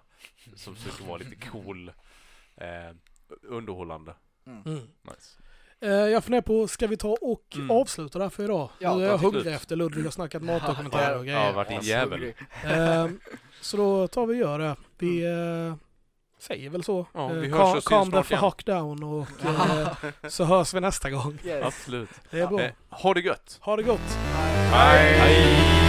Som 0.56 0.76
försöker 0.76 1.04
vara 1.04 1.18
lite 1.18 1.36
cool. 1.48 1.88
Eh, 2.56 2.96
underhållande. 3.42 4.14
Mm. 4.46 4.62
Nice. 5.02 5.38
Eh, 5.80 5.90
jag 5.90 6.24
funderar 6.24 6.42
på, 6.42 6.68
ska 6.68 6.86
vi 6.86 6.96
ta 6.96 7.16
och 7.20 7.52
Mm. 7.54 7.70
avsluta 7.70 8.18
där 8.18 8.28
för 8.28 8.44
idag? 8.44 8.68
Ja, 8.78 8.96
nu 8.96 9.04
är 9.04 9.08
jag 9.08 9.18
hungrig 9.18 9.54
efter 9.54 9.76
Ludvig 9.76 10.04
har 10.04 10.10
snackat 10.10 10.42
matdokumentärer 10.42 11.18
och 11.18 11.26
Ja, 11.26 11.38
grejer. 11.40 11.52
vart 11.52 11.68
din 11.68 11.78
As- 11.78 11.84
jävel. 11.86 12.32
Eh, 12.64 13.08
så 13.60 13.76
då 13.76 14.08
tar 14.08 14.26
vi 14.26 14.34
och 14.34 14.38
gör 14.38 14.58
det. 14.58 14.76
Vi 14.98 15.24
eh, 15.24 15.74
säger 16.46 16.70
väl 16.70 16.84
så. 16.84 17.06
Ja, 17.12 17.28
vi 17.28 17.48
Eh, 17.50 17.56
hörs 17.56 17.76
och 17.76 17.84
calm 17.84 18.10
the 18.12 18.22
fuck 18.22 18.64
down 18.66 19.02
och 19.02 19.26
eh, 19.44 20.28
så 20.28 20.44
hörs 20.44 20.74
vi 20.74 20.80
nästa 20.80 21.10
gång. 21.10 21.38
Yes. 21.44 21.64
Absolut. 21.64 22.10
Det 22.30 22.40
är 22.40 22.46
bra. 22.46 22.60
Eh, 22.62 22.70
ha 22.90 23.14
det 23.14 23.20
gött! 23.20 23.58
Ha 23.60 23.76
det 23.76 23.82
gott! 23.82 24.00
Hej. 24.72 25.18
Hej! 25.18 25.83